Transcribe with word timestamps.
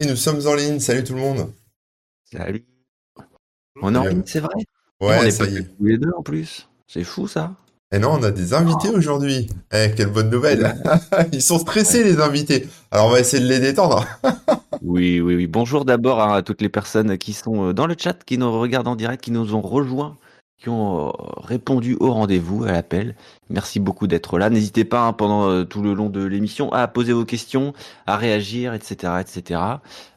Et 0.00 0.06
nous 0.06 0.14
sommes 0.16 0.46
en 0.46 0.54
ligne, 0.54 0.78
salut 0.78 1.02
tout 1.02 1.14
le 1.14 1.20
monde. 1.20 1.52
Salut. 2.30 2.64
On 3.82 3.92
est 3.94 3.98
en 3.98 4.04
ligne, 4.04 4.22
c'est 4.26 4.38
vrai 4.38 4.54
Ouais, 5.00 5.16
On 5.20 5.24
est 5.24 5.30
ça 5.32 5.44
pas 5.44 5.50
y 5.50 5.56
est. 5.56 5.76
tous 5.76 5.84
les 5.84 5.98
deux 5.98 6.10
en 6.16 6.22
plus. 6.22 6.68
C'est 6.86 7.02
fou 7.02 7.26
ça. 7.26 7.54
Et 7.90 7.98
non, 7.98 8.10
on 8.12 8.22
a 8.22 8.30
des 8.30 8.54
invités 8.54 8.90
aujourd'hui. 8.90 9.48
Eh, 9.72 9.92
quelle 9.96 10.12
bonne 10.12 10.30
nouvelle. 10.30 10.76
Ils 11.32 11.42
sont 11.42 11.58
stressés, 11.58 12.04
les 12.04 12.20
invités. 12.20 12.68
Alors, 12.92 13.06
on 13.06 13.10
va 13.10 13.18
essayer 13.20 13.42
de 13.42 13.48
les 13.48 13.60
détendre. 13.60 14.06
Oui, 14.80 15.20
oui, 15.20 15.34
oui. 15.34 15.48
Bonjour 15.48 15.84
d'abord 15.84 16.20
à 16.22 16.40
toutes 16.42 16.62
les 16.62 16.68
personnes 16.68 17.18
qui 17.18 17.32
sont 17.32 17.70
euh, 17.70 17.72
dans 17.74 17.88
le 17.88 17.96
chat, 17.98 18.22
qui 18.24 18.38
nous 18.38 18.60
regardent 18.60 18.86
en 18.86 18.94
direct, 18.94 19.24
qui 19.24 19.32
nous 19.32 19.52
ont 19.56 19.60
rejoints, 19.60 20.16
qui 20.58 20.68
ont 20.68 21.08
euh, 21.08 21.12
répondu 21.38 21.96
au 22.00 22.12
rendez-vous, 22.12 22.64
à 22.64 22.72
l'appel. 22.72 23.14
Merci 23.48 23.78
beaucoup 23.80 24.06
d'être 24.06 24.38
là. 24.38 24.50
N'hésitez 24.50 24.84
pas 24.84 25.06
hein, 25.06 25.12
pendant 25.12 25.48
euh, 25.48 25.64
tout 25.64 25.82
le 25.82 25.94
long 25.94 26.08
de 26.10 26.24
l'émission 26.24 26.72
à 26.72 26.88
poser 26.88 27.12
vos 27.12 27.24
questions, 27.24 27.72
à 28.06 28.16
réagir, 28.16 28.74
etc., 28.74 29.14
etc. 29.20 29.60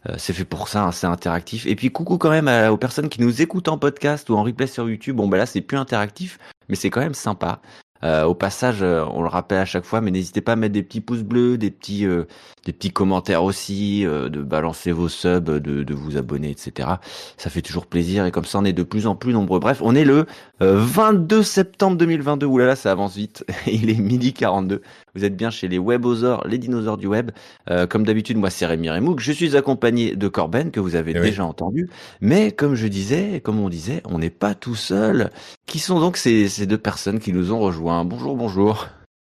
Euh, 0.09 0.15
c'est 0.17 0.33
fait 0.33 0.45
pour 0.45 0.67
ça, 0.67 0.85
hein, 0.85 0.91
c'est 0.91 1.07
interactif. 1.07 1.67
Et 1.67 1.75
puis 1.75 1.91
coucou 1.91 2.17
quand 2.17 2.31
même 2.31 2.49
aux 2.71 2.77
personnes 2.77 3.09
qui 3.09 3.21
nous 3.21 3.41
écoutent 3.41 3.67
en 3.67 3.77
podcast 3.77 4.29
ou 4.29 4.35
en 4.35 4.43
replay 4.43 4.67
sur 4.67 4.89
YouTube. 4.89 5.17
Bon, 5.17 5.27
bah 5.27 5.37
là 5.37 5.45
c'est 5.45 5.61
plus 5.61 5.77
interactif, 5.77 6.39
mais 6.69 6.75
c'est 6.75 6.89
quand 6.89 7.01
même 7.01 7.13
sympa. 7.13 7.61
Euh, 8.03 8.23
au 8.25 8.33
passage, 8.33 8.81
euh, 8.81 9.05
on 9.11 9.21
le 9.21 9.27
rappelle 9.27 9.59
à 9.59 9.65
chaque 9.65 9.85
fois, 9.85 10.01
mais 10.01 10.11
n'hésitez 10.11 10.41
pas 10.41 10.53
à 10.53 10.55
mettre 10.55 10.73
des 10.73 10.83
petits 10.83 11.01
pouces 11.01 11.23
bleus, 11.23 11.57
des 11.57 11.71
petits, 11.71 12.05
euh, 12.05 12.25
des 12.65 12.73
petits 12.73 12.91
commentaires 12.91 13.43
aussi, 13.43 14.05
euh, 14.05 14.29
de 14.29 14.41
balancer 14.41 14.91
vos 14.91 15.09
subs, 15.09 15.43
de, 15.43 15.83
de 15.83 15.93
vous 15.93 16.17
abonner, 16.17 16.49
etc. 16.49 16.89
Ça 17.37 17.49
fait 17.49 17.61
toujours 17.61 17.85
plaisir 17.85 18.25
et 18.25 18.31
comme 18.31 18.45
ça 18.45 18.59
on 18.59 18.65
est 18.65 18.73
de 18.73 18.83
plus 18.83 19.07
en 19.07 19.15
plus 19.15 19.33
nombreux. 19.33 19.59
Bref, 19.59 19.79
on 19.83 19.95
est 19.95 20.05
le 20.05 20.25
22 20.61 21.43
septembre 21.43 21.97
2022. 21.97 22.45
Ouh 22.45 22.57
là 22.59 22.65
là, 22.67 22.75
ça 22.75 22.91
avance 22.91 23.15
vite. 23.15 23.43
Il 23.67 23.89
est 23.89 23.99
midi 23.99 24.33
42. 24.33 24.81
Vous 25.15 25.25
êtes 25.25 25.35
bien 25.35 25.49
chez 25.49 25.67
les 25.67 25.79
webosaures, 25.79 26.45
les 26.47 26.57
dinosaures 26.57 26.97
du 26.97 27.07
web. 27.07 27.31
Euh, 27.69 27.87
comme 27.87 28.03
d'habitude, 28.05 28.37
moi 28.37 28.49
c'est 28.49 28.65
Rémi 28.65 28.89
Remouk. 28.89 29.19
Je 29.19 29.31
suis 29.31 29.57
accompagné 29.57 30.15
de 30.15 30.27
Corben 30.27 30.71
que 30.71 30.79
vous 30.79 30.95
avez 30.95 31.13
Eh 31.15 31.19
oui. 31.19 31.27
déjà 31.29 31.45
entendu. 31.45 31.89
Mais 32.21 32.51
comme 32.51 32.75
je 32.75 32.87
disais, 32.87 33.41
comme 33.41 33.59
on 33.59 33.69
disait, 33.69 34.01
on 34.05 34.19
n'est 34.19 34.29
pas 34.29 34.53
tout 34.55 34.75
seul. 34.75 35.31
Qui 35.65 35.79
sont 35.79 35.99
donc 35.99 36.17
ces, 36.17 36.47
ces 36.47 36.65
deux 36.67 36.77
personnes 36.77 37.19
qui 37.19 37.33
nous 37.33 37.51
ont 37.51 37.59
rejoints? 37.59 38.05
Bonjour, 38.05 38.35
bonjour. 38.37 38.87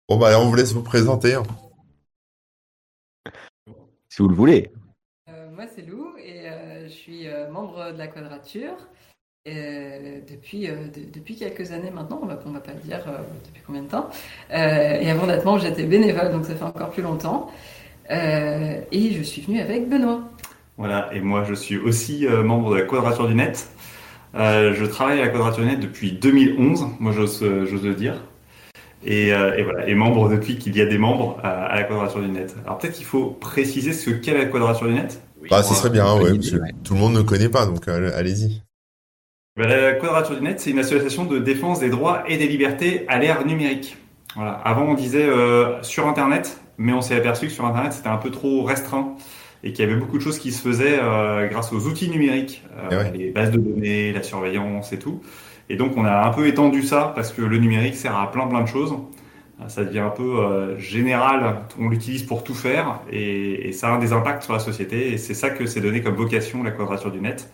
Bon, 0.08 0.18
bah, 0.18 0.40
on 0.40 0.46
vous 0.50 0.56
laisse 0.56 0.74
vous 0.74 0.84
présenter. 0.84 1.34
hein. 1.34 1.44
Si 4.10 4.22
vous 4.22 4.30
le 4.30 4.36
voulez. 4.36 4.72
Euh, 5.30 5.50
moi, 5.54 5.66
c'est 5.76 5.82
Lou 5.82 6.14
et 6.24 6.48
euh, 6.50 6.84
je 6.88 6.94
suis 6.94 7.28
euh, 7.28 7.50
membre 7.50 7.92
de 7.92 7.98
la 7.98 8.08
Quadrature 8.08 8.78
euh, 9.48 10.20
depuis, 10.30 10.68
euh, 10.70 10.88
de- 10.88 11.06
depuis 11.14 11.36
quelques 11.36 11.72
années 11.72 11.92
maintenant. 11.92 12.20
On 12.24 12.26
va, 12.26 12.40
on 12.46 12.52
va 12.52 12.60
pas 12.60 12.72
dire 12.74 13.04
euh, 13.08 13.18
depuis 13.46 13.62
combien 13.66 13.84
de 13.84 13.88
temps. 13.90 14.10
Euh, 14.54 15.00
et 15.02 15.10
avant 15.10 15.28
d'être 15.28 15.46
membre, 15.46 15.62
j'étais 15.62 15.84
bénévole, 15.84 16.32
donc 16.32 16.46
ça 16.46 16.56
fait 16.56 16.64
encore 16.64 16.90
plus 16.92 17.04
longtemps. 17.04 17.52
Euh, 18.12 18.78
et 18.92 19.12
je 19.14 19.22
suis 19.24 19.42
venue 19.42 19.60
avec 19.60 19.90
Benoît. 19.90 20.22
Voilà, 20.78 21.10
et 21.14 21.22
moi 21.22 21.44
je 21.48 21.54
suis 21.54 21.78
aussi 21.78 22.28
euh, 22.28 22.44
membre 22.44 22.72
de 22.72 22.80
la 22.80 22.82
Quadrature 22.86 23.28
du 23.28 23.36
Net. 23.36 23.70
Euh, 24.36 24.74
je 24.74 24.86
travaille 24.86 25.22
à 25.22 25.26
la 25.26 25.32
Quadrature 25.32 25.64
du 25.64 25.70
Net 25.70 25.80
depuis 25.80 26.12
2011, 26.12 26.88
moi 27.00 27.12
j'ose 27.14 27.40
j'ose 27.40 27.84
le 27.84 27.94
dire. 27.94 28.22
Et, 29.06 29.34
euh, 29.34 29.56
et 29.56 29.64
voilà, 29.64 29.88
et 29.88 29.96
membre 29.96 30.30
depuis 30.30 30.58
qu'il 30.58 30.76
y 30.76 30.82
a 30.82 30.86
des 30.86 30.98
membres 30.98 31.40
à, 31.44 31.66
à 31.66 31.76
la 31.76 31.84
Quadrature 31.84 32.22
du 32.22 32.30
Net. 32.30 32.56
Alors 32.66 32.78
peut-être 32.80 32.94
qu'il 32.96 33.06
faut 33.06 33.28
préciser 33.28 33.94
ce 33.94 34.10
qu'est 34.10 34.34
la 34.34 34.46
Quadrature 34.46 34.88
du 34.88 34.94
Net? 34.96 35.22
Bah, 35.50 35.62
ce 35.64 35.76
serait 35.76 35.92
bien, 35.92 36.06
ouais, 36.18 36.34
parce 36.36 36.50
que 36.50 36.58
tout 36.84 36.96
le 36.96 37.00
monde 37.00 37.14
ne 37.14 37.22
connaît 37.22 37.50
pas, 37.50 37.66
donc 37.68 37.88
euh, 37.88 38.12
allez-y. 38.16 38.62
Ben, 39.58 39.70
la 39.70 39.94
Quadrature 39.94 40.36
du 40.36 40.42
Net, 40.44 40.60
c'est 40.60 40.72
une 40.72 40.80
association 40.80 41.24
de 41.24 41.40
défense 41.40 41.80
des 41.80 41.90
droits 41.90 42.24
et 42.28 42.36
des 42.38 42.48
libertés 42.48 43.06
à 43.08 43.18
l'ère 43.20 43.46
numérique. 43.46 43.96
Voilà. 44.36 44.52
Avant, 44.52 44.84
on 44.84 44.96
disait 44.96 45.24
euh, 45.24 45.82
sur 45.82 46.08
Internet, 46.08 46.60
mais 46.78 46.92
on 46.92 47.00
s'est 47.00 47.16
aperçu 47.16 47.46
que 47.48 47.54
sur 47.54 47.66
Internet, 47.66 47.94
c'était 47.94 48.10
un 48.10 48.18
peu 48.18 48.32
trop 48.32 48.64
restreint 48.64 49.16
et 49.64 49.72
qu'il 49.72 49.86
y 49.86 49.88
avait 49.90 49.98
beaucoup 49.98 50.18
de 50.18 50.22
choses 50.22 50.40
qui 50.40 50.52
se 50.52 50.62
faisaient 50.62 51.00
euh, 51.02 51.48
grâce 51.48 51.72
aux 51.72 51.88
outils 51.88 52.10
numériques, 52.10 52.64
euh, 52.78 52.90
Eh 52.92 52.96
ouais. 52.98 53.12
les 53.16 53.32
bases 53.32 53.52
de 53.52 53.58
données, 53.58 54.12
la 54.12 54.24
surveillance 54.24 54.92
et 54.92 55.00
tout. 55.00 55.22
Et 55.70 55.78
donc, 55.78 55.96
on 55.96 56.04
a 56.04 56.26
un 56.28 56.32
peu 56.32 56.48
étendu 56.48 56.84
ça 56.84 57.14
parce 57.16 57.32
que 57.32 57.42
le 57.42 57.58
numérique 57.58 57.96
sert 57.96 58.16
à 58.18 58.30
plein 58.30 58.48
plein 58.48 58.62
de 58.62 58.68
choses. 58.68 58.94
Euh, 59.62 59.70
Ça 59.70 59.86
devient 59.86 60.00
un 60.00 60.10
peu 60.10 60.40
euh, 60.44 60.78
général, 60.78 61.62
on 61.80 61.88
l'utilise 61.88 62.24
pour 62.24 62.44
tout 62.44 62.54
faire 62.54 63.00
et, 63.10 63.70
et 63.70 63.72
ça 63.72 63.96
a 63.96 63.98
des 64.00 64.12
impacts 64.12 64.44
sur 64.44 64.52
la 64.52 64.60
société. 64.60 65.14
Et 65.14 65.18
c'est 65.18 65.34
ça 65.34 65.50
que 65.50 65.66
c'est 65.66 65.80
donné 65.80 66.02
comme 66.02 66.16
vocation, 66.16 66.62
la 66.62 66.72
Quadrature 66.72 67.10
du 67.10 67.22
Net 67.22 67.50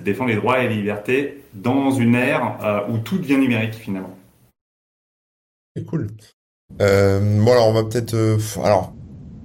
c'est 0.00 0.06
de 0.06 0.10
défendre 0.12 0.30
les 0.30 0.36
droits 0.36 0.60
et 0.60 0.68
les 0.68 0.76
libertés 0.76 1.42
dans 1.54 1.90
une 1.90 2.14
ère 2.14 2.58
euh, 2.62 2.80
où 2.92 2.98
tout 2.98 3.18
devient 3.18 3.36
numérique 3.36 3.74
finalement. 3.74 4.16
C'est 5.76 5.84
cool. 5.84 6.08
Euh, 6.80 7.20
bon, 7.44 7.52
alors, 7.52 7.68
on 7.68 7.72
va 7.72 7.84
peut-être. 7.84 8.14
euh, 8.14 8.38
alors, 8.64 8.92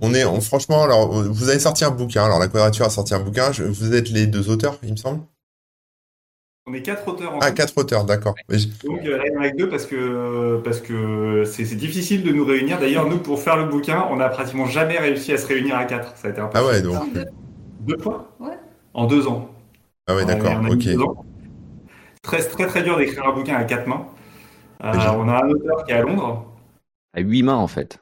on 0.01 0.13
est. 0.13 0.23
on- 0.25 0.41
franchement, 0.41 0.83
alors, 0.83 1.11
vous 1.11 1.49
avez 1.49 1.59
sorti 1.59 1.83
un 1.83 1.91
bouquin. 1.91 2.23
Alors, 2.25 2.39
la 2.39 2.47
Quadrature 2.47 2.85
a 2.85 2.89
sorti 2.89 3.13
un 3.13 3.19
bouquin. 3.19 3.51
Je- 3.51 3.63
vous 3.63 3.93
êtes 3.93 4.09
les 4.09 4.27
deux 4.27 4.49
auteurs, 4.49 4.77
il 4.83 4.91
me 4.91 4.95
semble? 4.95 5.21
On 6.67 6.73
est 6.73 6.81
quatre 6.81 7.07
auteurs 7.07 7.35
en 7.35 7.39
Ah, 7.41 7.49
tout. 7.49 7.57
quatre 7.57 7.77
auteurs, 7.77 8.05
d'accord. 8.05 8.33
Donc 8.83 9.05
euh, 9.05 9.17
là, 9.17 9.23
il 9.27 9.33
y 9.33 9.37
en 9.37 9.41
a 9.41 9.49
que 9.51 9.57
deux 9.57 9.69
parce 9.69 9.85
que 9.85 10.59
parce 10.63 10.81
que 10.81 11.43
c'est 11.45 11.63
c'est 11.65 11.75
difficile 11.75 12.23
de 12.23 12.31
nous 12.31 12.43
réunir. 12.45 12.79
D'ailleurs, 12.79 13.07
nous 13.07 13.19
pour 13.19 13.39
faire 13.39 13.55
le 13.57 13.65
bouquin, 13.65 14.07
on 14.09 14.15
n'a 14.15 14.29
pratiquement 14.29 14.65
jamais 14.65 14.97
réussi 14.97 15.31
à 15.33 15.37
se 15.37 15.45
réunir 15.45 15.75
à 15.75 15.85
quatre. 15.85 16.17
Ça 16.17 16.27
a 16.27 16.31
été 16.31 16.39
un 16.41 16.47
peu 16.47 16.57
Ah 16.57 16.65
ouais, 16.65 16.81
donc. 16.81 17.03
deux 17.81 17.97
fois? 17.99 18.35
Ouais. 18.39 18.57
en 18.95 19.05
deux 19.05 19.27
ans. 19.27 19.51
Ah 20.07 20.15
ouais, 20.15 20.21
a- 20.23 20.25
d'accord, 20.25 20.61
ok. 20.69 20.87
Très 22.21 22.39
très 22.43 22.67
très 22.67 22.83
dur 22.83 22.97
d'écrire 22.97 23.25
un 23.27 23.33
bouquin 23.33 23.55
à 23.55 23.63
quatre 23.63 23.87
mains. 23.87 24.07
Euh, 24.83 24.91
Déjà. 24.91 25.13
on 25.17 25.27
a 25.29 25.43
un 25.43 25.49
auteur 25.49 25.83
qui 25.85 25.91
est 25.91 25.95
à 25.95 26.01
Londres. 26.01 26.45
À 27.15 27.21
huit 27.21 27.43
mains 27.43 27.55
en 27.55 27.67
fait. 27.67 27.99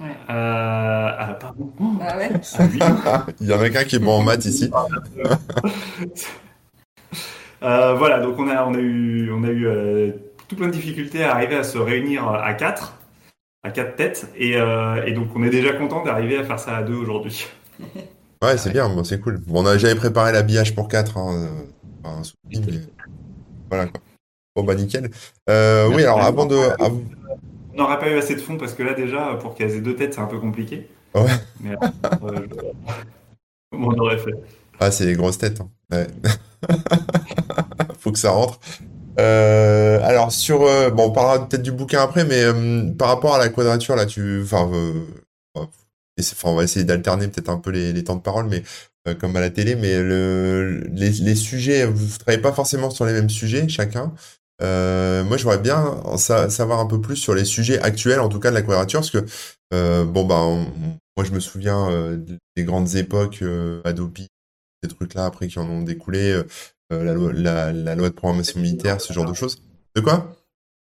Ouais. 0.00 0.08
Euh, 0.30 1.10
ah, 1.18 1.36
pardon. 1.40 1.70
Ah 2.00 2.16
ouais. 2.16 2.30
Il 3.40 3.46
y 3.48 3.52
en 3.54 3.60
a 3.60 3.70
qu'un 3.70 3.84
qui 3.84 3.96
est 3.96 4.00
bon 4.00 4.18
en 4.18 4.22
maths 4.22 4.44
ici. 4.44 4.70
Euh, 7.62 7.94
voilà, 7.94 8.20
donc 8.20 8.38
on 8.38 8.46
a, 8.48 8.62
on 8.66 8.74
a 8.74 8.78
eu, 8.78 9.30
on 9.32 9.42
a 9.42 9.48
eu 9.48 9.66
euh, 9.66 10.10
tout 10.48 10.56
plein 10.56 10.66
de 10.66 10.72
difficultés 10.72 11.24
à 11.24 11.32
arriver 11.34 11.56
à 11.56 11.62
se 11.64 11.78
réunir 11.78 12.28
à 12.28 12.52
quatre, 12.52 12.98
à 13.62 13.70
quatre 13.70 13.96
têtes, 13.96 14.28
et, 14.36 14.58
euh, 14.58 15.02
et 15.06 15.12
donc 15.12 15.28
on 15.34 15.42
est 15.42 15.48
déjà 15.48 15.72
content 15.72 16.04
d'arriver 16.04 16.36
à 16.36 16.44
faire 16.44 16.58
ça 16.58 16.76
à 16.76 16.82
deux 16.82 16.92
aujourd'hui. 16.96 17.46
Ouais, 18.44 18.58
c'est 18.58 18.70
bien, 18.70 18.88
bon, 18.88 19.04
c'est 19.04 19.20
cool. 19.20 19.38
Bon, 19.46 19.62
on 19.62 19.66
a 19.66 19.78
j'avais 19.78 19.94
préparé 19.94 20.32
l'habillage 20.32 20.74
pour 20.74 20.88
4, 20.88 21.16
hein, 21.16 21.34
euh, 21.34 21.48
enfin, 22.04 22.18
un 22.18 22.22
souci, 22.24 22.36
mais 22.66 22.80
voilà 23.70 23.86
quoi. 23.86 24.00
Bon, 24.54 24.62
bah 24.64 24.74
nickel. 24.74 25.10
Euh, 25.48 25.88
oui, 25.94 26.02
alors 26.02 26.20
avant 26.20 26.46
de. 26.46 26.56
On 27.76 27.76
n'aurait 27.76 27.98
pas 27.98 28.08
eu 28.08 28.16
assez 28.18 28.36
de 28.36 28.40
fonds 28.40 28.56
parce 28.56 28.74
que 28.74 28.82
là 28.84 28.94
déjà, 28.94 29.34
pour 29.40 29.54
caser 29.54 29.80
deux 29.80 29.96
têtes, 29.96 30.14
c'est 30.14 30.20
un 30.20 30.26
peu 30.26 30.38
compliqué. 30.38 30.88
Ouais. 31.14 31.26
Mais 31.60 31.72
euh, 31.72 32.46
comment 33.72 33.88
on 33.96 33.98
aurait 33.98 34.18
fait 34.18 34.34
Ah, 34.78 34.90
c'est 34.90 35.06
les 35.06 35.14
grosses 35.14 35.38
têtes. 35.38 35.60
hein. 35.60 35.68
Ouais. 35.90 36.06
Faut 37.98 38.12
que 38.12 38.18
ça 38.18 38.30
rentre. 38.30 38.60
Euh, 39.18 40.00
alors 40.02 40.30
sur, 40.30 40.60
bon, 40.92 41.06
on 41.08 41.10
parlera 41.12 41.48
peut-être 41.48 41.62
du 41.62 41.72
bouquin 41.72 42.02
après, 42.02 42.24
mais 42.24 42.44
par 42.96 43.08
rapport 43.08 43.34
à 43.34 43.38
la 43.38 43.48
quadrature 43.48 43.96
là, 43.96 44.06
tu, 44.06 44.42
enfin, 44.44 44.70
et 46.16 46.22
enfin, 46.22 46.50
on 46.50 46.54
va 46.56 46.64
essayer 46.64 46.84
d'alterner 46.84 47.28
peut-être 47.28 47.48
un 47.48 47.58
peu 47.58 47.70
les, 47.70 47.92
les 47.92 48.04
temps 48.04 48.16
de 48.16 48.22
parole, 48.22 48.46
mais 48.46 48.62
euh, 49.08 49.14
comme 49.14 49.34
à 49.36 49.40
la 49.40 49.50
télé, 49.50 49.74
mais 49.76 50.02
le, 50.02 50.80
les, 50.92 51.10
les 51.10 51.34
sujets, 51.34 51.84
vous 51.86 52.18
travaillez 52.18 52.40
pas 52.42 52.52
forcément 52.52 52.90
sur 52.90 53.04
les 53.04 53.12
mêmes 53.12 53.30
sujets 53.30 53.68
chacun. 53.68 54.12
Euh, 54.62 55.24
moi, 55.24 55.36
j'aimerais 55.36 55.58
bien 55.58 55.78
en 55.84 56.16
sa- 56.16 56.48
savoir 56.50 56.78
un 56.78 56.86
peu 56.86 57.00
plus 57.00 57.16
sur 57.16 57.34
les 57.34 57.44
sujets 57.44 57.80
actuels, 57.80 58.20
en 58.20 58.28
tout 58.28 58.38
cas 58.38 58.50
de 58.50 58.54
la 58.54 58.62
quadrature, 58.62 59.00
parce 59.00 59.10
que 59.10 59.24
euh, 59.72 60.04
bon 60.04 60.24
bah, 60.24 60.40
on- 60.42 60.66
moi 61.16 61.24
je 61.24 61.32
me 61.32 61.40
souviens 61.40 61.90
euh, 61.90 62.18
des 62.56 62.64
grandes 62.64 62.94
époques 62.94 63.42
Adobe, 63.84 64.16
ces 64.82 64.88
trucs-là 64.88 65.26
après 65.26 65.48
qui 65.48 65.58
en 65.58 65.68
ont 65.68 65.82
découlé, 65.82 66.40
la, 66.90 67.12
loi, 67.14 67.32
la, 67.32 67.72
la 67.72 67.94
loi 67.96 68.08
de 68.10 68.14
programmation 68.14 68.60
militaire, 68.60 69.00
ce 69.00 69.12
genre 69.12 69.24
de 69.24 69.34
choses. 69.34 69.56
De 69.96 70.00
quoi? 70.00 70.36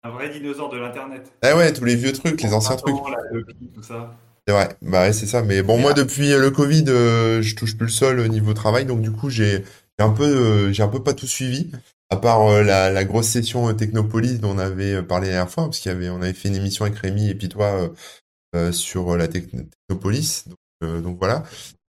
Un 0.04 0.10
vrai 0.10 0.28
dinosaure 0.28 0.68
de 0.68 0.76
l'internet. 0.78 1.32
Ah 1.42 1.56
ouais, 1.56 1.72
tous 1.72 1.84
les 1.84 1.96
vieux 1.96 2.12
trucs, 2.12 2.40
les 2.42 2.52
anciens 2.52 2.76
trucs. 2.76 2.94
Adobe, 2.94 3.44
tout 3.74 3.82
ça. 3.82 4.14
C'est 4.46 4.54
vrai, 4.54 4.68
bah 4.82 5.02
ouais, 5.02 5.12
c'est 5.12 5.26
ça. 5.26 5.42
Mais 5.42 5.62
bon, 5.62 5.78
moi, 5.78 5.92
depuis 5.92 6.32
euh, 6.32 6.38
le 6.40 6.50
Covid, 6.50 6.84
euh, 6.88 7.42
je 7.42 7.56
touche 7.56 7.76
plus 7.76 7.86
le 7.86 7.90
sol 7.92 8.20
au 8.20 8.28
niveau 8.28 8.54
travail, 8.54 8.84
donc 8.86 9.00
du 9.00 9.10
coup, 9.10 9.28
j'ai 9.28 9.64
un 9.98 10.10
peu, 10.10 10.24
euh, 10.24 10.72
j'ai 10.72 10.82
un 10.84 10.88
peu 10.88 11.02
pas 11.02 11.14
tout 11.14 11.26
suivi, 11.26 11.70
à 12.10 12.16
part 12.16 12.42
euh, 12.42 12.62
la, 12.62 12.90
la 12.90 13.04
grosse 13.04 13.26
session 13.26 13.68
euh, 13.68 13.72
Technopolis 13.72 14.38
dont 14.38 14.50
on 14.54 14.58
avait 14.58 15.02
parlé 15.02 15.26
la 15.28 15.32
dernière 15.34 15.50
fois, 15.52 15.64
parce 15.64 15.80
qu'il 15.80 15.90
y 15.90 15.94
avait, 15.94 16.10
on 16.10 16.22
avait 16.22 16.32
fait 16.32 16.48
une 16.48 16.54
émission 16.54 16.84
avec 16.84 16.96
Rémi 16.98 17.28
et 17.28 17.34
puis 17.34 17.48
toi 17.48 17.66
euh, 17.74 17.88
euh, 18.54 18.72
sur 18.72 19.16
la 19.16 19.26
Techn- 19.26 19.66
Technopolis. 19.88 20.44
Donc, 20.46 20.56
euh, 20.84 21.00
donc 21.00 21.18
voilà. 21.18 21.42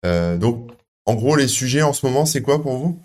Euh, 0.06 0.38
donc, 0.38 0.70
en 1.04 1.14
gros, 1.16 1.36
les 1.36 1.48
sujets 1.48 1.82
en 1.82 1.92
ce 1.92 2.06
moment, 2.06 2.24
c'est 2.24 2.40
quoi 2.40 2.62
pour 2.62 2.78
vous? 2.78 2.98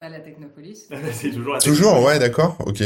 À 0.00 0.08
la 0.08 0.20
Technopolis. 0.20 0.88
c'est 1.12 1.30
toujours 1.30 1.54
la 1.54 1.60
Toujours, 1.60 2.02
ouais, 2.04 2.18
d'accord, 2.20 2.56
ok, 2.66 2.84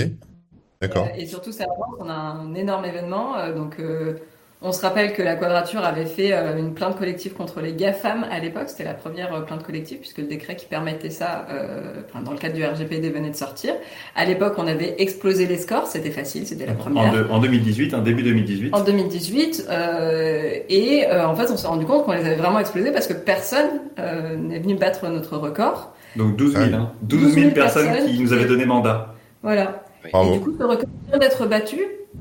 d'accord. 0.80 1.06
Euh, 1.08 1.18
Et 1.18 1.26
surtout, 1.26 1.52
ça 1.52 1.64
avance. 1.64 1.96
On 1.98 2.08
a 2.08 2.14
un 2.14 2.54
énorme 2.54 2.86
événement. 2.86 3.36
euh, 3.36 3.52
donc, 3.54 3.78
euh, 3.80 4.14
On 4.62 4.72
se 4.72 4.82
rappelle 4.82 5.14
que 5.14 5.22
la 5.22 5.36
Quadrature 5.36 5.82
avait 5.82 6.04
fait 6.04 6.34
euh, 6.34 6.58
une 6.58 6.74
plainte 6.74 6.98
collective 6.98 7.32
contre 7.32 7.62
les 7.62 7.72
GAFAM 7.72 8.26
à 8.30 8.40
l'époque. 8.40 8.64
C'était 8.66 8.84
la 8.84 8.92
première 8.92 9.32
euh, 9.34 9.40
plainte 9.40 9.62
collective 9.62 9.98
puisque 10.00 10.18
le 10.18 10.24
décret 10.24 10.54
qui 10.54 10.66
permettait 10.66 11.08
ça, 11.08 11.46
euh, 11.50 12.02
enfin, 12.06 12.22
dans 12.22 12.32
le 12.32 12.36
cadre 12.36 12.54
du 12.56 12.62
RGPD, 12.62 13.08
venait 13.08 13.30
de 13.30 13.36
sortir. 13.36 13.72
À 14.14 14.26
l'époque, 14.26 14.52
on 14.58 14.66
avait 14.66 14.96
explosé 14.98 15.46
les 15.46 15.56
scores. 15.56 15.86
C'était 15.86 16.10
facile, 16.10 16.46
c'était 16.46 16.66
la 16.66 16.72
En, 16.72 16.76
première. 16.76 17.10
de- 17.10 17.26
en 17.30 17.38
2018, 17.38 17.94
un 17.94 18.02
début 18.02 18.22
2018. 18.22 18.74
En 18.74 18.84
2018, 18.84 19.66
euh, 19.70 20.52
et 20.68 21.06
euh, 21.06 21.26
en 21.26 21.34
fait, 21.34 21.50
on 21.50 21.56
s'est 21.56 21.66
rendu 21.66 21.86
compte 21.86 22.04
qu'on 22.04 22.12
les 22.12 22.20
avait 22.26 22.36
vraiment 22.36 22.58
explosés 22.58 22.92
parce 22.92 23.06
que 23.06 23.14
personne 23.14 23.80
euh, 23.98 24.36
n'est 24.36 24.58
venu 24.58 24.74
battre 24.74 25.08
notre 25.08 25.38
record. 25.38 25.94
Donc 26.16 26.36
12 26.36 26.52
000, 26.52 26.64
Ouais. 26.64 26.74
hein. 26.74 26.92
12 27.02 27.32
000 27.32 27.50
personnes 27.52 27.86
personnes 27.86 28.06
qui 28.10 28.20
nous 28.20 28.32
avaient 28.34 28.44
donné 28.44 28.66
mandat. 28.66 29.14
Voilà. 29.42 29.84
Et 30.04 30.32
du 30.32 30.40
coup, 30.40 30.54
ce 30.58 30.64
record 30.64 30.84
vient 31.08 31.18
d'être 31.18 31.46
battu 31.46 31.78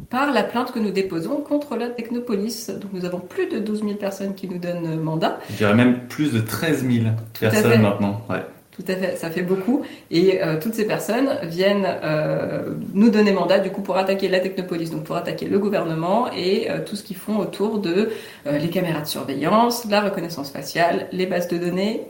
par 0.09 0.31
la 0.33 0.43
plainte 0.43 0.71
que 0.71 0.79
nous 0.79 0.91
déposons 0.91 1.37
contre 1.37 1.75
la 1.75 1.87
Technopolis. 1.89 2.69
Donc, 2.69 2.93
nous 2.93 3.05
avons 3.05 3.19
plus 3.19 3.47
de 3.47 3.59
12 3.59 3.79
000 3.81 3.93
personnes 3.95 4.35
qui 4.35 4.47
nous 4.47 4.57
donnent 4.59 4.85
euh, 4.87 5.01
mandat. 5.01 5.39
Je 5.49 5.57
dirais 5.57 5.73
même 5.75 6.07
plus 6.07 6.31
de 6.33 6.39
13 6.39 6.83
000 6.87 7.05
à 7.07 7.09
fait. 7.33 7.49
personnes 7.49 7.81
maintenant. 7.81 8.21
Ouais. 8.29 8.43
Tout 8.71 8.85
à 8.87 8.95
fait, 8.95 9.17
ça 9.17 9.29
fait 9.29 9.41
beaucoup. 9.41 9.81
Et 10.09 10.41
euh, 10.41 10.57
toutes 10.61 10.73
ces 10.73 10.85
personnes 10.85 11.27
viennent 11.43 11.85
euh, 11.85 12.75
nous 12.93 13.09
donner 13.09 13.33
mandat 13.33 13.59
du 13.59 13.71
coup 13.71 13.81
pour 13.81 13.97
attaquer 13.97 14.29
la 14.29 14.39
Technopolis, 14.39 14.89
donc 14.89 15.03
pour 15.03 15.17
attaquer 15.17 15.47
le 15.47 15.59
gouvernement 15.59 16.31
et 16.31 16.71
euh, 16.71 16.79
tout 16.85 16.95
ce 16.95 17.03
qu'ils 17.03 17.17
font 17.17 17.37
autour 17.39 17.79
de 17.79 18.09
les 18.49 18.69
caméras 18.69 19.01
de 19.01 19.07
surveillance, 19.07 19.85
la 19.89 19.99
reconnaissance 20.01 20.49
faciale, 20.51 21.07
les 21.11 21.25
bases 21.25 21.49
de 21.49 21.57
données. 21.57 22.03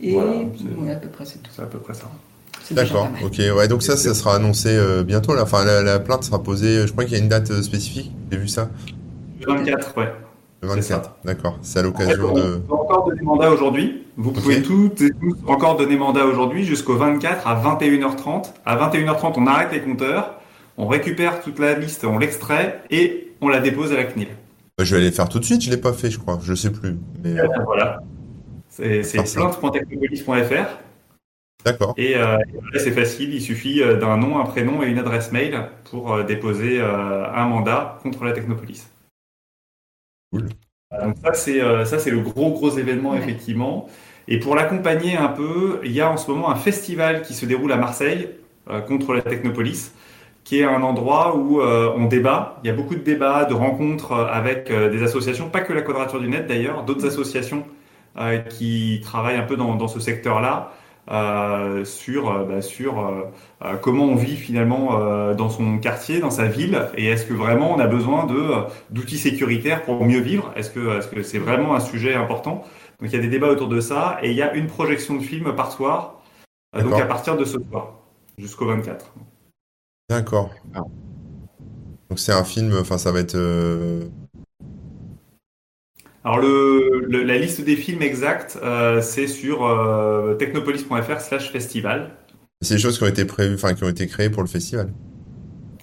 Et 0.00 0.12
Voilà, 0.12 0.32
c'est- 0.56 0.82
ouais, 0.82 0.92
à 0.92 0.96
peu 0.96 1.08
près 1.08 1.24
c'est 1.26 1.42
tout. 1.42 1.50
C'est 1.54 1.62
à 1.62 1.66
peu 1.66 1.78
près 1.78 1.92
ça. 1.94 2.10
D'accord, 2.70 3.08
ok. 3.24 3.40
Ouais, 3.56 3.68
donc 3.68 3.82
ça, 3.82 3.96
ça 3.96 4.14
sera 4.14 4.36
annoncé 4.36 4.68
euh, 4.70 5.02
bientôt. 5.04 5.34
Là. 5.34 5.42
Enfin, 5.42 5.64
la, 5.64 5.82
la 5.82 5.98
plainte 6.00 6.24
sera 6.24 6.42
posée. 6.42 6.86
Je 6.86 6.92
crois 6.92 7.04
qu'il 7.04 7.16
y 7.16 7.20
a 7.20 7.22
une 7.22 7.28
date 7.28 7.50
euh, 7.50 7.62
spécifique. 7.62 8.12
J'ai 8.30 8.38
vu 8.38 8.48
ça. 8.48 8.70
Le 9.40 9.52
24, 9.52 9.98
ouais. 9.98 10.12
Le 10.62 10.68
C'est 10.80 10.94
24. 10.94 11.16
D'accord. 11.24 11.58
C'est 11.62 11.78
à 11.78 11.82
En 11.82 11.84
fait, 11.84 11.88
l'occasion 11.88 12.30
on 12.32 12.34
de. 12.34 12.56
peut 12.56 12.72
encore 12.72 13.06
donner 13.08 13.22
mandat 13.22 13.50
aujourd'hui. 13.50 14.04
Vous 14.16 14.32
pouvez 14.32 14.62
toutes 14.62 15.00
et 15.02 15.10
tous 15.10 15.34
encore 15.46 15.76
donner 15.76 15.96
mandat 15.96 16.24
aujourd'hui 16.24 16.64
jusqu'au 16.64 16.96
24 16.96 17.46
à 17.46 17.54
21h30. 17.62 18.46
À 18.64 18.76
21h30, 18.76 19.34
on 19.36 19.46
arrête 19.46 19.72
les 19.72 19.82
compteurs, 19.82 20.36
on 20.78 20.86
récupère 20.86 21.42
toute 21.42 21.58
la 21.58 21.74
liste, 21.74 22.04
on 22.04 22.18
l'extrait 22.18 22.80
et 22.90 23.34
on 23.42 23.48
la 23.48 23.60
dépose 23.60 23.92
à 23.92 23.96
la 23.96 24.04
CNIL. 24.04 24.28
Bah, 24.78 24.84
je 24.84 24.94
vais 24.96 25.02
aller 25.02 25.12
faire 25.12 25.28
tout 25.28 25.38
de 25.38 25.44
suite. 25.44 25.62
Je 25.62 25.70
l'ai 25.70 25.76
pas 25.76 25.92
fait, 25.92 26.10
je 26.10 26.18
crois. 26.18 26.38
Je 26.42 26.54
sais 26.54 26.70
plus. 26.70 26.96
Mais 27.22 27.38
euh, 27.38 27.46
Voilà. 27.66 28.00
C'est 28.70 29.02
plainte.technopolis.fr 29.34 30.66
d'accord. 31.64 31.94
et 31.96 32.16
euh, 32.16 32.38
et 32.38 32.60
là, 32.72 32.78
c'est 32.78 32.92
facile, 32.92 33.34
il 33.34 33.40
suffit 33.42 33.82
euh, 33.82 33.96
d'un 33.98 34.16
nom, 34.16 34.38
un 34.40 34.44
prénom 34.46 34.82
et 34.82 34.86
une 34.88 34.98
adresse 34.98 35.32
mail 35.32 35.68
pour 35.84 36.12
euh, 36.12 36.22
déposer 36.24 36.80
euh, 36.80 37.26
un 37.32 37.46
mandat 37.46 37.98
contre 38.02 38.24
la 38.24 38.32
Technopolis. 38.32 38.88
Cool. 40.32 40.48
Donc 41.02 41.16
ça 41.24 41.34
c'est 41.34 41.60
euh, 41.60 41.84
ça 41.84 41.98
c'est 41.98 42.10
le 42.10 42.20
gros 42.20 42.52
gros 42.52 42.70
événement 42.78 43.14
Ouais. 43.14 43.16
effectivement. 43.16 43.88
Et 44.28 44.38
pour 44.38 44.54
l'accompagner 44.54 45.16
un 45.16 45.28
peu, 45.28 45.80
il 45.84 45.92
y 45.92 46.00
a 46.00 46.10
en 46.10 46.16
ce 46.16 46.30
moment 46.30 46.50
un 46.50 46.54
festival 46.56 47.22
qui 47.22 47.34
se 47.34 47.44
déroule 47.46 47.72
à 47.72 47.76
Marseille 47.76 48.30
euh, 48.70 48.80
contre 48.80 49.12
la 49.14 49.22
Technopolis, 49.22 49.92
qui 50.44 50.60
est 50.60 50.64
un 50.64 50.82
endroit 50.82 51.36
où 51.36 51.60
euh, 51.60 51.92
on 51.96 52.06
débat. 52.06 52.60
Il 52.64 52.68
y 52.68 52.70
a 52.70 52.74
beaucoup 52.74 52.94
de 52.94 53.00
débats, 53.02 53.44
de 53.44 53.54
rencontres 53.54 54.12
avec 54.14 54.70
euh, 54.70 54.90
des 54.90 55.02
associations, 55.02 55.50
pas 55.50 55.60
que 55.62 55.72
la 55.72 55.82
Quadrature 55.82 56.20
du 56.20 56.28
Net 56.28 56.46
d'ailleurs, 56.46 56.84
d'autres 56.84 57.06
associations 57.06 57.66
euh, 58.18 58.38
qui 58.38 59.00
travaillent 59.04 59.36
un 59.36 59.42
peu 59.44 59.56
dans, 59.56 59.74
dans 59.76 59.88
ce 59.88 60.00
secteur-là. 60.00 60.72
Euh, 61.10 61.84
sur 61.84 62.30
euh, 62.30 62.44
bah, 62.44 62.62
sur 62.62 62.98
euh, 62.98 63.76
comment 63.82 64.04
on 64.04 64.14
vit 64.14 64.36
finalement 64.36 64.98
euh, 64.98 65.34
dans 65.34 65.50
son 65.50 65.78
quartier, 65.78 66.20
dans 66.20 66.30
sa 66.30 66.46
ville, 66.46 66.88
et 66.96 67.06
est-ce 67.06 67.26
que 67.26 67.34
vraiment 67.34 67.72
on 67.72 67.78
a 67.78 67.86
besoin 67.86 68.26
de 68.26 68.64
d'outils 68.90 69.18
sécuritaires 69.18 69.82
pour 69.82 70.04
mieux 70.04 70.20
vivre? 70.20 70.52
Est-ce 70.56 70.70
que 70.70 70.98
est-ce 70.98 71.08
que 71.08 71.22
c'est 71.22 71.38
vraiment 71.38 71.74
un 71.74 71.80
sujet 71.80 72.14
important? 72.14 72.64
Donc 73.00 73.10
il 73.10 73.12
y 73.12 73.18
a 73.18 73.22
des 73.22 73.28
débats 73.28 73.48
autour 73.48 73.68
de 73.68 73.80
ça, 73.80 74.18
et 74.22 74.30
il 74.30 74.36
y 74.36 74.42
a 74.42 74.54
une 74.54 74.66
projection 74.66 75.16
de 75.16 75.22
film 75.22 75.54
par 75.54 75.72
soir, 75.72 76.22
donc 76.72 76.84
D'accord. 76.84 77.00
à 77.00 77.06
partir 77.06 77.36
de 77.36 77.44
ce 77.44 77.58
soir 77.60 77.98
jusqu'au 78.38 78.66
24. 78.66 79.12
D'accord. 80.08 80.50
Ah. 80.74 80.80
Donc 82.08 82.18
c'est 82.18 82.32
un 82.32 82.44
film. 82.44 82.76
Enfin, 82.80 82.98
ça 82.98 83.12
va 83.12 83.20
être. 83.20 83.36
Alors 86.24 86.38
le, 86.38 87.04
le- 87.06 87.22
la 87.22 87.36
liste 87.38 87.60
des 87.60 87.76
films 87.76 88.02
exacts, 88.02 88.58
euh, 88.62 89.02
c'est 89.02 89.26
sur 89.26 89.66
euh, 89.66 90.34
technopolis.fr/festival. 90.34 92.16
C'est 92.62 92.76
des 92.76 92.80
choses 92.80 92.96
qui 92.96 93.04
ont 93.04 93.08
été 93.08 93.26
prévues, 93.26 93.54
enfin, 93.56 93.74
qui 93.74 93.84
ont 93.84 93.88
été 93.90 94.06
créées 94.06 94.30
pour 94.30 94.42
le 94.42 94.48
festival. 94.48 94.90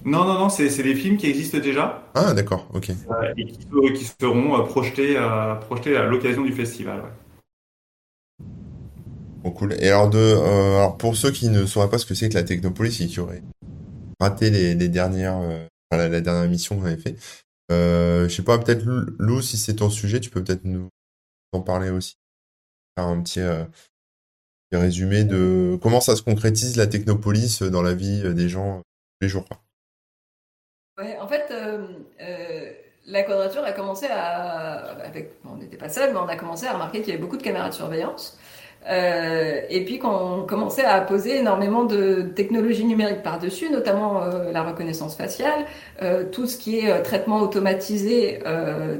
Non 0.04 0.24
non 0.24 0.34
non, 0.34 0.48
c'est 0.48 0.66
des 0.82 0.96
films 0.96 1.16
qui 1.16 1.26
existent 1.28 1.58
déjà 1.58 2.02
Ah, 2.14 2.34
d'accord. 2.34 2.68
Ok. 2.74 2.90
euh, 2.90 3.32
et 3.36 3.44
qui, 3.46 3.54
se- 3.62 3.92
qui 3.92 4.04
seront 4.20 4.64
projetés 4.64 5.16
projetés 5.60 5.96
à 5.96 6.04
l'occasion 6.06 6.42
du 6.42 6.52
festival. 6.52 6.98
ouais. 7.00 8.44
Bon, 9.44 9.50
cool. 9.52 9.74
Et 9.80 9.88
alors, 9.88 10.08
de, 10.10 10.18
alors, 10.18 10.96
pour 10.96 11.16
ceux 11.16 11.30
qui 11.30 11.48
ne 11.48 11.66
sauraient 11.66 11.90
pas 11.90 11.98
ce 11.98 12.06
que 12.06 12.14
c'est 12.14 12.28
que 12.28 12.34
la 12.34 12.42
Technopolis 12.42 13.00
et 13.00 13.06
qui 13.06 13.20
auraient 13.20 13.42
raté 14.20 14.50
les, 14.50 14.74
les 14.74 14.88
dernières, 14.88 15.38
la, 15.92 16.08
la 16.08 16.20
dernière 16.20 16.44
émission 16.44 16.76
qu'on 16.78 16.86
avait 16.86 16.96
fait, 16.96 17.16
euh, 17.72 18.28
je 18.28 18.34
sais 18.34 18.42
pas, 18.42 18.58
peut-être 18.58 18.84
Lou, 18.84 19.40
si 19.42 19.56
c'est 19.56 19.76
ton 19.76 19.90
sujet, 19.90 20.20
tu 20.20 20.30
peux 20.30 20.42
peut-être 20.42 20.64
nous 20.64 20.88
en 21.52 21.60
parler 21.60 21.90
aussi. 21.90 22.16
Faire 22.96 23.06
un 23.06 23.22
petit, 23.22 23.40
euh, 23.40 23.64
résumé 24.78 25.24
de 25.24 25.78
comment 25.82 26.00
ça 26.00 26.16
se 26.16 26.22
concrétise 26.22 26.76
la 26.76 26.86
Technopolis 26.86 27.62
dans 27.62 27.82
la 27.82 27.94
vie 27.94 28.22
euh, 28.24 28.32
des 28.34 28.48
gens 28.48 28.78
euh, 28.78 28.80
tous 28.80 29.22
les 29.22 29.28
jours. 29.28 29.44
en 30.98 31.28
fait, 31.28 31.46
euh, 31.50 31.86
euh, 32.20 32.72
la 33.06 33.22
quadrature 33.22 33.64
a 33.64 33.72
commencé 33.72 34.06
à. 34.10 34.96
On 35.44 35.56
n'était 35.56 35.76
pas 35.76 35.88
seul, 35.88 36.12
mais 36.12 36.18
on 36.18 36.28
a 36.28 36.36
commencé 36.36 36.66
à 36.66 36.72
remarquer 36.72 37.00
qu'il 37.00 37.08
y 37.08 37.12
avait 37.12 37.20
beaucoup 37.20 37.36
de 37.36 37.42
caméras 37.42 37.68
de 37.68 37.74
surveillance. 37.74 38.38
Euh, 38.90 39.60
et 39.70 39.84
puis 39.84 39.98
qu'on 39.98 40.44
commençait 40.46 40.84
à 40.84 41.00
poser 41.00 41.38
énormément 41.38 41.84
de 41.84 42.22
technologies 42.34 42.84
numériques 42.84 43.22
par-dessus, 43.22 43.70
notamment 43.70 44.22
euh, 44.22 44.50
la 44.52 44.62
reconnaissance 44.64 45.16
faciale, 45.16 45.66
euh, 46.02 46.24
tout 46.30 46.46
ce 46.46 46.56
qui 46.56 46.80
est 46.80 47.02
traitement 47.02 47.40
automatisé 47.40 48.40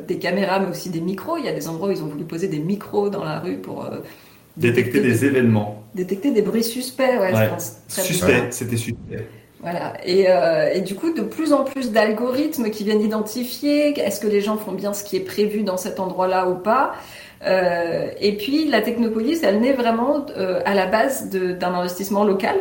des 0.06 0.19
caméras, 0.19 0.61
mais 0.61 0.69
aussi 0.69 0.90
des 0.90 1.00
micros. 1.00 1.37
Il 1.37 1.44
y 1.44 1.49
a 1.49 1.52
des 1.52 1.69
endroits 1.69 1.88
où 1.88 1.93
ils 1.93 2.02
ont 2.02 2.06
voulu 2.06 2.25
poser 2.25 2.49
des 2.49 2.61
micros 2.61 3.08
dans 3.08 3.25
la 3.25 3.40
rue 3.40 3.56
pour 3.56 3.88
Détecter 4.56 5.00
des 5.00 5.25
événements. 5.25 5.82
détecter 5.94 6.31
des 6.31 6.43
bruits 6.43 6.62
suspects. 6.62 7.02
Ouais. 7.02 7.32
Suspect, 7.88 8.49
c'était 8.50 8.76
suspect. 8.76 9.26
Voilà. 9.62 9.94
Et, 10.04 10.28
euh, 10.28 10.72
et 10.74 10.80
du 10.80 10.96
coup, 10.96 11.12
de 11.12 11.22
plus 11.22 11.52
en 11.52 11.62
plus 11.62 11.92
d'algorithmes 11.92 12.70
qui 12.70 12.82
viennent 12.82 13.00
identifier 13.00 13.98
est-ce 13.98 14.20
que 14.20 14.26
les 14.26 14.40
gens 14.40 14.56
font 14.56 14.72
bien 14.72 14.92
ce 14.92 15.04
qui 15.04 15.16
est 15.16 15.20
prévu 15.20 15.62
dans 15.62 15.76
cet 15.76 16.00
endroit-là 16.00 16.48
ou 16.48 16.56
pas. 16.56 16.94
Euh, 17.44 18.08
et 18.20 18.36
puis, 18.36 18.66
la 18.68 18.82
technopolis, 18.82 19.40
elle 19.44 19.60
naît 19.60 19.72
vraiment 19.72 20.26
euh, 20.36 20.60
à 20.64 20.74
la 20.74 20.86
base 20.86 21.30
d'un 21.30 21.74
investissement 21.74 22.24
local 22.24 22.56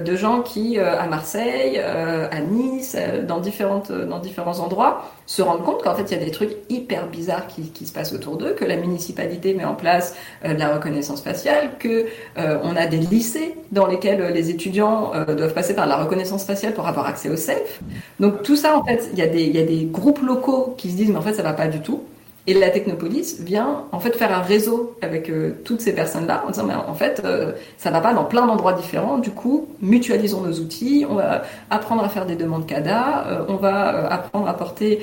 de 0.00 0.14
gens 0.16 0.42
qui, 0.42 0.78
euh, 0.78 0.98
à 0.98 1.06
Marseille, 1.06 1.78
euh, 1.78 2.28
à 2.30 2.40
Nice, 2.40 2.96
euh, 2.98 3.22
dans, 3.24 3.40
différentes, 3.40 3.90
dans 3.90 4.18
différents 4.20 4.60
endroits, 4.60 5.02
se 5.26 5.42
rendent 5.42 5.64
compte 5.64 5.82
qu'en 5.82 5.94
fait, 5.94 6.04
il 6.10 6.18
y 6.18 6.20
a 6.20 6.24
des 6.24 6.30
trucs 6.30 6.52
hyper 6.68 7.08
bizarres 7.08 7.46
qui, 7.48 7.70
qui 7.70 7.86
se 7.86 7.92
passent 7.92 8.12
autour 8.12 8.36
d'eux, 8.36 8.52
que 8.52 8.64
la 8.64 8.76
municipalité 8.76 9.54
met 9.54 9.64
en 9.64 9.74
place 9.74 10.14
euh, 10.44 10.54
de 10.54 10.58
la 10.58 10.74
reconnaissance 10.74 11.22
faciale, 11.22 11.70
que 11.78 12.06
euh, 12.38 12.58
a 12.76 12.86
des 12.86 12.98
lycées 12.98 13.54
dans 13.72 13.86
lesquels 13.86 14.20
euh, 14.20 14.30
les 14.30 14.50
étudiants 14.50 15.12
euh, 15.14 15.34
doivent 15.34 15.54
passer 15.54 15.74
par 15.74 15.86
la 15.86 15.96
reconnaissance 15.96 16.44
faciale 16.44 16.74
pour 16.74 16.86
avoir 16.86 17.06
accès 17.06 17.28
au 17.30 17.36
self. 17.36 17.80
Donc 18.20 18.42
tout 18.42 18.56
ça, 18.56 18.76
en 18.76 18.84
fait, 18.84 19.08
il 19.12 19.18
y, 19.18 19.22
a 19.22 19.26
des- 19.26 19.44
y 19.46 19.58
a 19.58 19.64
des 19.64 19.84
groupes 19.84 20.20
locaux 20.22 20.74
qui 20.76 20.90
se 20.90 20.96
disent, 20.96 21.10
mais 21.10 21.16
en 21.18 21.22
fait, 21.22 21.34
ça 21.34 21.42
va 21.42 21.52
pas 21.52 21.68
du 21.68 21.80
tout. 21.80 22.02
Et 22.46 22.52
la 22.52 22.68
Technopolis 22.68 23.36
vient 23.40 23.84
en 23.90 24.00
fait 24.00 24.14
faire 24.16 24.30
un 24.36 24.42
réseau 24.42 24.96
avec 25.00 25.30
euh, 25.30 25.52
toutes 25.64 25.80
ces 25.80 25.94
personnes-là 25.94 26.44
en 26.46 26.50
disant, 26.50 26.64
mais 26.64 26.74
en 26.74 26.92
fait, 26.92 27.22
euh, 27.24 27.52
ça 27.78 27.90
va 27.90 28.02
pas 28.02 28.12
dans 28.12 28.24
plein 28.24 28.46
d'endroits 28.46 28.74
différents. 28.74 29.16
Du 29.16 29.30
coup, 29.30 29.68
mutualisons 29.80 30.42
nos 30.42 30.52
outils. 30.60 31.06
On 31.08 31.14
va 31.14 31.42
apprendre 31.70 32.04
à 32.04 32.10
faire 32.10 32.26
des 32.26 32.36
demandes 32.36 32.66
CADA. 32.66 33.26
euh, 33.28 33.44
on 33.48 33.56
va 33.56 33.94
euh, 33.94 34.08
apprendre 34.10 34.46
à 34.46 34.54
porter 34.54 35.00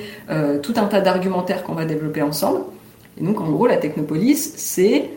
tout 0.62 0.74
un 0.76 0.84
tas 0.84 1.00
d'argumentaires 1.00 1.64
qu'on 1.64 1.74
va 1.74 1.84
développer 1.84 2.22
ensemble. 2.22 2.60
Et 3.20 3.24
donc, 3.24 3.40
en 3.40 3.50
gros, 3.50 3.66
la 3.66 3.76
Technopolis, 3.76 4.52
c'est 4.56 5.10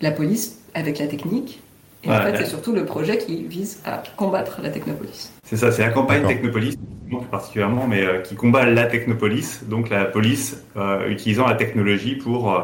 la 0.00 0.10
police 0.10 0.58
avec 0.74 0.98
la 0.98 1.06
technique. 1.06 1.60
Et 2.04 2.10
en 2.10 2.14
fait, 2.22 2.30
ouais. 2.32 2.36
c'est 2.38 2.46
surtout 2.46 2.72
le 2.72 2.84
projet 2.86 3.18
qui 3.18 3.42
vise 3.44 3.82
à 3.84 4.02
combattre 4.16 4.60
la 4.62 4.70
Technopolis. 4.70 5.32
C'est 5.44 5.56
ça, 5.56 5.70
c'est 5.70 5.82
la 5.82 5.90
campagne. 5.90 6.26
Technopolis, 6.26 6.78
non 7.10 7.18
plus 7.18 7.28
particulièrement, 7.28 7.86
mais 7.86 8.02
euh, 8.02 8.20
qui 8.20 8.36
combat 8.36 8.64
la 8.64 8.86
Technopolis, 8.86 9.60
donc 9.68 9.90
la 9.90 10.06
police 10.06 10.64
euh, 10.76 11.08
utilisant 11.10 11.46
la 11.46 11.56
technologie 11.56 12.14
pour 12.16 12.54
euh, 12.54 12.60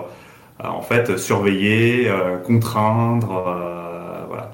en 0.65 0.81
fait 0.81 1.19
surveiller, 1.19 2.09
euh, 2.09 2.39
contraindre, 2.39 3.45
euh, 3.47 4.25
voilà. 4.29 4.53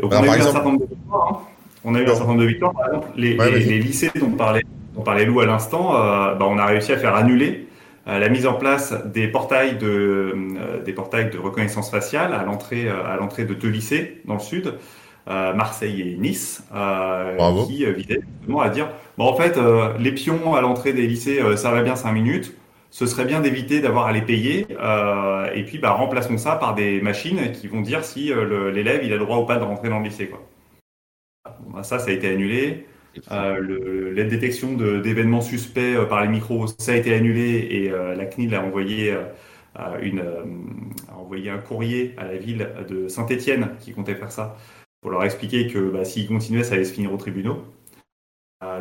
Donc 0.00 0.12
Alors, 0.12 0.24
on 0.24 0.32
a 0.32 0.36
eu 0.36 0.40
un 0.40 0.42
certain 0.44 0.62
nombre 0.62 0.80
de 0.80 0.86
victoires. 0.86 1.28
hein. 1.30 1.38
On 1.84 1.94
a 1.94 2.00
eu 2.00 2.04
un 2.04 2.14
certain 2.14 2.26
nombre 2.28 2.40
de 2.40 2.46
victoires. 2.46 2.72
Par 2.72 2.86
exemple, 2.86 3.08
les, 3.16 3.36
Ouais, 3.36 3.44
les- 3.50 3.58
vas-y. 3.58 3.64
les 3.68 3.78
lycées 3.78 4.10
dont 4.18 4.30
parlait, 4.30 4.62
dont 4.94 5.02
parlait 5.02 5.26
Lou 5.26 5.40
à 5.40 5.46
l'instant, 5.46 5.94
euh, 5.94 6.34
bah, 6.34 6.46
on 6.48 6.56
a 6.56 6.64
réussi 6.64 6.92
à 6.92 6.96
faire 6.96 7.14
annuler 7.14 7.66
euh, 7.70 7.73
la 8.06 8.28
mise 8.28 8.46
en 8.46 8.54
place 8.54 8.94
des 9.06 9.28
portails 9.28 9.76
de 9.78 9.86
euh, 9.86 10.82
des 10.82 10.92
portails 10.92 11.30
de 11.30 11.38
reconnaissance 11.38 11.90
faciale 11.90 12.34
à 12.34 12.44
l'entrée 12.44 12.88
euh, 12.88 13.04
à 13.06 13.16
l'entrée 13.16 13.44
de 13.44 13.54
deux 13.54 13.68
lycées 13.68 14.20
dans 14.26 14.34
le 14.34 14.40
sud, 14.40 14.74
euh, 15.28 15.54
Marseille 15.54 16.02
et 16.02 16.16
Nice, 16.16 16.64
euh, 16.74 17.36
qui 17.66 17.84
euh, 17.86 17.92
visaient 17.92 18.20
justement 18.38 18.60
à 18.60 18.68
dire 18.68 18.88
bon 19.16 19.24
en 19.24 19.34
fait 19.36 19.56
euh, 19.56 19.94
les 19.98 20.12
pions 20.12 20.54
à 20.54 20.60
l'entrée 20.60 20.92
des 20.92 21.06
lycées 21.06 21.40
euh, 21.40 21.56
ça 21.56 21.70
va 21.70 21.82
bien 21.82 21.96
cinq 21.96 22.12
minutes, 22.12 22.54
ce 22.94 23.06
serait 23.06 23.24
bien 23.24 23.40
d'éviter 23.40 23.80
d'avoir 23.80 24.06
à 24.06 24.12
les 24.12 24.22
payer. 24.22 24.68
Euh, 24.70 25.50
et 25.52 25.64
puis, 25.64 25.78
bah, 25.78 25.90
remplaçons 25.90 26.38
ça 26.38 26.54
par 26.54 26.76
des 26.76 27.00
machines 27.00 27.50
qui 27.50 27.66
vont 27.66 27.80
dire 27.80 28.04
si 28.04 28.32
euh, 28.32 28.70
l'élève 28.70 29.02
il 29.02 29.12
a 29.12 29.16
le 29.16 29.24
droit 29.24 29.38
ou 29.38 29.46
pas 29.46 29.56
de 29.56 29.64
rentrer 29.64 29.88
dans 29.88 29.98
le 29.98 30.04
lycée. 30.04 30.28
Quoi. 30.28 30.40
Bah, 31.72 31.82
ça, 31.82 31.98
ça 31.98 32.10
a 32.10 32.12
été 32.12 32.28
annulé. 32.28 32.86
Euh, 33.30 34.12
la 34.14 34.24
détection 34.24 34.74
d'événements 34.74 35.40
suspects 35.40 35.80
euh, 35.80 36.04
par 36.04 36.22
les 36.22 36.28
micros, 36.28 36.66
ça 36.66 36.92
a 36.92 36.96
été 36.96 37.14
annulé 37.14 37.68
et 37.70 37.90
euh, 37.90 38.14
la 38.14 38.26
CNIL 38.26 38.54
a 38.54 38.62
envoyé, 38.62 39.14
une, 40.02 40.20
a 40.20 41.16
envoyé 41.16 41.50
un 41.50 41.58
courrier 41.58 42.14
à 42.16 42.24
la 42.24 42.36
ville 42.36 42.68
de 42.88 43.08
Saint-Étienne 43.08 43.70
qui 43.80 43.92
comptait 43.92 44.14
faire 44.14 44.32
ça 44.32 44.56
pour 45.00 45.10
leur 45.10 45.24
expliquer 45.24 45.68
que 45.68 45.90
bah, 45.90 46.04
s'ils 46.04 46.26
continuaient, 46.26 46.64
ça 46.64 46.74
allait 46.74 46.84
se 46.84 46.94
finir 46.94 47.12
au 47.12 47.16
tribunal. 47.16 47.56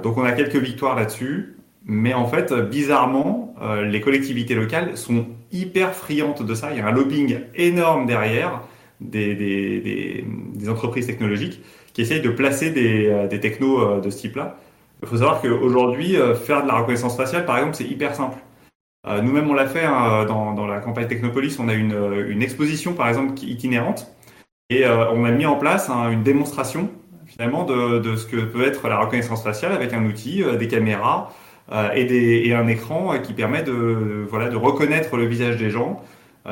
donc 0.01 0.17
on 0.17 0.23
a 0.23 0.31
quelques 0.31 0.55
victoires 0.55 0.95
là-dessus. 0.95 1.57
Mais 1.85 2.13
en 2.13 2.25
fait, 2.27 2.53
bizarrement, 2.53 3.53
les 3.83 3.99
collectivités 3.99 4.55
locales 4.55 4.95
sont 4.95 5.27
hyper 5.51 5.93
friandes 5.93 6.47
de 6.47 6.55
ça. 6.55 6.71
Il 6.71 6.77
y 6.77 6.79
a 6.79 6.87
un 6.87 6.93
lobbying 6.93 7.39
énorme 7.55 8.05
derrière 8.05 8.61
des 9.01 10.23
entreprises 10.69 11.07
technologiques 11.07 11.59
qui 11.93 12.01
essayent 12.01 12.21
de 12.21 12.29
placer 12.29 12.71
des, 12.71 13.07
euh, 13.07 13.27
des 13.27 13.39
technos 13.39 13.79
euh, 13.79 14.01
de 14.01 14.09
ce 14.09 14.17
type-là. 14.17 14.57
Il 15.01 15.07
faut 15.07 15.17
savoir 15.17 15.41
qu'aujourd'hui, 15.41 16.15
euh, 16.15 16.35
faire 16.35 16.63
de 16.63 16.67
la 16.67 16.75
reconnaissance 16.75 17.15
faciale, 17.15 17.45
par 17.45 17.57
exemple, 17.57 17.75
c'est 17.75 17.85
hyper 17.85 18.15
simple. 18.15 18.37
Nous-mêmes, 19.05 19.49
on 19.49 19.53
l'a 19.53 19.65
fait 19.65 19.83
hein, 19.83 20.23
dans, 20.23 20.53
dans, 20.53 20.65
la 20.65 20.79
campagne 20.79 21.07
Technopolis. 21.07 21.59
On 21.59 21.67
a 21.67 21.73
une, 21.73 22.25
une 22.29 22.41
exposition, 22.41 22.93
par 22.93 23.09
exemple, 23.09 23.33
itinérante, 23.43 24.07
et 24.69 24.87
on 24.87 25.25
a 25.25 25.31
mis 25.31 25.45
en 25.45 25.57
place 25.57 25.89
hein, 25.89 26.09
une 26.09 26.23
démonstration 26.23 26.89
finalement 27.25 27.65
de, 27.65 27.99
de, 27.99 28.15
ce 28.15 28.25
que 28.25 28.37
peut 28.37 28.65
être 28.65 28.87
la 28.87 28.97
reconnaissance 28.99 29.43
faciale 29.43 29.73
avec 29.73 29.91
un 29.91 30.05
outil, 30.05 30.41
des 30.57 30.69
caméras 30.69 31.33
et, 31.93 32.05
des, 32.05 32.43
et, 32.45 32.53
un 32.53 32.65
écran 32.67 33.19
qui 33.21 33.33
permet 33.33 33.61
de, 33.61 34.25
voilà, 34.29 34.47
de 34.47 34.55
reconnaître 34.55 35.17
le 35.17 35.25
visage 35.25 35.57
des 35.57 35.69
gens 35.69 36.01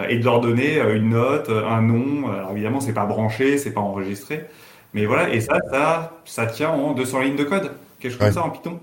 et 0.10 0.18
de 0.18 0.26
leur 0.26 0.42
donner 0.42 0.78
une 0.94 1.12
note, 1.12 1.50
un 1.50 1.82
nom. 1.82 2.30
Alors 2.30 2.52
évidemment, 2.52 2.82
c'est 2.82 2.92
pas 2.94 3.06
branché, 3.06 3.60
c'est 3.60 3.72
pas 3.72 3.80
enregistré, 3.80 4.46
mais 4.94 5.06
voilà, 5.06 5.34
et 5.34 5.42
ça, 5.42 5.58
ça, 5.72 6.22
ça 6.26 6.46
tient 6.46 6.70
en 6.70 6.94
200 6.94 7.22
lignes 7.22 7.36
de 7.36 7.44
code, 7.44 7.72
quelque 8.00 8.12
chose 8.12 8.20
comme 8.20 8.32
ça 8.32 8.44
en 8.44 8.50
Python. 8.50 8.80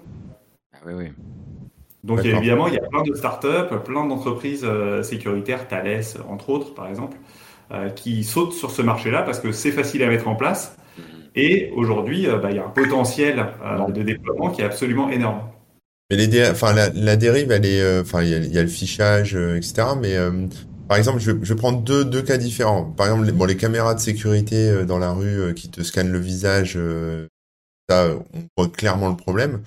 Ah 0.72 0.78
oui, 0.86 0.92
oui. 0.96 1.08
Donc 2.04 2.24
évidemment, 2.24 2.68
il 2.68 2.74
y 2.74 2.78
a 2.78 2.86
plein 2.88 3.02
de 3.02 3.14
startups, 3.14 3.74
plein 3.84 4.06
d'entreprises 4.06 4.64
euh, 4.64 5.02
sécuritaires, 5.02 5.66
Thales 5.68 6.02
entre 6.28 6.50
autres 6.50 6.74
par 6.74 6.88
exemple, 6.88 7.16
euh, 7.72 7.90
qui 7.90 8.24
sautent 8.24 8.54
sur 8.54 8.70
ce 8.70 8.82
marché-là 8.82 9.22
parce 9.22 9.40
que 9.40 9.52
c'est 9.52 9.72
facile 9.72 10.02
à 10.02 10.08
mettre 10.08 10.28
en 10.28 10.36
place. 10.36 10.76
Mm-hmm. 10.96 11.02
Et 11.34 11.72
aujourd'hui, 11.74 12.26
euh, 12.26 12.38
bah, 12.38 12.50
il 12.50 12.56
y 12.56 12.60
a 12.60 12.64
un 12.64 12.70
potentiel 12.70 13.46
de 13.88 14.02
déploiement 14.02 14.50
qui 14.50 14.62
est 14.62 14.64
absolument 14.64 15.10
énorme. 15.10 15.40
Mais 16.10 16.16
les 16.16 16.50
enfin, 16.50 16.72
la, 16.72 17.16
dérive, 17.16 17.50
elle 17.50 17.66
est, 17.66 18.00
enfin, 18.00 18.22
il 18.22 18.30
y, 18.30 18.58
a 18.58 18.62
le 18.62 18.68
fichage, 18.68 19.34
etc. 19.34 19.88
Mais 20.00 20.16
par 20.88 20.96
exemple, 20.96 21.20
je, 21.20 21.32
je 21.42 21.54
vais 21.54 21.56
prendre 21.56 21.82
deux, 21.82 22.04
deux 22.04 22.22
cas 22.22 22.38
différents. 22.38 22.84
Par 22.84 23.06
exemple, 23.06 23.26
les, 23.26 23.32
bon, 23.32 23.44
les 23.44 23.56
caméras 23.56 23.94
de 23.94 24.00
sécurité 24.00 24.70
euh, 24.70 24.84
dans 24.84 24.98
la 24.98 25.12
rue 25.12 25.40
euh, 25.40 25.52
qui 25.52 25.70
te 25.70 25.82
scannent 25.82 26.10
le 26.10 26.18
visage, 26.18 26.74
euh, 26.76 27.28
ça, 27.88 28.08
on 28.32 28.44
voit 28.56 28.68
clairement 28.70 29.10
le 29.10 29.16
problème. 29.16 29.62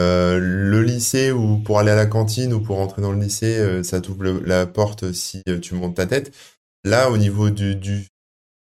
Euh, 0.00 0.40
le 0.40 0.82
lycée 0.82 1.30
ou 1.30 1.58
pour 1.58 1.78
aller 1.78 1.92
à 1.92 1.96
la 1.96 2.06
cantine 2.06 2.52
ou 2.52 2.60
pour 2.60 2.76
rentrer 2.76 3.00
dans 3.00 3.12
le 3.12 3.20
lycée, 3.20 3.84
ça 3.84 4.00
t'ouvre 4.00 4.24
la 4.24 4.66
porte 4.66 5.12
si 5.12 5.42
tu 5.62 5.74
montes 5.74 5.94
ta 5.94 6.06
tête. 6.06 6.34
Là, 6.82 7.10
au 7.10 7.16
niveau 7.16 7.50
du, 7.50 7.76
du 7.76 8.06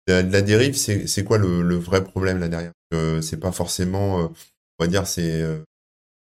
de 0.07 0.15
la, 0.15 0.41
dérive, 0.41 0.75
c'est 0.75 1.25
quoi 1.25 1.37
le, 1.37 1.61
le, 1.61 1.77
vrai 1.77 2.03
problème 2.03 2.39
là 2.39 2.49
derrière? 2.49 2.73
C'est 3.21 3.39
pas 3.39 3.53
forcément, 3.53 4.17
on 4.17 4.85
va 4.85 4.87
dire, 4.87 5.07
c'est 5.07 5.45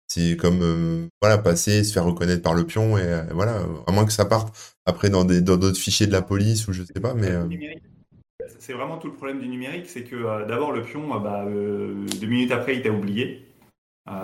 c'est 0.10 0.36
comme 0.36 1.10
voilà 1.22 1.38
passer, 1.38 1.86
se 1.86 1.94
faire 1.94 2.04
reconnaître 2.04 2.42
par 2.42 2.54
le 2.54 2.66
pion 2.66 2.98
et 2.98 3.24
voilà, 3.32 3.62
à 3.88 3.92
moins 3.94 4.06
que 4.06 4.12
ça 4.12 4.26
parte 4.26 4.54
après 4.90 5.10
dans 5.10 5.24
des 5.24 5.42
dans 5.42 5.58
d'autres 5.58 5.78
fichiers 5.78 6.08
de 6.08 6.12
la 6.12 6.22
police 6.22 6.68
ou 6.68 6.74
je 6.74 6.84
sais 6.84 7.00
pas, 7.02 7.14
mais 7.14 7.30
euh, 7.30 7.46
c'est 8.60 8.74
vraiment 8.74 8.98
tout 8.98 9.08
le 9.08 9.14
problème 9.14 9.40
du 9.40 9.48
numérique, 9.48 9.86
c'est 9.88 10.04
que 10.04 10.48
d'abord 10.48 10.72
le 10.72 10.82
pion, 10.82 11.08
bah, 11.20 11.46
deux 11.46 12.28
minutes 12.28 12.52
après 12.52 12.76
il 12.76 12.82
t'a 12.82 12.90
oublié, 12.90 13.46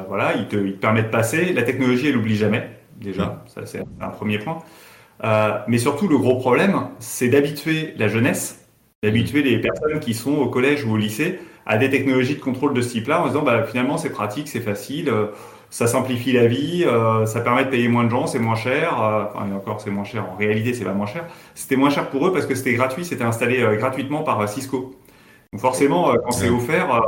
voilà, 0.07 0.35
il 0.35 0.47
te, 0.47 0.57
il 0.57 0.73
te, 0.73 0.79
permet 0.79 1.03
de 1.03 1.09
passer. 1.09 1.53
La 1.53 1.63
technologie 1.63 2.07
elle 2.07 2.17
oublie 2.17 2.35
jamais 2.35 2.69
déjà, 2.99 3.43
ça 3.47 3.65
c'est 3.65 3.83
un 4.01 4.09
premier 4.09 4.39
point. 4.39 4.59
mais 5.67 5.77
surtout 5.77 6.07
le 6.07 6.17
gros 6.17 6.37
problème, 6.37 6.89
c'est 6.99 7.29
d'habituer 7.29 7.93
la 7.97 8.07
jeunesse, 8.07 8.67
d'habituer 9.03 9.41
les 9.41 9.59
personnes 9.59 9.99
qui 9.99 10.13
sont 10.13 10.35
au 10.35 10.49
collège 10.49 10.83
ou 10.83 10.91
au 10.91 10.97
lycée 10.97 11.39
à 11.65 11.77
des 11.77 11.89
technologies 11.89 12.35
de 12.35 12.41
contrôle 12.41 12.73
de 12.73 12.81
ce 12.81 12.89
type-là 12.89 13.21
en 13.21 13.27
disant 13.27 13.41
bah, 13.41 13.63
finalement 13.63 13.97
c'est 13.97 14.11
pratique, 14.11 14.47
c'est 14.47 14.61
facile 14.61 15.09
ça 15.75 15.87
simplifie 15.87 16.31
la 16.31 16.47
vie, 16.47 16.85
euh, 16.85 17.25
ça 17.25 17.41
permet 17.41 17.65
de 17.65 17.69
payer 17.69 17.89
moins 17.89 18.05
de 18.05 18.09
gens, 18.09 18.27
c'est 18.27 18.39
moins 18.39 18.55
cher. 18.55 18.97
Euh, 19.03 19.25
enfin, 19.25 19.51
encore, 19.53 19.81
c'est 19.81 19.91
moins 19.91 20.05
cher. 20.05 20.25
En 20.31 20.37
réalité, 20.37 20.73
c'est 20.73 20.85
pas 20.85 20.93
moins 20.93 21.05
cher. 21.05 21.25
C'était 21.53 21.75
moins 21.75 21.89
cher 21.89 22.09
pour 22.09 22.25
eux 22.25 22.31
parce 22.31 22.45
que 22.45 22.55
c'était 22.55 22.75
gratuit, 22.75 23.03
c'était 23.03 23.25
installé 23.25 23.61
euh, 23.61 23.75
gratuitement 23.75 24.23
par 24.23 24.47
Cisco. 24.47 24.95
Donc 25.51 25.59
forcément, 25.59 26.15
quand 26.23 26.31
c'est 26.31 26.49
offert, 26.49 27.01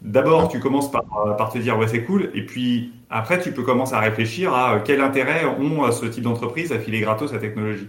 d'abord 0.00 0.48
tu 0.48 0.58
commences 0.58 0.90
par, 0.90 1.36
par 1.36 1.52
te 1.52 1.58
dire 1.58 1.76
ouais 1.78 1.86
c'est 1.86 2.02
cool, 2.02 2.30
et 2.32 2.46
puis 2.46 2.92
après 3.10 3.40
tu 3.40 3.52
peux 3.52 3.62
commencer 3.62 3.92
à 3.94 4.00
réfléchir 4.00 4.54
à 4.54 4.80
quel 4.82 5.02
intérêt 5.02 5.44
ont 5.44 5.92
ce 5.92 6.06
type 6.06 6.24
d'entreprise 6.24 6.72
à 6.72 6.78
filer 6.78 7.00
gratos 7.00 7.30
sa 7.30 7.38
technologie. 7.38 7.88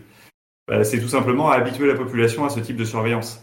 Bah, 0.67 0.83
c'est 0.83 0.99
tout 0.99 1.07
simplement 1.07 1.49
à 1.49 1.55
habituer 1.55 1.88
la 1.88 1.95
population 1.95 2.43
à 2.43 2.49
ce 2.49 2.59
type 2.59 2.75
de 2.75 2.85
surveillance. 2.85 3.41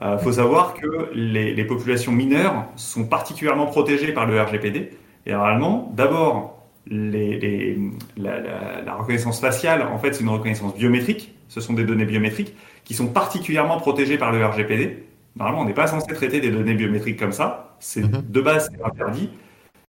Il 0.00 0.18
faut 0.22 0.32
savoir 0.32 0.74
que 0.74 1.10
les, 1.12 1.54
les 1.54 1.64
populations 1.64 2.12
mineures 2.12 2.66
sont 2.76 3.04
particulièrement 3.04 3.66
protégées 3.66 4.12
par 4.12 4.26
le 4.26 4.40
RGPD 4.40 4.92
Généralement, 5.28 5.92
d'abord, 5.94 6.58
les, 6.86 7.78
la, 8.16 8.94
reconnaissance 8.94 9.40
faciale, 9.40 9.82
en 9.82 9.98
fait, 9.98 10.14
c'est 10.14 10.22
une 10.22 10.30
reconnaissance 10.30 10.74
biométrique. 10.74 11.34
Ce 11.48 11.60
sont 11.60 11.74
des 11.74 11.84
données 11.84 12.06
biométriques 12.06 12.56
qui 12.84 12.94
sont 12.94 13.08
particulièrement 13.08 13.78
protégées 13.78 14.16
par 14.16 14.32
le 14.32 14.42
RGPD. 14.42 15.04
Normalement, 15.36 15.60
on 15.60 15.64
n'est 15.66 15.74
pas 15.74 15.86
censé 15.86 16.06
traiter 16.14 16.40
des 16.40 16.50
données 16.50 16.72
biométriques 16.72 17.18
comme 17.18 17.32
ça. 17.32 17.76
C'est 17.78 18.00
mhm. 18.00 18.22
de 18.26 18.40
base 18.40 18.70
c'est 18.72 18.82
interdit. 18.82 19.28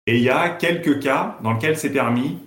Et 0.05 0.17
il 0.17 0.23
y 0.23 0.29
a 0.29 0.49
quelques 0.49 0.99
cas 0.99 1.39
dans 1.41 1.53
lesquels 1.53 1.77
c'est 1.77 1.91
permis. 1.91 2.37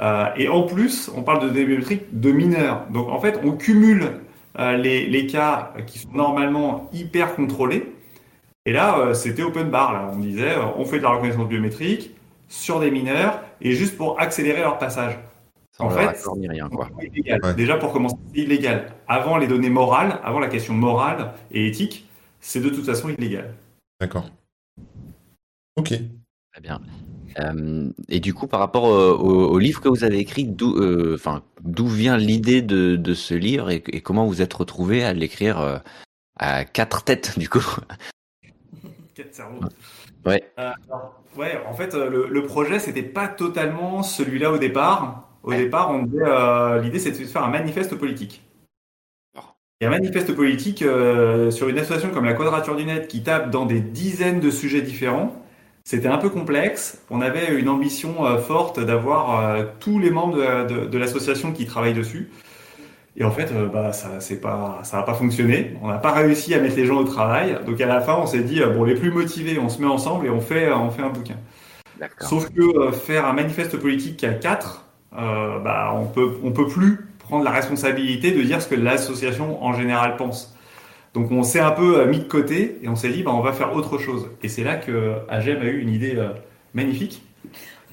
Euh, 0.00 0.26
et 0.36 0.48
en 0.48 0.62
plus, 0.62 1.08
on 1.14 1.22
parle 1.22 1.40
de 1.42 1.48
données 1.50 1.66
biométriques 1.66 2.18
de 2.18 2.32
mineurs. 2.32 2.86
Donc 2.90 3.08
en 3.08 3.20
fait, 3.20 3.38
on 3.44 3.52
cumule 3.52 4.14
euh, 4.58 4.76
les, 4.76 5.06
les, 5.06 5.28
cas 5.28 5.72
qui 5.86 6.00
sont 6.00 6.10
normalement 6.12 6.90
hyper 6.92 7.36
contrôlés 7.36 7.92
et 8.66 8.72
là, 8.72 8.98
euh, 8.98 9.14
c'était 9.14 9.42
open 9.42 9.70
bar. 9.70 9.92
Là. 9.92 10.10
On 10.12 10.18
disait, 10.18 10.56
euh, 10.56 10.66
on 10.76 10.84
fait 10.84 10.98
de 10.98 11.02
la 11.02 11.10
reconnaissance 11.10 11.48
biométrique 11.48 12.14
sur 12.48 12.80
des 12.80 12.90
mineurs 12.90 13.40
et 13.60 13.72
juste 13.72 13.96
pour 13.96 14.20
accélérer 14.20 14.60
leur 14.60 14.78
passage. 14.78 15.18
en 15.78 15.88
fait, 15.88 16.16
ni 16.36 16.48
rien, 16.48 16.68
quoi. 16.68 16.90
Déjà 17.56 17.76
pour 17.76 17.92
commencer, 17.92 18.16
c'est 18.34 18.40
illégal. 18.40 18.92
Avant 19.08 19.38
les 19.38 19.46
données 19.46 19.70
morales, 19.70 20.20
avant 20.24 20.40
la 20.40 20.48
question 20.48 20.74
morale 20.74 21.32
et 21.52 21.66
éthique, 21.66 22.06
c'est 22.40 22.60
de 22.60 22.68
toute 22.68 22.84
façon 22.84 23.08
illégal. 23.08 23.54
D'accord. 24.00 24.28
Ok. 25.76 25.88
Très 25.88 26.60
bien. 26.62 26.80
Euh, 27.38 27.90
et 28.08 28.20
du 28.20 28.34
coup, 28.34 28.46
par 28.46 28.60
rapport 28.60 28.84
au, 28.84 29.58
livre 29.58 29.80
que 29.80 29.88
vous 29.88 30.04
avez 30.04 30.18
écrit, 30.18 30.44
d'où 30.44 30.76
enfin, 31.14 31.42
d'où 31.62 31.86
vient 31.86 32.18
l'idée 32.18 32.60
de, 32.60 32.96
de, 32.96 33.14
ce 33.14 33.34
livre 33.34 33.70
et, 33.70 33.82
et, 33.92 34.00
comment 34.00 34.26
vous 34.26 34.42
êtes 34.42 34.52
retrouvé 34.52 35.04
à 35.04 35.14
l'écrire 35.14 35.80
à 36.36 36.64
quatre 36.64 37.04
têtes, 37.04 37.34
du 37.38 37.48
coup? 37.48 37.64
Ouais. 40.26 40.42
Euh, 40.58 40.70
ouais, 41.36 41.60
en 41.68 41.74
fait, 41.74 41.94
euh, 41.94 42.26
le, 42.28 42.42
projet, 42.42 42.78
c'était 42.78 43.02
pas 43.02 43.28
totalement 43.28 44.02
celui-là 44.02 44.52
au 44.52 44.58
départ. 44.58 45.28
Au 45.42 45.52
départ, 45.52 45.90
on 45.90 46.06
euh, 46.18 46.80
l'idée, 46.80 46.98
c'était 46.98 47.20
de 47.20 47.28
faire 47.28 47.44
un 47.44 47.50
manifeste 47.50 47.94
politique. 47.96 48.42
Et 49.82 49.86
un 49.86 49.90
manifeste 49.90 50.34
politique 50.34 50.80
sur 50.80 51.68
une 51.70 51.78
association 51.78 52.10
comme 52.10 52.26
la 52.26 52.34
Quadrature 52.34 52.76
du 52.76 52.84
Net 52.84 53.08
qui 53.08 53.22
tape 53.22 53.50
dans 53.50 53.64
des 53.64 53.80
dizaines 53.80 54.38
de 54.38 54.50
sujets 54.50 54.82
différents, 54.82 55.34
c'était 55.84 56.08
un 56.08 56.18
peu 56.18 56.28
complexe. 56.28 57.02
On 57.08 57.22
avait 57.22 57.58
une 57.58 57.70
ambition 57.70 58.36
forte 58.40 58.78
d'avoir 58.78 59.64
tous 59.78 59.98
les 59.98 60.10
membres 60.10 60.66
de 60.66 60.98
l'association 60.98 61.52
qui 61.52 61.64
travaillent 61.64 61.94
dessus. 61.94 62.28
Et 63.16 63.24
en 63.24 63.30
fait, 63.30 63.50
euh, 63.52 63.66
bah, 63.66 63.92
ça 63.92 64.20
c'est 64.20 64.40
pas, 64.40 64.80
ça 64.82 64.98
n'a 64.98 65.02
pas 65.02 65.14
fonctionné. 65.14 65.76
On 65.82 65.88
n'a 65.88 65.98
pas 65.98 66.12
réussi 66.12 66.54
à 66.54 66.60
mettre 66.60 66.76
les 66.76 66.86
gens 66.86 66.98
au 66.98 67.04
travail. 67.04 67.58
Donc 67.66 67.80
à 67.80 67.86
la 67.86 68.00
fin, 68.00 68.14
on 68.14 68.26
s'est 68.26 68.42
dit, 68.42 68.62
euh, 68.62 68.70
bon, 68.70 68.84
les 68.84 68.94
plus 68.94 69.10
motivés, 69.10 69.58
on 69.58 69.68
se 69.68 69.80
met 69.80 69.88
ensemble 69.88 70.26
et 70.26 70.30
on 70.30 70.40
fait, 70.40 70.66
euh, 70.66 70.76
on 70.76 70.90
fait 70.90 71.02
un 71.02 71.10
bouquin. 71.10 71.36
Sauf 72.20 72.48
que 72.50 72.92
faire 72.92 73.26
un 73.26 73.34
manifeste 73.34 73.76
politique 73.76 74.24
à 74.24 74.32
quatre, 74.32 74.86
bah, 75.12 75.92
on 75.94 76.06
peut, 76.06 76.38
on 76.42 76.50
peut 76.50 76.66
plus 76.66 77.10
prendre 77.18 77.44
la 77.44 77.50
responsabilité 77.50 78.30
de 78.30 78.40
dire 78.40 78.62
ce 78.62 78.68
que 78.68 78.74
l'association 78.74 79.62
en 79.62 79.74
général 79.74 80.16
pense. 80.16 80.56
Donc 81.12 81.30
on 81.30 81.42
s'est 81.42 81.60
un 81.60 81.72
peu 81.72 82.06
mis 82.06 82.20
de 82.20 82.24
côté 82.24 82.78
et 82.82 82.88
on 82.88 82.96
s'est 82.96 83.10
dit, 83.10 83.22
bah, 83.22 83.32
on 83.34 83.42
va 83.42 83.52
faire 83.52 83.76
autre 83.76 83.98
chose. 83.98 84.30
Et 84.42 84.48
c'est 84.48 84.64
là 84.64 84.76
que 84.76 85.16
AGEM 85.28 85.60
a 85.60 85.66
eu 85.66 85.78
une 85.82 85.90
idée 85.90 86.16
magnifique. 86.72 87.22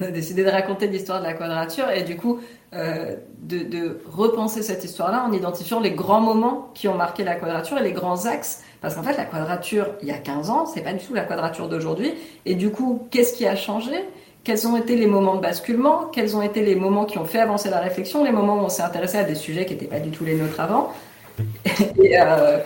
On 0.00 0.04
a 0.06 0.10
décidé 0.10 0.42
de 0.42 0.50
raconter 0.50 0.86
l'histoire 0.86 1.18
de 1.18 1.24
la 1.24 1.34
quadrature 1.34 1.90
et 1.90 2.04
du 2.04 2.16
coup, 2.16 2.40
euh, 2.74 3.16
de, 3.40 3.98
repenser 4.10 4.62
cette 4.62 4.84
histoire-là 4.84 5.24
en 5.26 5.32
identifiant 5.32 5.80
les 5.80 5.92
grands 5.92 6.20
moments 6.20 6.70
qui 6.74 6.86
ont 6.86 6.96
marqué 6.96 7.24
la 7.24 7.34
quadrature 7.34 7.78
et 7.78 7.82
les 7.82 7.92
grands 7.92 8.26
axes. 8.26 8.62
Parce 8.80 8.94
qu'en 8.94 9.02
fait, 9.02 9.16
la 9.16 9.24
quadrature, 9.24 9.86
il 10.02 10.08
y 10.08 10.10
a 10.10 10.18
15 10.18 10.50
ans, 10.50 10.66
c'est 10.66 10.82
pas 10.82 10.92
du 10.92 11.04
tout 11.04 11.14
la 11.14 11.24
quadrature 11.24 11.68
d'aujourd'hui. 11.68 12.12
Et 12.44 12.54
du 12.54 12.70
coup, 12.70 13.08
qu'est-ce 13.10 13.32
qui 13.32 13.46
a 13.46 13.56
changé? 13.56 14.04
Quels 14.44 14.66
ont 14.66 14.76
été 14.76 14.96
les 14.96 15.06
moments 15.06 15.36
de 15.36 15.40
basculement, 15.40 16.06
quels 16.12 16.36
ont 16.36 16.42
été 16.42 16.62
les 16.62 16.74
moments 16.74 17.04
qui 17.04 17.18
ont 17.18 17.24
fait 17.24 17.40
avancer 17.40 17.70
la 17.70 17.80
réflexion, 17.80 18.22
les 18.22 18.32
moments 18.32 18.56
où 18.56 18.64
on 18.64 18.68
s'est 18.68 18.82
intéressé 18.82 19.18
à 19.18 19.24
des 19.24 19.34
sujets 19.34 19.64
qui 19.64 19.72
n'étaient 19.72 19.86
pas 19.86 20.00
du 20.00 20.10
tout 20.10 20.24
les 20.24 20.34
nôtres 20.34 20.60
avant. 20.60 20.92
Et, 22.02 22.18
euh, 22.20 22.58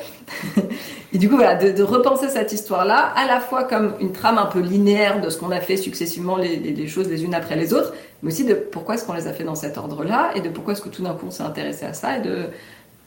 et 1.13 1.19
du 1.19 1.29
coup, 1.29 1.37
voilà, 1.37 1.55
de, 1.57 1.83
repenser 1.83 2.29
cette 2.29 2.53
histoire-là, 2.53 3.13
à 3.17 3.27
la 3.27 3.41
fois 3.41 3.65
comme 3.65 3.95
une 4.01 4.13
trame 4.13 4.39
un 4.39 4.47
peu 4.47 4.61
linéaire 4.61 5.21
de 5.21 5.29
ce 5.31 5.39
qu'on 5.39 5.51
a 5.51 5.61
fait 5.61 5.77
successivement 5.77 6.37
les, 6.37 6.87
choses 6.87 7.09
les 7.09 7.25
unes 7.25 7.35
après 7.35 7.57
les 7.57 7.75
autres, 7.75 7.93
mais 8.23 8.33
aussi 8.33 8.45
de 8.45 8.55
pourquoi 8.55 8.95
est-ce 8.95 9.05
qu'on 9.05 9.15
les 9.15 9.27
a 9.27 9.33
fait 9.33 9.45
dans 9.45 9.55
cet 9.55 9.79
ordre-là, 9.79 10.33
et 10.37 10.41
de 10.41 10.49
pourquoi 10.49 10.75
est-ce 10.75 10.83
que 10.83 10.89
tout 10.89 11.03
d'un 11.03 11.15
coup 11.15 11.27
on 11.27 11.31
s'est 11.31 11.43
intéressé 11.43 11.85
à 11.85 11.93
ça, 11.93 12.19
et 12.19 12.23
de, 12.23 12.47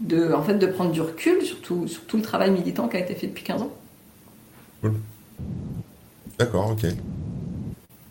de, 0.01 0.33
en 0.33 0.43
fait, 0.43 0.55
de 0.55 0.67
prendre 0.67 0.91
du 0.91 1.01
recul 1.01 1.41
sur 1.41 1.61
tout, 1.61 1.87
sur 1.87 2.03
tout 2.05 2.17
le 2.17 2.23
travail 2.23 2.51
militant 2.51 2.87
qui 2.87 2.97
a 2.97 2.99
été 2.99 3.15
fait 3.15 3.27
depuis 3.27 3.43
15 3.43 3.61
ans. 3.61 3.71
Cool. 4.81 4.93
D'accord, 6.37 6.71
ok. 6.71 6.85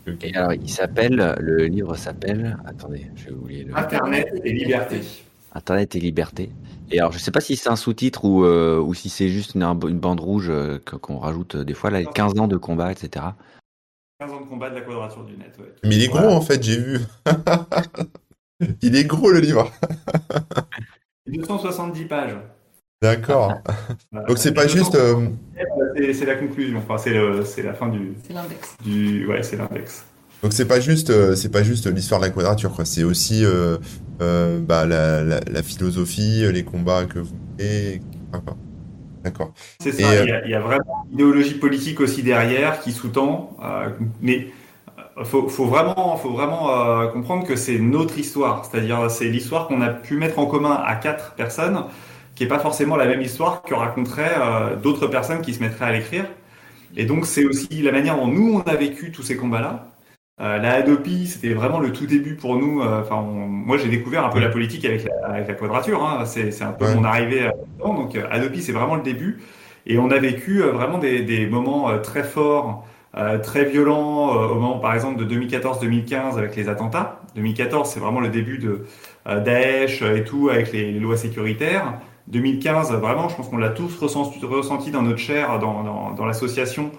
Okay. 0.07 0.29
Et 0.29 0.35
alors, 0.35 0.53
il 0.53 0.69
s'appelle, 0.69 1.35
le 1.39 1.65
livre 1.65 1.95
s'appelle, 1.95 2.57
attendez, 2.65 3.07
je 3.15 3.25
vais 3.25 3.31
oublier 3.31 3.63
le. 3.63 3.75
Internet 3.75 4.27
et 4.43 4.51
liberté. 4.51 5.01
Internet 5.53 5.95
et 5.95 5.99
liberté. 5.99 6.49
Et 6.91 6.99
alors, 6.99 7.11
je 7.11 7.17
sais 7.17 7.31
pas 7.31 7.41
si 7.41 7.55
c'est 7.55 7.69
un 7.69 7.75
sous-titre 7.75 8.25
ou, 8.25 8.45
euh, 8.45 8.79
ou 8.79 8.93
si 8.93 9.09
c'est 9.09 9.29
juste 9.29 9.55
une, 9.55 9.63
une, 9.63 9.99
bande 9.99 10.19
rouge 10.19 10.49
euh, 10.49 10.77
qu'on 11.01 11.17
rajoute 11.17 11.57
des 11.57 11.73
fois, 11.73 11.89
là, 11.89 12.03
15 12.03 12.39
ans 12.39 12.47
de 12.47 12.57
combat, 12.57 12.91
etc. 12.91 13.25
15 14.19 14.31
ans 14.31 14.41
de 14.41 14.45
combat 14.45 14.69
de 14.69 14.75
la 14.75 14.81
quadrature 14.81 15.25
du 15.25 15.37
net, 15.37 15.53
ouais. 15.59 15.73
Mais 15.83 15.95
il 15.95 16.03
est 16.03 16.07
gros, 16.07 16.29
en 16.29 16.41
fait, 16.41 16.63
j'ai 16.63 16.79
vu. 16.79 16.99
il 18.81 18.95
est 18.95 19.03
gros, 19.03 19.29
le 19.29 19.39
livre. 19.39 19.71
270 21.27 22.05
pages. 22.05 22.37
D'accord. 23.01 23.53
Donc, 24.27 24.37
c'est 24.37 24.53
pas 24.53 24.67
juste. 24.67 24.95
Euh... 24.95 25.27
C'est 26.13 26.25
la 26.25 26.35
conclusion, 26.35 26.77
enfin, 26.77 26.97
c'est 26.97 27.61
la 27.63 27.73
fin 27.73 27.89
du. 27.89 28.13
C'est 28.25 28.33
l'index. 28.33 28.77
Du... 28.83 29.27
Ouais, 29.27 29.43
c'est 29.43 29.57
l'index. 29.57 30.05
Donc 30.45 30.53
c'est 30.53 30.67
pas 30.67 30.79
juste 30.79 31.09
euh, 31.09 31.35
c'est 31.35 31.49
pas 31.49 31.63
juste 31.63 31.87
l'histoire 31.87 32.19
de 32.19 32.25
la 32.25 32.31
quadrature 32.31 32.71
quoi, 32.71 32.85
c'est 32.85 33.03
aussi 33.03 33.43
euh, 33.43 33.77
euh, 34.21 34.59
bah, 34.59 34.85
la, 34.85 35.23
la, 35.23 35.39
la, 35.39 35.63
philosophie, 35.63 36.43
les 36.51 36.63
combats 36.63 37.05
que 37.05 37.17
vous 37.17 37.33
menez. 37.57 38.01
Enfin, 38.31 38.55
D'accord. 39.25 39.51
C'est 39.79 39.91
ça. 39.91 40.15
Et, 40.15 40.23
il, 40.23 40.29
y 40.29 40.31
a, 40.31 40.45
il, 40.45 40.51
y 40.51 40.53
a, 40.53 40.59
vraiment 40.59 41.05
une 41.07 41.15
idéologie 41.15 41.55
politique 41.55 41.99
aussi 41.99 42.23
derrière 42.23 42.79
qui 42.79 42.91
sous-tend, 42.91 43.57
euh, 43.63 43.89
mais 44.21 44.49
faut, 45.23 45.49
faut 45.49 45.65
vraiment 45.65 46.15
faut 46.17 46.29
vraiment 46.29 47.07
comprendre 47.11 47.47
que 47.47 47.55
c'est 47.55 47.79
notre 47.79 48.19
histoire, 48.19 48.65
c'est-à-dire 48.65 49.09
c'est 49.09 49.25
l'histoire 49.25 49.67
qu'on 49.67 49.81
a 49.81 49.89
pu 49.89 50.15
mettre 50.17 50.39
en 50.39 50.45
commun 50.45 50.79
à 50.85 50.95
quatre 50.95 51.33
personnes, 51.33 51.85
qui 52.35 52.43
est 52.43 52.47
pas 52.47 52.59
forcément 52.59 52.97
la 52.97 53.07
même 53.07 53.21
histoire 53.21 53.63
que 53.63 53.73
raconteraient 53.73 54.75
d'autres 54.83 55.07
personnes 55.07 55.41
qui 55.41 55.53
se 55.53 55.63
mettraient 55.63 55.85
à 55.85 55.91
l'écrire. 55.93 56.25
Et 56.97 57.05
donc 57.05 57.25
c'est 57.25 57.45
aussi 57.45 57.81
la 57.81 57.91
manière 57.91 58.17
dont 58.17 58.27
nous 58.27 58.55
on 58.55 58.69
a 58.69 58.75
vécu 58.75 59.11
tous 59.11 59.23
ces 59.23 59.37
combats-là. 59.37 59.87
Euh, 60.41 60.57
la 60.57 60.73
Hadopi, 60.73 61.27
c'était 61.27 61.53
vraiment 61.53 61.79
le 61.79 61.93
tout 61.93 62.05
début 62.05 62.35
pour 62.35 62.57
nous. 62.57 62.81
Enfin, 62.81 63.15
on... 63.15 63.47
moi, 63.47 63.77
j'ai 63.77 63.87
découvert 63.89 64.25
un 64.25 64.29
peu 64.29 64.39
la 64.39 64.49
politique 64.49 64.83
avec 64.85 65.05
la, 65.05 65.27
avec 65.29 65.47
la 65.47 65.53
quadrature. 65.53 66.05
Hein. 66.05 66.25
C'est 66.25 66.61
un 66.61 66.73
peu 66.73 66.85
ouais. 66.85 66.95
mon 66.95 67.03
arrivée 67.03 67.49
dedans. 67.77 67.93
Donc, 67.93 68.15
euh, 68.15 68.27
Hadopi, 68.29 68.61
c'est 68.61 68.73
vraiment 68.73 68.95
le 68.95 69.03
début. 69.03 69.39
Et 69.87 69.97
on 69.99 70.09
a 70.09 70.17
vécu 70.17 70.61
euh, 70.61 70.71
vraiment 70.71 70.97
des, 70.97 71.21
des 71.21 71.45
moments 71.47 71.89
euh, 71.89 71.99
très 71.99 72.23
forts, 72.23 72.85
euh, 73.17 73.37
très 73.37 73.65
violents, 73.65 74.29
au 74.35 74.55
moment, 74.55 74.79
par 74.79 74.93
exemple, 74.93 75.23
de 75.23 75.35
2014-2015 75.35 76.37
avec 76.37 76.55
les 76.55 76.69
attentats. 76.69 77.21
2014, 77.35 77.89
c'est 77.89 77.99
vraiment 77.99 78.19
le 78.19 78.29
début 78.29 78.57
de 78.57 78.85
Daesh 79.25 80.01
et 80.01 80.23
tout, 80.23 80.49
avec 80.49 80.71
les, 80.71 80.91
les 80.91 80.99
lois 80.99 81.17
sécuritaires. 81.17 81.99
2015, 82.27 82.91
vraiment, 82.93 83.29
je 83.29 83.35
pense 83.35 83.49
qu'on 83.49 83.57
l'a 83.57 83.69
tous 83.69 83.97
ressenti, 83.97 84.43
ressenti 84.45 84.91
dans 84.91 85.01
notre 85.01 85.19
chair, 85.19 85.59
dans, 85.59 85.83
dans, 85.83 86.11
dans 86.11 86.25
l'association. 86.25 86.91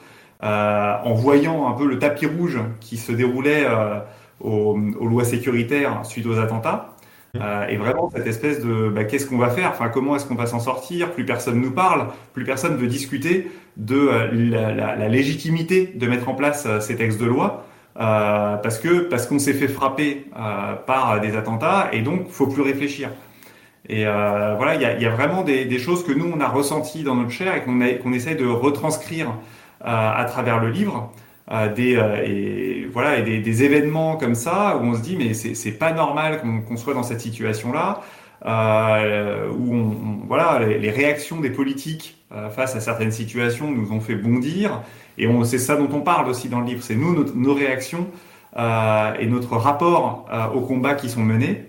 Euh, 0.43 0.95
en 1.02 1.14
voyant 1.14 1.66
un 1.66 1.73
peu 1.73 1.87
le 1.87 1.99
tapis 1.99 2.26
rouge 2.26 2.59
qui 2.81 2.99
se 2.99 3.11
déroulait 3.11 3.64
euh, 3.64 4.00
aux, 4.40 4.78
aux, 5.00 5.07
lois 5.07 5.25
sécuritaires 5.25 6.05
suite 6.05 6.26
aux 6.26 6.38
attentats. 6.38 6.93
Euh, 7.40 7.66
et 7.69 7.76
vraiment 7.76 8.11
cette 8.14 8.26
espèce 8.26 8.64
de 8.64 8.88
bah, 8.88 9.05
qu'est-ce 9.05 9.26
qu'on 9.26 9.38
va 9.38 9.50
faire? 9.50 9.71
Enfin, 9.71 9.88
comment 9.88 10.16
est-ce 10.16 10.26
qu'on 10.26 10.35
va 10.35 10.47
s'en 10.47 10.61
sortir? 10.61 11.12
Plus 11.12 11.25
personne 11.25 11.61
nous 11.61 11.71
parle, 11.71 12.09
plus 12.35 12.45
personne 12.45 12.76
veut 12.76 12.87
discuter 12.87 13.50
de 13.76 14.09
la, 14.50 14.73
la, 14.73 14.97
la 14.97 15.09
légitimité 15.09 15.93
de 15.95 16.07
mettre 16.07 16.28
en 16.28 16.35
place 16.35 16.66
ces 16.81 16.97
textes 16.97 17.21
de 17.21 17.26
loi. 17.26 17.64
Parce 17.95 18.78
que 18.78 19.00
parce 19.00 19.26
qu'on 19.26 19.38
s'est 19.38 19.55
fait 19.55 19.69
frapper 19.69 20.26
par 20.87 21.21
des 21.21 21.37
attentats 21.37 21.88
et 21.93 22.02
donc 22.02 22.28
faut 22.28 22.47
plus 22.47 22.62
réfléchir. 22.62 23.11
Et 23.88 24.05
voilà, 24.05 24.75
il 24.75 24.81
y 24.81 24.85
a, 24.87 24.99
y 24.99 25.07
a, 25.07 25.11
vraiment 25.11 25.43
des, 25.43 25.66
des, 25.66 25.78
choses 25.78 26.05
que 26.05 26.12
nous 26.12 26.31
on 26.35 26.40
a 26.40 26.49
ressenties 26.49 27.05
dans 27.05 27.14
notre 27.14 27.31
chair 27.31 27.55
et 27.55 27.62
qu'on 27.62 27.78
qu'on 28.02 28.12
essaie 28.14 28.35
de 28.35 28.47
retranscrire 28.47 29.33
à 29.87 30.25
travers 30.27 30.61
le 30.61 30.70
livre. 30.70 31.12
Euh, 31.53 31.72
des 31.72 31.92
et 32.25 32.88
voilà 32.92 33.20
et 33.20 33.40
des, 33.40 33.62
événements 33.62 34.16
comme 34.16 34.35
ça 34.35 34.77
où 34.79 34.85
on 34.85 34.94
se 34.96 35.01
dit 35.01 35.16
mais 35.16 35.33
c'est 35.33 35.79
pas 35.79 35.92
normal 35.92 36.40
qu'on 36.40 36.61
qu 36.61 36.77
soit 36.77 36.92
dans 36.92 37.05
cette 37.05 37.20
situation 37.20 37.72
là 37.72 38.01
euh, 38.44 39.49
où 39.51 39.94
voilà 40.27 40.59
les, 40.66 40.90
réactions 40.90 41.40
des 41.40 41.51
politiques 41.51 42.18
euh, 42.33 42.51
face 42.51 42.75
à 42.75 42.81
certaines 42.81 43.12
situations 43.12 43.70
nous 43.70 43.92
ont 43.92 44.01
fait 44.01 44.16
bondir 44.16 44.83
et 45.18 45.29
c'est 45.44 45.59
ça 45.59 45.77
dont 45.77 45.88
on 45.92 46.01
parle 46.01 46.29
aussi 46.29 46.49
dans 46.49 46.59
le 46.59 46.66
livre 46.66 46.83
c'est 46.83 46.96
nous 46.96 47.14
nos 47.33 47.55
réactions 47.55 48.09
et 48.57 49.27
notre 49.27 49.57
rapport 49.57 50.27
aux 50.53 50.62
combats 50.62 50.94
qui 50.94 51.09
sont 51.09 51.22
menés 51.22 51.66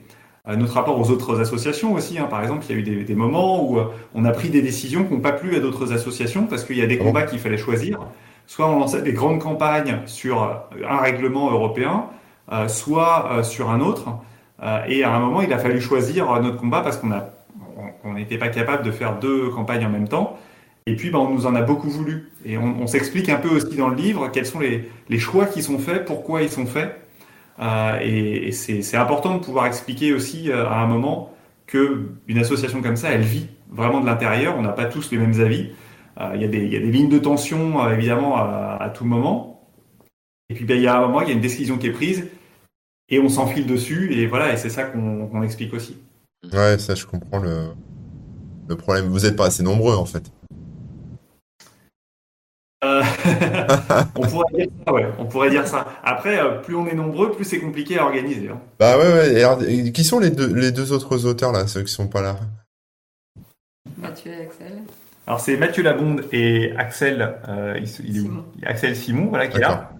notre 0.55 0.73
rapport 0.73 0.99
aux 0.99 1.11
autres 1.11 1.41
associations 1.41 1.93
aussi. 1.93 2.17
Hein. 2.17 2.27
Par 2.29 2.41
exemple, 2.41 2.65
il 2.69 2.75
y 2.75 2.77
a 2.77 2.79
eu 2.79 2.83
des, 2.83 3.03
des 3.03 3.15
moments 3.15 3.69
où 3.69 3.79
on 4.15 4.23
a 4.25 4.31
pris 4.31 4.49
des 4.49 4.61
décisions 4.61 5.03
qui 5.03 5.13
n'ont 5.13 5.19
pas 5.19 5.33
plu 5.33 5.55
à 5.55 5.59
d'autres 5.59 5.91
associations 5.91 6.45
parce 6.47 6.63
qu'il 6.63 6.77
y 6.77 6.81
a 6.81 6.87
des 6.87 6.97
combats 6.97 7.23
qu'il 7.23 7.39
fallait 7.39 7.57
choisir. 7.57 7.99
Soit 8.47 8.69
on 8.69 8.79
lançait 8.79 9.01
des 9.01 9.11
grandes 9.11 9.39
campagnes 9.39 9.99
sur 10.05 10.41
un 10.89 10.97
règlement 10.97 11.51
européen, 11.51 12.05
euh, 12.51 12.69
soit 12.69 13.29
euh, 13.31 13.43
sur 13.43 13.69
un 13.69 13.81
autre. 13.81 14.07
Euh, 14.63 14.79
et 14.87 15.03
à 15.03 15.13
un 15.13 15.19
moment, 15.19 15.41
il 15.41 15.51
a 15.51 15.59
fallu 15.59 15.81
choisir 15.81 16.31
notre 16.41 16.55
combat 16.55 16.79
parce 16.81 16.95
qu'on 16.97 17.11
on 18.05 18.13
n'était 18.13 18.37
pas 18.37 18.47
capable 18.47 18.83
de 18.83 18.91
faire 18.91 19.19
deux 19.19 19.49
campagnes 19.49 19.85
en 19.85 19.89
même 19.89 20.07
temps. 20.07 20.39
Et 20.85 20.95
puis, 20.95 21.09
ben, 21.09 21.19
on 21.19 21.29
nous 21.29 21.45
en 21.45 21.55
a 21.55 21.61
beaucoup 21.61 21.89
voulu. 21.89 22.31
Et 22.45 22.57
on, 22.57 22.81
on 22.81 22.87
s'explique 22.87 23.27
un 23.27 23.35
peu 23.35 23.49
aussi 23.49 23.75
dans 23.75 23.89
le 23.89 23.97
livre 23.97 24.29
quels 24.31 24.45
sont 24.45 24.59
les, 24.59 24.89
les 25.09 25.19
choix 25.19 25.45
qui 25.45 25.61
sont 25.61 25.77
faits, 25.77 26.05
pourquoi 26.05 26.41
ils 26.41 26.49
sont 26.49 26.65
faits. 26.65 26.97
Euh, 27.59 27.99
et, 28.01 28.51
c'est 28.51 28.97
important 28.97 29.35
de 29.37 29.43
pouvoir 29.43 29.65
expliquer 29.65 30.13
aussi 30.13 30.51
euh, 30.51 30.67
à 30.67 30.79
un 30.79 30.87
moment 30.87 31.33
que 31.65 32.09
une 32.27 32.37
association 32.37 32.81
comme 32.81 32.95
ça, 32.95 33.09
elle 33.09 33.21
vit 33.21 33.47
vraiment 33.69 33.99
de 33.99 34.05
l'intérieur. 34.05 34.55
On 34.57 34.61
n'a 34.61 34.71
pas 34.71 34.85
tous 34.85 35.11
les 35.11 35.17
mêmes 35.17 35.39
avis. 35.41 35.71
Euh, 36.19 36.31
il 36.35 36.41
y, 36.41 36.45
a 36.45 36.47
des 36.47 36.79
lignes 36.79 37.09
de 37.09 37.19
tension 37.19 37.89
évidemment 37.89 38.37
à, 38.37 38.91
tout 38.95 39.05
moment. 39.05 39.69
Et 40.49 40.55
puis 40.55 40.65
ben, 40.65 40.77
il 40.77 40.83
y 40.83 40.87
a 40.87 40.97
un 40.97 41.01
moment, 41.01 41.21
il 41.21 41.27
y 41.27 41.31
a 41.31 41.33
une 41.33 41.41
décision 41.41 41.77
qui 41.77 41.87
est 41.87 41.91
prise 41.91 42.27
et 43.09 43.19
on 43.19 43.29
s'enfile 43.29 43.67
dessus. 43.67 44.13
Et 44.13 44.27
voilà, 44.27 44.53
et 44.53 44.57
c'est 44.57 44.69
ça 44.69 44.83
qu'on 44.83 45.27
qu 45.27 45.43
explique 45.43 45.73
aussi. 45.73 45.97
Ouais, 46.53 46.77
ça 46.77 46.95
je 46.95 47.05
comprends 47.05 47.39
le, 47.39 47.67
le 48.67 48.75
problème. 48.75 49.07
Vous 49.07 49.19
n'êtes 49.19 49.35
pas 49.35 49.47
assez 49.47 49.63
nombreux 49.63 49.95
en 49.95 50.05
fait. 50.05 50.31
Euh, 52.83 53.01
on 54.15 54.27
pourrait 54.27 54.53
dire 54.53 54.67
ça, 54.85 54.93
ouais. 54.93 55.07
On 55.17 55.25
pourrait 55.25 55.49
dire 55.49 55.67
ça. 55.67 55.87
Après, 56.03 56.39
euh, 56.39 56.59
plus 56.59 56.75
on 56.75 56.85
est 56.87 56.93
nombreux, 56.93 57.31
plus 57.31 57.43
c'est 57.43 57.59
compliqué 57.59 57.97
à 57.97 58.03
organiser. 58.03 58.49
Hein. 58.49 58.59
Bah 58.79 58.97
ouais, 58.97 59.11
ouais. 59.11 59.33
Et 59.33 59.43
alors, 59.43 59.59
qui 59.59 60.03
sont 60.03 60.19
les 60.19 60.29
deux, 60.29 60.53
les 60.53 60.71
deux 60.71 60.91
autres 60.91 61.25
auteurs 61.25 61.51
là, 61.51 61.65
ceux 61.67 61.81
qui 61.81 61.91
sont 61.91 62.07
pas 62.07 62.21
là? 62.21 62.35
Mathieu 63.97 64.31
et 64.31 64.41
Axel. 64.41 64.83
Alors 65.25 65.39
c'est 65.39 65.57
Mathieu 65.57 65.83
Labonde 65.83 66.23
et 66.31 66.71
Axel, 66.77 67.35
euh, 67.49 67.73
il, 67.77 68.05
il 68.05 68.21
Simon. 68.21 68.45
Axel 68.65 68.95
Simon, 68.95 69.25
voilà, 69.27 69.47
qui 69.47 69.57
est 69.57 69.61
là. 69.61 69.91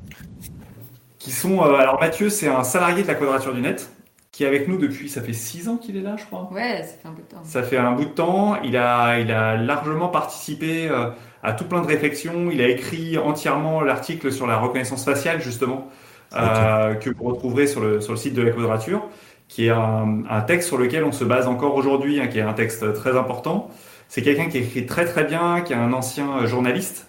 Qui 1.20 1.32
sont. 1.32 1.64
Euh, 1.64 1.76
alors 1.76 2.00
Mathieu, 2.00 2.30
c'est 2.30 2.48
un 2.48 2.64
salarié 2.64 3.04
de 3.04 3.08
la 3.08 3.16
Quadrature 3.16 3.54
du 3.54 3.62
Net 3.62 3.90
qui 4.32 4.44
est 4.44 4.48
avec 4.48 4.68
nous 4.68 4.78
depuis, 4.78 5.10
ça 5.10 5.20
fait 5.24 5.34
six 5.34 5.68
ans 5.68 5.78
qu'il 5.78 5.98
est 5.98 6.02
là, 6.02 6.16
je 6.16 6.24
crois. 6.26 6.48
Ouais, 6.54 6.84
ça 6.84 6.94
fait 6.94 7.08
un 7.08 7.12
bout 7.12 7.22
de 7.24 7.28
temps. 7.28 7.42
Ça 7.44 7.64
fait 7.64 7.78
un 7.78 7.92
bout 7.94 8.06
de 8.06 8.10
temps. 8.10 8.62
Il 8.62 8.78
a, 8.78 9.20
il 9.20 9.32
a 9.32 9.58
largement 9.58 10.10
participé 10.10 10.88
euh, 10.88 11.10
à 11.44 11.54
tout 11.54 11.66
plein 11.66 11.82
de 11.82 11.88
réflexions. 11.88 12.50
Il 12.52 12.62
a 12.62 12.68
écrit 12.68 13.18
entièrement 13.18 13.82
l'article 13.82 14.32
sur 14.32 14.48
la 14.48 14.58
reconnaissance 14.58 15.06
faciale, 15.06 15.42
justement, 15.42 15.88
euh, 16.36 16.96
que 16.96 17.10
vous 17.10 17.24
retrouverez 17.24 17.68
sur 17.68 17.82
le, 17.82 18.02
sur 18.02 18.14
le 18.14 18.18
site 18.18 18.34
de 18.34 18.42
la 18.42 18.52
Quadrature, 18.52 19.08
qui 19.48 19.68
est 19.68 19.72
un, 19.72 20.24
un 20.30 20.42
texte 20.42 20.68
sur 20.68 20.78
lequel 20.78 21.04
on 21.04 21.12
se 21.12 21.24
base 21.24 21.48
encore 21.48 21.76
aujourd'hui, 21.76 22.20
hein, 22.20 22.28
qui 22.28 22.40
est 22.40 22.42
un 22.44 22.54
texte 22.54 22.94
très 22.94 23.18
important. 23.18 23.70
C'est 24.10 24.22
quelqu'un 24.22 24.48
qui 24.48 24.60
écrit 24.60 24.86
très 24.86 25.06
très 25.06 25.24
bien, 25.24 25.62
qui 25.62 25.74
est 25.74 25.78
un 25.78 25.94
ancien 25.94 26.46
journaliste. 26.46 27.08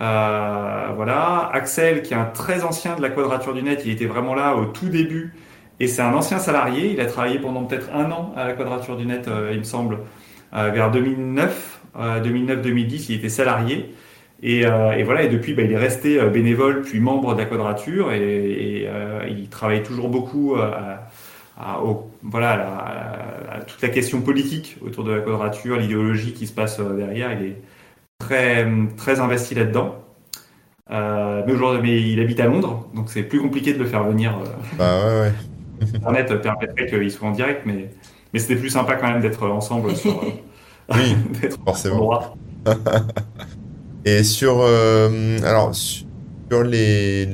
Euh, 0.00 0.88
voilà. 0.96 1.50
Axel, 1.52 2.02
qui 2.02 2.14
est 2.14 2.16
un 2.16 2.24
très 2.24 2.64
ancien 2.64 2.96
de 2.96 3.02
la 3.02 3.10
Quadrature 3.10 3.54
du 3.54 3.62
Net, 3.62 3.82
il 3.84 3.92
était 3.92 4.06
vraiment 4.06 4.34
là 4.34 4.56
au 4.56 4.66
tout 4.66 4.88
début 4.88 5.34
et 5.78 5.86
c'est 5.86 6.02
un 6.02 6.14
ancien 6.14 6.38
salarié. 6.38 6.92
Il 6.92 7.00
a 7.00 7.06
travaillé 7.06 7.38
pendant 7.38 7.64
peut-être 7.64 7.88
un 7.94 8.10
an 8.10 8.32
à 8.36 8.46
la 8.48 8.52
Quadrature 8.54 8.96
du 8.96 9.06
Net, 9.06 9.28
euh, 9.28 9.50
il 9.52 9.58
me 9.58 9.64
semble, 9.64 9.98
euh, 10.54 10.70
vers 10.70 10.90
2009, 10.90 11.79
2009-2010. 11.96 13.06
Il 13.10 13.16
était 13.16 13.28
salarié. 13.28 13.94
Et, 14.42 14.66
euh, 14.66 14.92
et, 14.92 15.02
voilà. 15.02 15.22
Et 15.24 15.28
depuis, 15.28 15.54
bah, 15.54 15.62
il 15.62 15.72
est 15.72 15.76
resté 15.78 16.18
bénévole 16.30 16.82
puis 16.82 17.00
membre 17.00 17.34
de 17.34 17.40
la 17.40 17.46
Quadrature. 17.46 18.12
Et, 18.12 18.82
et 18.82 18.88
il 19.28 19.48
travaille 19.48 19.82
toujours 19.82 20.08
beaucoup 20.08 20.56
à, 20.56 21.08
à, 21.58 21.80
au, 21.82 22.10
voilà, 22.22 22.52
à, 22.52 23.56
à, 23.56 23.60
toute 23.60 23.82
la 23.82 23.88
question 23.88 24.20
politique 24.22 24.76
autour 24.84 25.04
de 25.04 25.12
la 25.12 25.20
Quadrature, 25.20 25.76
l'idéologie 25.76 26.32
qui 26.32 26.46
se 26.46 26.52
passe 26.52 26.80
derrière. 26.80 27.32
Il 27.38 27.46
est 27.46 27.56
très 28.18 28.66
très 28.96 29.20
investi 29.20 29.54
là-dedans. 29.54 29.96
Euh, 30.90 31.42
mais 31.46 31.52
aujourd'hui, 31.52 31.80
mais 31.82 32.02
il 32.02 32.20
habite 32.20 32.40
à 32.40 32.46
Londres, 32.46 32.88
donc 32.94 33.10
c'est 33.10 33.22
plus 33.22 33.40
compliqué 33.40 33.72
de 33.72 33.78
le 33.78 33.84
faire 33.84 34.02
venir. 34.04 34.36
euh, 34.38 34.44
Bah 34.76 34.98
ouais, 35.06 35.20
ouais. 35.20 35.32
Internet 35.94 36.34
permettrait 36.42 36.86
qu'il 36.86 37.10
soit 37.12 37.28
en 37.28 37.30
direct, 37.30 37.62
mais, 37.64 37.90
mais 38.32 38.40
c'était 38.40 38.56
plus 38.56 38.70
sympa 38.70 38.96
quand 38.96 39.08
même 39.08 39.20
d'être 39.20 39.48
ensemble 39.48 39.94
sur, 39.94 40.18
euh, 40.22 40.26
Oui, 40.94 41.14
forcément. 41.64 42.10
Et 44.04 44.24
sur, 44.24 44.60
euh, 44.60 45.38
alors, 45.42 45.74
sur 45.74 46.62
les, 46.64 47.28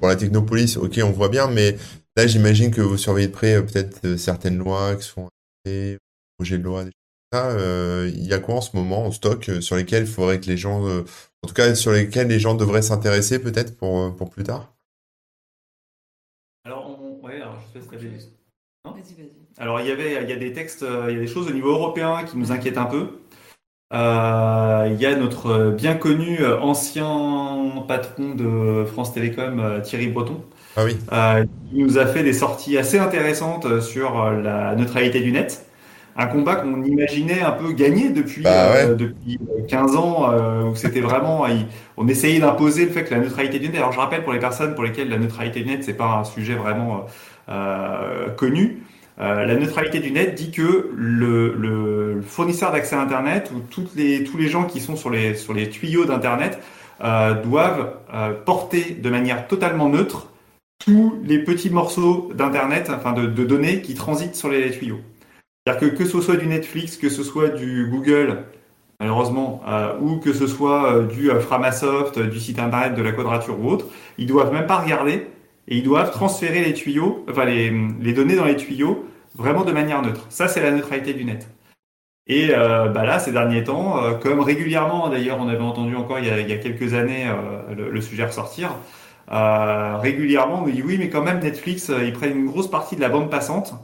pour 0.00 0.08
la 0.08 0.16
Technopolis, 0.16 0.76
ok, 0.76 1.00
on 1.04 1.10
voit 1.12 1.28
bien, 1.28 1.48
mais 1.48 1.76
là, 2.16 2.26
j'imagine 2.26 2.70
que 2.70 2.80
vous 2.80 2.96
surveillez 2.98 3.28
de 3.28 3.32
près 3.32 3.54
euh, 3.56 3.62
peut-être 3.62 4.04
euh, 4.06 4.16
certaines 4.16 4.58
lois 4.58 4.96
qui 4.96 5.04
sont 5.06 5.28
projets 6.36 6.58
de 6.58 6.62
loi, 6.62 6.84
des 6.84 6.90
choses 6.90 7.30
comme 7.32 7.40
ça. 7.40 7.50
Euh, 7.50 8.10
il 8.14 8.26
y 8.26 8.32
a 8.32 8.38
quoi 8.38 8.56
en 8.56 8.60
ce 8.60 8.76
moment 8.76 9.04
en 9.06 9.12
stock 9.12 9.50
sur 9.60 9.76
lesquels 9.76 10.04
il 10.04 10.08
faudrait 10.08 10.40
que 10.40 10.46
les 10.46 10.56
gens, 10.56 10.86
euh, 10.88 11.02
en 11.42 11.48
tout 11.48 11.54
cas, 11.54 11.74
sur 11.74 11.92
lesquels 11.92 12.28
les 12.28 12.40
gens 12.40 12.54
devraient 12.54 12.82
s'intéresser 12.82 13.38
peut-être 13.38 13.76
pour, 13.76 14.14
pour 14.16 14.30
plus 14.30 14.44
tard? 14.44 14.74
Alors, 16.64 16.86
on- 16.86 17.20
ouais, 17.24 17.40
alors 17.40 17.60
je 17.60 17.72
te 17.72 17.78
laisse 17.78 17.88
réagir. 17.88 18.20
Vas-y, 18.84 19.14
vas-y. 19.14 19.47
Alors, 19.58 19.80
il 19.80 19.88
y 19.88 19.90
avait, 19.90 20.22
il 20.22 20.28
y 20.30 20.32
a 20.32 20.36
des 20.36 20.52
textes, 20.52 20.84
il 21.08 21.14
y 21.14 21.16
a 21.16 21.20
des 21.20 21.26
choses 21.26 21.48
au 21.48 21.52
niveau 21.52 21.70
européen 21.70 22.24
qui 22.24 22.38
nous 22.38 22.52
inquiètent 22.52 22.78
un 22.78 22.84
peu. 22.86 23.08
Euh, 23.94 24.88
il 24.92 25.00
y 25.00 25.06
a 25.06 25.16
notre 25.16 25.70
bien 25.70 25.94
connu 25.94 26.40
euh, 26.40 26.60
ancien 26.60 27.82
patron 27.88 28.34
de 28.34 28.84
France 28.84 29.14
Télécom, 29.14 29.60
euh, 29.60 29.80
Thierry 29.80 30.08
Breton, 30.08 30.42
Ah 30.76 30.84
oui, 30.84 30.96
euh, 31.12 31.44
qui 31.70 31.78
nous 31.78 31.96
a 31.98 32.06
fait 32.06 32.22
des 32.22 32.34
sorties 32.34 32.76
assez 32.76 32.98
intéressantes 32.98 33.80
sur 33.80 34.30
la 34.30 34.74
neutralité 34.76 35.20
du 35.20 35.32
net. 35.32 35.64
Un 36.16 36.26
combat 36.26 36.56
qu'on 36.56 36.82
imaginait 36.82 37.40
un 37.40 37.52
peu 37.52 37.72
gagné 37.72 38.10
depuis, 38.10 38.42
Bah 38.42 38.72
ouais. 38.72 38.86
euh, 38.88 38.94
depuis 38.94 39.38
15 39.68 39.96
ans, 39.96 40.34
où 40.68 40.74
c'était 40.76 41.00
vraiment, 41.00 41.46
on 41.96 42.08
essayait 42.08 42.40
d'imposer 42.40 42.84
le 42.84 42.90
fait 42.90 43.04
que 43.04 43.14
la 43.14 43.20
neutralité 43.20 43.58
du 43.58 43.68
net. 43.68 43.76
Alors 43.76 43.92
je 43.92 44.00
rappelle 44.00 44.22
pour 44.22 44.34
les 44.34 44.40
personnes 44.40 44.74
pour 44.74 44.84
lesquelles 44.84 45.08
la 45.08 45.18
neutralité 45.18 45.60
du 45.60 45.66
net 45.70 45.82
c'est 45.84 45.94
pas 45.96 46.18
un 46.18 46.24
sujet 46.24 46.54
vraiment 46.56 47.06
connu. 48.36 48.82
Euh, 49.20 49.44
la 49.44 49.56
neutralité 49.56 49.98
du 49.98 50.12
net 50.12 50.34
dit 50.34 50.52
que 50.52 50.90
le, 50.94 52.20
fournisseur 52.22 52.72
d'accès 52.72 52.94
à 52.94 53.00
Internet 53.00 53.50
ou 53.54 53.82
les, 53.96 54.22
tous 54.24 54.36
les 54.36 54.48
gens 54.48 54.64
qui 54.64 54.80
sont 54.80 54.96
sur 54.96 55.10
les, 55.10 55.34
sur 55.34 55.54
les 55.54 55.68
tuyaux 55.68 56.04
d'Internet 56.04 56.60
euh, 57.02 57.34
doivent 57.42 57.94
euh, 58.12 58.32
porter 58.32 58.96
de 59.00 59.10
manière 59.10 59.48
totalement 59.48 59.88
neutre 59.88 60.28
tous 60.84 61.18
les 61.24 61.40
petits 61.40 61.70
morceaux 61.70 62.30
d'Internet, 62.34 62.90
enfin 62.94 63.12
de, 63.12 63.26
données 63.26 63.82
qui 63.82 63.94
transitent 63.94 64.36
sur 64.36 64.48
les 64.48 64.70
tuyaux. 64.70 65.00
C'est-à-dire 65.66 65.90
que 65.90 65.96
que 65.96 66.04
ce 66.04 66.20
soit 66.20 66.36
du 66.36 66.46
Netflix, 66.46 66.96
que 66.96 67.08
ce 67.08 67.24
soit 67.24 67.48
du 67.48 67.88
Google, 67.90 68.44
malheureusement, 69.00 69.62
ou 70.00 70.16
que 70.18 70.32
ce 70.32 70.46
soit 70.46 71.02
du 71.02 71.30
Framasoft, 71.40 72.20
du 72.20 72.38
site 72.38 72.60
internet 72.60 72.94
de 72.94 73.02
la 73.02 73.12
Quadrature 73.12 73.58
ou 73.60 73.70
autre, 73.70 73.86
ils 74.18 74.26
doivent 74.26 74.52
même 74.52 74.66
pas 74.66 74.78
regarder 74.78 75.26
et 75.68 75.76
ils 75.76 75.84
doivent 75.84 76.10
transférer 76.10 76.64
les 76.64 76.72
tuyaux, 76.72 77.24
enfin 77.30 77.44
les, 77.44 77.70
les 78.00 78.12
données 78.12 78.36
dans 78.36 78.46
les 78.46 78.56
tuyaux 78.56 79.06
vraiment 79.34 79.64
de 79.64 79.72
manière 79.72 80.02
neutre. 80.02 80.26
Ça, 80.30 80.48
c'est 80.48 80.62
la 80.62 80.70
neutralité 80.70 81.14
du 81.14 81.24
net. 81.24 81.48
Et 82.26 82.50
euh, 82.50 82.88
bah 82.88 83.04
là, 83.04 83.18
ces 83.18 83.32
derniers 83.32 83.64
temps, 83.64 84.02
euh, 84.02 84.12
comme 84.14 84.40
régulièrement, 84.40 85.08
d'ailleurs, 85.08 85.38
on 85.40 85.48
avait 85.48 85.62
entendu 85.62 85.96
encore 85.96 86.18
il 86.18 86.26
y 86.26 86.30
a, 86.30 86.40
il 86.40 86.48
y 86.48 86.52
a 86.52 86.56
quelques 86.58 86.92
années 86.92 87.26
euh, 87.26 87.74
le, 87.74 87.90
le 87.90 88.00
sujet 88.00 88.24
ressortir, 88.24 88.74
régulièrement, 89.30 90.62
on 90.62 90.68
dit 90.68 90.82
oui, 90.82 90.96
mais 90.98 91.08
quand 91.08 91.22
même, 91.22 91.40
Netflix, 91.40 91.90
ils 92.02 92.12
prennent 92.12 92.36
une 92.36 92.46
grosse 92.46 92.70
partie 92.70 92.96
de 92.96 93.00
la 93.00 93.08
bande 93.08 93.30
passante. 93.30 93.74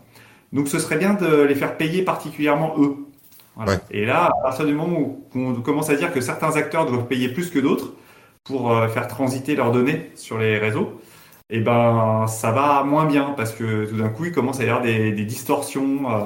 Donc, 0.52 0.68
ce 0.68 0.78
serait 0.78 0.96
bien 0.96 1.14
de 1.14 1.42
les 1.42 1.54
faire 1.54 1.76
payer 1.76 2.02
particulièrement 2.02 2.74
eux. 2.78 2.96
Voilà. 3.56 3.72
Ouais. 3.72 3.78
Et 3.90 4.06
là, 4.06 4.30
à 4.38 4.42
partir 4.42 4.66
du 4.66 4.74
moment 4.74 4.98
où 4.98 5.24
on 5.34 5.54
commence 5.54 5.90
à 5.90 5.96
dire 5.96 6.12
que 6.12 6.20
certains 6.20 6.56
acteurs 6.56 6.86
doivent 6.86 7.06
payer 7.06 7.28
plus 7.28 7.50
que 7.50 7.58
d'autres 7.58 7.92
pour 8.42 8.74
faire 8.88 9.06
transiter 9.06 9.54
leurs 9.54 9.72
données 9.72 10.10
sur 10.14 10.38
les 10.38 10.58
réseaux, 10.58 11.00
et 11.50 11.60
ben 11.60 12.26
ça 12.26 12.52
va 12.52 12.84
moins 12.84 13.06
bien 13.06 13.34
parce 13.36 13.52
que 13.52 13.86
tout 13.86 13.96
d'un 13.96 14.08
coup 14.08 14.24
il 14.26 14.32
commence 14.32 14.60
à 14.60 14.64
y 14.64 14.68
avoir 14.68 14.82
des, 14.82 15.12
des 15.12 15.24
distorsions 15.24 16.10
euh, 16.10 16.24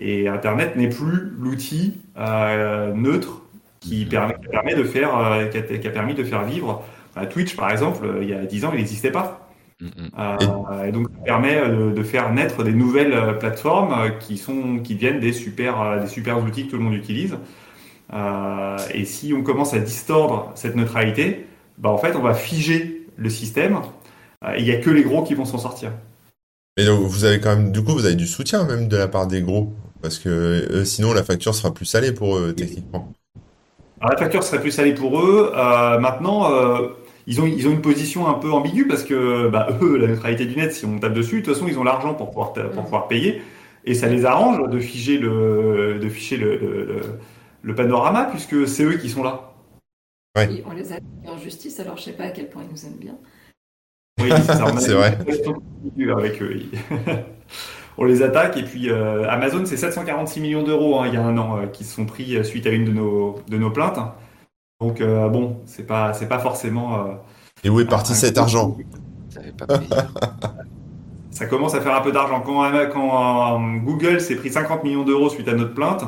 et 0.00 0.28
Internet 0.28 0.76
n'est 0.76 0.88
plus 0.88 1.32
l'outil 1.38 2.00
euh, 2.16 2.92
neutre 2.92 3.42
qui 3.80 4.04
permet, 4.06 4.34
qui 4.34 4.48
permet 4.48 4.74
de 4.74 4.84
faire 4.84 5.16
euh, 5.16 5.46
qui, 5.46 5.58
a, 5.58 5.62
qui 5.62 5.86
a 5.86 5.90
permis 5.90 6.14
de 6.14 6.24
faire 6.24 6.44
vivre 6.44 6.82
Twitch 7.30 7.56
par 7.56 7.70
exemple 7.70 8.06
il 8.22 8.28
y 8.28 8.34
a 8.34 8.44
10 8.44 8.64
ans 8.64 8.70
il 8.72 8.78
n'existait 8.78 9.12
pas. 9.12 9.48
Mm, 9.80 9.86
mm. 9.86 9.90
Euh, 10.18 10.84
et 10.84 10.92
donc 10.92 11.08
ça 11.08 11.24
permet 11.24 11.68
de, 11.68 11.90
de 11.92 12.02
faire 12.02 12.32
naître 12.32 12.64
des 12.64 12.72
nouvelles 12.72 13.38
plateformes 13.38 14.18
qui 14.18 14.36
sont 14.36 14.78
qui 14.78 14.94
deviennent 14.94 15.20
des 15.20 15.32
super 15.32 16.00
des 16.00 16.08
super 16.08 16.42
outils 16.42 16.66
que 16.66 16.70
tout 16.70 16.76
le 16.76 16.82
monde 16.82 16.94
utilise. 16.94 17.36
Et 18.92 19.04
si 19.04 19.32
on 19.34 19.42
commence 19.42 19.74
à 19.74 19.78
distordre 19.78 20.52
cette 20.54 20.76
neutralité 20.76 21.46
bah 21.78 21.90
en 21.90 21.98
fait 21.98 22.16
on 22.16 22.22
va 22.22 22.34
figer 22.34 23.06
le 23.16 23.30
système 23.30 23.80
il 24.58 24.64
n'y 24.64 24.70
a 24.70 24.76
que 24.76 24.90
les 24.90 25.02
gros 25.02 25.22
qui 25.22 25.34
vont 25.34 25.44
s'en 25.44 25.58
sortir. 25.58 25.92
Et 26.76 26.84
donc, 26.84 27.02
vous 27.02 27.24
avez 27.24 27.40
quand 27.40 27.56
même, 27.56 27.72
du 27.72 27.82
coup, 27.82 27.92
vous 27.92 28.04
avez 28.04 28.16
du 28.16 28.26
soutien 28.26 28.64
même 28.64 28.88
de 28.88 28.96
la 28.96 29.08
part 29.08 29.26
des 29.26 29.42
gros, 29.42 29.72
parce 30.02 30.18
que 30.18 30.28
euh, 30.28 30.84
sinon 30.84 31.12
la 31.12 31.22
facture 31.22 31.54
sera 31.54 31.72
plus 31.72 31.84
salée 31.86 32.12
pour 32.12 32.36
eux, 32.36 32.52
techniquement. 32.52 33.12
Alors 34.00 34.12
la 34.12 34.18
facture 34.18 34.42
serait 34.42 34.60
plus 34.60 34.72
salée 34.72 34.92
pour 34.94 35.20
eux. 35.20 35.52
Euh, 35.54 35.98
maintenant, 35.98 36.52
euh, 36.52 36.88
ils, 37.26 37.40
ont, 37.40 37.46
ils 37.46 37.66
ont 37.68 37.70
une 37.70 37.80
position 37.80 38.28
un 38.28 38.34
peu 38.34 38.52
ambiguë 38.52 38.86
parce 38.86 39.04
que 39.04 39.48
bah, 39.48 39.68
eux, 39.80 39.96
la 39.96 40.08
neutralité 40.08 40.46
du 40.46 40.56
net, 40.56 40.72
si 40.72 40.84
on 40.84 40.98
tape 40.98 41.14
dessus, 41.14 41.40
de 41.40 41.44
toute 41.46 41.54
façon, 41.54 41.68
ils 41.68 41.78
ont 41.78 41.84
l'argent 41.84 42.14
pour 42.14 42.28
pouvoir, 42.30 42.52
pour 42.52 42.82
pouvoir 42.82 43.08
payer. 43.08 43.40
Et 43.84 43.94
ça 43.94 44.08
les 44.08 44.24
arrange 44.24 44.68
de 44.68 44.78
figer 44.80 45.18
le, 45.18 45.98
de 46.02 46.08
ficher 46.08 46.36
le, 46.36 46.56
le, 46.56 46.84
le- 46.84 47.00
le 47.62 47.74
panorama 47.74 48.26
puisque 48.30 48.68
c'est 48.68 48.84
eux 48.84 48.98
qui 48.98 49.08
sont 49.08 49.22
là. 49.22 49.54
Et 50.36 50.62
on 50.66 50.72
les 50.72 50.92
a 50.92 50.96
mis 51.00 51.28
en 51.30 51.38
justice, 51.38 51.80
alors 51.80 51.96
je 51.96 52.02
sais 52.02 52.12
pas 52.12 52.24
à 52.24 52.30
quel 52.30 52.50
point 52.50 52.62
ils 52.62 52.70
nous 52.70 52.84
aiment 52.84 52.98
bien. 53.00 53.16
Oui, 54.20 54.30
c'est 54.78 54.92
vrai. 54.92 55.18
avec 56.16 56.42
eux. 56.42 56.60
on 57.98 58.04
les 58.04 58.22
attaque 58.22 58.56
et 58.56 58.62
puis 58.62 58.90
euh, 58.90 59.28
Amazon, 59.28 59.64
c'est 59.66 59.76
746 59.76 60.40
millions 60.40 60.62
d'euros 60.62 61.00
hein, 61.00 61.06
il 61.08 61.14
y 61.14 61.16
a 61.16 61.22
un 61.22 61.36
an 61.38 61.58
euh, 61.58 61.66
qui 61.66 61.84
se 61.84 61.94
sont 61.94 62.06
pris 62.06 62.36
euh, 62.36 62.42
suite 62.42 62.66
à 62.66 62.70
une 62.70 62.84
de 62.84 62.92
nos, 62.92 63.40
de 63.48 63.58
nos 63.58 63.70
plaintes. 63.70 63.98
Donc 64.80 65.00
euh, 65.00 65.28
bon, 65.28 65.60
c'est 65.66 65.86
pas, 65.86 66.12
c'est 66.14 66.28
pas 66.28 66.38
forcément. 66.38 67.06
euh, 67.06 67.12
Et 67.64 67.70
où 67.70 67.80
est 67.80 67.86
parti 67.86 68.14
cet 68.14 68.38
argent? 68.38 68.76
Ça 69.30 69.40
pas 69.66 71.46
commence 71.50 71.74
à 71.74 71.80
faire 71.80 71.94
un 71.94 72.00
peu 72.00 72.12
d'argent. 72.12 72.40
Quand, 72.40 72.70
quand 72.92 73.60
euh, 73.60 73.78
Google 73.78 74.20
s'est 74.20 74.36
pris 74.36 74.50
50 74.50 74.84
millions 74.84 75.04
d'euros 75.04 75.28
suite 75.28 75.48
à 75.48 75.54
notre 75.54 75.74
plainte, 75.74 76.04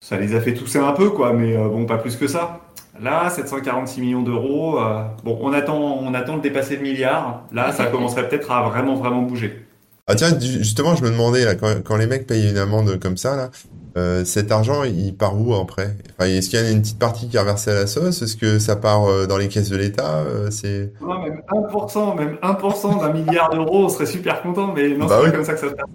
ça 0.00 0.18
les 0.18 0.34
a 0.34 0.40
fait 0.40 0.54
tousser 0.54 0.78
un 0.78 0.92
peu, 0.92 1.10
quoi, 1.10 1.32
mais 1.32 1.56
euh, 1.56 1.68
bon, 1.68 1.86
pas 1.86 1.98
plus 1.98 2.16
que 2.16 2.28
ça. 2.28 2.60
Là, 3.00 3.28
746 3.28 4.00
millions 4.00 4.22
d'euros, 4.22 4.78
euh, 4.78 5.02
bon, 5.24 5.38
on 5.42 5.52
attend, 5.52 5.78
on 5.78 6.14
attend 6.14 6.36
de 6.36 6.42
dépasser 6.42 6.76
le 6.76 6.82
milliard. 6.82 7.42
Là, 7.52 7.72
ça 7.72 7.86
commencerait 7.92 8.28
peut-être 8.28 8.50
à 8.50 8.68
vraiment, 8.68 8.94
vraiment 8.94 9.22
bouger. 9.22 9.66
Ah 10.06 10.14
tiens, 10.14 10.38
justement, 10.38 10.94
je 10.96 11.02
me 11.02 11.10
demandais, 11.10 11.44
là, 11.44 11.54
quand, 11.54 11.82
quand 11.82 11.96
les 11.96 12.06
mecs 12.06 12.26
payent 12.26 12.50
une 12.50 12.58
amende 12.58 12.98
comme 13.00 13.16
ça, 13.16 13.36
là, 13.36 13.50
euh, 13.96 14.24
cet 14.24 14.50
argent, 14.52 14.82
il 14.84 15.16
part 15.16 15.40
où 15.40 15.54
après? 15.54 15.96
Enfin, 16.18 16.28
est-ce 16.28 16.50
qu'il 16.50 16.58
y 16.58 16.62
a 16.62 16.70
une 16.70 16.82
petite 16.82 16.98
partie 16.98 17.28
qui 17.28 17.36
est 17.36 17.40
reversée 17.40 17.70
à 17.70 17.74
la 17.74 17.86
sauce? 17.86 18.22
Est-ce 18.22 18.36
que 18.36 18.58
ça 18.58 18.76
part 18.76 19.04
euh, 19.06 19.26
dans 19.26 19.38
les 19.38 19.48
caisses 19.48 19.70
de 19.70 19.76
l'État? 19.76 20.18
Euh, 20.18 20.50
c'est... 20.50 20.92
Non, 21.00 21.20
même 21.20 21.40
1%, 21.48 22.16
même 22.18 22.36
1% 22.42 23.00
d'un 23.00 23.12
milliard 23.12 23.50
d'euros, 23.50 23.84
on 23.84 23.88
serait 23.88 24.06
super 24.06 24.42
content, 24.42 24.72
mais 24.74 24.88
non, 24.90 25.06
Bah 25.06 25.16
c'est 25.18 25.24
oui. 25.24 25.30
pas 25.30 25.36
comme 25.36 25.44
ça 25.44 25.54
que 25.54 25.60
ça 25.60 25.68
se 25.70 25.74
passe. 25.74 25.86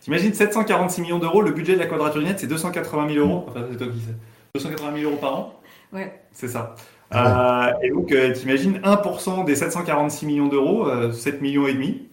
T'imagines 0.00 0.32
746 0.32 1.02
millions 1.02 1.18
d'euros, 1.18 1.42
le 1.42 1.50
budget 1.50 1.74
de 1.74 1.80
la 1.80 1.86
quadrature 1.86 2.20
du 2.20 2.26
net, 2.26 2.38
c'est 2.40 2.46
280 2.46 3.12
000 3.12 3.26
euros. 3.26 3.44
Enfin, 3.48 3.60
c'est 3.70 3.76
toi 3.76 3.88
qui 3.88 4.00
sais. 4.00 4.14
280 4.54 4.92
000 4.98 5.10
euros 5.10 5.20
par 5.20 5.34
an. 5.34 5.59
Ouais. 5.92 6.20
C'est 6.32 6.48
ça. 6.48 6.74
Ah 7.10 7.70
Euh, 7.70 7.72
et 7.82 7.90
donc, 7.90 8.12
euh, 8.12 8.32
t'imagines 8.32 8.78
1% 8.84 9.44
des 9.44 9.56
746 9.56 10.26
millions 10.26 10.46
d'euros, 10.48 10.86
euh, 10.88 11.10
7 11.12 11.40
millions 11.42 11.66
et 11.66 11.74
demi. 11.74 12.08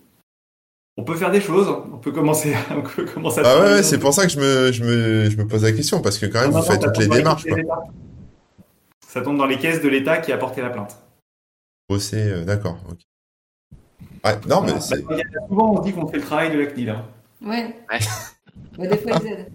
On 0.99 1.03
peut 1.03 1.15
faire 1.15 1.29
des 1.29 1.41
choses. 1.41 1.67
On 1.93 1.97
peut 1.99 2.11
commencer, 2.11 2.55
on 2.75 2.81
peut 2.81 3.05
commencer 3.05 3.41
à 3.41 3.43
Ah 3.45 3.53
faire 3.53 3.61
ouais, 3.75 3.83
c'est 3.83 3.99
pour 3.99 4.13
ça 4.13 4.23
que 4.25 4.29
je 4.31 4.39
me, 4.39 4.71
je 4.71 4.83
me, 4.83 5.29
je 5.29 5.37
me 5.37 5.45
pose 5.47 5.63
la 5.63 5.71
question, 5.71 6.01
parce 6.01 6.17
que 6.17 6.25
quand 6.25 6.41
même, 6.41 6.49
vous 6.49 6.57
Maintenant, 6.57 6.71
faites 6.73 6.81
ça 6.81 6.87
toutes 6.89 7.03
les 7.03 7.07
démarches, 7.17 7.45
quoi. 7.45 7.57
Ça 9.07 9.21
tombe 9.21 9.37
dans 9.37 9.45
les 9.45 9.57
caisses 9.57 9.81
de 9.81 9.87
l'État 9.89 10.17
qui 10.17 10.31
a 10.31 10.37
porté 10.37 10.61
la 10.61 10.69
plainte. 10.71 10.97
Bosser, 11.89 12.17
euh, 12.31 12.43
d'accord, 12.43 12.77
ok. 12.89 12.97
Ouais, 14.25 14.33
non, 14.49 14.61
mais 14.61 14.67
Voilà. 14.71 14.79
c'est... 14.81 15.01
Bah, 15.03 15.15
souvent, 15.47 15.75
on 15.75 15.79
dit 15.81 15.93
qu'on 15.93 16.07
fait 16.07 16.17
le 16.17 16.23
travail 16.23 16.51
de 16.51 16.59
la 16.59 16.65
CNIL. 16.65 16.89
hein. 16.89 17.05
Ouais. 17.45 17.75
Ouais. 17.91 17.99
Bah, 18.77 18.87
des 18.87 18.97
fois, 18.97 19.11
ils 19.23 19.27
aident. 19.27 19.51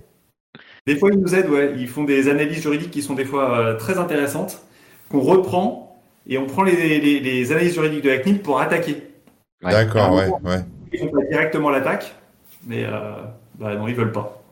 Des 0.87 0.97
fois, 0.97 1.11
ils 1.13 1.19
nous 1.19 1.35
aident, 1.35 1.49
ouais. 1.51 1.75
Ils 1.79 1.89
font 1.89 2.05
des 2.05 2.29
analyses 2.29 2.63
juridiques 2.63 2.91
qui 2.91 3.03
sont 3.03 3.15
des 3.15 3.25
fois 3.25 3.59
euh, 3.59 3.77
très 3.77 3.99
intéressantes, 3.99 4.63
qu'on 5.09 5.21
reprend, 5.21 6.01
et 6.27 6.39
on 6.39 6.47
prend 6.47 6.63
les, 6.65 6.99
les- 6.99 7.21
les 7.21 7.53
analyses 7.53 7.75
juridiques 7.75 8.03
de 8.05 8.11
la 8.11 8.19
CNIL 8.19 8.43
pour 8.43 8.61
attaquer. 8.61 9.03
Ouais. 9.63 9.71
D'accord, 9.71 10.13
ouais, 10.15 10.29
ouais. 10.43 10.65
Ils 10.93 10.99
font 11.01 11.09
pas 11.11 11.25
directement 11.31 11.71
l'attaque, 11.71 12.15
mais 12.67 12.85
euh, 12.85 13.15
bah 13.59 13.77
non, 13.77 13.87
ils 13.89 13.95
veulent 13.95 14.13
pas. 14.13 14.43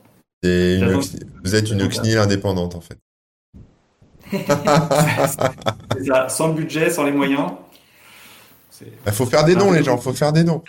Une 0.43 0.99
Vous 1.43 1.55
êtes 1.55 1.69
une 1.69 1.87
CNIL 1.89 2.17
indépendante, 2.17 2.75
en 2.75 2.81
fait. 2.81 2.97
C'est 4.31 6.05
ça, 6.05 6.29
sans 6.29 6.47
le 6.47 6.53
budget, 6.53 6.89
sans 6.89 7.03
les 7.03 7.11
moyens. 7.11 7.51
Il 9.05 9.11
faut 9.11 9.25
faire 9.25 9.43
des 9.43 9.55
dons, 9.55 9.71
les 9.71 9.83
gens, 9.83 9.97
faut 9.97 10.13
faire 10.13 10.31
des 10.33 10.43
dons. 10.45 10.63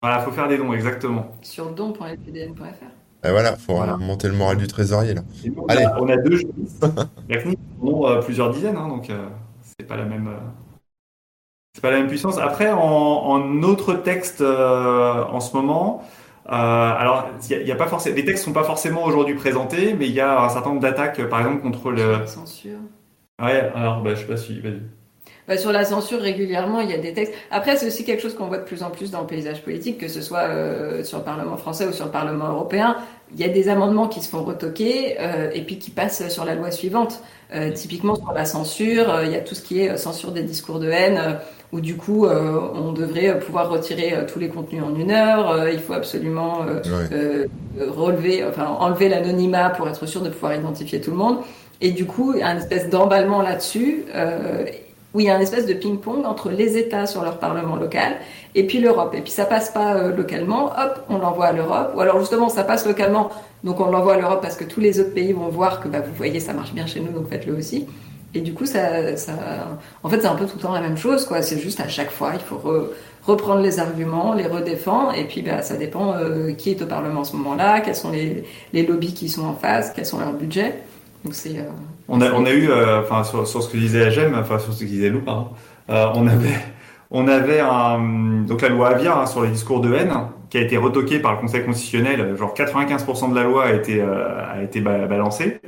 Voilà, 0.00 0.20
faut 0.20 0.30
faire 0.32 0.48
des 0.48 0.56
dons, 0.56 0.72
exactement. 0.72 1.36
Sur 1.42 1.70
don.fpdn.fr. 1.72 2.62
Et 3.24 3.30
voilà, 3.30 3.56
faut 3.56 3.74
Voilà. 3.76 3.96
monter 3.96 4.28
le 4.28 4.34
moral 4.34 4.56
du 4.56 4.66
trésorier, 4.66 5.14
là. 5.14 5.22
Nous, 5.44 5.54
on, 5.56 5.66
Allez. 5.66 5.84
a, 5.84 6.00
on 6.00 6.08
a 6.08 6.16
deux 6.16 6.36
juristes. 6.36 6.84
La 7.28 7.38
CNIL, 7.38 7.56
on 7.82 8.04
en 8.04 8.06
a 8.18 8.22
plusieurs 8.22 8.50
dizaines, 8.50 8.76
hein, 8.76 8.88
donc 8.88 9.10
euh, 9.10 9.28
c'est 9.78 9.86
pas 9.86 9.96
la 9.96 10.04
même. 10.04 10.28
c'est 11.74 11.80
pas 11.82 11.90
la 11.90 11.98
même 11.98 12.08
puissance. 12.08 12.38
Après, 12.38 12.70
en, 12.70 12.78
en 12.80 13.62
autre 13.62 13.94
texte 13.94 14.40
en 14.42 15.40
ce 15.40 15.56
moment, 15.56 16.02
alors, 16.46 17.28
il 17.50 17.66
y, 17.66 17.72
a 17.72 17.76
pas 17.76 17.86
forcément, 17.86 18.16
les 18.16 18.24
textes 18.24 18.44
sont 18.44 18.52
pas 18.52 18.64
forcément 18.64 19.04
aujourd'hui 19.04 19.34
présentés, 19.34 19.94
mais 19.94 20.06
il 20.06 20.12
y 20.12 20.20
a 20.20 20.42
un 20.42 20.48
certain 20.48 20.70
nombre 20.70 20.82
d'attaques, 20.82 21.22
par 21.28 21.40
exemple 21.40 21.62
contre 21.62 21.90
le. 21.92 22.26
Censure. 22.26 22.78
Ouais, 23.40 23.70
alors 23.74 24.02
bah, 24.02 24.14
je 24.14 24.20
sais 24.20 24.26
pas 24.26 24.36
si. 24.36 24.60
Vas-y. 24.60 24.82
Bah, 25.52 25.58
sur 25.58 25.70
la 25.70 25.84
censure, 25.84 26.18
régulièrement, 26.18 26.80
il 26.80 26.88
y 26.88 26.94
a 26.94 26.96
des 26.96 27.12
textes. 27.12 27.34
Après, 27.50 27.76
c'est 27.76 27.86
aussi 27.86 28.06
quelque 28.06 28.22
chose 28.22 28.34
qu'on 28.34 28.46
voit 28.46 28.56
de 28.56 28.64
plus 28.64 28.82
en 28.82 28.88
plus 28.88 29.10
dans 29.10 29.20
le 29.20 29.26
paysage 29.26 29.62
politique, 29.62 29.98
que 29.98 30.08
ce 30.08 30.22
soit 30.22 30.44
euh, 30.48 31.04
sur 31.04 31.18
le 31.18 31.24
Parlement 31.24 31.58
français 31.58 31.86
ou 31.86 31.92
sur 31.92 32.06
le 32.06 32.10
Parlement 32.10 32.48
européen. 32.48 32.96
Il 33.34 33.38
y 33.38 33.44
a 33.44 33.48
des 33.48 33.68
amendements 33.68 34.08
qui 34.08 34.22
se 34.22 34.30
font 34.30 34.44
retoquer 34.44 35.16
euh, 35.20 35.50
et 35.52 35.60
puis 35.60 35.78
qui 35.78 35.90
passent 35.90 36.26
sur 36.30 36.46
la 36.46 36.54
loi 36.54 36.70
suivante. 36.70 37.20
Euh, 37.54 37.70
typiquement 37.70 38.14
sur 38.14 38.32
la 38.32 38.46
censure, 38.46 39.24
il 39.24 39.30
y 39.30 39.36
a 39.36 39.40
tout 39.40 39.54
ce 39.54 39.60
qui 39.60 39.80
est 39.80 39.94
censure 39.98 40.32
des 40.32 40.42
discours 40.42 40.78
de 40.78 40.88
haine, 40.88 41.20
où 41.70 41.82
du 41.82 41.98
coup, 41.98 42.26
on 42.26 42.92
devrait 42.92 43.38
pouvoir 43.38 43.68
retirer 43.68 44.24
tous 44.32 44.38
les 44.38 44.48
contenus 44.48 44.82
en 44.82 44.94
une 44.94 45.10
heure. 45.10 45.68
il 45.68 45.80
faut 45.80 45.92
absolument 45.92 46.60
relever, 47.78 48.42
enfin 48.44 48.68
enlever 48.80 49.10
l'anonymat 49.10 49.68
pour 49.68 49.86
être 49.86 50.06
sûr 50.06 50.22
de 50.22 50.30
pouvoir 50.30 50.54
identifier 50.54 51.02
tout 51.02 51.10
le 51.10 51.18
monde. 51.18 51.38
Et 51.82 51.90
du 51.90 52.06
coup, 52.06 52.32
il 52.34 52.40
y 52.40 52.42
a 52.42 52.50
une 52.52 52.58
espèce 52.58 52.88
d'emballement 52.88 53.42
là-dessus 53.42 54.04
où 55.14 55.20
il 55.20 55.26
y 55.26 55.30
a 55.30 55.36
un 55.36 55.40
espèce 55.40 55.66
de 55.66 55.74
ping-pong 55.74 56.24
entre 56.24 56.50
les 56.50 56.78
États 56.78 57.06
sur 57.06 57.22
leur 57.22 57.38
parlement 57.38 57.76
local 57.76 58.16
et 58.54 58.66
puis 58.66 58.80
l'Europe. 58.80 59.14
Et 59.14 59.20
puis 59.20 59.30
ça 59.30 59.44
passe 59.44 59.70
pas 59.70 59.94
euh, 59.94 60.16
localement, 60.16 60.66
hop, 60.66 61.04
on 61.08 61.18
l'envoie 61.18 61.46
à 61.46 61.52
l'Europe. 61.52 61.92
Ou 61.94 62.00
alors 62.00 62.18
justement, 62.20 62.48
ça 62.48 62.64
passe 62.64 62.86
localement, 62.86 63.30
donc 63.64 63.80
on 63.80 63.90
l'envoie 63.90 64.14
à 64.14 64.18
l'Europe 64.18 64.40
parce 64.42 64.56
que 64.56 64.64
tous 64.64 64.80
les 64.80 65.00
autres 65.00 65.14
pays 65.14 65.32
vont 65.32 65.48
voir 65.48 65.80
que 65.80 65.88
bah, 65.88 66.00
vous 66.00 66.14
voyez, 66.14 66.40
ça 66.40 66.52
marche 66.52 66.72
bien 66.72 66.86
chez 66.86 67.00
nous, 67.00 67.12
donc 67.12 67.28
faites-le 67.28 67.54
aussi. 67.54 67.86
Et 68.34 68.40
du 68.40 68.54
coup, 68.54 68.64
ça, 68.64 69.14
ça... 69.18 69.32
en 70.02 70.08
fait, 70.08 70.20
c'est 70.20 70.26
un 70.26 70.34
peu 70.34 70.46
tout 70.46 70.56
le 70.56 70.62
temps 70.62 70.72
la 70.72 70.80
même 70.80 70.96
chose, 70.96 71.26
quoi. 71.26 71.42
C'est 71.42 71.58
juste 71.58 71.80
à 71.80 71.88
chaque 71.88 72.10
fois, 72.10 72.30
il 72.32 72.40
faut 72.40 72.62
reprendre 73.24 73.60
les 73.60 73.78
arguments, 73.78 74.32
les 74.32 74.46
redéfendre, 74.46 75.12
et 75.14 75.24
puis 75.24 75.42
bah, 75.42 75.60
ça 75.60 75.76
dépend 75.76 76.14
euh, 76.14 76.52
qui 76.52 76.70
est 76.70 76.82
au 76.82 76.86
Parlement 76.86 77.20
en 77.20 77.24
ce 77.24 77.36
moment-là, 77.36 77.80
quels 77.80 77.94
sont 77.94 78.10
les, 78.10 78.44
les 78.72 78.86
lobbies 78.86 79.12
qui 79.12 79.28
sont 79.28 79.44
en 79.44 79.54
face, 79.54 79.92
quels 79.94 80.06
sont 80.06 80.18
leurs 80.18 80.32
budgets. 80.32 80.82
Donc 81.24 81.34
euh, 81.46 81.70
on 82.08 82.20
a, 82.20 82.32
on 82.32 82.44
a 82.44 82.50
eu, 82.50 82.68
euh, 82.68 83.00
enfin, 83.00 83.24
sur, 83.24 83.46
sur, 83.46 83.62
ce 83.62 83.68
que 83.70 83.76
disait 83.76 84.04
Agem, 84.04 84.34
enfin, 84.34 84.58
sur 84.58 84.72
ce 84.72 84.80
que 84.80 84.84
disait 84.84 85.08
Lou, 85.08 85.20
pardon, 85.20 85.48
euh, 85.90 86.06
on 86.14 86.26
avait, 86.26 86.58
on 87.10 87.28
avait 87.28 87.60
un, 87.60 88.42
donc 88.46 88.62
la 88.62 88.68
loi 88.68 88.88
Avia 88.88 89.18
hein, 89.18 89.26
sur 89.26 89.42
les 89.42 89.50
discours 89.50 89.80
de 89.80 89.94
haine, 89.94 90.12
qui 90.50 90.58
a 90.58 90.60
été 90.60 90.76
retoquée 90.76 91.20
par 91.20 91.32
le 91.32 91.38
Conseil 91.38 91.64
constitutionnel. 91.64 92.36
Genre 92.36 92.54
95% 92.54 93.30
de 93.30 93.34
la 93.34 93.44
loi 93.44 93.66
a 93.66 93.72
été, 93.72 94.00
euh, 94.00 94.52
a 94.52 94.62
été 94.62 94.80
balancée. 94.80 95.60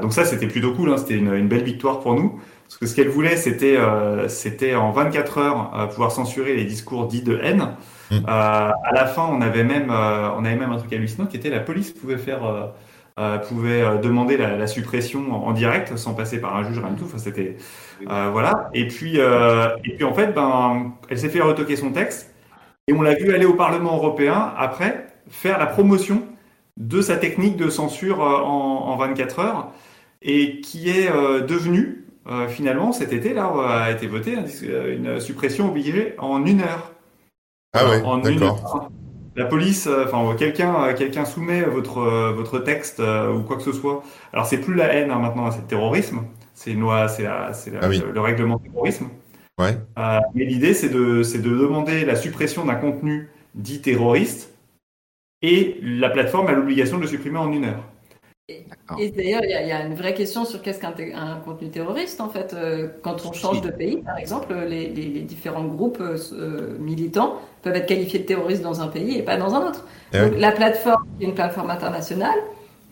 donc 0.00 0.12
ça, 0.12 0.24
c'était 0.24 0.46
plutôt 0.46 0.72
cool. 0.72 0.90
Hein, 0.90 0.96
c'était 0.98 1.16
une, 1.16 1.34
une, 1.34 1.48
belle 1.48 1.64
victoire 1.64 2.00
pour 2.00 2.14
nous. 2.14 2.40
Parce 2.66 2.78
que 2.78 2.86
ce 2.86 2.96
qu'elle 2.96 3.08
voulait, 3.08 3.36
c'était, 3.36 3.78
c'était 4.26 4.74
en 4.74 4.90
24 4.90 5.38
heures 5.38 5.88
pouvoir 5.90 6.10
censurer 6.10 6.56
les 6.56 6.64
discours 6.64 7.06
dits 7.06 7.22
de 7.22 7.38
haine. 7.40 7.76
Mmh. 8.10 8.16
à 8.26 8.72
la 8.92 9.06
fin, 9.06 9.28
on 9.30 9.40
avait 9.40 9.62
même, 9.62 9.90
on 9.90 10.44
avait 10.44 10.56
même 10.56 10.72
un 10.72 10.78
truc 10.78 10.92
hallucinant 10.92 11.26
qui 11.26 11.36
était 11.36 11.50
la 11.50 11.60
police 11.60 11.92
pouvait 11.92 12.18
faire 12.18 12.72
euh, 13.18 13.38
pouvait 13.38 13.82
euh, 13.82 13.96
demander 13.96 14.36
la, 14.36 14.56
la, 14.56 14.66
suppression 14.66 15.32
en, 15.32 15.52
direct 15.52 15.96
sans 15.96 16.12
passer 16.12 16.38
par 16.38 16.54
un 16.54 16.64
juge, 16.64 16.78
rien 16.78 16.90
du 16.90 16.96
tout. 16.96 17.06
Enfin, 17.06 17.18
c'était 17.18 17.56
euh, 18.10 18.28
voilà. 18.30 18.68
Et 18.74 18.86
puis, 18.88 19.14
euh, 19.18 19.68
et 19.84 19.94
puis 19.94 20.04
en 20.04 20.12
fait, 20.12 20.32
ben, 20.34 20.92
elle 21.08 21.18
s'est 21.18 21.30
fait 21.30 21.40
retoquer 21.40 21.76
son 21.76 21.92
texte 21.92 22.34
et 22.88 22.92
on 22.92 23.00
l'a 23.00 23.14
vu 23.14 23.34
aller 23.34 23.46
au 23.46 23.54
Parlement 23.54 23.96
européen 23.96 24.52
après 24.58 25.06
faire 25.28 25.58
la 25.58 25.66
promotion 25.66 26.24
de 26.76 27.00
sa 27.00 27.16
technique 27.16 27.56
de 27.56 27.70
censure 27.70 28.20
en, 28.20 28.88
en 28.88 28.96
24 28.96 29.38
heures 29.38 29.72
et 30.20 30.60
qui 30.60 30.90
est 30.90 31.10
devenue 31.10 32.04
finalement 32.48 32.92
cet 32.92 33.12
été 33.12 33.32
là 33.32 33.50
a 33.66 33.90
été 33.90 34.06
votée 34.06 34.36
une 34.62 35.20
suppression 35.20 35.68
obligée 35.68 36.14
en 36.18 36.44
une 36.44 36.60
heure. 36.60 36.92
Ah 37.72 37.84
oui, 37.88 38.38
d'accord 38.38 38.90
la 39.36 39.44
police, 39.44 39.86
euh, 39.86 40.06
enfin 40.06 40.34
quelqu'un, 40.36 40.74
euh, 40.86 40.94
quelqu'un 40.94 41.24
soumet 41.24 41.62
votre 41.62 41.98
euh, 41.98 42.32
votre 42.32 42.58
texte 42.58 43.00
ou 43.00 43.42
quoi 43.42 43.56
que 43.56 43.62
ce 43.62 43.72
soit. 43.72 44.02
Alors 44.32 44.46
c'est 44.46 44.58
plus 44.58 44.74
la 44.74 44.92
haine 44.92 45.10
hein, 45.10 45.18
maintenant, 45.18 45.50
c'est 45.50 45.60
le 45.60 45.66
terrorisme. 45.66 46.22
C'est 46.54 46.72
une 46.72 46.80
loi, 46.80 47.08
c'est 47.08 47.26
c'est 47.52 47.72
ah 47.80 47.88
le, 47.88 48.20
règlement 48.20 48.58
terrorisme. 48.58 49.08
Ouais. 49.58 49.76
mais 50.34 50.44
l'idée 50.44 50.74
c'est 50.74 50.88
de 50.88 51.22
c'est 51.22 51.40
de 51.40 51.50
demander 51.50 52.04
la 52.04 52.16
suppression 52.16 52.64
d'un 52.64 52.74
contenu 52.74 53.30
dit 53.54 53.80
terroriste 53.80 54.54
et 55.40 55.78
la 55.82 56.10
plateforme 56.10 56.48
a 56.48 56.52
l'obligation 56.52 56.96
de 56.96 57.02
le 57.02 57.08
supprimer 57.08 57.38
en 57.38 57.52
une 57.52 57.64
heure. 57.64 57.82
Et 58.48 59.10
d'ailleurs, 59.10 59.42
il 59.42 59.50
y, 59.50 59.72
a 59.72 59.84
une 59.84 59.96
vraie 59.96 60.14
question 60.14 60.44
sur 60.44 60.62
qu'est-ce 60.62 60.80
qu'un 60.80 60.92
contenu 61.44 61.68
terroriste, 61.68 62.20
en 62.20 62.28
fait. 62.28 62.54
Euh, 62.54 62.86
quand 63.02 63.26
on 63.26 63.32
change 63.32 63.60
de 63.60 63.70
pays, 63.70 63.96
par 63.96 64.16
exemple, 64.18 64.54
les, 64.68 64.86
différents 65.22 65.64
groupes 65.64 66.00
euh, 66.00 66.78
militants 66.78 67.40
peuvent 67.62 67.74
être 67.74 67.86
qualifiés 67.86 68.20
de 68.20 68.24
terroristes 68.24 68.62
dans 68.62 68.80
un 68.80 68.86
pays 68.86 69.18
et 69.18 69.22
pas 69.22 69.36
dans 69.36 69.56
un 69.56 69.66
autre. 69.66 69.84
Eh 70.12 70.20
Donc, 70.20 70.38
la 70.38 70.52
plateforme, 70.52 71.08
qui 71.18 71.24
est 71.24 71.28
une 71.28 71.34
plateforme 71.34 71.70
internationale, 71.70 72.38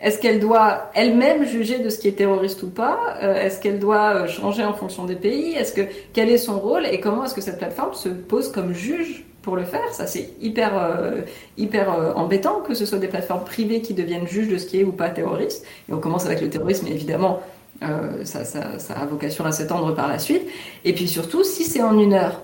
est-ce 0.01 0.19
qu'elle 0.19 0.41
doit 0.41 0.91
elle-même 0.93 1.45
juger 1.45 1.79
de 1.79 1.89
ce 1.89 2.01
qui 2.01 2.09
est 2.09 2.19
terroriste 2.19 2.65
ou 2.65 2.71
pas? 2.71 3.17
Euh, 3.23 3.35
Est-ce 3.37 3.61
qu'elle 3.61 3.79
doit 3.79 4.27
changer 4.27 4.65
en 4.65 4.75
fonction 4.75 5.05
des 5.05 5.15
pays? 5.15 5.55
Est-ce 5.55 5.73
que 5.73 5.83
quel 6.13 6.31
est 6.31 6.39
son 6.39 6.59
rôle? 6.59 6.85
Et 6.85 6.99
comment 6.99 7.27
est-ce 7.27 7.35
que 7.35 7.41
cette 7.41 7.59
plateforme 7.59 7.95
se 7.95 8.09
pose 8.09 8.51
comme 8.51 8.73
juge? 8.73 9.25
Pour 9.45 9.57
le 9.57 9.65
faire. 9.65 9.93
Ça, 9.93 10.07
c'est 10.07 10.31
hyper, 10.41 10.73
euh, 10.77 11.21
hyper 11.57 11.93
euh, 11.93 12.13
embêtant 12.15 12.61
que 12.61 12.75
ce 12.75 12.87
soit 12.87 12.99
des 12.99 13.09
plateformes 13.09 13.45
privées 13.45 13.83
qui 13.83 13.95
deviennent 13.95 14.27
juges 14.27 14.49
de 14.49 14.57
ce 14.57 14.67
qui 14.67 14.81
est 14.81 14.85
ou 14.85 14.93
pas 14.93 15.11
terroriste. 15.11 15.65
Et 15.89 15.93
on 15.93 15.99
commence 15.99 16.27
avec 16.27 16.41
le 16.41 16.49
terrorisme, 16.49 16.87
évidemment, 16.89 17.41
euh, 17.83 18.25
ça, 18.25 18.45
ça, 18.45 18.95
a 18.95 19.07
vocation 19.07 19.45
à 19.45 19.53
s'étendre 19.53 19.95
par 19.95 20.09
la 20.09 20.19
suite. 20.19 20.43
Et 20.85 20.95
puis 20.95 21.07
surtout, 21.07 21.45
si 21.45 21.65
c'est 21.65 21.83
en 21.83 21.99
une 21.99 22.15
heure, 22.15 22.41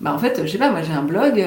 bah 0.00 0.14
en 0.14 0.18
fait, 0.18 0.40
je 0.44 0.50
sais 0.50 0.58
pas, 0.58 0.70
moi 0.70 0.82
j'ai 0.82 0.92
un 0.92 1.02
blog, 1.02 1.44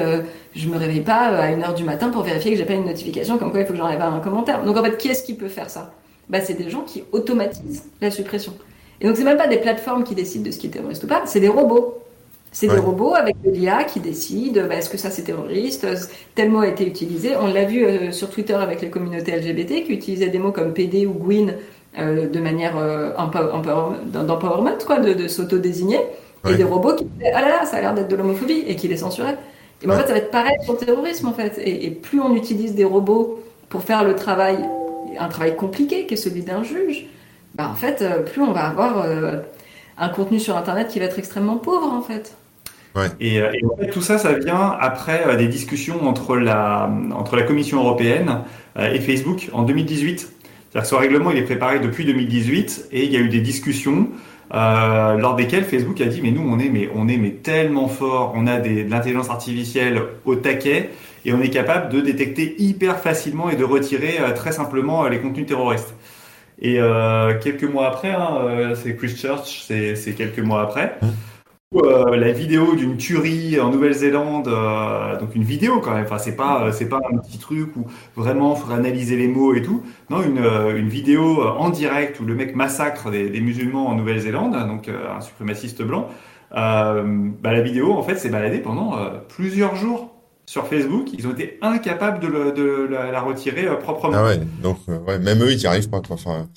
je 0.56 0.70
me 0.70 0.78
réveille 0.78 1.02
pas 1.02 1.28
à 1.28 1.52
une 1.52 1.64
heure 1.64 1.74
du 1.74 1.84
matin 1.84 2.10
pour 2.10 2.24
vérifier 2.24 2.52
que 2.52 2.58
j'ai 2.58 2.66
pas 2.66 2.74
une 2.74 2.86
notification 2.86 3.38
comme 3.38 3.52
quoi 3.52 3.60
il 3.60 3.66
faut 3.66 3.74
que 3.74 3.80
j'enlève 3.80 4.02
un 4.02 4.20
commentaire. 4.20 4.64
Donc 4.64 4.78
en 4.78 4.84
fait, 4.84 4.98
qui 4.98 5.10
est-ce 5.10 5.24
qui 5.24 5.34
peut 5.34 5.50
faire 5.50 5.70
ça? 5.70 5.92
Bah 6.30 6.40
c'est 6.42 6.54
des 6.54 6.70
gens 6.70 6.82
qui 6.82 7.04
automatisent 7.12 7.84
la 8.02 8.10
suppression. 8.10 8.54
Et 9.02 9.08
donc 9.08 9.18
c'est 9.18 9.26
même 9.26 9.38
pas 9.38 9.48
des 9.48 9.58
plateformes 9.58 10.06
qui 10.06 10.16
décident 10.16 10.46
de 10.46 10.52
ce 10.52 10.60
qui 10.60 10.68
est 10.68 10.72
terroriste 10.72 11.04
ou 11.04 11.08
pas, 11.08 11.24
c'est 11.26 11.42
des 11.42 11.50
robots. 11.50 12.07
C'est 12.60 12.68
des 12.68 12.80
robots 12.80 13.14
avec 13.14 13.36
de 13.44 13.52
l'IA 13.52 13.84
qui 13.84 14.00
décident 14.00 14.64
bah, 14.68 14.78
est-ce 14.78 14.90
que 14.90 14.98
ça 14.98 15.12
c'est 15.12 15.22
terroriste, 15.22 15.86
tel 16.34 16.50
mot 16.50 16.62
a 16.62 16.68
été 16.68 16.88
utilisé. 16.88 17.36
On 17.40 17.54
l'a 17.54 17.66
vu 17.66 17.86
euh, 17.86 18.12
sur 18.12 18.32
Twitter 18.32 18.56
avec 18.56 18.82
les 18.82 18.90
communautés 18.90 19.36
LGBT 19.36 19.86
qui 19.86 19.94
utilisaient 19.94 20.30
des 20.30 20.40
mots 20.40 20.52
comme 20.52 20.74
PD 20.74 21.06
ou 21.06 21.14
Gwyn 21.14 21.54
euh, 22.00 22.28
de 22.28 22.40
manière 22.40 22.76
euh, 22.76 23.12
d'empowerment, 24.12 24.80
quoi, 24.88 25.00
de, 25.00 25.14
de 25.14 25.28
s'auto-désigner. 25.28 26.00
Et 26.50 26.56
des 26.56 26.64
robots 26.64 26.96
qui 26.96 27.06
disaient 27.06 27.32
ah 27.32 27.42
là 27.42 27.50
là, 27.50 27.66
ça 27.68 27.78
a 27.78 27.82
l'air 27.82 27.94
d'être 27.94 28.08
de 28.08 28.16
l'homophobie 28.16 28.64
et 28.66 28.76
qui 28.76 28.88
les 28.88 28.98
censuraient. 28.98 29.38
Et 29.84 29.86
ben, 29.86 29.94
en 29.94 30.00
fait, 30.00 30.08
ça 30.08 30.14
va 30.14 30.18
être 30.18 30.32
pareil 30.32 30.58
sur 30.64 30.74
le 30.74 30.80
terrorisme 30.80 31.28
en 31.28 31.34
fait. 31.34 31.62
Et, 31.64 31.92
plus 31.92 32.20
on 32.20 32.36
utilise 32.36 32.74
des 32.74 32.86
robots 32.86 33.40
pour 33.70 33.84
faire 33.84 34.04
le 34.04 34.16
travail, 34.16 34.58
un 35.20 35.28
travail 35.28 35.56
compliqué 35.56 36.08
qui 36.08 36.16
est 36.16 36.18
celui 36.18 36.42
d'un 36.42 36.64
juge, 36.64 37.06
bah, 37.54 37.70
en 37.72 37.76
fait, 37.76 38.04
plus 38.26 38.42
on 38.42 38.52
va 38.52 38.66
avoir 38.66 39.06
un 40.00 40.10
contenu 40.10 40.40
sur 40.40 40.58
Internet 40.58 40.88
qui 40.88 40.98
va 40.98 41.06
être 41.06 41.20
extrêmement 41.20 41.58
pauvre, 41.58 41.94
en 41.94 42.02
fait. 42.02 42.36
Ouais. 42.98 43.10
Et, 43.20 43.40
euh, 43.40 43.52
et, 43.54 43.64
en 43.64 43.78
fait, 43.78 43.90
tout 43.92 44.02
ça, 44.02 44.18
ça 44.18 44.34
vient 44.34 44.76
après 44.80 45.24
euh, 45.28 45.36
des 45.36 45.48
discussions 45.48 46.08
entre 46.08 46.36
la, 46.36 46.90
entre 47.14 47.36
la 47.36 47.44
Commission 47.44 47.80
européenne 47.80 48.40
euh, 48.78 48.92
et 48.92 49.00
Facebook 49.00 49.50
en 49.54 49.64
2018. 49.64 50.20
C'est-à-dire 50.20 50.82
que 50.82 50.88
ce 50.88 50.96
règlement, 50.96 51.30
il 51.30 51.38
est 51.38 51.44
préparé 51.44 51.80
depuis 51.80 52.06
2018 52.06 52.88
et 52.92 53.06
il 53.06 53.12
y 53.12 53.18
a 53.18 53.20
eu 53.20 53.30
des 53.30 53.40
discussions 53.40 54.10
euh, 54.54 55.16
lors 55.18 55.36
desquelles 55.36 55.66
Facebook 55.66 56.00
a 56.02 56.06
dit 56.06 56.22
mais 56.22 56.32
nous 56.32 56.42
on 56.42 56.58
est 56.58 56.70
mais 56.70 56.90
on 56.96 57.10
est 57.10 57.18
mais 57.18 57.32
tellement 57.32 57.90
fort, 57.90 58.32
on 58.34 58.48
a 58.48 58.60
des, 58.60 58.86
de 58.86 58.90
l'intelligence 58.90 59.30
artificielle 59.30 60.02
au 60.24 60.36
taquet 60.36 60.92
et 61.26 61.34
on 61.34 61.42
est 61.42 61.50
capable 61.50 61.92
de 61.92 62.00
détecter 62.00 62.56
hyper 62.58 63.00
facilement 63.00 63.50
et 63.50 63.58
de 63.58 63.66
retirer 63.66 64.20
très 64.36 64.54
simplement 64.54 65.06
les 65.08 65.20
contenus 65.20 65.48
terroristes. 65.48 65.94
Et 66.62 66.80
euh, 66.80 67.38
quelques 67.40 67.66
mois 67.66 67.88
après, 67.88 68.12
hein, 68.12 68.74
c'est 68.76 68.96
Christchurch, 68.96 69.66
c'est 69.68 70.16
quelques 70.16 70.40
mois 70.40 70.62
après, 70.62 70.98
hein 71.02 71.10
euh, 71.76 72.16
la 72.16 72.32
vidéo 72.32 72.76
d'une 72.76 72.98
tuerie 72.98 73.60
en 73.60 73.70
Nouvelle-Zélande, 73.70 74.48
euh, 74.48 75.20
donc 75.20 75.36
une 75.36 75.44
vidéo 75.44 75.82
quand 75.82 75.94
même, 75.94 76.06
enfin 76.06 76.18
c'est 76.18 76.36
pas 76.36 76.72
c'est 76.72 76.88
pas 76.88 77.00
un 77.12 77.18
petit 77.18 77.40
truc 77.40 77.76
où 77.76 77.86
vraiment 78.16 78.56
il 78.56 78.60
faudrait 78.62 78.78
analyser 78.78 79.18
les 79.18 79.28
mots 79.28 79.54
et 79.54 79.62
tout, 79.62 79.84
non 80.10 80.22
une, 80.22 80.88
vidéo 80.88 81.44
en 81.44 81.70
direct 81.70 82.20
où 82.20 82.26
le 82.26 82.36
mec 82.36 82.56
massacre 82.56 83.12
des, 83.12 83.42
musulmans 83.42 83.88
en 83.88 83.96
Nouvelle-Zélande, 83.96 84.54
donc 84.68 84.90
un 84.90 85.20
suprémaciste 85.22 85.82
blanc. 85.82 86.10
bah, 86.52 87.04
la 87.44 87.62
vidéo 87.62 87.94
en 87.94 88.04
fait 88.04 88.16
s'est 88.16 88.30
baladée 88.30 88.60
pendant 88.60 88.98
plusieurs 89.28 89.76
jours 89.76 90.18
sur 90.48 90.66
Facebook, 90.66 91.10
ils 91.14 91.28
ont 91.28 91.34
été 91.34 91.60
incapables 91.62 92.20
de, 92.22 92.88
la, 92.90 93.22
retirer 93.22 93.68
euh, 93.68 93.76
proprement. 93.76 94.18
Ah 94.18 94.24
ouais, 94.24 94.40
donc 94.64 94.78
euh, 94.88 95.20
même 95.20 95.44
eux, 95.44 95.52
ils 95.52 95.58
n'y 95.58 95.66
arrivent 95.66 95.90
pas. 95.90 96.00
Quoi. 96.00 96.16
Enfin, 96.16 96.48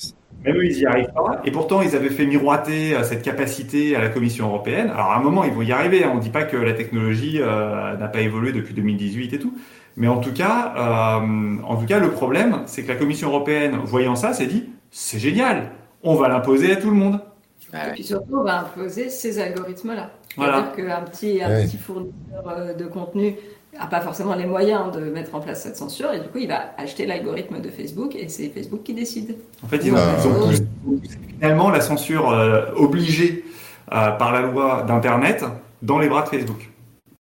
même 0.44 0.57
eux, 0.57 0.64
ils 0.64 0.76
n'y 0.76 0.87
arrivent 0.87 1.12
pas. 1.14 1.42
Et 1.44 1.50
pourtant, 1.50 1.83
ils 1.83 1.94
avaient 1.94 2.11
fait 2.11 2.26
miroiter 2.26 2.94
euh, 2.94 3.03
cette 3.03 3.22
capacité 3.22 3.96
à 3.96 4.00
la 4.00 4.09
Commission 4.09 4.46
européenne. 4.46 4.90
Alors, 4.90 5.12
à 5.12 5.16
un 5.16 5.20
moment, 5.20 5.44
ils 5.44 5.53
vont 5.53 5.62
y 5.62 5.72
arriver. 5.72 6.05
Hein. 6.05 6.11
On 6.12 6.16
ne 6.16 6.22
dit 6.22 6.31
pas 6.31 6.44
que 6.44 6.57
la 6.57 6.72
technologie 6.72 7.40
n'a 7.40 8.09
pas 8.09 8.20
évolué 8.20 8.53
depuis 8.53 8.74
2018 8.74 9.35
et 9.35 9.38
tout. 9.38 9.55
Mais 9.96 10.09
en 10.09 10.18
tout 10.18 10.33
cas, 10.33 10.72
euh, 10.76 11.57
en 11.64 11.76
tout 11.76 11.87
cas, 11.87 11.98
le 11.98 12.11
problème, 12.11 12.62
c'est 12.66 12.83
que 12.83 12.88
la 12.88 12.96
Commission 12.96 13.29
européenne, 13.29 13.76
voyant 13.85 14.16
ça, 14.16 14.33
s'est 14.33 14.46
dit, 14.46 14.70
c'est 14.90 15.18
génial, 15.18 15.72
on 16.03 16.14
va 16.14 16.29
l'imposer 16.29 16.72
à 16.72 16.76
tout 16.76 16.90
le 16.90 16.96
monde. 16.96 17.20
Et 17.72 17.92
puis 17.92 18.05
surtout, 18.05 18.38
on 18.38 18.42
va 18.42 18.61
imposer 18.61 19.11
ces 19.11 19.38
algorithmes-là. 19.38 20.11
Voilà. 20.37 20.72
C'est-à-dire 20.74 20.96
qu'un 20.96 21.03
petit, 21.03 21.42
un 21.42 21.62
petit 21.62 21.76
fournisseur 21.76 22.48
euh, 22.48 22.74
de 22.74 22.85
contenu 22.87 23.37
n'a 23.81 23.87
pas 23.87 24.01
forcément 24.01 24.35
les 24.35 24.47
moyens 24.47 24.93
de 24.93 25.01
mettre 25.01 25.35
en 25.35 25.40
place 25.40 25.62
cette 25.62 25.77
censure, 25.77 26.12
et 26.12 26.21
du 26.21 26.29
coup, 26.29 26.38
il 26.38 26.49
va 26.49 26.73
acheter 26.79 27.07
l'algorithme 27.07 27.61
de 27.61 27.69
Facebook, 27.69 28.14
et 28.14 28.29
c'est 28.29 28.49
Facebook 28.49 28.83
qui 28.83 28.95
décide. 28.95 29.37
En 29.62 29.69
fait, 29.69 29.79
ils 29.85 29.93
ont, 29.93 29.97
Ah, 29.97 30.16
ils 30.23 30.27
ont 30.29 31.01
finalement 31.38 31.71
la 31.71 31.81
censure 31.81 32.31
euh, 32.31 32.66
obligée 32.77 33.45
euh, 33.93 34.11
par 34.12 34.33
la 34.33 34.43
loi 34.43 34.85
d'Internet 34.87 35.45
dans 35.83 35.99
les 35.99 36.09
bras 36.09 36.23
de 36.23 36.29
Facebook. 36.29 36.71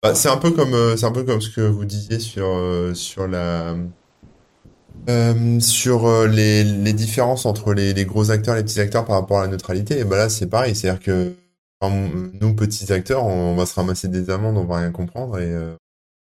Bah, 0.03 0.15
c'est 0.15 0.29
un 0.29 0.37
peu 0.37 0.51
comme 0.51 0.75
euh, 0.75 0.97
c'est 0.97 1.07
un 1.07 1.13
peu 1.13 1.25
comme 1.25 1.41
ce 1.41 1.51
que 1.51 1.61
vous 1.61 1.85
disiez 1.85 2.19
sur 2.19 2.47
sur 2.95 3.27
la 3.27 3.75
euh, 5.09 5.61
sur 5.61 6.27
les, 6.27 6.65
les 6.65 6.93
différences 6.93 7.47
entre 7.47 7.75
les, 7.75 7.95
les 7.95 8.05
gros 8.05 8.33
acteurs 8.33 8.55
et 8.55 8.59
les 8.59 8.65
petits 8.65 8.81
acteurs 8.81 9.05
par 9.05 9.21
rapport 9.21 9.39
à 9.39 9.43
la 9.43 9.49
neutralité. 9.49 10.01
Et 10.01 10.05
bah 10.05 10.17
là, 10.17 10.29
c'est 10.29 10.49
pareil, 10.49 10.75
c'est-à-dire 10.75 11.01
que 11.01 11.33
enfin, 11.81 11.95
nous 12.41 12.55
petits 12.55 12.93
acteurs, 12.93 13.25
on, 13.25 13.55
va 13.55 13.67
se 13.67 13.75
ramasser 13.75 14.09
des 14.09 14.31
amendes, 14.31 14.57
on 14.57 14.65
va 14.65 14.79
rien 14.79 14.91
comprendre 14.91 15.39
et 15.39 15.45
euh, 15.45 15.77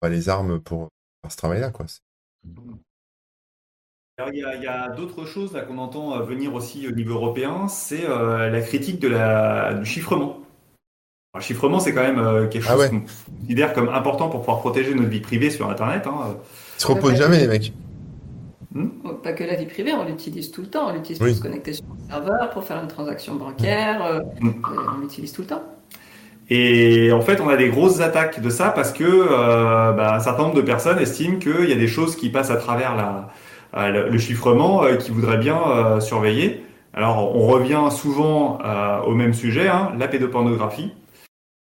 va 0.04 0.14
les 0.14 0.28
armes 0.28 0.60
pour 0.60 0.88
faire 1.22 1.32
ce 1.32 1.36
travail-là, 1.36 1.70
quoi. 1.70 1.86
C'est- 1.88 2.00
Alors, 4.18 4.30
il 4.32 4.38
y 4.62 4.66
a, 4.66 4.90
d'autres 4.90 5.24
choses 5.26 5.52
là 5.54 5.62
qu'on 5.62 5.78
entend 5.78 6.14
euh, 6.16 6.22
venir 6.22 6.54
aussi 6.54 6.86
au 6.86 6.92
niveau 6.92 7.14
européen, 7.14 7.66
c'est 7.68 8.08
euh, 8.08 8.48
la 8.50 8.60
critique 8.60 9.00
de 9.00 9.08
la, 9.08 9.74
du 9.74 9.84
chiffrement. 9.86 10.34
Alors, 11.32 11.36
le 11.36 11.40
chiffrement, 11.40 11.80
c'est 11.80 11.92
quand 11.92 12.02
même 12.02 12.18
euh, 12.20 12.46
quelque 12.46 12.66
Ah 12.68 12.72
chose 12.72 12.80
ouais. 12.80 12.90
qu'on 12.90 13.02
considère 13.40 13.72
comme 13.72 13.88
important 13.88 14.28
pour 14.28 14.40
pouvoir 14.40 14.60
protéger 14.60 14.94
notre 14.94 15.08
vie 15.08 15.20
privée 15.20 15.50
sur 15.50 15.68
Internet. 15.68 16.06
hein. 16.06 16.36
Ils 16.76 16.80
se 16.82 16.86
reposent 16.86 17.16
jamais, 17.16 17.38
les 17.40 17.48
mecs. 17.48 17.72
Pas 19.22 19.32
que 19.32 19.44
la 19.44 19.54
vie 19.56 19.66
privée, 19.66 19.92
on 19.94 20.04
l'utilise 20.04 20.50
tout 20.50 20.60
le 20.62 20.68
temps. 20.68 20.88
On 20.90 20.92
l'utilise 20.92 21.20
Oui. 21.22 21.28
pour 21.30 21.38
se 21.38 21.42
connecter 21.42 21.72
sur 21.72 21.84
un 21.84 22.08
serveur, 22.08 22.50
pour 22.50 22.62
faire 22.64 22.80
une 22.82 22.88
transaction 22.88 23.34
bancaire. 23.36 24.04
euh, 24.04 24.20
Mm. 24.40 24.48
euh, 24.48 24.86
on 24.96 25.00
l'utilise 25.00 25.32
tout 25.32 25.42
le 25.42 25.48
temps. 25.48 25.62
Et 26.50 27.10
en 27.12 27.20
fait, 27.22 27.40
on 27.40 27.48
a 27.48 27.56
des 27.56 27.68
grosses 27.68 28.00
attaques 28.00 28.40
de 28.40 28.50
ça 28.50 28.70
parce 28.70 28.92
que 28.92 29.04
euh, 29.04 29.92
bah, 29.92 30.14
un 30.14 30.20
certain 30.20 30.42
nombre 30.42 30.54
de 30.54 30.62
personnes 30.62 30.98
estiment 30.98 31.38
qu'il 31.38 31.68
y 31.68 31.72
a 31.72 31.76
des 31.76 31.88
choses 31.88 32.16
qui 32.16 32.28
passent 32.28 32.50
à 32.50 32.56
travers 32.56 32.94
la, 32.96 33.30
euh, 33.76 34.08
le, 34.08 34.18
chiffrement 34.18 34.84
euh, 34.84 34.96
qu'ils 34.96 35.14
voudraient 35.14 35.38
bien 35.38 35.60
euh, 35.66 36.00
surveiller. 36.00 36.64
Alors, 36.92 37.34
on 37.34 37.46
revient 37.48 37.88
souvent 37.90 38.58
au 39.04 39.14
même 39.14 39.34
sujet, 39.34 39.68
hein, 39.68 39.92
la 39.98 40.06
pédopornographie, 40.06 40.92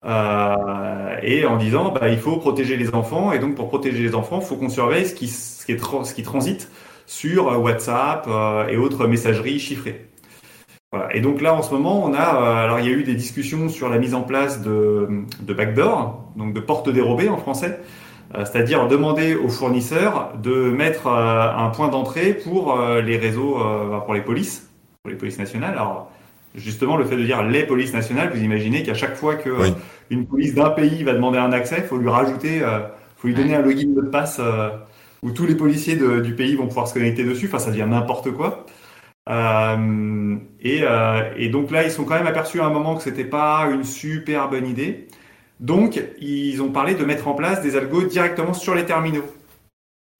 et 0.04 1.46
en 1.46 1.56
disant 1.56 1.90
bah, 1.90 2.08
il 2.10 2.18
faut 2.18 2.36
protéger 2.36 2.76
les 2.76 2.94
enfants, 2.94 3.32
et 3.32 3.38
donc 3.38 3.54
pour 3.54 3.68
protéger 3.68 4.02
les 4.02 4.14
enfants, 4.14 4.40
il 4.42 4.46
faut 4.46 4.56
qu'on 4.56 4.68
surveille 4.68 5.06
ce 5.06 5.14
qui, 5.14 5.28
ce 5.28 5.64
qui, 5.64 5.74
qui 6.14 6.22
transite 6.22 6.70
sur 7.06 7.46
WhatsApp 7.62 8.28
et 8.68 8.76
autres 8.76 9.06
messageries 9.06 9.58
chiffrées. 9.58 10.11
Voilà. 10.92 11.14
Et 11.16 11.20
donc 11.20 11.40
là, 11.40 11.54
en 11.54 11.62
ce 11.62 11.72
moment, 11.72 12.04
on 12.04 12.12
a, 12.12 12.18
euh, 12.36 12.64
alors 12.64 12.78
il 12.80 12.86
y 12.86 12.88
a 12.88 12.92
eu 12.92 13.02
des 13.02 13.14
discussions 13.14 13.68
sur 13.70 13.88
la 13.88 13.98
mise 13.98 14.14
en 14.14 14.22
place 14.22 14.60
de, 14.60 15.08
de 15.40 15.54
backdoor, 15.54 16.22
donc 16.36 16.52
de 16.52 16.60
portes 16.60 16.90
dérobées 16.90 17.30
en 17.30 17.38
français, 17.38 17.80
euh, 18.34 18.44
c'est-à-dire 18.44 18.86
demander 18.88 19.34
aux 19.34 19.48
fournisseurs 19.48 20.32
de 20.42 20.52
mettre 20.70 21.06
euh, 21.06 21.50
un 21.56 21.70
point 21.70 21.88
d'entrée 21.88 22.34
pour 22.34 22.78
euh, 22.78 23.00
les 23.00 23.16
réseaux, 23.16 23.58
euh, 23.58 23.98
pour 24.00 24.12
les 24.12 24.20
polices, 24.20 24.70
pour 25.02 25.10
les 25.10 25.16
polices 25.16 25.38
nationales. 25.38 25.72
Alors 25.72 26.10
justement, 26.54 26.98
le 26.98 27.06
fait 27.06 27.16
de 27.16 27.24
dire 27.24 27.42
les 27.42 27.64
polices 27.64 27.94
nationales, 27.94 28.30
vous 28.34 28.42
imaginez 28.42 28.82
qu'à 28.82 28.94
chaque 28.94 29.16
fois 29.16 29.36
que 29.36 29.48
Oui. 29.48 29.74
une 30.10 30.26
police 30.26 30.54
d'un 30.54 30.70
pays 30.70 31.02
va 31.04 31.14
demander 31.14 31.38
un 31.38 31.52
accès, 31.52 31.76
il 31.78 31.84
faut 31.84 31.96
lui 31.96 32.10
rajouter, 32.10 32.60
euh, 32.62 32.80
faut 33.16 33.28
lui 33.28 33.34
donner 33.34 33.54
un 33.54 33.62
login 33.62 33.88
de 33.96 34.02
passe 34.02 34.38
euh, 34.40 34.68
où 35.22 35.30
tous 35.30 35.46
les 35.46 35.54
policiers 35.54 35.96
de- 35.96 36.20
du 36.20 36.34
pays 36.34 36.54
vont 36.54 36.66
pouvoir 36.66 36.86
se 36.86 36.92
connecter 36.92 37.24
dessus. 37.24 37.46
Enfin, 37.46 37.58
ça 37.60 37.70
devient 37.70 37.86
n'importe 37.88 38.30
quoi. 38.32 38.66
Euh, 39.28 40.36
et, 40.60 40.80
euh, 40.82 41.32
et 41.36 41.48
donc 41.48 41.70
là, 41.70 41.84
ils 41.84 41.90
sont 41.90 42.04
quand 42.04 42.14
même 42.14 42.26
aperçus 42.26 42.60
à 42.60 42.66
un 42.66 42.70
moment 42.70 42.96
que 42.96 43.02
c'était 43.02 43.24
pas 43.24 43.68
une 43.72 43.84
super 43.84 44.48
bonne 44.48 44.66
idée. 44.66 45.08
Donc, 45.60 46.02
ils 46.20 46.60
ont 46.60 46.72
parlé 46.72 46.94
de 46.94 47.04
mettre 47.04 47.28
en 47.28 47.34
place 47.34 47.62
des 47.62 47.76
algos 47.76 48.02
directement 48.02 48.52
sur 48.52 48.74
les 48.74 48.84
terminaux. 48.84 49.24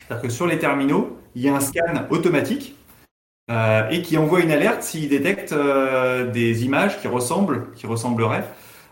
C'est-à-dire 0.00 0.22
que 0.22 0.28
sur 0.28 0.46
les 0.46 0.58
terminaux, 0.58 1.18
il 1.34 1.42
y 1.42 1.48
a 1.48 1.56
un 1.56 1.60
scan 1.60 2.06
automatique 2.10 2.76
euh, 3.50 3.88
et 3.90 4.02
qui 4.02 4.16
envoie 4.18 4.40
une 4.40 4.52
alerte 4.52 4.82
s'il 4.82 5.08
détecte 5.08 5.52
des 6.32 6.64
images 6.64 7.00
qui 7.00 7.08
ressemblent, 7.08 7.72
qui 7.74 7.86
ressembleraient 7.86 8.44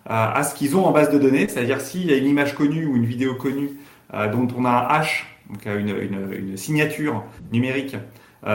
à 0.07 0.43
ce 0.43 0.55
qu'ils 0.55 0.77
ont 0.77 0.87
en 0.87 0.93
base 0.93 1.11
de 1.11 1.19
données. 1.19 1.47
C'est-à-dire 1.47 1.81
s'il 1.81 2.11
y 2.11 2.13
a 2.13 2.17
une 2.17 2.27
image 2.27 2.55
connue 2.57 2.87
ou 2.87 2.97
une 2.97 3.07
vidéo 3.07 3.35
connue 3.35 3.79
dont 4.13 4.49
on 4.57 4.65
a 4.65 4.71
un 4.71 4.87
hash, 4.89 5.39
donc 5.49 5.67
une, 5.67 6.57
signature 6.57 7.23
numérique 7.53 7.97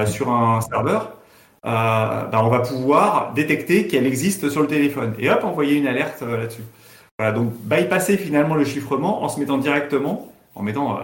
sur 0.05 0.31
un 0.31 0.59
serveur, 0.59 1.15
ben, 1.65 2.39
on 2.41 2.49
va 2.49 2.59
pouvoir 2.59 3.33
détecter 3.33 3.87
qu'elle 3.87 4.05
existe 4.05 4.49
sur 4.49 4.61
le 4.61 4.67
téléphone 4.67 5.15
et 5.17 5.29
hop, 5.29 5.43
envoyer 5.43 5.75
une 5.75 5.87
alerte 5.87 6.21
euh, 6.21 6.37
là-dessus. 6.37 6.63
Voilà, 7.17 7.33
donc 7.33 7.53
bypasser 7.63 8.17
finalement 8.17 8.55
le 8.55 8.65
chiffrement 8.65 9.23
en 9.23 9.29
se 9.29 9.39
mettant 9.39 9.57
directement, 9.57 10.31
en 10.53 10.63
mettant 10.63 10.97
euh, 10.97 11.01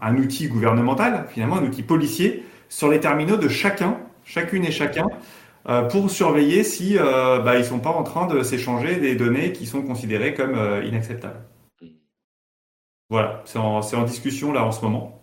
un, 0.00 0.16
outil 0.16 0.48
gouvernemental, 0.48 1.26
finalement 1.30 1.56
un 1.56 1.64
outil 1.64 1.82
policier, 1.82 2.44
sur 2.68 2.88
les 2.88 3.00
terminaux 3.00 3.36
de 3.36 3.48
chacun, 3.48 3.96
chacune 4.24 4.64
et 4.64 4.70
chacun, 4.70 5.06
euh, 5.68 5.82
pour 5.82 6.10
surveiller 6.10 6.64
si 6.64 6.98
euh, 6.98 7.38
bah, 7.38 7.56
ils 7.56 7.64
sont 7.64 7.78
pas 7.78 7.90
en 7.90 8.02
train 8.02 8.26
de 8.26 8.42
s'échanger 8.42 8.96
des 8.96 9.14
données 9.14 9.52
qui 9.52 9.66
sont 9.66 9.82
considérées 9.82 10.34
comme 10.34 10.56
euh, 10.56 10.84
inacceptables. 10.84 11.40
Voilà, 13.10 13.42
c'est 13.44 13.58
en 13.58 14.04
discussion 14.04 14.52
là 14.52 14.64
en 14.64 14.72
ce 14.72 14.82
moment. 14.82 15.21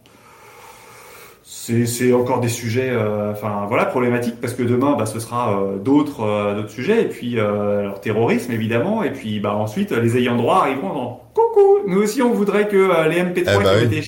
C'est 1.85 2.13
encore 2.13 2.39
des 2.39 2.49
sujets, 2.49 2.89
euh, 2.89 3.31
enfin 3.31 3.65
voilà, 3.67 3.85
problématiques 3.85 4.41
parce 4.41 4.53
que 4.53 4.63
demain, 4.63 4.95
bah, 4.97 5.05
ce 5.05 5.19
sera 5.19 5.61
euh, 5.61 5.77
d'autres 5.77 6.21
euh, 6.21 6.55
d'autres 6.55 6.71
sujets. 6.71 7.03
Et 7.03 7.07
puis 7.07 7.39
alors 7.39 8.01
terrorisme 8.01 8.51
évidemment. 8.51 9.03
Et 9.03 9.11
puis 9.11 9.39
bah 9.39 9.55
ensuite 9.55 9.91
les 9.91 10.17
ayants 10.17 10.37
droit 10.37 10.61
arriveront 10.61 10.93
dans 10.93 11.23
coucou, 11.33 11.79
nous 11.87 12.01
aussi 12.01 12.21
on 12.21 12.31
voudrait 12.31 12.67
que 12.67 13.07
les 13.09 13.21
MP3 13.21 13.33
Eh 13.37 13.43
bah 13.43 13.53
qui 13.53 13.85
ont 13.85 13.91
été 13.91 14.07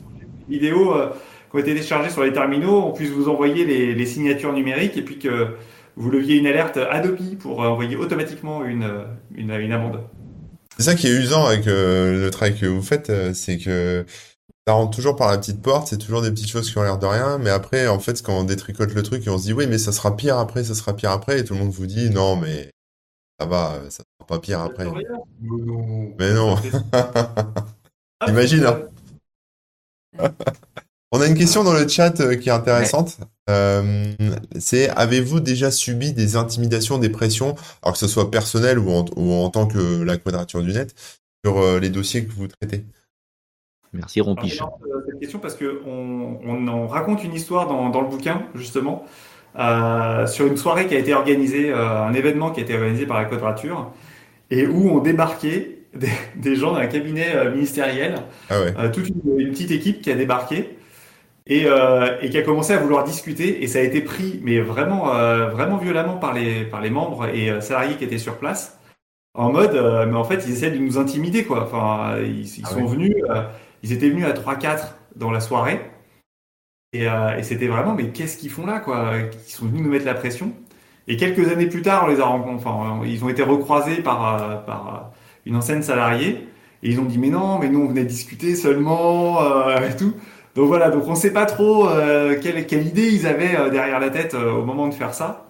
vidéos 0.49 0.93
qui 1.49 1.57
ont 1.57 1.59
été 1.59 1.73
téléchargées 1.73 2.09
sur 2.09 2.23
les 2.23 2.33
terminaux, 2.33 2.85
on 2.87 2.91
puisse 2.91 3.11
vous 3.11 3.29
envoyer 3.29 3.65
les, 3.65 3.93
les 3.93 4.05
signatures 4.05 4.53
numériques 4.53 4.97
et 4.97 5.01
puis 5.01 5.19
que 5.19 5.47
vous 5.95 6.09
leviez 6.09 6.37
une 6.37 6.47
alerte 6.47 6.77
Adobe 6.77 7.17
pour 7.39 7.59
envoyer 7.59 7.95
automatiquement 7.95 8.65
une 8.65 8.89
une, 9.35 9.51
une 9.51 9.71
amende. 9.71 9.99
C'est 10.77 10.83
ça 10.83 10.95
qui 10.95 11.07
est 11.07 11.11
usant 11.11 11.45
avec 11.45 11.65
le 11.65 12.29
travail 12.31 12.57
que 12.57 12.65
vous 12.65 12.81
faites, 12.81 13.11
c'est 13.33 13.57
que 13.57 14.05
ça 14.67 14.73
rentre 14.73 14.95
toujours 14.95 15.15
par 15.15 15.31
la 15.31 15.37
petite 15.37 15.61
porte, 15.61 15.87
c'est 15.87 15.97
toujours 15.97 16.21
des 16.21 16.31
petites 16.31 16.49
choses 16.49 16.71
qui 16.71 16.77
ont 16.77 16.83
l'air 16.83 16.99
de 16.99 17.05
rien, 17.05 17.37
mais 17.37 17.49
après, 17.49 17.87
en 17.87 17.99
fait, 17.99 18.21
quand 18.21 18.37
on 18.37 18.43
détricote 18.43 18.93
le 18.93 19.03
truc 19.03 19.25
et 19.25 19.29
on 19.29 19.37
se 19.37 19.43
dit, 19.43 19.53
oui, 19.53 19.65
mais 19.67 19.77
ça 19.77 19.91
sera 19.91 20.15
pire 20.15 20.37
après, 20.37 20.63
ça 20.63 20.75
sera 20.75 20.95
pire 20.95 21.11
après, 21.11 21.39
et 21.39 21.43
tout 21.43 21.53
le 21.53 21.59
monde 21.59 21.71
vous 21.71 21.87
dit, 21.87 22.09
non, 22.09 22.35
mais 22.35 22.69
ça 23.39 23.47
va, 23.47 23.81
ça 23.89 24.03
sera 24.03 24.27
pas 24.27 24.39
pire 24.39 24.59
après. 24.59 24.85
Mais 26.19 26.33
non. 26.33 26.55
Imagine, 28.27 28.65
hein. 28.65 30.29
On 31.13 31.19
a 31.19 31.27
une 31.27 31.37
question 31.37 31.63
dans 31.63 31.73
le 31.73 31.87
chat 31.87 32.21
euh, 32.21 32.35
qui 32.35 32.47
est 32.47 32.53
intéressante. 32.53 33.17
Euh, 33.49 34.13
c'est, 34.59 34.87
avez-vous 34.89 35.41
déjà 35.41 35.69
subi 35.69 36.13
des 36.13 36.37
intimidations, 36.37 36.99
des 36.99 37.09
pressions, 37.09 37.55
alors 37.81 37.93
que 37.93 37.99
ce 37.99 38.07
soit 38.07 38.31
personnel 38.31 38.79
ou 38.79 38.91
en, 38.91 39.05
ou 39.17 39.33
en 39.33 39.49
tant 39.49 39.67
que 39.67 40.03
la 40.03 40.17
quadrature 40.17 40.63
du 40.63 40.71
net, 40.71 40.95
sur 41.43 41.57
euh, 41.57 41.79
les 41.79 41.89
dossiers 41.89 42.25
que 42.25 42.31
vous 42.31 42.47
traitez? 42.47 42.85
Merci 43.93 44.19
lance, 44.19 44.71
euh, 44.83 45.01
cette 45.09 45.19
question 45.19 45.39
parce 45.39 45.55
que 45.55 45.81
on, 45.85 46.39
on 46.45 46.67
en 46.67 46.87
raconte 46.87 47.23
une 47.23 47.33
histoire 47.33 47.67
dans, 47.67 47.89
dans 47.89 48.01
le 48.01 48.07
bouquin 48.07 48.43
justement 48.55 49.03
euh, 49.59 50.25
sur 50.27 50.47
une 50.47 50.55
soirée 50.57 50.87
qui 50.87 50.95
a 50.95 50.99
été 50.99 51.13
organisée, 51.13 51.71
euh, 51.71 52.03
un 52.03 52.13
événement 52.13 52.51
qui 52.51 52.61
a 52.61 52.63
été 52.63 52.73
organisé 52.73 53.05
par 53.05 53.17
la 53.17 53.25
Quadrature 53.25 53.91
et 54.49 54.65
où 54.65 54.89
ont 54.91 54.99
débarqué 54.99 55.79
des, 55.93 56.07
des 56.37 56.55
gens 56.55 56.71
d'un 56.73 56.87
cabinet 56.87 57.35
euh, 57.35 57.51
ministériel, 57.53 58.15
Ah 58.49 58.61
ouais. 58.61 58.73
euh, 58.79 58.89
toute 58.91 59.09
une, 59.09 59.39
une 59.39 59.49
petite 59.51 59.71
équipe 59.71 60.01
qui 60.01 60.09
a 60.09 60.15
débarqué 60.15 60.77
et, 61.47 61.65
euh, 61.65 62.17
et 62.21 62.29
qui 62.29 62.37
a 62.37 62.43
commencé 62.43 62.71
à 62.71 62.77
vouloir 62.77 63.03
discuter 63.03 63.61
et 63.63 63.67
ça 63.67 63.79
a 63.79 63.81
été 63.81 64.01
pris 64.01 64.39
mais 64.43 64.59
vraiment 64.61 65.13
euh, 65.15 65.49
vraiment 65.49 65.75
violemment 65.77 66.15
par 66.17 66.33
les 66.33 66.63
par 66.65 66.79
les 66.81 66.91
membres 66.91 67.25
et 67.27 67.49
euh, 67.49 67.59
salariés 67.61 67.95
qui 67.97 68.03
étaient 68.05 68.19
sur 68.19 68.37
place 68.37 68.79
en 69.33 69.51
mode 69.51 69.73
euh, 69.75 70.05
mais 70.05 70.15
en 70.17 70.23
fait 70.23 70.45
ils 70.47 70.51
essaient 70.53 70.71
de 70.71 70.77
nous 70.77 70.97
intimider 70.99 71.43
quoi 71.43 71.63
enfin 71.63 72.17
ils, 72.23 72.45
ils 72.59 72.63
Ah 72.63 72.69
sont 72.69 72.81
oui. 72.83 72.87
venus 72.91 73.15
euh, 73.29 73.41
ils 73.83 73.91
étaient 73.93 74.09
venus 74.09 74.25
à 74.25 74.33
3-4 74.33 74.95
dans 75.15 75.31
la 75.31 75.39
soirée. 75.41 75.81
Et, 76.93 77.07
euh, 77.07 77.37
et 77.37 77.43
c'était 77.43 77.67
vraiment 77.67 77.93
mais 77.93 78.09
qu'est-ce 78.11 78.37
qu'ils 78.37 78.49
font 78.49 78.65
là 78.65 78.79
quoi? 78.79 79.13
Ils 79.47 79.51
sont 79.51 79.65
venus 79.67 79.81
nous 79.83 79.89
mettre 79.89 80.05
la 80.05 80.13
pression. 80.13 80.53
Et 81.07 81.17
quelques 81.17 81.49
années 81.51 81.67
plus 81.67 81.81
tard 81.81 82.03
on 82.05 82.07
les 82.07 82.19
a 82.19 82.25
rencontrés 82.25 82.69
enfin 82.69 83.01
ils 83.05 83.23
ont 83.23 83.29
été 83.29 83.43
recroisés 83.43 84.01
par 84.01 84.41
euh, 84.41 84.55
par 84.57 84.95
euh, 84.95 85.17
une 85.45 85.55
ancienne 85.55 85.83
salariée. 85.83 86.47
Et 86.83 86.89
ils 86.91 86.99
ont 86.99 87.05
dit 87.05 87.17
mais 87.17 87.29
non 87.29 87.59
mais 87.59 87.69
nous 87.69 87.81
on 87.81 87.87
venait 87.87 88.03
discuter 88.05 88.55
seulement 88.55 89.39
et 89.81 89.95
tout. 89.95 90.13
Donc 90.55 90.67
voilà, 90.67 90.89
donc 90.89 91.07
on 91.07 91.15
sait 91.15 91.31
pas 91.33 91.45
trop 91.45 91.87
quelle, 92.41 92.87
idée 92.87 93.07
ils 93.09 93.25
avaient 93.27 93.69
derrière 93.71 93.99
la 93.99 94.09
tête 94.09 94.33
au 94.33 94.63
moment 94.65 94.87
de 94.87 94.93
faire 94.93 95.13
ça. 95.13 95.45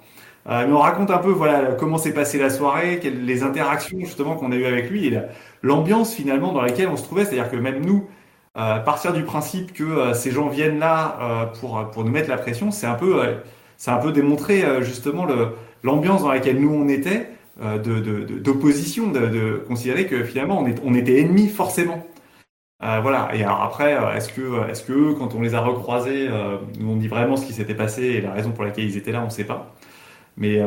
Mais 0.48 0.66
on 0.72 0.80
raconte 0.80 1.10
un 1.12 1.18
peu 1.20 1.32
voilà 1.32 1.74
comment 1.80 1.98
s'est 1.98 2.14
passée 2.14 2.38
la 2.40 2.50
soirée, 2.50 3.00
les 3.04 3.44
interactions 3.44 4.00
justement 4.02 4.36
qu'on 4.36 4.52
a 4.52 4.56
eues 4.56 4.66
avec 4.66 4.90
lui 4.90 5.08
et 5.08 5.10
la- 5.12 5.26
l'ambiance 5.64 6.14
finalement 6.14 6.52
dans 6.54 6.62
laquelle 6.62 6.90
on 6.90 6.98
se 6.98 7.04
trouvait. 7.04 7.26
C'est-à-dire 7.26 7.50
que 7.50 7.56
même 7.58 7.84
nous, 7.86 8.08
euh, 8.58 8.80
partir 8.80 9.14
du 9.14 9.24
principe 9.24 9.72
que 9.72 9.84
euh, 9.84 10.14
ces 10.14 10.30
gens 10.32 10.50
viennent 10.50 10.80
là 10.80 11.18
euh, 11.22 11.46
pour 11.46 11.90
pour 11.92 12.04
nous 12.04 12.12
mettre 12.12 12.30
la 12.30 12.38
pression, 12.38 12.70
c'est 12.70 12.86
un 12.86 12.96
peu 12.96 13.22
un 13.88 13.98
peu 13.98 14.12
démontrer 14.12 14.64
justement 14.82 15.26
l'ambiance 15.84 16.22
dans 16.22 16.32
laquelle 16.32 16.60
nous 16.60 16.74
on 16.74 16.88
était 16.88 17.30
d'opposition, 17.60 19.08
de, 19.12 19.64
considérer 19.68 20.06
que 20.06 20.24
finalement 20.24 20.60
on, 20.60 20.68
est, 20.68 20.80
on 20.84 20.94
était 20.94 21.20
ennemis 21.20 21.48
forcément. 21.48 22.06
Voilà. 22.80 23.30
Et 23.34 23.44
alors 23.44 23.62
après, 23.64 23.98
est-ce 24.16 24.30
que, 24.30 24.70
est-ce 24.70 24.84
que 24.84 25.14
quand 25.14 25.34
on 25.36 25.42
les 25.42 25.56
a 25.56 25.62
recroisés, 25.62 26.30
nous 26.80 26.92
on 26.92 26.96
dit 26.96 27.08
vraiment 27.08 27.38
ce 27.38 27.46
qui 27.46 27.54
s'était 27.54 27.76
passé 27.76 28.04
et 28.04 28.22
la 28.22 28.34
raison 28.34 28.52
pour 28.52 28.64
laquelle 28.64 28.86
ils 28.86 28.98
étaient 28.98 29.12
là, 29.12 29.22
on 29.22 29.26
ne 29.26 29.30
sait 29.30 29.46
pas. 29.46 29.74
Mais 30.38 30.60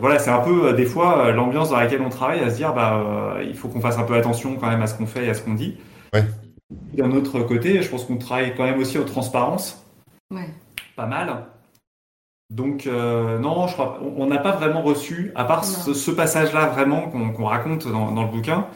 voilà, 0.00 0.18
c'est 0.18 0.30
un 0.30 0.40
peu 0.40 0.72
des 0.72 0.86
fois 0.86 1.30
l'ambiance 1.32 1.70
dans 1.70 1.78
laquelle 1.78 2.00
on 2.00 2.10
travaille, 2.10 2.40
à 2.40 2.50
se 2.50 2.56
dire 2.56 2.72
bah 2.72 3.36
il 3.46 3.54
faut 3.54 3.68
qu'on 3.68 3.80
fasse 3.80 3.98
un 3.98 4.04
peu 4.04 4.14
attention 4.14 4.56
quand 4.56 4.70
même 4.70 4.82
à 4.82 4.86
ce 4.86 4.94
qu'on 4.94 5.06
fait 5.06 5.26
et 5.26 5.28
à 5.28 5.34
ce 5.34 5.42
qu'on 5.42 5.54
dit. 5.54 5.76
Ouais. 6.14 6.24
D'un 6.94 7.12
autre 7.12 7.40
côté, 7.40 7.82
je 7.82 7.88
pense 7.88 8.04
qu'on 8.04 8.16
travaille 8.16 8.54
quand 8.54 8.64
même 8.64 8.78
aussi 8.78 8.98
aux 8.98 9.04
transparences. 9.04 9.84
Ouais. 10.30 10.48
Pas 10.96 11.06
mal. 11.06 11.46
Donc 12.50 12.86
euh, 12.86 13.38
non, 13.38 13.66
je 13.66 13.72
crois, 13.72 13.98
on 14.16 14.26
n'a 14.26 14.38
pas 14.38 14.52
vraiment 14.52 14.82
reçu, 14.82 15.32
à 15.34 15.44
part 15.44 15.64
ce, 15.64 15.94
ce 15.94 16.10
passage-là 16.10 16.66
vraiment 16.66 17.08
qu'on 17.08 17.46
raconte 17.46 17.88
dans, 17.88 18.12
dans, 18.12 18.22
le 18.22 18.28
bouquin, 18.28 18.66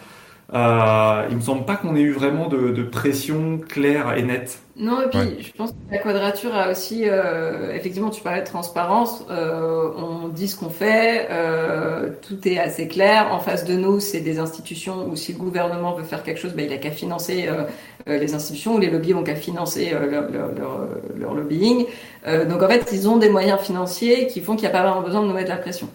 euh, 0.55 1.27
il 1.31 1.37
me 1.37 1.41
semble 1.41 1.65
pas 1.65 1.77
qu'on 1.77 1.95
ait 1.95 2.01
eu 2.01 2.13
vraiment 2.13 2.49
de, 2.49 2.71
de, 2.71 2.83
pression 2.83 3.59
claire 3.59 4.17
et 4.17 4.23
nette. 4.23 4.63
Non, 4.79 5.03
et 5.03 5.09
puis 5.09 5.19
ouais. 5.19 5.37
je 5.41 5.51
pense 5.53 5.73
que 5.73 5.77
la 5.91 5.99
quadrature 5.99 6.55
a 6.55 6.71
aussi, 6.71 7.03
euh, 7.05 7.75
effectivement, 7.75 8.11
tu 8.11 8.23
parlais 8.23 8.43
de 8.43 8.47
transparence, 8.47 9.25
euh, 9.29 9.91
on 9.97 10.29
dit 10.29 10.47
ce 10.47 10.57
qu'on 10.57 10.71
fait, 10.71 11.27
euh, 11.31 12.11
tout 12.23 12.47
est 12.47 12.61
assez 12.61 12.87
clair. 12.87 13.33
En 13.33 13.41
face 13.41 13.65
de 13.65 13.75
nous, 13.75 13.99
c'est 13.99 14.21
des 14.21 14.39
institutions 14.39 15.09
où 15.09 15.17
si 15.17 15.33
le 15.33 15.39
gouvernement 15.39 15.95
veut 15.95 16.05
faire 16.05 16.23
quelque 16.23 16.39
chose, 16.39 16.53
ben, 16.53 16.65
il 16.65 16.73
a 16.73 16.77
qu'à 16.77 16.93
financer 16.93 17.49
euh, 17.49 17.65
les 18.07 18.35
institutions, 18.35 18.77
ou 18.77 18.79
les 18.79 18.89
lobbies 18.89 19.15
ont 19.15 19.25
qu'à 19.25 19.35
financer 19.35 19.91
leur, 19.91 20.07
leur, 20.31 20.31
leur, 20.31 20.89
leur, 21.17 21.35
lobbying. 21.35 21.85
donc 22.49 22.63
en 22.63 22.69
fait, 22.69 22.89
ils 22.93 23.09
ont 23.09 23.17
des 23.17 23.29
moyens 23.29 23.61
financiers 23.61 24.29
qui 24.29 24.41
font 24.41 24.55
qu'il 24.55 24.69
n'y 24.69 24.75
a 24.75 24.79
pas 24.79 24.83
vraiment 24.83 25.03
besoin 25.03 25.23
de 25.23 25.27
nous 25.27 25.35
mettre 25.35 25.51
la 25.51 25.57
pression. 25.57 25.89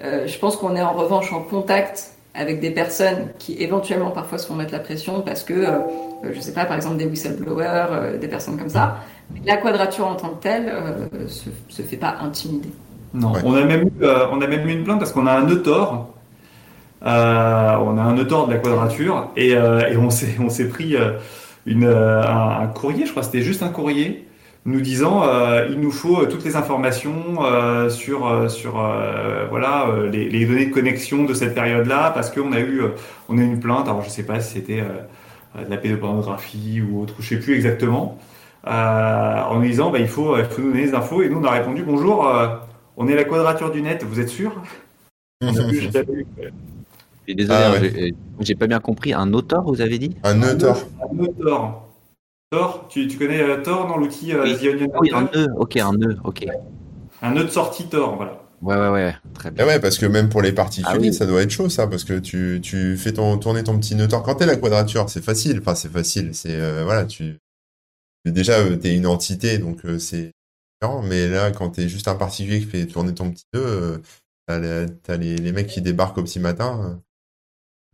je 0.00 0.38
pense 0.38 0.56
qu'on 0.56 0.76
est 0.76 0.82
en 0.82 0.92
revanche 0.92 1.32
en 1.32 1.42
contact 1.42 2.17
avec 2.38 2.60
des 2.60 2.70
personnes 2.70 3.28
qui 3.38 3.60
éventuellement 3.60 4.10
parfois 4.10 4.38
se 4.38 4.46
font 4.46 4.54
mettre 4.54 4.72
la 4.72 4.78
pression 4.78 5.22
parce 5.22 5.42
que, 5.42 5.52
euh, 5.52 5.78
je 6.32 6.40
sais 6.40 6.52
pas, 6.52 6.64
par 6.64 6.76
exemple 6.76 6.96
des 6.96 7.06
whistleblowers, 7.06 7.86
euh, 7.90 8.18
des 8.18 8.28
personnes 8.28 8.56
comme 8.56 8.68
ça. 8.68 8.98
La 9.44 9.56
quadrature 9.56 10.06
en 10.06 10.14
tant 10.14 10.30
que 10.30 10.42
telle 10.42 10.68
euh, 10.68 11.26
se, 11.26 11.50
se 11.68 11.82
fait 11.82 11.96
pas 11.96 12.16
intimider. 12.22 12.70
Non, 13.12 13.32
ouais. 13.32 13.40
on, 13.44 13.54
a 13.54 13.64
même 13.64 13.88
eu, 13.88 14.06
on 14.32 14.40
a 14.40 14.46
même 14.46 14.68
eu 14.68 14.72
une 14.72 14.84
plainte 14.84 15.00
parce 15.00 15.12
qu'on 15.12 15.26
a 15.26 15.32
un 15.32 15.48
Eutor. 15.48 16.08
on 17.02 17.06
a 17.06 18.02
un 18.02 18.14
de 18.14 18.52
la 18.52 18.58
quadrature 18.58 19.30
et, 19.36 19.50
et 19.50 19.96
on 19.96 20.10
s'est 20.10 20.68
pris 20.68 20.94
une, 21.66 21.84
un, 21.86 22.60
un, 22.60 22.66
courrier, 22.68 23.06
je 23.06 23.10
crois 23.10 23.22
que 23.22 23.26
c'était 23.26 23.42
juste 23.42 23.62
un 23.62 23.70
courrier 23.70 24.27
nous 24.68 24.80
disant 24.80 25.22
euh, 25.24 25.66
il 25.70 25.80
nous 25.80 25.90
faut 25.90 26.26
toutes 26.26 26.44
les 26.44 26.56
informations 26.56 27.44
euh, 27.44 27.88
sur 27.88 28.50
sur 28.50 28.80
euh, 28.80 29.46
voilà 29.48 29.86
les, 30.10 30.28
les, 30.28 30.46
données 30.46 30.66
de 30.66 30.72
connexion 30.72 31.24
de 31.24 31.34
cette 31.34 31.54
période-là 31.54 32.10
parce 32.10 32.30
qu'on 32.30 32.52
a 32.52 32.60
eu 32.60 32.82
on 33.28 33.38
a 33.38 33.40
eu 33.40 33.44
une 33.44 33.60
plainte 33.60 33.88
alors 33.88 34.02
je 34.02 34.10
sais 34.10 34.24
pas 34.24 34.40
si 34.40 34.54
c'était 34.54 34.82
de 34.82 35.70
la 35.70 35.76
pédopornographie 35.76 36.82
ou 36.82 37.02
autre 37.02 37.14
je 37.18 37.28
sais 37.28 37.38
plus 37.38 37.54
exactement 37.54 38.18
en 38.64 39.54
nous 39.56 39.66
disant 39.66 39.90
bah, 39.90 39.98
il 40.00 40.08
faut 40.08 40.36
il 40.36 40.44
faut 40.44 40.60
nous 40.60 40.72
donner 40.72 40.84
les 40.84 40.94
infos 40.94 41.22
et 41.22 41.28
nous 41.28 41.38
on 41.38 41.44
a 41.44 41.50
répondu 41.50 41.82
bonjour 41.82 42.30
on 42.96 43.08
est 43.08 43.14
la 43.14 43.24
quadrature 43.24 43.70
du 43.70 43.82
net 43.82 44.04
vous 44.04 44.20
êtes 44.20 44.28
sûr? 44.28 44.52
On 45.40 45.56
a 45.56 45.68
plus 45.68 45.92
jamais 45.92 46.26
eu 47.28 47.34
désolé, 47.34 47.58
ah, 47.62 47.72
ouais. 47.72 48.14
j'ai 48.40 48.54
pas 48.54 48.66
bien 48.66 48.80
compris. 48.80 49.12
Un 49.12 49.34
auteur, 49.34 49.62
vous 49.62 49.82
avez 49.82 49.98
dit? 49.98 50.16
Un 50.24 50.42
auteur. 50.42 50.78
Un 50.98 51.18
auteur. 51.18 51.87
Tor, 52.50 52.88
tu, 52.88 53.06
tu 53.08 53.18
connais 53.18 53.42
euh, 53.42 53.62
Tor 53.62 53.86
dans 53.86 53.98
l'outil 53.98 54.32
euh, 54.32 54.42
oui. 54.44 54.56
The 54.56 54.74
Onion 54.74 54.92
Oui, 55.00 55.10
un 55.12 55.28
nœud, 55.34 55.48
ok, 55.56 55.76
un 55.76 55.92
nœud, 55.92 56.16
ok. 56.24 56.46
Un 57.20 57.32
nœud 57.32 57.44
de 57.44 57.50
sortie 57.50 57.88
Tor, 57.88 58.16
voilà. 58.16 58.42
Ouais, 58.62 58.76
ouais, 58.76 58.88
ouais, 58.88 59.14
très 59.34 59.50
bien. 59.50 59.64
Et 59.64 59.68
ouais, 59.68 59.80
parce 59.80 59.98
que 59.98 60.06
même 60.06 60.28
pour 60.28 60.42
les 60.42 60.52
particuliers, 60.52 60.96
ah, 60.96 60.98
oui. 61.00 61.12
ça 61.14 61.26
doit 61.26 61.42
être 61.42 61.50
chaud, 61.50 61.68
ça, 61.68 61.86
parce 61.86 62.04
que 62.04 62.18
tu, 62.18 62.60
tu 62.62 62.96
fais 62.96 63.12
ton, 63.12 63.36
tourner 63.38 63.62
ton 63.62 63.78
petit 63.78 63.94
nœud 63.94 64.08
Tor. 64.08 64.22
Quand 64.22 64.36
t'es 64.36 64.46
la 64.46 64.56
quadrature, 64.56 65.10
c'est 65.10 65.22
facile, 65.22 65.58
enfin, 65.60 65.74
c'est 65.74 65.92
facile, 65.92 66.34
c'est, 66.34 66.54
euh, 66.54 66.84
voilà, 66.84 67.04
tu, 67.04 67.36
déjà, 68.24 68.58
euh, 68.58 68.76
t'es 68.76 68.96
une 68.96 69.06
entité, 69.06 69.58
donc 69.58 69.84
euh, 69.84 69.98
c'est 69.98 70.32
différent, 70.80 71.02
mais 71.02 71.28
là, 71.28 71.50
quand 71.52 71.70
t'es 71.70 71.88
juste 71.88 72.08
un 72.08 72.14
particulier 72.14 72.60
qui 72.60 72.66
fait 72.66 72.86
tourner 72.86 73.14
ton 73.14 73.30
petit 73.30 73.44
nœud, 73.54 73.62
euh, 73.64 73.98
t'as, 74.46 74.58
les, 74.58 74.86
as 75.08 75.16
les, 75.16 75.36
les 75.36 75.52
mecs 75.52 75.68
qui 75.68 75.82
débarquent 75.82 76.18
au 76.18 76.22
petit 76.24 76.40
matin, 76.40 77.00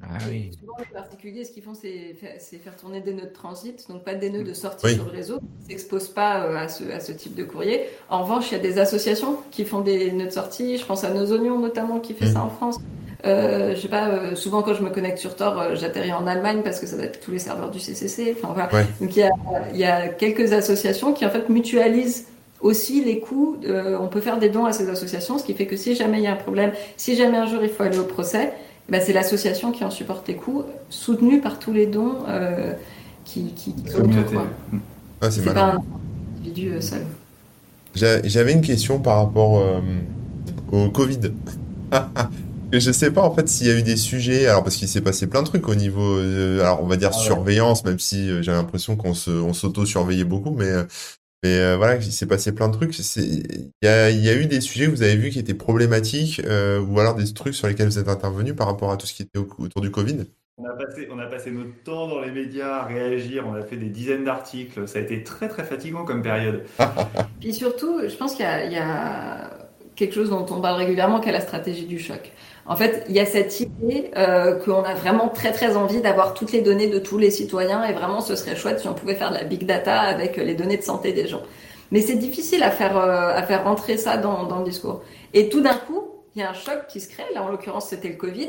ah 0.03 0.19
oui. 0.29 0.51
Souvent, 0.59 0.75
les 0.79 0.93
particuliers, 0.93 1.45
ce 1.45 1.53
qu'ils 1.53 1.63
font, 1.63 1.75
c'est 1.75 2.15
faire 2.15 2.77
tourner 2.77 3.01
des 3.01 3.15
nœuds 3.15 3.23
de 3.23 3.33
transit, 3.33 3.89
donc 3.89 4.05
pas 4.05 4.15
des 4.15 4.31
nœuds 4.31 4.43
de 4.43 4.53
sortie 4.53 4.87
oui. 4.87 4.95
sur 4.95 5.05
le 5.05 5.11
réseau. 5.11 5.39
Ils 5.41 5.63
ne 5.63 5.69
s'exposent 5.71 6.09
pas 6.09 6.43
à 6.59 6.69
ce, 6.69 6.85
à 6.91 7.01
ce, 7.01 7.13
type 7.13 7.35
de 7.35 7.45
courrier. 7.45 7.83
En 8.11 8.23
revanche, 8.23 8.51
il 8.51 8.53
y 8.53 8.57
a 8.57 8.63
des 8.63 8.79
associations 8.79 9.39
qui 9.51 9.65
font 9.65 9.81
des 9.81 10.13
nœuds 10.13 10.27
de 10.27 10.31
sortie. 10.31 10.79
Je 10.79 10.85
pense 10.85 11.05
à 11.05 11.11
Nos 11.11 11.33
Oignons, 11.33 11.59
notamment, 11.59 12.01
qui 12.01 12.13
fait 12.13 12.27
mmh. 12.27 12.35
ça 12.35 12.43
en 12.43 12.51
France. 12.51 12.79
Euh, 13.25 13.75
je 13.75 13.81
sais 13.81 13.89
pas, 13.89 14.09
euh, 14.09 14.35
souvent 14.35 14.63
quand 14.63 14.75
je 14.75 14.83
me 14.83 14.91
connecte 14.91 15.19
sur 15.19 15.35
Tor, 15.35 15.59
euh, 15.59 15.75
j'atterris 15.75 16.13
en 16.13 16.27
Allemagne 16.27 16.61
parce 16.63 16.79
que 16.79 16.87
ça 16.87 16.97
doit 16.97 17.07
être 17.07 17.21
tous 17.21 17.31
les 17.31 17.39
serveurs 17.39 17.71
du 17.71 17.81
CCC. 17.81 18.37
Enfin, 18.37 18.53
voilà. 18.53 18.73
ouais. 18.75 18.87
Donc 19.01 19.17
il 19.17 19.21
y, 19.21 19.23
a, 19.23 19.31
il 19.73 19.79
y 19.79 19.85
a 19.85 20.09
quelques 20.09 20.53
associations 20.53 21.15
qui 21.15 21.25
en 21.25 21.31
fait 21.31 21.49
mutualisent 21.49 22.27
aussi 22.65 23.05
les 23.05 23.21
coûts. 23.21 23.59
Euh, 23.67 23.97
on 24.01 24.09
peut 24.09 24.21
faire 24.21 24.39
des 24.39 24.49
dons 24.49 24.65
à 24.65 24.73
ces 24.73 24.89
associations, 24.89 25.39
ce 25.39 25.45
qui 25.45 25.55
fait 25.55 25.67
que 25.67 25.77
si 25.77 25.95
jamais 25.95 26.19
il 26.19 26.25
y 26.25 26.27
a 26.27 26.33
un 26.33 26.37
problème, 26.37 26.73
si 26.97 27.15
jamais 27.15 27.37
un 27.37 27.47
jour 27.47 27.61
il 27.63 27.69
faut 27.69 27.83
aller 27.83 27.99
au 27.99 28.05
procès, 28.05 28.53
bah, 28.89 29.01
c'est 29.01 29.13
l'association 29.13 29.73
qui 29.73 29.85
en 29.85 29.91
supporte 29.91 30.29
les 30.29 30.37
coûts, 30.37 30.65
soutenue 30.91 31.41
par 31.41 31.59
tous 31.59 31.73
les 31.73 31.87
dons 31.87 32.25
euh, 32.29 32.73
qui, 33.25 33.53
qui. 33.55 33.75
Ah, 35.21 35.31
c'est 35.31 35.43
pas 35.43 35.75
un 35.75 35.83
individu 36.39 36.73
euh, 36.73 36.81
seul. 36.81 37.03
J'avais 37.95 38.53
une 38.53 38.61
question 38.61 38.99
par 38.99 39.19
rapport 39.19 39.59
euh, 39.59 39.81
au 40.73 40.91
Covid. 40.91 41.21
je 42.73 42.91
sais 42.91 43.11
pas 43.11 43.23
en 43.23 43.35
fait 43.35 43.49
s'il 43.49 43.67
y 43.69 43.71
a 43.71 43.79
eu 43.79 43.83
des 43.83 43.97
sujets, 43.97 44.47
alors 44.47 44.65
parce 44.65 44.77
qu'il 44.77 44.89
s'est 44.89 45.01
passé 45.01 45.27
plein 45.27 45.43
de 45.43 45.47
trucs 45.47 45.69
au 45.69 45.75
niveau, 45.75 46.19
euh, 46.19 46.61
alors 46.61 46.83
on 46.83 46.87
va 46.87 46.97
dire 46.97 47.11
ah, 47.13 47.19
surveillance, 47.19 47.83
ouais. 47.83 47.91
même 47.91 47.99
si 47.99 48.29
euh, 48.29 48.43
j'ai 48.43 48.51
l'impression 48.51 48.97
qu'on 48.97 49.15
se, 49.15 49.31
on 49.31 49.53
s'auto-surveillait 49.53 50.25
beaucoup, 50.25 50.51
mais 50.51 50.71
mais 51.45 51.59
euh, 51.59 51.77
voilà, 51.77 51.97
il 51.97 52.11
s'est 52.11 52.27
passé 52.27 52.55
plein 52.55 52.69
de 52.69 52.73
trucs. 52.75 52.99
Il 53.17 53.71
y 53.83 53.87
a, 53.87 54.09
y 54.09 54.31
a, 54.31 54.35
eu 54.35 54.47
des 54.47 54.63
sujets 54.63 54.87
que 54.87 54.91
vous 54.93 55.03
avez 55.03 55.17
vus 55.17 55.29
qui 55.29 55.39
étaient 55.39 55.53
problématiques, 55.53 56.41
euh, 56.47 56.81
ou 56.81 56.99
alors 56.99 57.15
des 57.15 57.31
trucs 57.35 57.55
sur 57.55 57.69
lesquels 57.69 57.87
vous 57.87 57.99
êtes 57.99 58.09
intervenu 58.09 58.55
par 58.55 58.67
rapport 58.67 58.91
à 58.91 58.97
tout 58.97 59.07
ce 59.07 59.13
qui 59.13 59.23
était 59.25 59.39
au, 59.39 59.47
autour 59.59 59.83
du 59.83 59.91
Covid? 59.91 60.25
On 60.57 60.65
a, 60.65 60.73
passé, 60.73 61.07
on 61.13 61.19
a 61.19 61.27
passé 61.27 61.51
notre 61.51 61.83
temps 61.85 62.09
dans 62.09 62.21
les 62.21 62.31
médias 62.31 62.77
à 62.77 62.85
réagir, 62.87 63.45
on 63.47 63.53
a 63.55 63.63
fait 63.63 63.77
des 63.77 63.91
dizaines 63.91 64.25
d'articles, 64.25 64.89
ça 64.89 65.01
a 65.01 65.03
été 65.03 65.23
très 65.23 65.49
très 65.49 65.65
fatigant 65.65 66.07
comme 66.07 66.23
période. 66.23 66.65
Puis 67.41 67.53
surtout, 67.53 68.01
je 68.09 68.17
pense 68.17 68.35
qu'il 68.35 68.47
y, 68.47 68.73
y, 68.73 68.79
a 68.79 69.51
quelque 69.97 70.15
chose 70.15 70.31
dont 70.31 70.47
on 70.49 70.63
parle 70.63 70.79
régulièrement, 70.79 71.21
qui 71.21 71.29
est 71.29 71.33
la 71.33 71.41
stratégie 71.41 71.87
du 71.87 71.99
choc. 71.99 72.33
En 72.67 72.77
fait, 72.77 73.05
il 73.09 73.15
y 73.15 73.21
a 73.21 73.27
cette 73.27 73.61
idée 73.61 74.11
euh, 74.17 74.55
qu'on 74.57 74.83
a 74.83 74.95
vraiment 74.95 75.29
très 75.29 75.53
très 75.53 75.77
envie 75.77 76.01
d'avoir 76.01 76.33
toutes 76.33 76.53
les 76.53 76.63
données 76.63 76.87
de 76.87 76.99
tous 76.99 77.19
les 77.19 77.31
citoyens 77.31 77.85
et 77.85 77.93
vraiment 77.93 78.21
ce 78.21 78.37
serait 78.37 78.57
chouette 78.57 78.81
si 78.81 78.89
on 78.89 78.95
pouvait 78.95 79.15
faire 79.15 79.31
de 79.31 79.37
la 79.37 79.45
big 79.45 79.67
data 79.67 80.01
avec 80.01 80.39
les 80.39 80.55
données 80.55 80.79
de 80.79 80.83
santé 80.83 81.13
des 81.13 81.27
gens. 81.27 81.43
Mais 81.91 82.01
c'est 82.01 82.17
difficile 82.17 82.63
à 82.63 82.71
faire 82.71 82.97
euh, 82.97 83.35
à 83.35 83.43
faire 83.43 83.65
rentrer 83.65 83.99
ça 83.99 84.17
dans, 84.17 84.45
dans 84.45 84.59
le 84.59 84.65
discours. 84.65 85.03
Et 85.35 85.49
tout 85.51 85.61
d'un 85.61 85.75
coup, 85.75 86.05
il 86.35 86.41
y 86.41 86.45
a 86.45 86.51
un 86.51 86.55
choc 86.55 86.87
qui 86.89 87.01
se 87.01 87.09
crée. 87.09 87.25
Là, 87.35 87.43
en 87.43 87.49
l'occurrence, 87.49 87.89
c'était 87.89 88.09
le 88.09 88.17
Covid. 88.17 88.49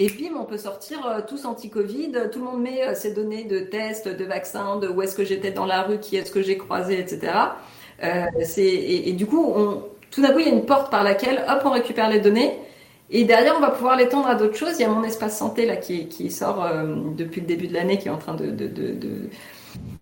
Et 0.00 0.06
puis, 0.06 0.30
on 0.38 0.44
peut 0.44 0.58
sortir 0.58 1.04
euh, 1.06 1.20
tous 1.26 1.44
anti-Covid. 1.44 2.12
Tout 2.32 2.38
le 2.38 2.44
monde 2.44 2.62
met 2.62 2.86
euh, 2.86 2.94
ses 2.94 3.12
données 3.12 3.44
de 3.44 3.58
tests, 3.58 4.06
de 4.06 4.24
vaccins, 4.24 4.76
de 4.76 4.86
où 4.86 5.02
est-ce 5.02 5.16
que 5.16 5.24
j'étais 5.24 5.50
dans 5.50 5.66
la 5.66 5.82
rue, 5.82 5.98
qui 5.98 6.16
est-ce 6.16 6.30
que 6.30 6.40
j'ai 6.40 6.56
croisé, 6.56 7.00
etc. 7.00 7.32
Euh, 8.04 8.26
et, 8.56 9.08
et, 9.08 9.12
du 9.12 9.26
coup, 9.26 9.44
on, 9.44 9.82
tout 10.12 10.22
d'un 10.22 10.32
coup, 10.32 10.38
il 10.38 10.46
y 10.46 10.50
a 10.50 10.52
une 10.52 10.66
porte 10.66 10.90
par 10.92 11.02
laquelle, 11.02 11.44
hop, 11.48 11.62
on 11.64 11.70
récupère 11.70 12.08
les 12.08 12.20
données. 12.20 12.56
Et 13.10 13.24
derrière, 13.24 13.54
on 13.56 13.60
va 13.60 13.70
pouvoir 13.70 13.96
l'étendre 13.96 14.28
à 14.28 14.34
d'autres 14.34 14.56
choses. 14.56 14.74
Il 14.78 14.82
y 14.82 14.84
a 14.84 14.88
mon 14.88 15.02
espace 15.02 15.38
santé 15.38 15.64
là 15.64 15.76
qui, 15.76 16.30
sort 16.30 16.64
euh, 16.64 16.94
depuis 17.16 17.40
le 17.40 17.46
début 17.46 17.66
de 17.66 17.74
l'année, 17.74 17.98
qui 17.98 18.08
est 18.08 18.10
en 18.10 18.18
train 18.18 18.36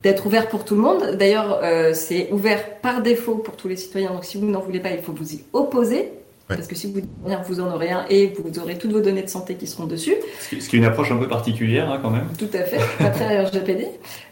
d'être 0.02 0.26
ouvert 0.26 0.48
pour 0.48 0.64
tout 0.64 0.74
le 0.74 0.80
monde. 0.80 1.16
D'ailleurs, 1.16 1.60
euh, 1.62 1.92
c'est 1.94 2.30
ouvert 2.32 2.80
par 2.80 3.02
défaut 3.02 3.36
pour 3.36 3.56
tous 3.56 3.68
les 3.68 3.76
citoyens. 3.76 4.12
Donc, 4.12 4.24
si 4.24 4.38
vous 4.38 4.46
n'en 4.46 4.60
voulez 4.60 4.80
pas, 4.80 4.90
il 4.90 5.02
faut 5.02 5.12
vous 5.12 5.34
y 5.34 5.44
opposer. 5.52 6.12
Ouais. 6.48 6.54
Parce 6.54 6.68
que 6.68 6.76
si 6.76 6.86
vous 6.86 7.00
dites 7.00 7.10
rien, 7.24 7.42
vous 7.44 7.60
en 7.60 7.74
aurez 7.74 7.90
un 7.90 8.04
et 8.08 8.32
vous 8.38 8.60
aurez 8.60 8.78
toutes 8.78 8.92
vos 8.92 9.00
données 9.00 9.24
de 9.24 9.28
santé 9.28 9.56
qui 9.56 9.66
seront 9.66 9.86
dessus. 9.86 10.14
Ce 10.40 10.68
qui 10.68 10.76
est 10.76 10.78
une 10.78 10.84
approche 10.84 11.10
un 11.10 11.16
peu 11.16 11.26
particulière 11.26 11.90
hein, 11.90 11.98
quand 12.00 12.10
même. 12.10 12.28
Tout 12.38 12.48
à 12.52 12.62
fait, 12.62 12.78
pas 12.98 13.10
très 13.10 13.42
RGPD. 13.42 13.88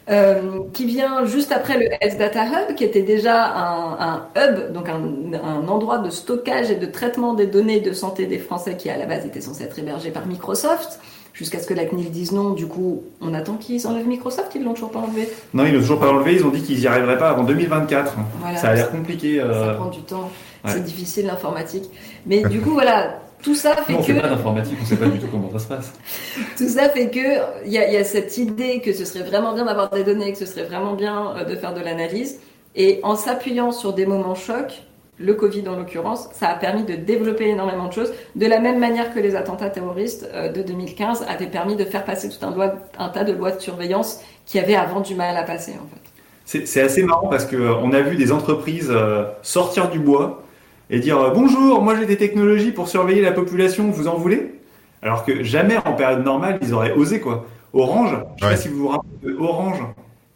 Euh, 0.07 0.59
qui 0.71 0.85
vient 0.85 1.25
juste 1.25 1.51
après 1.51 1.77
le 1.77 1.87
Health 1.99 2.17
Data 2.17 2.45
Hub, 2.45 2.75
qui 2.75 2.85
était 2.85 3.01
déjà 3.01 3.45
un, 3.45 3.97
un 3.99 4.27
hub, 4.37 4.71
donc 4.71 4.87
un, 4.87 5.01
un, 5.33 5.67
endroit 5.67 5.97
de 5.97 6.09
stockage 6.09 6.71
et 6.71 6.75
de 6.75 6.85
traitement 6.85 7.33
des 7.33 7.47
données 7.47 7.81
de 7.81 7.91
santé 7.91 8.27
des 8.27 8.37
Français 8.37 8.77
qui 8.77 8.89
à 8.89 8.97
la 8.97 9.07
base 9.07 9.25
était 9.25 9.41
censé 9.41 9.63
être 9.63 9.77
hébergé 9.77 10.11
par 10.11 10.25
Microsoft. 10.25 11.01
Jusqu'à 11.33 11.59
ce 11.59 11.67
que 11.67 11.73
la 11.73 11.83
CNIL 11.83 12.11
dise 12.11 12.31
non, 12.31 12.51
du 12.51 12.65
coup, 12.65 13.03
on 13.19 13.33
attend 13.33 13.55
qu'ils 13.55 13.85
enlèvent 13.87 14.07
Microsoft, 14.07 14.53
ils 14.55 14.63
l'ont 14.63 14.73
toujours 14.73 14.91
pas 14.91 14.99
enlevé. 14.99 15.27
Non, 15.53 15.65
ils 15.65 15.73
l'ont 15.73 15.81
toujours 15.81 15.99
pas 15.99 16.09
enlevé, 16.09 16.35
ils 16.35 16.45
ont 16.45 16.49
dit 16.49 16.61
qu'ils 16.61 16.79
y 16.79 16.87
arriveraient 16.87 17.17
pas 17.17 17.29
avant 17.29 17.43
2024. 17.43 18.15
Voilà, 18.39 18.57
ça 18.57 18.69
a 18.69 18.73
l'air 18.75 18.89
compliqué. 18.89 19.41
Euh... 19.41 19.67
Ça 19.67 19.73
prend 19.73 19.89
du 19.89 19.99
temps. 19.99 20.31
Ouais. 20.65 20.71
C'est 20.71 20.83
difficile 20.83 21.27
l'informatique. 21.27 21.89
Mais 22.25 22.41
du 22.41 22.59
coup, 22.59 22.71
voilà, 22.71 23.19
tout 23.45 23.53
ça 23.53 23.75
fait 23.75 23.93
non, 23.93 23.99
on 23.99 24.03
que. 24.03 24.11
On 24.11 24.21
pas 24.21 24.29
d'informatique, 24.29 24.77
on 24.81 24.85
sait 24.85 24.95
pas 24.95 25.05
du 25.05 25.19
tout 25.19 25.27
comment 25.27 25.51
ça 25.51 25.59
se 25.59 25.67
passe. 25.67 25.93
tout 26.57 26.67
ça 26.67 26.89
fait 26.89 27.09
que 27.09 27.65
il 27.65 27.71
y, 27.71 27.75
y, 27.75 27.97
a 27.97 28.03
cette 28.03 28.39
idée 28.39 28.81
que 28.81 28.91
ce 28.91 29.05
serait 29.05 29.23
vraiment 29.23 29.53
bien 29.53 29.65
d'avoir 29.65 29.91
des 29.91 30.03
données, 30.03 30.31
que 30.31 30.39
ce 30.39 30.47
serait 30.47 30.63
vraiment 30.63 30.93
bien 30.93 31.35
euh, 31.37 31.43
de 31.43 31.55
faire 31.55 31.75
de 31.75 31.79
l'analyse. 31.79 32.39
Et 32.75 32.99
en 33.03 33.15
s'appuyant 33.15 33.71
sur 33.71 33.93
des 33.93 34.07
moments 34.07 34.33
chocs, 34.33 34.81
le 35.19 35.35
Covid 35.35 35.67
en 35.69 35.75
l'occurrence, 35.75 36.27
ça 36.33 36.49
a 36.49 36.55
permis 36.55 36.83
de 36.83 36.95
développer 36.95 37.47
énormément 37.47 37.87
de 37.87 37.93
choses, 37.93 38.11
de 38.35 38.47
la 38.47 38.59
même 38.59 38.79
manière 38.79 39.13
que 39.13 39.19
les 39.19 39.35
attentats 39.35 39.69
terroristes 39.69 40.27
euh, 40.33 40.51
de 40.51 40.63
2015 40.63 41.25
avaient 41.29 41.45
permis 41.45 41.75
de 41.75 41.85
faire 41.85 42.03
passer 42.03 42.29
tout 42.29 42.43
un, 42.43 42.53
un 42.97 43.09
tas 43.09 43.23
de 43.23 43.31
lois 43.31 43.51
de 43.51 43.61
surveillance 43.61 44.21
qui 44.47 44.57
avaient 44.57 44.75
avant 44.75 45.01
du 45.01 45.13
mal 45.13 45.37
à 45.37 45.43
passer 45.43 45.73
en 45.73 45.87
fait. 45.87 46.65
C'est 46.65 46.81
assez 46.81 47.01
marrant 47.03 47.27
parce 47.27 47.45
qu'on 47.45 47.91
a 47.91 48.01
vu 48.01 48.15
des 48.17 48.31
entreprises 48.31 48.93
sortir 49.41 49.89
du 49.89 49.97
bois 49.97 50.44
et 50.89 50.99
dire 50.99 51.31
bonjour, 51.33 51.81
moi 51.81 51.95
j'ai 51.95 52.05
des 52.05 52.17
technologies 52.17 52.71
pour 52.71 52.87
surveiller 52.87 53.21
la 53.21 53.31
population, 53.31 53.89
vous 53.89 54.07
en 54.07 54.17
voulez? 54.17 54.53
Alors 55.01 55.23
que 55.25 55.43
jamais 55.43 55.77
en 55.77 55.93
période 55.93 56.23
normale 56.23 56.59
ils 56.61 56.73
auraient 56.73 56.93
osé 56.93 57.19
quoi. 57.19 57.45
Orange, 57.73 58.11
je 58.37 58.45
ne 58.45 58.49
sais 58.49 58.55
pas 58.55 58.61
si 58.61 58.67
vous 58.69 58.77
vous 58.77 58.87
rappelez 58.87 59.33
Orange, 59.37 59.83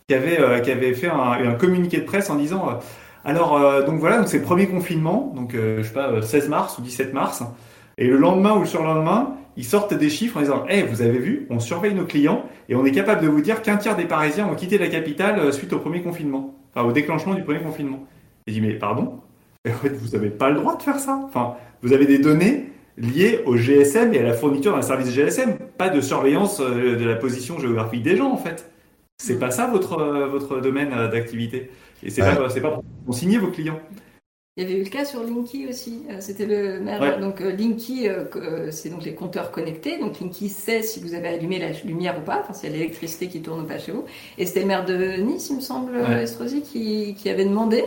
qui 0.10 0.14
avait, 0.14 0.40
euh, 0.42 0.60
qui 0.60 0.72
avait 0.72 0.94
fait 0.94 1.08
un, 1.08 1.54
communiqué 1.54 1.98
de 1.98 2.04
presse 2.04 2.30
en 2.30 2.36
disant 2.36 2.68
euh, 2.68 2.74
alors 3.24 3.56
euh, 3.56 3.84
donc 3.86 4.00
voilà, 4.00 4.18
donc 4.18 4.28
c'est 4.28 4.40
le 4.40 4.44
premier 4.44 4.68
confinement, 4.68 5.32
donc 5.36 5.56
je 5.56 5.82
sais 5.82 5.94
pas 5.94 6.22
16 6.22 6.50
mars 6.50 6.78
ou 6.78 6.82
17 6.82 7.14
mars, 7.14 7.44
et 7.98 8.08
le 8.08 8.18
lendemain 8.18 8.54
ou 8.56 8.62
le 8.62 8.66
surlendemain, 8.66 9.36
ils 9.56 9.64
sortent 9.64 9.94
des 9.94 10.10
chiffres 10.10 10.38
en 10.38 10.42
disant 10.42 10.66
hey, 10.68 10.84
vous 10.84 11.02
avez 11.02 11.20
vu, 11.20 11.48
on 11.50 11.60
surveille 11.60 11.94
nos 11.94 12.06
clients 12.06 12.44
et 12.68 12.76
on 12.76 12.86
est 12.86 12.92
capable 12.92 13.22
de 13.22 13.28
vous 13.28 13.42
dire 13.42 13.62
qu'un 13.62 13.78
tiers 13.78 13.96
des 13.96 14.06
Parisiens 14.06 14.48
ont 14.48 14.56
quitté 14.56 14.78
la 14.78 14.88
capitale 14.88 15.54
suite 15.54 15.74
au 15.74 15.80
premier 15.80 16.02
confinement, 16.02 16.56
enfin 16.74 16.86
au 16.86 16.92
déclenchement 16.92 17.36
du 17.36 17.44
premier 17.44 17.60
confinement. 17.60 18.06
Je 18.48 18.54
dis 18.54 18.62
mais 18.62 18.74
pardon, 18.74 19.20
en 19.68 19.74
fait, 19.74 19.90
vous 19.90 20.10
n'avez 20.10 20.30
pas 20.30 20.50
le 20.50 20.56
droit 20.56 20.78
de 20.78 20.82
faire 20.82 21.00
ça. 21.00 21.20
Enfin, 21.26 21.56
vous 21.82 21.94
avez 21.94 22.06
des 22.06 22.20
données 22.20 22.70
liées 22.98 23.42
au 23.46 23.56
GSM 23.56 24.14
et 24.14 24.20
à 24.20 24.24
la 24.24 24.34
fourniture 24.34 24.76
d'un 24.76 24.82
service 24.82 25.12
GSM, 25.12 25.58
pas 25.78 25.90
de 25.90 26.02
surveillance 26.02 26.60
de 26.60 27.06
la 27.06 27.16
position 27.16 27.60
géographique 27.60 28.04
des 28.04 28.18
gens 28.18 28.32
en 28.32 28.38
fait. 28.38 28.70
C'est 29.22 29.38
pas 29.38 29.52
ça 29.52 29.68
votre, 29.68 30.00
euh, 30.00 30.28
votre 30.28 30.62
domaine 30.62 30.94
euh, 30.94 31.10
d'activité. 31.10 31.70
Et 32.04 32.10
c'est 32.10 32.22
pas, 32.22 32.50
c'est 32.50 32.62
pas 32.62 32.82
pour 33.06 33.14
signer 33.14 33.38
vos 33.38 33.52
clients. 33.52 33.80
Il 34.56 34.64
y 34.64 34.66
avait 34.66 34.80
eu 34.80 34.84
le 34.84 34.90
cas 34.90 35.04
sur 35.04 35.24
Linky 35.24 35.68
aussi. 35.68 36.04
Euh, 36.10 36.18
c'était 36.20 36.46
le 36.46 36.80
maire. 36.80 37.20
Donc 37.20 37.42
Linky, 37.42 38.08
c'est 38.72 38.90
donc 38.90 39.04
les 39.04 39.14
compteurs 39.14 39.52
connectés. 39.52 40.00
Donc 40.00 40.22
Linky 40.22 40.48
sait 40.48 40.82
si 40.82 41.02
vous 41.02 41.14
avez 41.14 41.28
allumé 41.28 41.60
la 41.60 41.72
lumière 41.84 42.18
ou 42.18 42.22
pas, 42.22 42.40
enfin 42.42 42.54
s'il 42.54 42.70
y 42.70 42.74
a 42.74 42.78
l'électricité 42.78 43.28
qui 43.28 43.42
tourne 43.42 43.62
ou 43.62 43.66
pas 43.66 43.78
chez 43.78 43.92
vous. 43.92 44.06
Et 44.38 44.46
c'était 44.46 44.62
le 44.62 44.68
maire 44.68 44.86
de 44.86 45.22
Nice, 45.22 45.50
il 45.50 45.58
me 45.58 45.62
semble, 45.62 45.98
Estrosi, 45.98 46.62
qui, 46.62 47.14
qui, 47.16 47.30
avait 47.30 47.46
demandé 47.46 47.84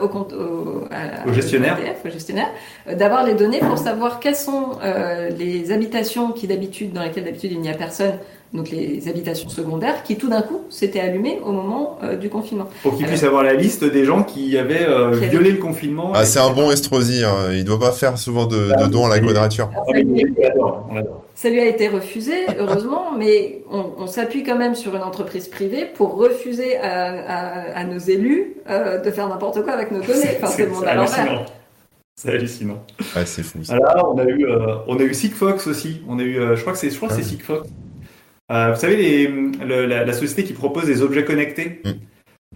au, 0.00 0.08
compte, 0.08 0.32
au, 0.32 0.84
au, 1.26 1.32
gestionnaire, 1.32 1.78
au 2.04 2.08
gestionnaire 2.10 2.48
d'avoir 2.92 3.24
les 3.24 3.34
données 3.34 3.60
pour 3.60 3.78
savoir 3.78 4.18
quelles 4.20 4.36
sont 4.36 4.78
les 5.38 5.72
habitations 5.72 6.32
qui 6.32 6.46
d'habitude 6.46 6.92
dans 6.92 7.02
lesquelles 7.02 7.24
d'habitude 7.24 7.52
il 7.52 7.60
n'y 7.60 7.70
a 7.70 7.74
personne 7.74 8.14
donc 8.52 8.70
les 8.70 9.08
habitations 9.08 9.48
secondaires, 9.48 10.02
qui 10.02 10.16
tout 10.16 10.28
d'un 10.28 10.42
coup 10.42 10.62
s'étaient 10.70 11.00
allumées 11.00 11.40
au 11.44 11.52
moment 11.52 11.98
euh, 12.02 12.16
du 12.16 12.28
confinement. 12.28 12.66
Pour 12.82 12.96
qu'ils 12.96 13.06
puissent 13.06 13.22
avoir 13.22 13.44
la 13.44 13.54
liste 13.54 13.84
des 13.84 14.04
gens 14.04 14.24
qui 14.24 14.58
avaient 14.58 14.88
euh, 14.88 15.10
violé 15.10 15.52
le 15.52 15.58
confinement. 15.58 16.10
Ah, 16.14 16.24
c'est 16.24 16.40
un 16.40 16.50
bon 16.50 16.70
Estrosi, 16.72 17.22
hein. 17.22 17.52
il 17.52 17.58
ne 17.58 17.62
doit 17.62 17.78
pas 17.78 17.92
faire 17.92 18.18
souvent 18.18 18.46
de, 18.46 18.72
de 18.82 18.86
dons 18.88 19.06
à 19.06 19.08
la 19.08 19.20
quadrature. 19.20 19.70
Ça 21.36 21.48
lui 21.48 21.60
a 21.60 21.66
été 21.66 21.88
refusé, 21.88 22.32
heureusement, 22.58 23.12
mais 23.18 23.62
on, 23.70 24.06
s'appuie 24.08 24.42
quand 24.42 24.58
même 24.58 24.74
sur 24.74 24.96
une 24.96 25.02
entreprise 25.02 25.46
privée 25.46 25.86
pour 25.86 26.16
refuser 26.16 26.76
à, 26.76 27.84
nos 27.84 27.98
élus 27.98 28.56
euh, 28.68 28.98
de 28.98 29.10
faire 29.12 29.28
n'importe 29.28 29.62
quoi 29.62 29.74
avec 29.74 29.92
nos 29.92 30.00
données. 30.00 30.36
Enfin, 30.42 30.48
c'est 30.48 30.64
le 30.64 30.72
monde 30.72 30.84
à 30.84 30.96
l'envers. 30.96 31.46
C'est 32.16 32.30
hallucinant. 32.30 32.84
Ouais, 33.14 33.24
c'est 33.24 33.42
fou. 33.42 33.60
Alors, 33.70 34.12
on 34.14 34.18
a 34.18 34.24
eu, 34.24 34.44
on 34.88 34.98
a 34.98 35.02
eu 35.02 35.14
Sigfox 35.14 35.68
aussi. 35.68 36.02
On 36.08 36.18
a 36.18 36.22
eu, 36.22 36.34
je 36.34 36.60
crois 36.60 36.72
que 36.72 36.78
c'est, 36.78 36.90
je 36.90 36.96
crois 36.96 37.08
que 37.08 37.14
c'est 37.14 37.20
ah 37.20 37.24
Sigfox 37.24 37.62
euh, 38.50 38.72
vous 38.72 38.80
savez, 38.80 38.96
les, 38.96 39.86
la, 39.86 40.12
société 40.12 40.44
qui 40.44 40.52
propose 40.52 40.86
des 40.86 41.02
objets 41.02 41.24
connectés, 41.24 41.80
mm. 41.84 41.90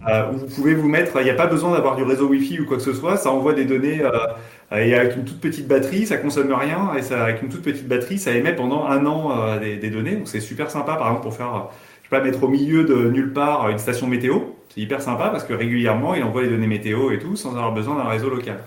euh, 0.07 0.31
où 0.31 0.37
vous 0.37 0.47
pouvez 0.47 0.75
vous 0.75 0.89
mettre, 0.89 1.17
il 1.21 1.23
n'y 1.23 1.29
a 1.29 1.35
pas 1.35 1.47
besoin 1.47 1.71
d'avoir 1.71 1.95
du 1.95 2.03
réseau 2.03 2.27
Wi-Fi 2.27 2.59
ou 2.59 2.65
quoi 2.65 2.77
que 2.77 2.83
ce 2.83 2.93
soit, 2.93 3.15
ça 3.15 3.31
envoie 3.31 3.53
des 3.53 3.63
données 3.63 4.01
euh, 4.01 4.77
et 4.77 4.93
avec 4.93 5.15
une 5.15 5.23
toute 5.23 5.39
petite 5.39 5.67
batterie, 5.67 6.05
ça 6.05 6.17
consomme 6.17 6.51
rien, 6.51 6.93
et 6.97 7.01
ça, 7.01 7.23
avec 7.23 7.41
une 7.41 7.49
toute 7.49 7.61
petite 7.61 7.87
batterie, 7.87 8.17
ça 8.17 8.31
émet 8.31 8.53
pendant 8.53 8.85
un 8.85 9.05
an 9.05 9.57
des, 9.59 9.77
des, 9.77 9.89
données. 9.89 10.15
Donc 10.15 10.27
c'est 10.27 10.41
super 10.41 10.69
sympa, 10.69 10.95
par 10.95 11.07
exemple, 11.07 11.21
pour 11.21 11.35
faire, 11.35 11.69
je 12.01 12.09
sais 12.09 12.09
pas, 12.09 12.21
mettre 12.21 12.43
au 12.43 12.49
milieu 12.49 12.83
de 12.83 13.09
nulle 13.09 13.31
part 13.31 13.69
une 13.69 13.77
station 13.77 14.07
météo. 14.07 14.39
C'est 14.69 14.81
hyper 14.81 15.01
sympa 15.01 15.29
parce 15.29 15.43
que 15.43 15.53
régulièrement, 15.53 16.15
il 16.15 16.23
envoie 16.23 16.41
les 16.41 16.49
données 16.49 16.67
météo 16.67 17.11
et 17.11 17.19
tout 17.19 17.35
sans 17.35 17.51
avoir 17.51 17.71
besoin 17.73 17.95
d'un 17.95 18.09
réseau 18.09 18.29
local. 18.29 18.57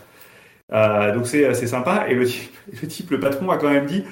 donc 1.14 1.26
c'est 1.26 1.66
sympa. 1.66 2.06
Et 2.08 2.14
le 2.14 2.24
type, 2.24 2.54
le 2.80 2.88
type, 2.88 3.10
le 3.10 3.20
patron 3.20 3.50
a 3.50 3.58
quand 3.58 3.70
même 3.70 3.86
dit, 3.86 4.04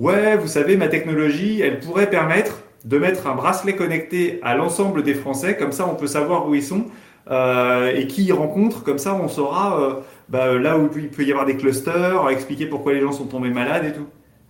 Ouais, 0.00 0.34
vous 0.38 0.48
savez, 0.48 0.78
ma 0.78 0.88
technologie, 0.88 1.60
elle 1.60 1.78
pourrait 1.78 2.08
permettre 2.08 2.62
de 2.86 2.96
mettre 2.96 3.26
un 3.26 3.34
bracelet 3.34 3.76
connecté 3.76 4.40
à 4.42 4.54
l'ensemble 4.54 5.02
des 5.02 5.12
Français, 5.12 5.58
comme 5.58 5.72
ça 5.72 5.86
on 5.86 5.94
peut 5.94 6.06
savoir 6.06 6.48
où 6.48 6.54
ils 6.54 6.62
sont 6.62 6.86
euh, 7.30 7.94
et 7.94 8.06
qui 8.06 8.24
ils 8.24 8.32
rencontrent, 8.32 8.82
comme 8.82 8.96
ça 8.96 9.14
on 9.14 9.28
saura 9.28 9.78
euh, 9.78 9.94
bah, 10.30 10.54
là 10.54 10.78
où 10.78 10.88
il 10.96 11.10
peut 11.10 11.22
y 11.22 11.30
avoir 11.30 11.44
des 11.44 11.58
clusters, 11.58 12.30
expliquer 12.30 12.64
pourquoi 12.64 12.94
les 12.94 13.02
gens 13.02 13.12
sont 13.12 13.26
tombés 13.26 13.50
malades 13.50 13.84
et 13.84 13.92
tout. 13.92 14.06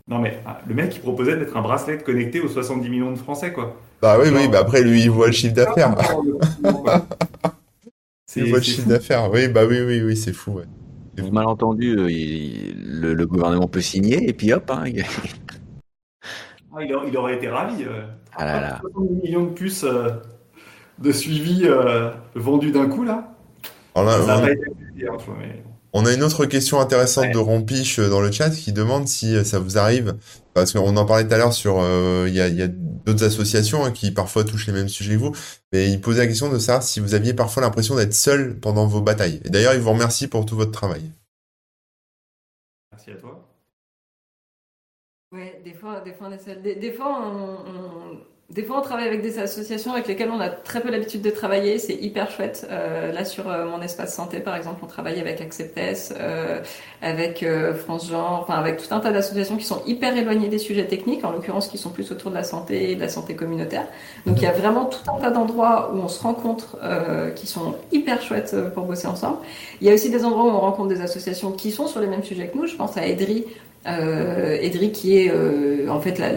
Non 0.07 0.21
mais 0.21 0.39
ah, 0.47 0.61
le 0.69 0.75
mec 0.77 0.95
il 0.95 1.01
proposait 1.01 1.33
de 1.33 1.39
mettre 1.39 1.57
un 1.57 1.63
bracelet 1.63 1.99
connecté 1.99 2.41
aux 2.41 2.47
70 2.47 2.89
millions 2.89 3.11
de 3.11 3.19
Français 3.19 3.53
quoi. 3.53 3.77
Bah 4.01 4.19
oui, 4.23 4.29
oui, 4.33 4.47
bah 4.47 4.61
après 4.61 4.83
lui 4.83 5.03
il 5.03 5.11
voit 5.11 5.27
le 5.27 5.33
chiffre 5.33 5.55
d'affaires. 5.55 5.97
il 8.37 8.51
voit 8.51 8.59
le 8.59 8.65
chiffre 8.65 8.87
d'affaires, 8.89 9.29
oui, 9.33 9.49
bah 9.49 9.63
oui, 9.69 9.81
oui, 9.85 10.01
oui, 10.01 10.17
c'est 10.17 10.33
fou. 10.33 10.53
Ouais. 10.53 10.65
Malentendu, 11.31 11.97
euh, 11.99 12.09
le, 13.15 13.27
gouvernement 13.27 13.69
peut 13.69 13.81
signer 13.81 14.29
et 14.29 14.33
puis 14.33 14.53
hop. 14.53 14.71
Hein, 14.71 14.85
ah, 16.75 16.83
il, 16.83 17.17
aurait 17.17 17.35
été 17.35 17.49
ravi. 17.49 17.85
Euh. 17.85 18.03
Ah 18.37 18.45
là 18.45 18.61
là. 18.61 18.79
70 18.81 19.23
millions 19.23 19.45
de 19.45 19.51
puces 19.51 19.85
euh, 19.85 20.11
de 20.99 21.13
suivi 21.13 21.67
vendues 22.35 22.71
d'un 22.71 22.89
coup 22.89 23.05
là. 23.05 23.33
on, 25.93 26.07
a 26.07 26.15
une 26.15 26.23
autre 26.23 26.47
question 26.47 26.81
intéressante 26.81 27.33
de 27.33 27.39
Rompiche 27.39 27.99
dans 27.99 28.21
le 28.21 28.31
chat 28.31 28.51
qui 28.51 28.73
demande 28.73 29.09
si 29.09 29.45
ça 29.45 29.59
vous 29.59 29.79
arrive, 29.79 30.17
parce 30.55 30.73
qu'on 30.73 30.97
en 30.97 31.05
parlait 31.07 31.27
tout 31.27 31.35
à 31.35 31.39
l'heure 31.39 31.53
sur, 31.53 31.81
il 32.27 32.35
y 32.35 32.41
a, 32.41 32.69
d'autres 32.69 33.25
associations 33.25 33.85
hein, 33.85 33.93
qui 33.93 34.11
parfois 34.11 34.45
touchent 34.45 34.67
les 34.67 34.73
mêmes 34.73 34.89
sujets 34.89 35.15
que 35.15 35.21
vous, 35.21 35.35
mais 35.73 35.91
il 35.91 36.01
posait 36.01 36.21
la 36.21 36.27
question 36.27 36.51
de 36.51 36.59
savoir 36.59 36.83
si 36.83 37.01
vous 37.01 37.15
aviez 37.15 37.35
parfois 37.35 37.63
l'impression 37.63 37.97
d'être 37.97 38.15
seul 38.15 38.59
pendant 38.59 38.87
vos 38.87 39.01
batailles. 39.01 39.41
Et 39.45 39.51
d'ailleurs, 39.51 39.75
il 39.75 39.81
vous 39.81 39.91
remercie 39.91 40.29
pour 40.29 40.45
tout 40.47 40.57
votre 40.57 40.73
travail. 40.73 41.11
Merci 42.93 43.11
à 43.13 43.15
toi. 43.15 43.47
Ouais, 45.33 45.63
des 45.65 45.75
fois, 45.75 46.01
des 46.01 46.13
fois 46.13 46.27
on 46.29 46.33
est 46.33 46.39
seul. 46.39 46.61
Des, 46.61 46.93
fois, 46.93 47.23
on, 47.23 48.21
des 48.51 48.65
fois, 48.65 48.79
on 48.81 48.83
travaille 48.83 49.07
avec 49.07 49.23
des 49.23 49.39
associations 49.39 49.93
avec 49.93 50.09
lesquelles 50.09 50.31
on 50.31 50.41
a 50.41 50.49
très 50.49 50.81
peu 50.81 50.91
l'habitude 50.91 51.23
de 51.23 51.31
travailler. 51.31 51.79
C'est 51.79 51.95
hyper 51.95 52.33
chouette. 52.33 52.67
Euh, 52.69 53.13
là, 53.13 53.25
sur 53.25 53.49
euh, 53.49 53.65
mon 53.65 53.81
espace 53.81 54.13
santé, 54.13 54.41
par 54.41 54.57
exemple, 54.57 54.81
on 54.83 54.87
travaille 54.87 55.21
avec 55.21 55.41
Acceptes, 55.41 56.13
euh, 56.19 56.61
avec 57.01 57.47
France 57.79 58.09
Genre, 58.09 58.41
enfin 58.43 58.55
avec 58.55 58.79
tout 58.79 58.93
un 58.93 58.99
tas 58.99 59.13
d'associations 59.13 59.57
qui 59.57 59.65
sont 59.65 59.83
hyper 59.87 60.17
éloignées 60.17 60.49
des 60.49 60.59
sujets 60.59 60.87
techniques, 60.87 61.25
en 61.25 61.31
l'occurrence 61.31 61.69
qui 61.69 61.79
sont 61.79 61.91
plus 61.91 62.11
autour 62.11 62.31
de 62.31 62.35
la 62.35 62.43
santé 62.43 62.91
et 62.91 62.97
de 62.97 63.01
la 63.01 63.09
santé 63.09 63.37
communautaire. 63.37 63.87
Donc, 64.27 64.39
il 64.39 64.43
y 64.43 64.49
a 64.49 64.53
vraiment 64.53 64.87
tout 64.87 65.09
un 65.09 65.21
tas 65.21 65.31
d'endroits 65.31 65.93
où 65.95 65.99
on 65.99 66.09
se 66.09 66.21
rencontre 66.21 66.77
qui 67.37 67.47
sont 67.47 67.77
hyper 67.93 68.21
chouettes 68.21 68.57
pour 68.75 68.85
bosser 68.85 69.07
ensemble. 69.07 69.39
Il 69.81 69.87
y 69.87 69.91
a 69.91 69.95
aussi 69.95 70.11
des 70.11 70.25
endroits 70.25 70.45
où 70.45 70.49
on 70.49 70.61
rencontre 70.61 70.89
des 70.89 71.03
associations 71.03 71.53
qui 71.53 71.71
sont 71.71 71.87
sur 71.87 72.01
les 72.01 72.09
mêmes 72.09 72.25
sujets 72.25 72.49
que 72.49 72.59
nous. 72.59 72.67
Je 72.67 72.75
pense 72.75 72.97
à 72.97 73.07
Edri, 73.07 73.45
Edri 73.87 74.91
qui 74.91 75.19
est 75.19 75.89
en 75.89 76.01
fait 76.01 76.19
la 76.19 76.31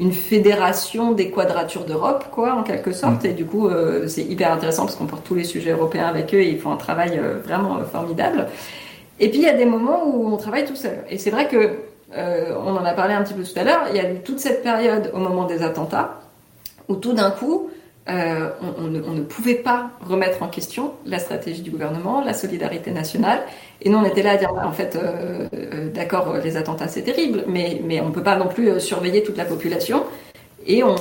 une 0.00 0.12
fédération 0.12 1.12
des 1.12 1.30
quadratures 1.30 1.84
d'Europe, 1.84 2.26
quoi, 2.30 2.54
en 2.54 2.62
quelque 2.62 2.92
sorte. 2.92 3.24
Mm. 3.24 3.26
Et 3.26 3.32
du 3.32 3.44
coup, 3.44 3.68
euh, 3.68 4.06
c'est 4.06 4.22
hyper 4.22 4.52
intéressant 4.52 4.84
parce 4.84 4.96
qu'on 4.96 5.06
porte 5.06 5.24
tous 5.24 5.34
les 5.34 5.44
sujets 5.44 5.72
européens 5.72 6.06
avec 6.06 6.32
eux 6.34 6.38
et 6.38 6.50
ils 6.50 6.58
font 6.58 6.72
un 6.72 6.76
travail 6.76 7.18
euh, 7.18 7.38
vraiment 7.44 7.78
euh, 7.78 7.84
formidable. 7.84 8.46
Et 9.18 9.28
puis, 9.28 9.38
il 9.38 9.44
y 9.44 9.48
a 9.48 9.56
des 9.56 9.64
moments 9.64 10.06
où 10.06 10.32
on 10.32 10.36
travaille 10.36 10.64
tout 10.64 10.76
seul. 10.76 10.98
Et 11.10 11.18
c'est 11.18 11.30
vrai 11.30 11.48
que, 11.48 11.78
on 12.16 12.74
en 12.74 12.84
a 12.86 12.94
parlé 12.94 13.12
un 13.12 13.22
petit 13.22 13.34
peu 13.34 13.42
tout 13.42 13.58
à 13.58 13.64
l'heure, 13.64 13.82
il 13.90 13.96
y 13.96 14.00
a 14.00 14.10
eu 14.10 14.20
toute 14.20 14.38
cette 14.38 14.62
période 14.62 15.10
au 15.12 15.18
moment 15.18 15.44
des 15.44 15.62
attentats 15.62 16.20
où 16.88 16.94
tout 16.94 17.12
d'un 17.12 17.30
coup, 17.30 17.68
euh, 18.08 18.48
on, 18.78 18.88
ne, 18.88 19.20
pouvait 19.20 19.56
pas 19.56 19.90
remettre 20.00 20.42
en 20.42 20.48
question 20.48 20.94
la 21.04 21.18
stratégie 21.18 21.60
du 21.60 21.70
gouvernement, 21.70 22.24
la 22.24 22.32
solidarité 22.32 22.90
nationale. 22.90 23.40
Et 23.82 23.90
nous, 23.90 23.98
on 23.98 24.04
était 24.04 24.22
là 24.22 24.32
à 24.32 24.36
dire, 24.36 24.52
en 24.52 24.72
fait, 24.72 24.96
euh, 24.96 25.46
euh, 25.52 25.90
d'accord, 25.90 26.36
les 26.42 26.56
attentats, 26.56 26.88
c'est 26.88 27.02
terrible, 27.02 27.44
mais, 27.46 27.82
mais 27.84 28.00
on 28.00 28.06
ne 28.06 28.14
peut 28.14 28.22
pas 28.22 28.36
non 28.36 28.48
plus 28.48 28.80
surveiller 28.80 29.22
toute 29.22 29.36
la 29.36 29.44
population. 29.44 30.04
Et 30.66 30.82
on, 30.82 30.96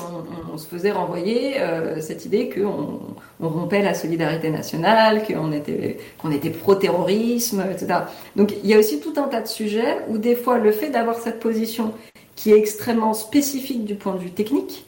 se 0.58 0.66
faisait 0.66 0.92
renvoyer 0.92 1.58
cette 2.00 2.26
idée 2.26 2.50
qu'on 2.50 3.00
on 3.40 3.48
rompait 3.48 3.84
la 3.84 3.94
solidarité 3.94 4.50
nationale, 4.50 5.22
qu'on 5.24 5.52
était, 5.52 6.00
qu'on 6.18 6.32
était 6.32 6.50
pro-terrorisme, 6.50 7.64
etc. 7.72 8.00
Donc 8.36 8.56
il 8.64 8.68
y 8.68 8.74
a 8.74 8.80
aussi 8.80 9.00
tout 9.00 9.14
un 9.18 9.28
tas 9.28 9.42
de 9.42 9.48
sujets 9.48 10.00
où 10.08 10.18
des 10.18 10.36
fois 10.36 10.58
le 10.58 10.72
fait 10.72 10.90
d'avoir 10.90 11.20
cette 11.20 11.40
position 11.40 11.94
qui 12.36 12.52
est 12.54 12.58
extrêmement 12.58 13.14
spécifique 13.14 13.86
du 13.86 13.94
point 13.94 14.16
de 14.16 14.20
vue 14.20 14.32
technique, 14.32 14.88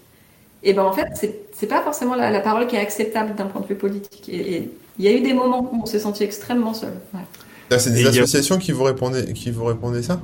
et 0.64 0.74
ben 0.74 0.84
en 0.84 0.91
fait, 0.91 1.07
c'est 1.53 1.68
pas 1.68 1.82
forcément 1.82 2.16
la, 2.16 2.39
parole 2.41 2.68
qui 2.68 2.76
est 2.76 2.80
acceptable 2.80 3.36
d'un 3.36 3.45
point 3.45 3.62
de 3.62 3.68
vue 3.68 3.76
politique. 3.76 4.28
Et 4.30 4.70
il 4.97 5.05
y 5.05 5.07
a 5.07 5.12
eu 5.12 5.22
des 5.22 5.34
moments 5.34 5.70
où 5.72 5.82
on 5.84 5.86
s'est 5.86 5.99
senti 5.99 6.24
extrêmement 6.24 6.74
seul. 6.74 6.93
C'est 7.78 7.91
des 7.91 8.07
associations 8.07 8.57
qui 8.57 8.72
vous 8.72 8.84
répondaient, 8.84 9.32
qui 9.34 9.51
vous 9.51 9.66
répondaient 9.66 10.01
ça? 10.01 10.20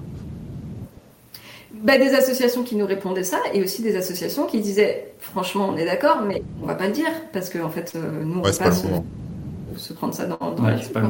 Ben, 1.73 2.01
des 2.01 2.15
associations 2.15 2.63
qui 2.63 2.75
nous 2.75 2.87
répondaient 2.87 3.23
ça 3.23 3.37
et 3.53 3.61
aussi 3.61 3.83
des 3.83 3.95
associations 3.95 4.47
qui 4.47 4.59
disaient 4.59 5.13
franchement 5.19 5.69
on 5.71 5.77
est 5.77 5.85
d'accord 5.85 6.23
mais 6.27 6.41
on 6.63 6.65
va 6.65 6.73
pas 6.73 6.87
le 6.87 6.93
dire 6.93 7.11
parce 7.31 7.51
qu'en 7.51 7.69
fait 7.69 7.93
euh, 7.95 8.23
nous 8.23 8.39
on 8.39 8.41
va 8.41 8.51
pas, 8.51 8.71
se, 8.71 9.93
prendre 9.93 10.15
ça 10.15 10.25
dans, 10.25 10.37
dans 10.55 10.63
ouais, 10.63 10.77
pas 10.91 11.03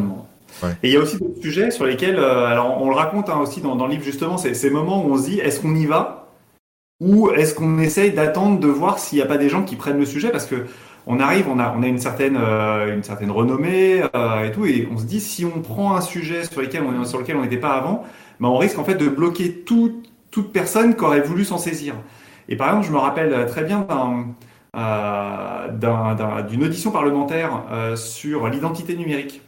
Et 0.83 0.89
il 0.89 0.93
y 0.93 0.97
a 0.97 0.99
aussi 0.99 1.17
d'autres 1.17 1.39
sujets 1.39 1.71
sur 1.71 1.85
lesquels, 1.85 2.17
alors 2.17 2.81
on 2.81 2.89
le 2.89 2.95
raconte 2.95 3.29
hein, 3.29 3.39
aussi 3.39 3.61
dans, 3.61 3.77
dans, 3.77 3.85
le 3.85 3.93
livre 3.93 4.03
justement, 4.03 4.37
c'est 4.37 4.53
ces 4.53 4.69
moments 4.69 5.05
où 5.05 5.13
on 5.13 5.17
se 5.17 5.29
dit 5.29 5.39
est-ce 5.39 5.61
qu'on 5.61 5.75
y 5.75 5.85
va? 5.85 6.24
Ou 6.99 7.29
est-ce 7.31 7.53
qu'on 7.53 7.79
essaye 7.79 8.11
d'attendre 8.11 8.59
de 8.59 8.67
voir 8.67 8.99
s'il 8.99 9.17
n'y 9.17 9.23
a 9.23 9.27
pas 9.27 9.37
des 9.37 9.49
gens 9.49 9.63
qui 9.63 9.75
prennent 9.75 9.99
le 9.99 10.05
sujet? 10.05 10.29
Parce 10.29 10.45
que 10.45 10.65
on 11.07 11.19
arrive, 11.19 11.47
on 11.47 11.59
a, 11.59 11.75
une 11.85 11.99
certaine, 11.99 12.35
une 12.35 13.03
certaine 13.03 13.29
renommée 13.29 13.97
et 13.97 14.51
tout, 14.51 14.65
et 14.65 14.87
on 14.91 14.97
se 14.97 15.03
dit 15.03 15.19
si 15.19 15.45
on 15.45 15.61
prend 15.61 15.95
un 15.95 16.01
sujet 16.01 16.45
sur 16.45 16.61
lequel 16.61 16.81
on 16.81 17.05
sur 17.05 17.19
lequel 17.19 17.35
on 17.35 17.43
n'était 17.43 17.57
pas 17.57 17.73
avant, 17.73 18.03
ben 18.39 18.49
on 18.49 18.57
risque 18.57 18.79
en 18.79 18.83
fait 18.83 18.95
de 18.95 19.07
bloquer 19.07 19.51
tout, 19.51 20.01
toute 20.31 20.51
personne 20.51 20.95
qui 20.95 21.03
aurait 21.03 21.21
voulu 21.21 21.45
s'en 21.45 21.59
saisir. 21.59 21.95
Et 22.49 22.55
par 22.55 22.69
exemple, 22.69 22.87
je 22.87 22.91
me 22.91 22.97
rappelle 22.97 23.45
très 23.47 23.63
bien 23.63 23.85
euh, 24.75 26.41
d'une 26.49 26.63
audition 26.63 26.91
parlementaire 26.91 27.63
euh, 27.71 27.95
sur 27.95 28.47
l'identité 28.49 28.95
numérique. 28.95 29.41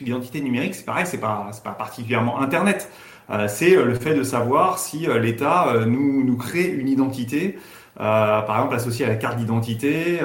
L'identité 0.00 0.40
numérique, 0.40 0.74
c'est 0.74 0.84
pareil, 0.84 1.06
c'est 1.06 1.20
pas, 1.20 1.50
pas 1.62 1.72
particulièrement 1.72 2.40
Internet. 2.40 2.90
Euh, 3.30 3.48
c'est 3.48 3.74
le 3.74 3.94
fait 3.94 4.14
de 4.14 4.22
savoir 4.22 4.78
si 4.78 5.06
l'État 5.20 5.74
nous, 5.86 6.24
nous 6.24 6.36
crée 6.36 6.66
une 6.66 6.88
identité, 6.88 7.58
par 7.96 8.56
exemple 8.56 8.74
associée 8.74 9.04
à 9.04 9.08
la 9.08 9.16
carte 9.16 9.38
d'identité, 9.38 10.20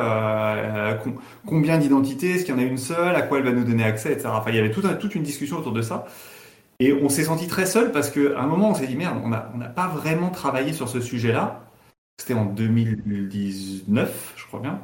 combien 1.46 1.78
d'identités, 1.78 2.32
est-ce 2.32 2.46
qu'il 2.46 2.56
y 2.56 2.58
en 2.58 2.62
a 2.62 2.66
une 2.66 2.78
seule, 2.78 3.16
à 3.16 3.22
quoi 3.22 3.40
elle 3.40 3.46
va 3.46 3.52
nous 3.52 3.64
donner 3.66 3.84
accès, 3.84 4.14
etc. 4.14 4.30
Il 4.48 4.56
y 4.56 4.60
avait 4.60 4.72
toute, 4.72 5.16
une 5.16 5.24
discussion 5.24 5.58
autour 5.58 5.74
de 5.74 5.82
ça. 5.82 6.06
Et 6.80 6.94
on 6.94 7.10
s'est 7.10 7.24
senti 7.24 7.48
très 7.48 7.66
seul 7.66 7.92
parce 7.92 8.10
qu'à 8.10 8.40
un 8.40 8.48
moment, 8.48 8.70
on 8.72 8.76
s'est 8.76 8.88
dit 8.88 8.96
merde, 8.96 9.18
on 9.24 9.30
n'a 9.30 9.70
pas 9.70 9.88
vraiment 9.88 10.30
travaillé 10.30 10.74
sur 10.74 10.90
ce 10.90 11.02
sujet-là. 11.02 11.68
C'était 12.20 12.34
en 12.34 12.46
2019, 12.46 14.34
je 14.36 14.46
crois 14.48 14.60
bien. 14.60 14.82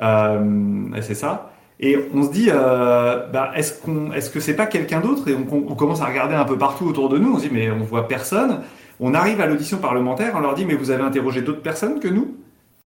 Euh, 0.00 1.00
c'est 1.00 1.14
ça. 1.14 1.52
Et 1.78 1.96
on 2.14 2.22
se 2.22 2.30
dit, 2.30 2.48
euh, 2.50 3.26
bah, 3.30 3.52
est-ce 3.54 3.80
qu'on, 3.80 4.12
est-ce 4.12 4.30
que 4.30 4.40
c'est 4.40 4.56
pas 4.56 4.66
quelqu'un 4.66 5.00
d'autre? 5.00 5.28
Et 5.28 5.34
on, 5.34 5.74
commence 5.74 6.00
à 6.00 6.06
regarder 6.06 6.34
un 6.34 6.44
peu 6.44 6.56
partout 6.56 6.86
autour 6.86 7.08
de 7.08 7.18
nous. 7.18 7.34
On 7.34 7.38
se 7.38 7.48
dit, 7.48 7.50
mais 7.52 7.70
on 7.70 7.80
voit 7.80 8.08
personne. 8.08 8.60
On 8.98 9.12
arrive 9.12 9.40
à 9.40 9.46
l'audition 9.46 9.76
parlementaire, 9.76 10.32
on 10.34 10.40
leur 10.40 10.54
dit, 10.54 10.64
mais 10.64 10.74
vous 10.74 10.90
avez 10.90 11.02
interrogé 11.02 11.42
d'autres 11.42 11.60
personnes 11.60 12.00
que 12.00 12.08
nous? 12.08 12.36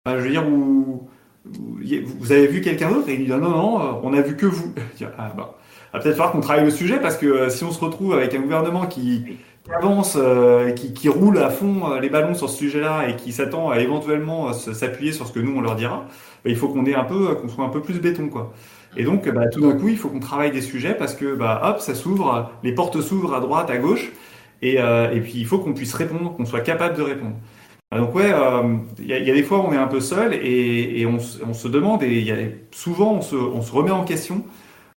Je 0.06 0.16
veux 0.16 0.30
dire, 0.30 0.44
vous, 0.44 1.08
avez 2.32 2.48
vu 2.48 2.60
quelqu'un 2.62 2.90
d'autre? 2.90 3.08
Et 3.08 3.14
il 3.14 3.26
dit, 3.26 3.30
non, 3.30 3.38
non, 3.38 4.00
on 4.02 4.12
a 4.12 4.20
vu 4.20 4.36
que 4.36 4.46
vous. 4.46 4.74
ah, 5.18 5.32
bah, 5.36 5.56
va 5.92 6.00
peut-être 6.00 6.16
falloir 6.16 6.32
qu'on 6.32 6.40
travaille 6.40 6.64
le 6.64 6.70
sujet 6.70 7.00
parce 7.00 7.16
que 7.16 7.26
euh, 7.26 7.50
si 7.50 7.64
on 7.64 7.70
se 7.70 7.80
retrouve 7.80 8.14
avec 8.14 8.34
un 8.34 8.40
gouvernement 8.40 8.86
qui 8.86 9.38
avance, 9.72 10.16
euh, 10.20 10.70
qui, 10.72 11.08
roule 11.08 11.38
à 11.38 11.50
fond 11.50 11.92
euh, 11.92 12.00
les 12.00 12.08
ballons 12.08 12.34
sur 12.34 12.48
ce 12.48 12.56
sujet-là 12.56 13.08
et 13.08 13.16
qui 13.16 13.32
s'attend 13.32 13.70
à 13.70 13.78
éventuellement 13.78 14.52
s'appuyer 14.52 15.12
sur 15.12 15.26
ce 15.26 15.32
que 15.32 15.40
nous 15.40 15.56
on 15.56 15.60
leur 15.60 15.76
dira, 15.76 16.06
bah, 16.44 16.50
il 16.50 16.56
faut 16.56 16.68
qu'on 16.68 16.86
ait 16.86 16.94
qu'on 16.94 17.48
soit 17.48 17.64
un 17.64 17.68
peu 17.68 17.80
plus 17.80 18.00
béton 18.00 18.28
quoi. 18.28 18.52
Et 18.96 19.04
donc 19.04 19.28
bah, 19.28 19.48
tout 19.48 19.60
d'un 19.60 19.72
coup 19.78 19.88
il 19.88 19.96
faut 19.96 20.08
qu'on 20.08 20.20
travaille 20.20 20.50
des 20.50 20.60
sujets 20.60 20.94
parce 20.94 21.14
que 21.14 21.34
bah 21.34 21.60
hop 21.64 21.80
ça 21.80 21.94
s'ouvre, 21.94 22.50
les 22.62 22.72
portes 22.72 23.00
s'ouvrent 23.00 23.34
à 23.34 23.40
droite, 23.40 23.70
à 23.70 23.78
gauche. 23.78 24.12
Et, 24.62 24.74
et 24.74 25.20
puis 25.20 25.34
il 25.36 25.46
faut 25.46 25.58
qu'on 25.58 25.72
puisse 25.72 25.94
répondre, 25.94 26.36
qu'on 26.36 26.44
soit 26.44 26.60
capable 26.60 26.94
de 26.96 27.02
répondre. 27.02 27.34
Donc 27.96 28.14
ouais, 28.14 28.30
il 28.98 29.06
y, 29.06 29.12
a, 29.14 29.18
y, 29.18 29.30
a 29.30 29.34
des 29.34 29.42
fois 29.42 29.64
on 29.66 29.72
est 29.72 29.76
un 29.76 29.86
peu 29.86 30.00
seul 30.00 30.34
et, 30.34 31.00
et 31.00 31.06
on, 31.06 31.16
on, 31.48 31.54
se 31.54 31.66
demande 31.66 32.02
et 32.02 32.20
y 32.20 32.30
a, 32.30 32.36
souvent 32.72 33.14
on 33.14 33.20
se, 33.22 33.34
on 33.36 33.62
se 33.62 33.72
remet 33.72 33.90
en 33.90 34.04
question 34.04 34.44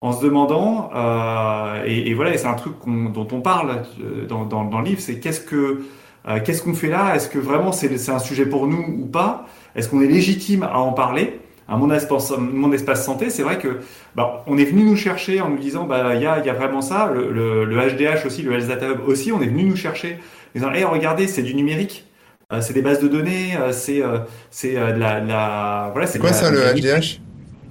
en 0.02 0.14
se 0.14 0.24
demandant, 0.24 0.90
euh, 0.96 1.84
et, 1.86 2.10
et, 2.10 2.14
voilà, 2.16 2.36
c'est 2.36 2.48
un 2.48 2.56
truc 2.56 2.74
dont 2.86 3.28
on 3.32 3.42
parle 3.42 3.84
euh, 4.02 4.26
dans, 4.26 4.46
dans, 4.46 4.66
dans 4.66 4.80
le 4.80 4.86
livre, 4.86 5.00
c'est 5.00 5.20
qu'est-ce 5.20 5.42
que 5.42 5.84
euh, 6.28 6.40
qu'est-ce 6.44 6.64
qu'on 6.64 6.74
fait 6.74 6.90
là? 6.90 7.16
Est-ce 7.16 7.30
que 7.30 7.40
vraiment 7.40 7.72
c'est 7.72 8.10
un 8.10 8.20
sujet 8.20 8.46
pour 8.46 8.68
nous 8.68 8.84
ou 9.00 9.06
pas? 9.06 9.46
Est-ce 9.76 9.90
qu'on 9.90 10.02
est 10.02 10.08
légitime 10.08 10.64
à 10.64 10.80
en 10.80 10.94
parler? 10.94 11.40
À 11.72 11.78
mon 11.78 11.90
espace, 11.92 12.32
mon 12.38 12.72
espace 12.72 13.06
santé, 13.06 13.30
c'est 13.30 13.44
vrai 13.44 13.58
que 13.58 13.80
bah, 14.16 14.44
on 14.46 14.58
est 14.58 14.66
venu 14.66 14.84
nous 14.84 14.96
chercher 14.96 15.42
en 15.42 15.50
nous 15.50 15.58
disant 15.58 15.86
bah 15.86 16.16
il 16.16 16.22
y 16.22 16.26
a, 16.26 16.46
y 16.46 16.50
a 16.50 16.54
vraiment 16.54 16.82
ça, 16.82 17.12
le, 17.14 17.32
le, 17.32 17.66
le, 17.66 17.76
HDH 17.76 18.26
aussi, 18.26 18.42
le 18.44 18.54
Health 18.54 18.68
Data 18.68 18.90
Hub 18.90 19.08
aussi, 19.08 19.32
on 19.32 19.42
est 19.42 19.48
venu 19.48 19.64
nous 19.64 19.76
chercher. 19.76 20.16
En 20.16 20.60
disant 20.60 20.72
hey, 20.74 20.84
regardez 20.84 21.28
c'est 21.28 21.44
du 21.44 21.56
numérique, 21.56 22.06
euh, 22.52 22.62
c'est 22.62 22.74
des 22.74 22.82
bases 22.82 23.00
de 23.00 23.08
données, 23.08 23.56
euh, 23.58 23.72
c'est 23.72 24.04
c'est 24.50 24.74
de 24.74 25.00
la, 25.00 25.20
la 25.22 25.90
voilà 25.94 26.08
c'est 26.08 26.20
quoi 26.20 26.34
ça 26.34 26.52
le 26.52 26.60
HDH 26.60 27.22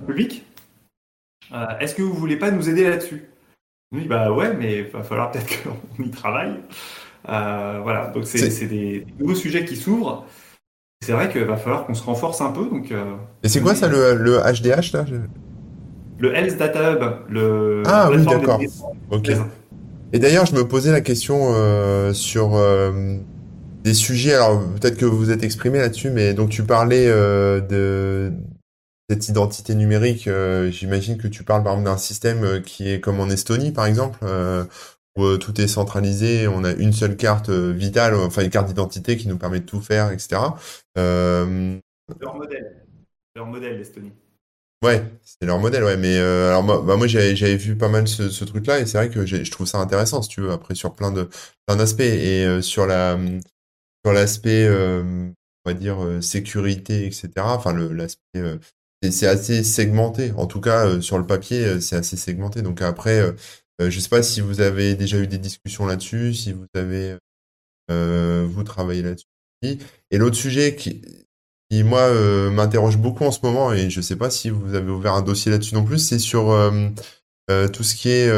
public. 0.06 0.44
Euh, 1.52 1.66
est-ce 1.80 1.94
que 1.94 2.02
vous 2.02 2.14
voulez 2.14 2.36
pas 2.36 2.50
nous 2.50 2.68
aider 2.68 2.88
là-dessus? 2.88 3.24
Oui, 3.92 4.06
bah 4.06 4.30
ouais, 4.30 4.54
mais 4.54 4.78
il 4.78 4.84
va 4.84 5.02
falloir 5.02 5.30
peut-être 5.30 5.62
qu'on 5.96 6.02
y 6.02 6.10
travaille. 6.10 6.54
Euh, 7.28 7.80
voilà, 7.82 8.06
donc 8.08 8.26
c'est 8.26 8.66
des 8.66 9.06
nouveaux 9.18 9.34
sujets 9.34 9.64
qui 9.64 9.76
s'ouvrent. 9.76 10.26
C'est 11.02 11.12
vrai 11.12 11.30
qu'il 11.30 11.44
va 11.44 11.56
falloir 11.56 11.86
qu'on 11.86 11.94
se 11.94 12.02
renforce 12.02 12.40
un 12.40 12.50
peu. 12.50 12.66
Donc, 12.68 12.92
euh, 12.92 13.14
Et 13.42 13.48
c'est 13.48 13.60
quoi 13.60 13.74
ça 13.74 13.88
le, 13.88 14.14
le, 14.14 14.38
HDH 14.38 14.92
là 14.92 15.04
Le 16.18 16.34
Health 16.34 16.58
Data 16.58 16.92
Hub. 16.92 17.02
Le, 17.28 17.82
ah 17.86 18.10
oui, 18.10 18.24
d'accord. 18.24 18.60
Ok. 19.10 19.30
Et 20.12 20.18
d'ailleurs, 20.18 20.44
je 20.46 20.54
me 20.54 20.66
posais 20.66 20.92
la 20.92 21.00
question 21.00 21.52
euh, 21.54 22.12
sur 22.12 22.56
euh, 22.56 23.16
des 23.82 23.94
sujets. 23.94 24.34
Alors 24.34 24.60
peut-être 24.80 24.96
que 24.96 25.06
vous 25.06 25.30
êtes 25.30 25.42
exprimé 25.42 25.78
là-dessus, 25.78 26.10
mais 26.10 26.34
donc 26.34 26.50
tu 26.50 26.64
parlais 26.64 27.06
euh, 27.08 27.60
de 27.60 28.32
cette 29.10 29.28
identité 29.28 29.74
numérique, 29.74 30.28
euh, 30.28 30.70
j'imagine 30.70 31.18
que 31.18 31.26
tu 31.26 31.42
parles 31.42 31.64
par 31.64 31.72
exemple 31.72 31.90
d'un 31.90 31.96
système 31.96 32.44
euh, 32.44 32.60
qui 32.60 32.88
est 32.88 33.00
comme 33.00 33.18
en 33.18 33.28
Estonie 33.28 33.72
par 33.72 33.86
exemple, 33.86 34.20
euh, 34.22 34.64
où 35.16 35.36
tout 35.36 35.60
est 35.60 35.66
centralisé, 35.66 36.48
on 36.48 36.64
a 36.64 36.72
une 36.72 36.92
seule 36.92 37.16
carte 37.16 37.50
vitale, 37.50 38.14
enfin 38.14 38.42
une 38.42 38.50
carte 38.50 38.68
d'identité 38.68 39.16
qui 39.16 39.28
nous 39.28 39.38
permet 39.38 39.60
de 39.60 39.66
tout 39.66 39.80
faire, 39.80 40.12
etc. 40.12 40.40
Leur 40.96 42.34
modèle, 42.34 42.86
leur 43.34 43.46
modèle 43.46 43.78
l'Estonie. 43.78 44.12
Ouais, 44.82 45.04
c'est 45.22 45.46
leur 45.46 45.58
modèle, 45.58 45.84
ouais. 45.84 45.96
Mais 45.96 46.16
alors 46.18 46.62
moi, 46.62 46.82
bah, 46.82 46.96
moi 46.96 47.06
j'avais 47.06 47.56
vu 47.56 47.76
pas 47.76 47.88
mal 47.88 48.08
ce, 48.08 48.44
truc-là 48.44 48.80
et 48.80 48.86
c'est 48.86 48.98
vrai 48.98 49.10
que 49.10 49.26
je 49.26 49.50
trouve 49.50 49.66
ça 49.66 49.78
intéressant, 49.78 50.22
si 50.22 50.30
tu 50.30 50.40
veux, 50.40 50.52
après 50.52 50.74
sur 50.74 50.94
plein 50.94 51.12
de 51.12 51.28
plein 51.66 51.76
d'aspects 51.76 52.00
et 52.00 52.62
sur 52.62 52.86
la 52.86 53.18
sur 54.04 54.14
l'aspect, 54.14 54.68
on 54.70 55.34
va 55.66 55.74
dire 55.74 55.98
sécurité, 56.22 57.04
etc. 57.06 57.30
Enfin 57.38 57.74
l'aspect 57.74 58.58
c'est 59.08 59.26
assez 59.26 59.64
segmenté. 59.64 60.32
En 60.36 60.46
tout 60.46 60.60
cas, 60.60 60.86
euh, 60.86 61.00
sur 61.00 61.18
le 61.18 61.26
papier, 61.26 61.64
euh, 61.64 61.80
c'est 61.80 61.96
assez 61.96 62.16
segmenté. 62.16 62.60
Donc 62.62 62.82
après, 62.82 63.34
euh, 63.80 63.90
je 63.90 64.00
sais 64.00 64.08
pas 64.08 64.22
si 64.22 64.40
vous 64.40 64.60
avez 64.60 64.94
déjà 64.94 65.18
eu 65.18 65.26
des 65.26 65.38
discussions 65.38 65.86
là-dessus, 65.86 66.34
si 66.34 66.52
vous 66.52 66.66
avez 66.74 67.16
vous 67.88 68.62
travaillé 68.62 69.02
là-dessus. 69.02 69.26
Et 69.62 70.18
l'autre 70.18 70.36
sujet 70.36 70.76
qui, 70.76 71.02
qui 71.68 71.82
moi 71.82 72.08
m'interroge 72.50 72.98
beaucoup 72.98 73.24
en 73.24 73.32
ce 73.32 73.40
moment, 73.42 73.72
et 73.72 73.90
je 73.90 74.00
sais 74.00 74.14
pas 74.14 74.30
si 74.30 74.48
vous 74.48 74.74
avez 74.74 74.90
ouvert 74.90 75.14
un 75.14 75.22
dossier 75.22 75.50
là-dessus 75.50 75.74
non 75.74 75.84
plus, 75.84 75.98
c'est 75.98 76.20
sur 76.20 76.44
tout 77.48 77.82
ce 77.82 77.94
qui 77.96 78.10
est 78.10 78.32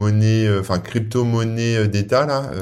monnaie, 0.00 0.56
enfin 0.56 0.78
crypto-monnaie 0.78 1.88
d'État 1.88 2.26
là, 2.26 2.52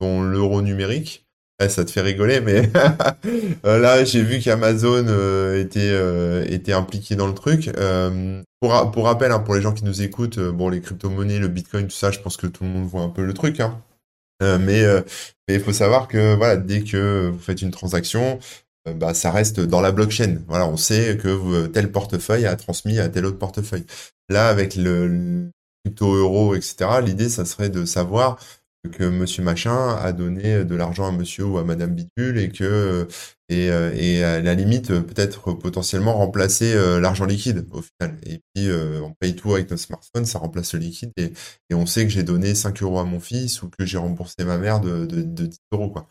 dont 0.00 0.22
l'euro 0.22 0.62
numérique 0.62 1.26
ça 1.68 1.84
te 1.84 1.90
fait 1.90 2.00
rigoler, 2.00 2.40
mais 2.40 2.70
euh, 3.66 3.78
là, 3.78 4.04
j'ai 4.04 4.22
vu 4.22 4.40
qu'Amazon 4.40 5.06
euh, 5.08 5.60
était, 5.60 5.90
euh, 5.90 6.44
était 6.48 6.72
impliqué 6.72 7.16
dans 7.16 7.26
le 7.26 7.34
truc. 7.34 7.70
pour, 8.60 8.90
pour 8.90 9.04
rappel, 9.04 9.32
hein, 9.32 9.40
pour 9.40 9.54
les 9.54 9.60
gens 9.60 9.72
qui 9.72 9.84
nous 9.84 10.02
écoutent, 10.02 10.38
bon, 10.38 10.68
les 10.68 10.80
crypto-monnaies, 10.80 11.38
le 11.38 11.48
Bitcoin, 11.48 11.86
tout 11.86 11.96
ça, 11.96 12.10
je 12.10 12.20
pense 12.20 12.36
que 12.36 12.46
tout 12.46 12.64
le 12.64 12.70
monde 12.70 12.86
voit 12.86 13.02
un 13.02 13.08
peu 13.08 13.24
le 13.24 13.34
truc. 13.34 13.60
Hein. 13.60 13.80
mais 14.40 14.84
il 15.48 15.60
faut 15.60 15.72
savoir 15.72 16.08
que 16.08 16.34
voilà, 16.34 16.56
dès 16.56 16.82
que 16.82 17.28
vous 17.28 17.38
faites 17.38 17.62
une 17.62 17.70
transaction, 17.70 18.38
bah, 18.96 19.14
ça 19.14 19.30
reste 19.30 19.60
dans 19.60 19.80
la 19.80 19.92
blockchain. 19.92 20.38
Voilà, 20.48 20.66
on 20.66 20.76
sait 20.76 21.16
que 21.16 21.66
tel 21.66 21.90
portefeuille 21.92 22.46
a 22.46 22.56
transmis 22.56 22.98
à 22.98 23.08
tel 23.08 23.26
autre 23.26 23.38
portefeuille. 23.38 23.84
Là, 24.28 24.48
avec 24.48 24.76
le 24.76 25.50
crypto-euro, 25.84 26.54
etc., 26.54 26.76
l'idée, 27.04 27.28
ça 27.28 27.44
serait 27.44 27.68
de 27.68 27.84
savoir 27.84 28.38
que 28.90 29.04
monsieur 29.04 29.42
machin 29.44 29.96
a 29.96 30.12
donné 30.12 30.64
de 30.64 30.74
l'argent 30.74 31.06
à 31.08 31.12
monsieur 31.12 31.44
ou 31.44 31.58
à 31.58 31.64
madame 31.64 31.94
Bidule 31.94 32.38
et 32.38 32.50
que 32.50 33.06
et, 33.48 33.70
euh, 33.70 33.92
et 33.94 34.24
à 34.24 34.40
la 34.40 34.54
limite 34.54 34.88
peut-être 34.88 35.52
potentiellement 35.52 36.14
remplacer 36.14 36.74
euh, 36.74 36.98
l'argent 37.00 37.24
liquide 37.24 37.66
au 37.70 37.82
final. 37.82 38.16
Et 38.26 38.40
puis 38.54 38.68
euh, 38.68 39.00
on 39.02 39.12
paye 39.12 39.36
tout 39.36 39.54
avec 39.54 39.70
notre 39.70 39.82
smartphone 39.82 40.24
ça 40.26 40.38
remplace 40.40 40.72
le 40.74 40.80
liquide 40.80 41.12
et, 41.16 41.32
et 41.70 41.74
on 41.74 41.86
sait 41.86 42.04
que 42.04 42.10
j'ai 42.10 42.22
donné 42.24 42.54
5 42.54 42.82
euros 42.82 42.98
à 42.98 43.04
mon 43.04 43.20
fils 43.20 43.62
ou 43.62 43.70
que 43.70 43.86
j'ai 43.86 43.98
remboursé 43.98 44.44
ma 44.44 44.58
mère 44.58 44.80
de, 44.80 45.06
de, 45.06 45.22
de 45.22 45.46
10 45.46 45.58
euros 45.72 45.90
quoi. 45.90 46.08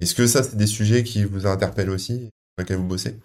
Est-ce 0.00 0.14
que 0.14 0.26
ça 0.26 0.42
c'est 0.42 0.56
des 0.56 0.66
sujets 0.66 1.04
qui 1.04 1.24
vous 1.24 1.46
interpellent 1.46 1.90
aussi 1.90 2.14
sur 2.18 2.30
lesquels 2.58 2.76
vous 2.76 2.86
bossez? 2.86 3.18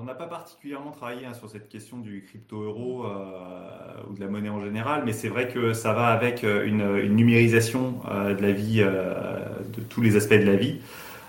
On 0.00 0.04
n'a 0.04 0.14
pas 0.14 0.26
particulièrement 0.26 0.90
travaillé 0.90 1.26
hein, 1.26 1.34
sur 1.34 1.48
cette 1.48 1.68
question 1.68 1.98
du 1.98 2.24
crypto-euro 2.28 3.04
euh, 3.04 4.08
ou 4.08 4.14
de 4.14 4.20
la 4.20 4.28
monnaie 4.28 4.48
en 4.48 4.60
général, 4.60 5.02
mais 5.04 5.12
c'est 5.12 5.28
vrai 5.28 5.48
que 5.48 5.72
ça 5.72 5.92
va 5.92 6.06
avec 6.06 6.44
euh, 6.44 6.66
une, 6.66 7.14
numérisation 7.14 7.94
euh, 8.10 8.34
de 8.34 8.42
la 8.42 8.52
vie, 8.52 8.78
de 8.78 9.80
tous 9.88 10.00
les 10.00 10.16
aspects 10.16 10.34
de 10.34 10.44
la 10.44 10.56
vie, 10.56 10.80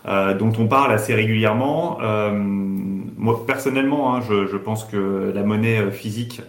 dont 0.05 0.51
on 0.57 0.67
parle 0.67 0.91
assez 0.91 1.13
régulièrement. 1.13 1.99
moi, 2.32 3.45
personnellement, 3.45 4.15
hein, 4.15 4.22
je, 4.22 4.57
pense 4.57 4.86
que 4.86 5.32
la 5.34 5.43
monnaie 5.43 5.91
physique 5.91 6.41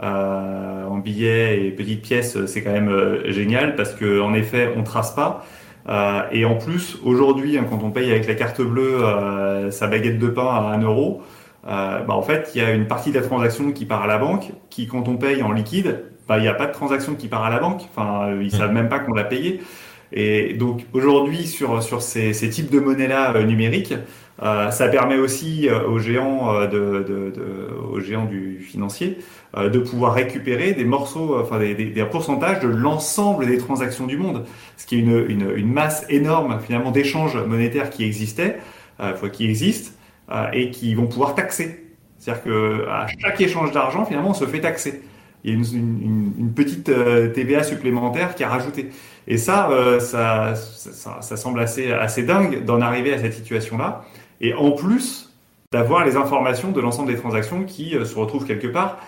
en 0.00 0.98
billets 0.98 1.66
et 1.66 1.70
petites 1.70 2.02
pièces, 2.02 2.44
c'est 2.46 2.62
quand 2.62 2.72
même 2.72 3.22
génial 3.26 3.76
parce 3.76 3.94
que 3.94 4.20
en 4.20 4.34
effet, 4.34 4.72
on 4.76 4.82
trace 4.82 5.14
pas. 5.14 5.46
et 6.32 6.44
en 6.44 6.56
plus, 6.56 6.98
aujourd'hui, 7.04 7.58
hein, 7.58 7.66
quand 7.68 7.82
on 7.82 7.90
paye 7.90 8.10
avec 8.10 8.26
la 8.26 8.34
carte 8.34 8.60
bleue 8.60 9.00
sa 9.70 9.86
baguette 9.86 10.18
de 10.18 10.28
pain 10.28 10.48
à 10.48 10.74
1 10.74 10.82
euro, 10.82 11.22
euh, 11.66 12.00
bah, 12.00 12.14
en 12.14 12.22
fait, 12.22 12.50
il 12.54 12.62
y 12.62 12.64
a 12.64 12.72
une 12.72 12.86
partie 12.86 13.10
de 13.10 13.16
la 13.16 13.22
transaction 13.22 13.72
qui 13.72 13.86
part 13.86 14.02
à 14.02 14.06
la 14.06 14.18
banque, 14.18 14.52
qui, 14.70 14.86
quand 14.86 15.08
on 15.08 15.16
paye 15.16 15.42
en 15.42 15.52
liquide, 15.52 16.04
bah, 16.28 16.38
il 16.38 16.42
n'y 16.42 16.48
a 16.48 16.54
pas 16.54 16.66
de 16.66 16.72
transaction 16.72 17.14
qui 17.14 17.28
part 17.28 17.44
à 17.44 17.50
la 17.50 17.58
banque. 17.58 17.82
Enfin, 17.94 18.36
ils 18.40 18.50
savent 18.50 18.72
même 18.72 18.88
pas 18.88 18.98
qu'on 18.98 19.14
l'a 19.14 19.24
payé. 19.24 19.60
Et 20.12 20.54
donc 20.54 20.86
aujourd'hui 20.92 21.46
sur 21.48 21.82
sur 21.82 22.00
ces, 22.00 22.32
ces 22.32 22.48
types 22.48 22.70
de 22.70 22.78
monnaies 22.78 23.08
là 23.08 23.42
numériques, 23.42 23.94
euh, 24.40 24.70
ça 24.70 24.86
permet 24.86 25.16
aussi 25.16 25.68
euh, 25.68 25.88
aux 25.88 25.98
géants 25.98 26.54
euh, 26.54 26.66
de, 26.68 27.02
de, 27.02 27.30
de, 27.30 27.74
aux 27.92 27.98
géants 27.98 28.26
du 28.26 28.60
financier 28.60 29.18
de 29.56 29.78
pouvoir 29.78 30.12
récupérer 30.12 30.74
des 30.74 30.84
morceaux, 30.84 31.40
enfin 31.40 31.58
des, 31.58 31.74
des, 31.74 31.86
des 31.86 32.04
pourcentages 32.04 32.60
de 32.60 32.68
l'ensemble 32.68 33.46
des 33.46 33.56
transactions 33.56 34.06
du 34.06 34.18
monde, 34.18 34.44
ce 34.76 34.84
qui 34.84 34.96
est 34.96 34.98
une, 34.98 35.24
une, 35.28 35.50
une 35.56 35.72
masse 35.72 36.04
énorme 36.10 36.60
finalement 36.60 36.90
d'échanges 36.90 37.36
monétaires 37.38 37.88
qui 37.88 38.04
existaient, 38.04 38.58
euh, 39.00 39.14
qui 39.32 39.46
existent 39.46 39.95
et 40.52 40.70
qui 40.70 40.94
vont 40.94 41.06
pouvoir 41.06 41.34
taxer. 41.34 41.84
C'est-à-dire 42.18 42.42
que 42.42 42.86
à 42.88 43.06
chaque 43.06 43.40
échange 43.40 43.72
d'argent, 43.72 44.04
finalement, 44.04 44.30
on 44.30 44.34
se 44.34 44.46
fait 44.46 44.60
taxer. 44.60 45.02
Il 45.44 45.50
y 45.50 45.54
a 45.54 45.56
une, 45.56 46.52
petite 46.54 46.90
TVA 47.34 47.62
supplémentaire 47.62 48.34
qui 48.34 48.42
a 48.42 48.48
rajouté. 48.48 48.90
Et 49.28 49.38
ça, 49.38 49.68
ça, 50.00 50.54
ça, 50.56 51.18
ça, 51.20 51.36
semble 51.36 51.60
assez, 51.60 51.92
assez 51.92 52.24
dingue 52.24 52.64
d'en 52.64 52.80
arriver 52.80 53.12
à 53.12 53.18
cette 53.18 53.34
situation-là 53.34 54.04
et 54.40 54.54
en 54.54 54.72
plus 54.72 55.32
d'avoir 55.72 56.04
les 56.04 56.16
informations 56.16 56.70
de 56.70 56.80
l'ensemble 56.80 57.12
des 57.12 57.18
transactions 57.18 57.64
qui 57.64 57.96
euh, 57.96 58.04
se 58.04 58.18
retrouvent 58.18 58.46
quelque 58.46 58.68
part. 58.68 58.98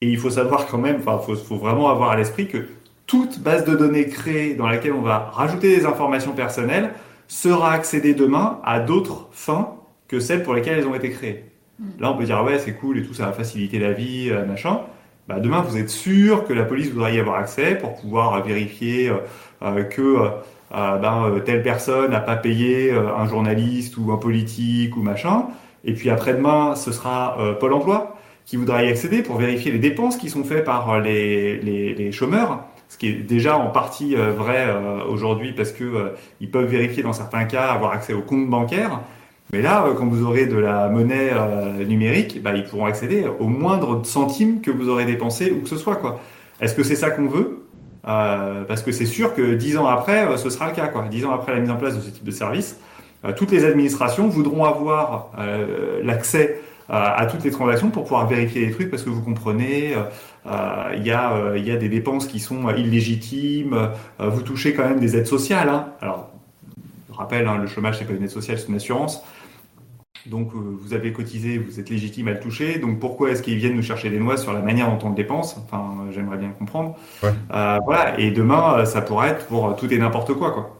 Et 0.00 0.08
il 0.08 0.18
faut 0.18 0.30
savoir 0.30 0.66
quand 0.66 0.78
même, 0.78 0.96
enfin, 0.96 1.18
faut, 1.18 1.36
faut 1.36 1.56
vraiment 1.56 1.90
avoir 1.90 2.10
à 2.10 2.16
l'esprit 2.16 2.48
que 2.48 2.66
toute 3.06 3.38
base 3.40 3.64
de 3.64 3.76
données 3.76 4.08
créée 4.08 4.54
dans 4.54 4.66
laquelle 4.66 4.92
on 4.92 5.02
va 5.02 5.30
rajouter 5.32 5.76
des 5.76 5.86
informations 5.86 6.32
personnelles 6.32 6.92
sera 7.28 7.72
accédée 7.72 8.14
demain 8.14 8.60
à 8.64 8.80
d'autres 8.80 9.28
fins 9.30 9.76
que 10.12 10.20
celles 10.20 10.44
pour 10.44 10.54
lesquelles 10.54 10.78
elles 10.78 10.86
ont 10.86 10.94
été 10.94 11.10
créées. 11.10 11.44
Mm. 11.80 11.84
Là, 11.98 12.12
on 12.12 12.16
peut 12.16 12.24
dire 12.24 12.44
ouais, 12.44 12.58
c'est 12.58 12.74
cool 12.74 12.98
et 12.98 13.02
tout, 13.02 13.14
ça 13.14 13.26
va 13.26 13.32
faciliter 13.32 13.80
la 13.80 13.92
vie, 13.92 14.28
euh, 14.30 14.46
machin. 14.46 14.82
Bah, 15.26 15.40
demain, 15.40 15.62
vous 15.62 15.76
êtes 15.76 15.88
sûr 15.88 16.44
que 16.46 16.52
la 16.52 16.64
police 16.64 16.90
voudra 16.90 17.10
y 17.10 17.18
avoir 17.18 17.36
accès 17.36 17.76
pour 17.76 17.94
pouvoir 17.96 18.44
vérifier 18.44 19.10
euh, 19.62 19.82
que 19.84 20.18
euh, 20.74 20.96
ben, 20.98 21.24
euh, 21.26 21.40
telle 21.40 21.62
personne 21.62 22.12
n'a 22.12 22.20
pas 22.20 22.36
payé 22.36 22.90
euh, 22.92 23.14
un 23.14 23.26
journaliste 23.26 23.96
ou 23.98 24.10
un 24.12 24.16
politique 24.16 24.96
ou 24.96 25.02
machin. 25.02 25.48
Et 25.84 25.92
puis 25.92 26.08
après-demain, 26.10 26.76
ce 26.76 26.92
sera 26.92 27.36
Pôle 27.58 27.72
Emploi 27.72 28.16
qui 28.44 28.56
voudra 28.56 28.84
y 28.84 28.88
accéder 28.88 29.22
pour 29.22 29.36
vérifier 29.36 29.72
les 29.72 29.80
dépenses 29.80 30.16
qui 30.16 30.30
sont 30.30 30.44
faites 30.44 30.64
par 30.64 31.00
les, 31.00 31.56
les, 31.58 31.92
les 31.94 32.12
chômeurs, 32.12 32.60
ce 32.88 32.98
qui 32.98 33.08
est 33.08 33.12
déjà 33.14 33.58
en 33.58 33.70
partie 33.70 34.14
vrai 34.14 34.68
aujourd'hui 35.08 35.52
parce 35.52 35.72
que 35.72 36.12
ils 36.40 36.48
peuvent 36.48 36.68
vérifier 36.68 37.02
dans 37.02 37.12
certains 37.12 37.46
cas 37.46 37.64
avoir 37.64 37.90
accès 37.90 38.12
au 38.12 38.22
compte 38.22 38.48
bancaire. 38.48 39.00
Mais 39.52 39.60
là, 39.60 39.86
quand 39.98 40.06
vous 40.06 40.24
aurez 40.24 40.46
de 40.46 40.56
la 40.56 40.88
monnaie 40.88 41.30
numérique, 41.86 42.42
bah, 42.42 42.52
ils 42.54 42.64
pourront 42.64 42.86
accéder 42.86 43.26
au 43.38 43.48
moindre 43.48 44.04
centime 44.04 44.60
que 44.62 44.70
vous 44.70 44.88
aurez 44.88 45.04
dépensé 45.04 45.50
ou 45.50 45.60
que 45.60 45.68
ce 45.68 45.76
soit. 45.76 46.00
Est-ce 46.60 46.74
que 46.74 46.82
c'est 46.82 46.96
ça 46.96 47.10
qu'on 47.10 47.26
veut? 47.26 47.62
Euh, 48.06 48.64
parce 48.64 48.82
que 48.82 48.90
c'est 48.90 49.06
sûr 49.06 49.34
que 49.34 49.54
dix 49.54 49.76
ans 49.76 49.86
après, 49.86 50.26
euh, 50.26 50.36
ce 50.36 50.50
sera 50.50 50.68
le 50.68 50.74
cas. 50.74 50.88
Quoi. 50.88 51.06
Dix 51.10 51.24
ans 51.24 51.32
après 51.32 51.52
la 51.52 51.60
mise 51.60 51.70
en 51.70 51.76
place 51.76 51.96
de 51.96 52.00
ce 52.00 52.10
type 52.10 52.24
de 52.24 52.30
service, 52.30 52.78
euh, 53.24 53.32
toutes 53.36 53.52
les 53.52 53.64
administrations 53.64 54.28
voudront 54.28 54.64
avoir 54.64 55.30
l'accès 56.02 56.60
à 56.88 57.26
toutes 57.26 57.44
les 57.44 57.50
transactions 57.50 57.90
pour 57.90 58.02
pouvoir 58.02 58.26
vérifier 58.26 58.66
les 58.66 58.72
trucs 58.72 58.90
parce 58.90 59.02
que 59.02 59.08
vous 59.08 59.22
comprenez, 59.22 59.94
il 60.44 61.06
y, 61.06 61.10
a, 61.10 61.76
des 61.76 61.88
dépenses 61.88 62.26
qui 62.26 62.38
sont 62.38 62.68
illégitimes, 62.70 63.90
vous 64.18 64.42
touchez 64.42 64.74
quand 64.74 64.86
même 64.86 65.00
des 65.00 65.16
aides 65.16 65.26
sociales. 65.26 65.70
Hein. 65.70 65.86
Alors, 66.02 66.30
je 67.10 67.16
rappelle, 67.16 67.46
hein, 67.46 67.56
le 67.58 67.66
chômage 67.66 67.98
c'est 67.98 68.04
pas 68.04 68.12
une 68.12 68.24
aide 68.24 68.30
sociale, 68.30 68.58
c'est 68.58 68.68
une 68.68 68.74
assurance. 68.74 69.24
Donc 70.26 70.54
euh, 70.54 70.58
vous 70.58 70.94
avez 70.94 71.12
cotisé, 71.12 71.58
vous 71.58 71.80
êtes 71.80 71.90
légitime 71.90 72.28
à 72.28 72.32
le 72.32 72.40
toucher. 72.40 72.78
Donc 72.78 73.00
pourquoi 73.00 73.30
est-ce 73.30 73.42
qu'ils 73.42 73.56
viennent 73.56 73.74
nous 73.74 73.82
chercher 73.82 74.10
des 74.10 74.18
noix 74.18 74.36
sur 74.36 74.52
la 74.52 74.60
manière 74.60 74.88
dont 74.90 75.06
on 75.06 75.10
le 75.10 75.16
dépense? 75.16 75.56
Enfin, 75.58 75.90
euh, 76.00 76.12
j'aimerais 76.12 76.38
bien 76.38 76.50
comprendre. 76.50 76.96
Euh, 77.24 77.78
voilà. 77.84 78.18
Et 78.18 78.30
demain, 78.30 78.84
ça 78.84 79.02
pourrait 79.02 79.30
être 79.30 79.46
pour 79.46 79.74
tout 79.76 79.92
et 79.92 79.98
n'importe 79.98 80.34
quoi, 80.34 80.52
quoi. 80.52 80.78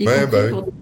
ouais, 0.00 0.26
bah 0.26 0.38
oui 0.50 0.62
des 0.64 0.81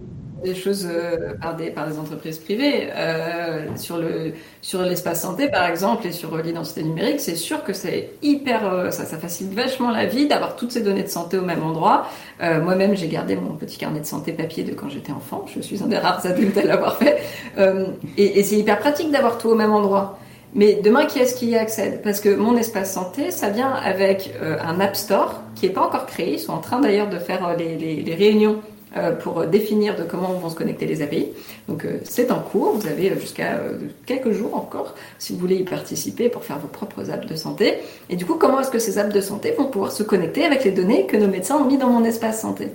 choses 0.55 0.89
euh, 0.91 1.35
par, 1.41 1.57
des, 1.57 1.71
par 1.71 1.89
des 1.89 1.99
entreprises 1.99 2.39
privées. 2.39 2.89
Euh, 2.95 3.67
sur 3.77 3.99
le 3.99 4.33
sur 4.63 4.83
l'espace 4.83 5.23
santé, 5.23 5.49
par 5.49 5.67
exemple, 5.67 6.07
et 6.07 6.13
sur 6.13 6.37
l'identité 6.37 6.83
numérique, 6.83 7.21
c'est 7.21 7.35
sûr 7.35 7.65
que 7.65 7.73
c'est 7.73 8.11
hyper, 8.23 8.71
euh, 8.71 8.91
ça, 8.91 9.07
ça, 9.07 9.17
facilite 9.17 9.55
vachement 9.55 9.91
la 9.91 10.05
vie 10.05 10.29
d'avoir 10.29 10.55
toutes 10.55 10.73
ces 10.73 10.83
données 10.83 11.03
de 11.03 11.09
santé 11.09 11.39
au 11.39 11.43
même 11.43 11.63
endroit. 11.63 12.07
Euh, 12.43 12.61
moi-même, 12.63 12.95
j'ai 12.95 13.09
gardé 13.09 13.37
mon 13.37 13.55
petit 13.55 13.79
carnet 13.79 14.01
de 14.01 14.07
santé 14.07 14.33
papier 14.33 14.63
de 14.63 14.75
quand 14.75 14.91
j'étais 14.91 15.13
enfant. 15.13 15.47
Je 15.55 15.61
suis 15.61 15.83
un 15.83 15.87
des 15.87 15.97
rares 15.97 16.27
adultes 16.27 16.59
à 16.59 16.65
l'avoir 16.65 16.97
fait. 16.97 17.19
Euh, 17.59 17.87
et, 18.19 18.43
c'est 18.43 18.57
hyper 18.57 18.79
pratique 18.79 19.11
d'avoir 19.11 19.39
tout 19.39 19.49
au 19.49 19.55
même 19.55 19.73
endroit. 19.73 20.19
Mais 20.55 20.81
demain, 20.83 21.07
qui 21.07 21.21
est-ce 21.21 21.37
qui 21.37 21.47
y 21.47 21.57
accède? 21.57 22.03
Parce 22.03 22.21
que 22.21 22.35
mon 22.35 22.57
espace 22.57 22.93
santé, 22.93 23.31
ça 23.31 23.51
vient 23.51 23.71
avec 23.71 24.35
un 24.43 24.81
App 24.81 24.97
Store 24.97 25.43
qui 25.55 25.67
n'est 25.67 25.73
pas 25.73 25.83
encore 25.83 26.07
créé. 26.07 26.35
Ils 26.35 26.39
sont 26.41 26.53
en 26.53 26.59
train 26.59 26.81
d'ailleurs 26.81 27.09
de 27.09 27.19
faire 27.19 27.57
les, 27.57 27.77
les, 27.77 28.15
réunions 28.15 28.57
euh, 28.57 28.70
pour 29.23 29.47
définir 29.47 29.97
de 29.97 30.03
comment 30.03 30.33
vont 30.33 30.51
se 30.51 30.57
connecter 30.57 30.87
les 30.87 31.01
API. 31.03 31.29
Donc 31.69 31.85
euh, 31.85 31.99
c'est 32.05 32.33
en 32.33 32.41
cours, 32.41 32.73
vous 32.75 32.87
avez 32.89 33.13
jusqu'à 33.21 33.55
euh, 33.55 33.79
quelques 34.05 34.33
jours 34.33 34.57
encore 34.57 34.95
si 35.19 35.33
vous 35.33 35.39
voulez 35.39 35.57
y 35.57 35.65
participer 35.65 36.29
pour 36.29 36.45
faire 36.45 36.59
vos 36.59 36.67
propres 36.69 37.11
apps 37.11 37.27
de 37.27 37.37
santé. 37.37 37.75
Et 38.09 38.17
du 38.17 38.27
coup, 38.27 38.35
comment 38.35 38.61
est-ce 38.61 38.71
que 38.71 38.81
ces 38.81 38.99
apps 38.99 39.15
de 39.15 39.21
santé 39.21 39.53
vont 39.57 39.67
pouvoir 39.67 39.93
se 39.93 40.03
connecter 40.03 40.45
avec 40.45 40.65
les 40.65 40.73
données 40.73 41.07
que 41.07 41.17
nos 41.17 41.29
médecins 41.29 41.57
ont 41.57 41.65
mis 41.65 41.79
dans 41.79 41.89
mon 41.89 42.05
espace 42.05 42.41
santé? 42.41 42.69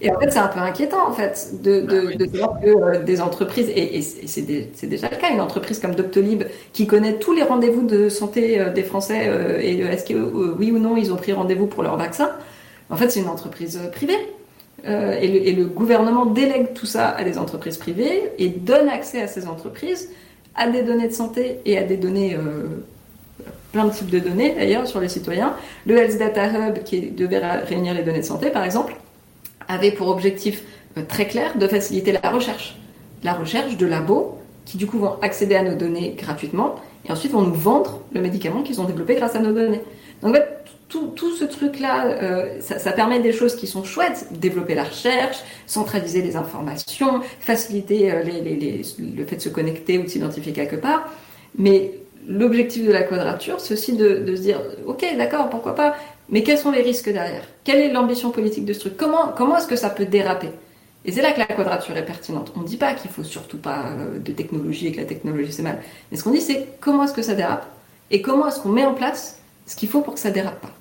Et 0.00 0.10
en 0.10 0.18
fait, 0.18 0.30
c'est 0.30 0.38
un 0.38 0.48
peu 0.48 0.60
inquiétant, 0.60 1.08
en 1.08 1.12
fait, 1.12 1.62
de, 1.62 1.80
de, 1.80 2.16
de 2.16 2.36
voir 2.36 2.58
que 2.60 3.02
des 3.04 3.20
entreprises, 3.20 3.68
et, 3.68 3.98
et 3.98 4.02
c'est 4.02 4.86
déjà 4.86 5.08
le 5.08 5.16
cas, 5.16 5.30
une 5.30 5.40
entreprise 5.40 5.78
comme 5.78 5.94
Doctolib, 5.94 6.42
qui 6.72 6.86
connaît 6.86 7.18
tous 7.18 7.32
les 7.32 7.42
rendez-vous 7.42 7.86
de 7.86 8.08
santé 8.08 8.62
des 8.74 8.82
Français, 8.82 9.30
et 9.62 9.78
est-ce 9.80 10.04
que 10.04 10.14
oui 10.58 10.72
ou 10.72 10.78
non 10.78 10.96
ils 10.96 11.12
ont 11.12 11.16
pris 11.16 11.32
rendez-vous 11.32 11.66
pour 11.66 11.82
leur 11.82 11.96
vaccin, 11.96 12.30
en 12.90 12.96
fait, 12.96 13.10
c'est 13.10 13.20
une 13.20 13.28
entreprise 13.28 13.78
privée. 13.92 14.18
Euh, 14.86 15.18
et, 15.18 15.52
le, 15.52 15.64
gouvernement 15.64 16.26
délègue 16.26 16.74
tout 16.74 16.84
ça 16.86 17.08
à 17.08 17.24
des 17.24 17.38
entreprises 17.38 17.78
privées 17.78 18.32
et 18.38 18.48
donne 18.48 18.88
accès 18.88 19.22
à 19.22 19.28
ces 19.28 19.46
entreprises 19.46 20.10
à 20.54 20.68
des 20.68 20.82
données 20.82 21.08
de 21.08 21.12
santé 21.12 21.60
et 21.64 21.78
à 21.78 21.82
des 21.82 21.96
données, 21.96 22.34
euh, 22.34 22.84
plein 23.72 23.86
de 23.86 23.90
types 23.92 24.10
de 24.10 24.18
données 24.18 24.54
d'ailleurs 24.54 24.86
sur 24.86 25.00
les 25.00 25.08
citoyens. 25.08 25.56
Le 25.86 25.96
Health 25.96 26.18
Data 26.18 26.46
Hub, 26.46 26.82
qui 26.84 27.00
devait 27.10 27.38
réunir 27.38 27.94
les 27.94 28.02
données 28.02 28.20
de 28.20 28.24
santé 28.24 28.50
par 28.50 28.62
exemple, 28.62 28.94
avait 29.68 29.90
pour 29.90 30.08
objectif 30.08 30.62
euh, 30.98 31.02
très 31.08 31.26
clair 31.26 31.56
de 31.56 31.66
faciliter 31.66 32.12
la 32.12 32.30
recherche. 32.30 32.76
La 33.22 33.32
recherche 33.32 33.78
de 33.78 33.86
labos 33.86 34.38
qui 34.66 34.76
du 34.76 34.86
coup 34.86 34.98
vont 34.98 35.16
accéder 35.22 35.54
à 35.54 35.62
nos 35.62 35.76
données 35.76 36.14
gratuitement 36.16 36.76
et 37.06 37.12
ensuite 37.12 37.32
vont 37.32 37.42
nous 37.42 37.54
vendre 37.54 38.00
le 38.12 38.20
médicament 38.20 38.62
qu'ils 38.62 38.80
ont 38.82 38.84
développé 38.84 39.14
grâce 39.14 39.34
à 39.34 39.38
nos 39.38 39.52
données. 39.52 39.80
Donc 40.22 40.36
tout, 41.14 41.36
ce 41.36 41.44
truc-là, 41.44 42.06
euh, 42.06 42.60
ça, 42.60 42.92
permet 42.92 43.20
des 43.20 43.32
choses 43.32 43.56
qui 43.56 43.66
sont 43.66 43.84
chouettes, 43.84 44.28
développer 44.32 44.74
la 44.74 44.84
recherche, 44.84 45.38
centraliser 45.66 46.22
les 46.22 46.36
informations, 46.36 47.20
faciliter 47.40 48.12
euh, 48.12 48.22
le 48.22 49.24
fait 49.24 49.36
de 49.36 49.40
se 49.40 49.48
connecter 49.48 49.98
ou 49.98 50.04
de 50.04 50.08
s'identifier 50.08 50.52
quelque 50.52 50.76
part. 50.76 51.08
Mais 51.56 51.92
l'objectif 52.28 52.86
de 52.86 52.92
la 52.92 53.02
quadrature, 53.02 53.60
c'est 53.60 53.74
aussi 53.74 53.94
de, 53.94 54.34
se 54.34 54.40
dire, 54.40 54.60
ok, 54.86 55.04
d'accord, 55.16 55.50
pourquoi 55.50 55.74
pas, 55.74 55.94
mais 56.30 56.42
quels 56.42 56.58
sont 56.58 56.70
les 56.70 56.82
risques 56.82 57.12
derrière? 57.12 57.44
Quelle 57.64 57.80
est 57.80 57.92
l'ambition 57.92 58.30
politique 58.30 58.64
de 58.64 58.72
ce 58.72 58.80
truc? 58.80 58.96
Comment, 58.96 59.56
est-ce 59.56 59.66
que 59.66 59.76
ça 59.76 59.90
peut 59.90 60.06
déraper? 60.06 60.50
Et 61.04 61.12
c'est 61.12 61.20
là 61.20 61.32
que 61.32 61.38
la 61.38 61.46
quadrature 61.46 61.96
est 61.96 62.04
pertinente. 62.06 62.52
On 62.56 62.60
ne 62.60 62.66
dit 62.66 62.78
pas 62.78 62.94
qu'il 62.94 63.10
faut 63.10 63.24
surtout 63.24 63.58
pas 63.58 63.84
euh, 63.88 64.18
de 64.18 64.32
technologie 64.32 64.86
et 64.86 64.92
que 64.92 65.00
la 65.00 65.06
technologie 65.06 65.52
c'est 65.52 65.62
mal. 65.62 65.82
Mais 66.10 66.16
ce 66.16 66.24
qu'on 66.24 66.30
dit, 66.30 66.40
c'est 66.40 66.66
comment 66.80 67.04
est-ce 67.04 67.12
que 67.12 67.20
ça 67.20 67.34
dérape? 67.34 67.66
Et 68.10 68.22
comment 68.22 68.48
est-ce 68.48 68.60
qu'on 68.60 68.70
met 68.70 68.86
en 68.86 68.94
place 68.94 69.38
ce 69.66 69.76
qu'il 69.76 69.88
faut 69.90 70.00
pour 70.00 70.14
que 70.14 70.20
ça 70.20 70.30
dérape 70.30 70.60
pas? 70.62 70.73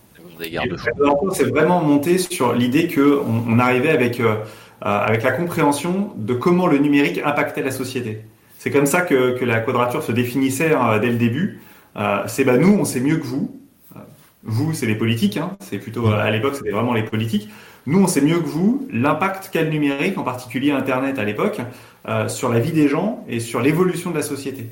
C'est 1.34 1.50
vraiment 1.50 1.82
monté 1.82 2.18
sur 2.18 2.54
l'idée 2.54 2.88
qu'on 2.88 3.44
on 3.48 3.60
arrivait 3.60 3.92
avec, 3.92 4.20
euh, 4.20 4.36
avec 4.82 5.24
la 5.24 5.32
compréhension 5.32 6.12
de 6.16 6.34
comment 6.34 6.68
le 6.68 6.78
numérique 6.78 7.22
impactait 7.24 7.64
la 7.64 7.72
société. 7.72 8.22
C'est 8.58 8.72
comme 8.72 8.86
ça 8.86 9.02
que, 9.02 9.38
que, 9.38 9.44
la 9.44 9.60
quadrature 9.60 10.04
se 10.04 10.14
définissait 10.14 10.74
hein, 10.74 10.98
dès 11.00 11.10
le 11.10 11.18
début. 11.18 11.60
Euh, 11.98 12.24
c'est 12.28 12.44
bah, 12.44 12.58
nous, 12.58 12.74
on 12.80 12.86
sait 12.86 13.02
mieux 13.02 13.18
que 13.18 13.26
vous. 13.26 13.60
Euh, 13.96 14.00
vous, 14.44 14.74
c'est 14.74 14.86
les 14.86 14.96
politiques. 14.96 15.38
Hein. 15.38 15.52
C'est 15.60 15.80
plutôt 15.80 16.08
à 16.08 16.30
l'époque, 16.32 16.56
c'était 16.56 16.72
vraiment 16.72 16.94
les 16.94 17.04
politiques. 17.04 17.50
Nous, 17.86 18.02
on 18.02 18.08
sait 18.08 18.22
mieux 18.22 18.40
que 18.40 18.48
vous 18.48 18.88
l'impact 18.92 19.50
qu'a 19.52 19.64
le 19.64 19.70
numérique, 19.70 20.18
en 20.18 20.24
particulier 20.24 20.72
Internet 20.72 21.20
à 21.20 21.26
l'époque, 21.26 21.60
euh, 22.08 22.30
sur 22.30 22.50
la 22.50 22.60
vie 22.60 22.72
des 22.72 22.88
gens 22.88 23.26
et 23.28 23.40
sur 23.40 23.62
l'évolution 23.62 24.12
de 24.12 24.16
la 24.16 24.22
société. 24.22 24.68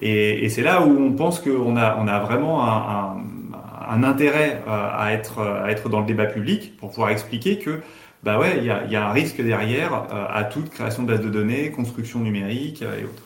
Et, 0.00 0.44
et 0.44 0.48
c'est 0.48 0.62
là 0.62 0.82
où 0.82 0.90
on 0.90 1.12
pense 1.12 1.40
qu'on 1.40 1.76
a, 1.76 1.96
on 2.00 2.06
a 2.06 2.20
vraiment 2.20 2.68
un, 2.68 3.16
un 3.88 3.94
un 3.94 4.04
intérêt 4.04 4.62
euh, 4.66 4.88
à 4.92 5.12
être, 5.12 5.40
à 5.40 5.70
être 5.70 5.88
dans 5.88 6.00
le 6.00 6.06
débat 6.06 6.26
public 6.26 6.76
pour 6.76 6.90
pouvoir 6.90 7.10
expliquer 7.10 7.58
que 7.58 7.80
bah 8.24 8.38
ouais, 8.38 8.56
il 8.56 8.64
y 8.64 8.70
a, 8.70 8.84
y 8.86 8.96
a, 8.96 9.06
un 9.06 9.12
risque 9.12 9.42
derrière 9.42 9.92
euh, 9.92 10.26
à 10.30 10.44
toute 10.44 10.70
création 10.70 11.02
de 11.02 11.08
base 11.08 11.20
de 11.20 11.28
données, 11.28 11.70
construction 11.70 12.20
numérique 12.20 12.80
euh, 12.80 12.98
et 12.98 13.04
autres. 13.04 13.22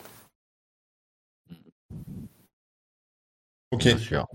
Ok. 3.71 3.83
Bien 3.83 3.97
sûr. 3.97 4.27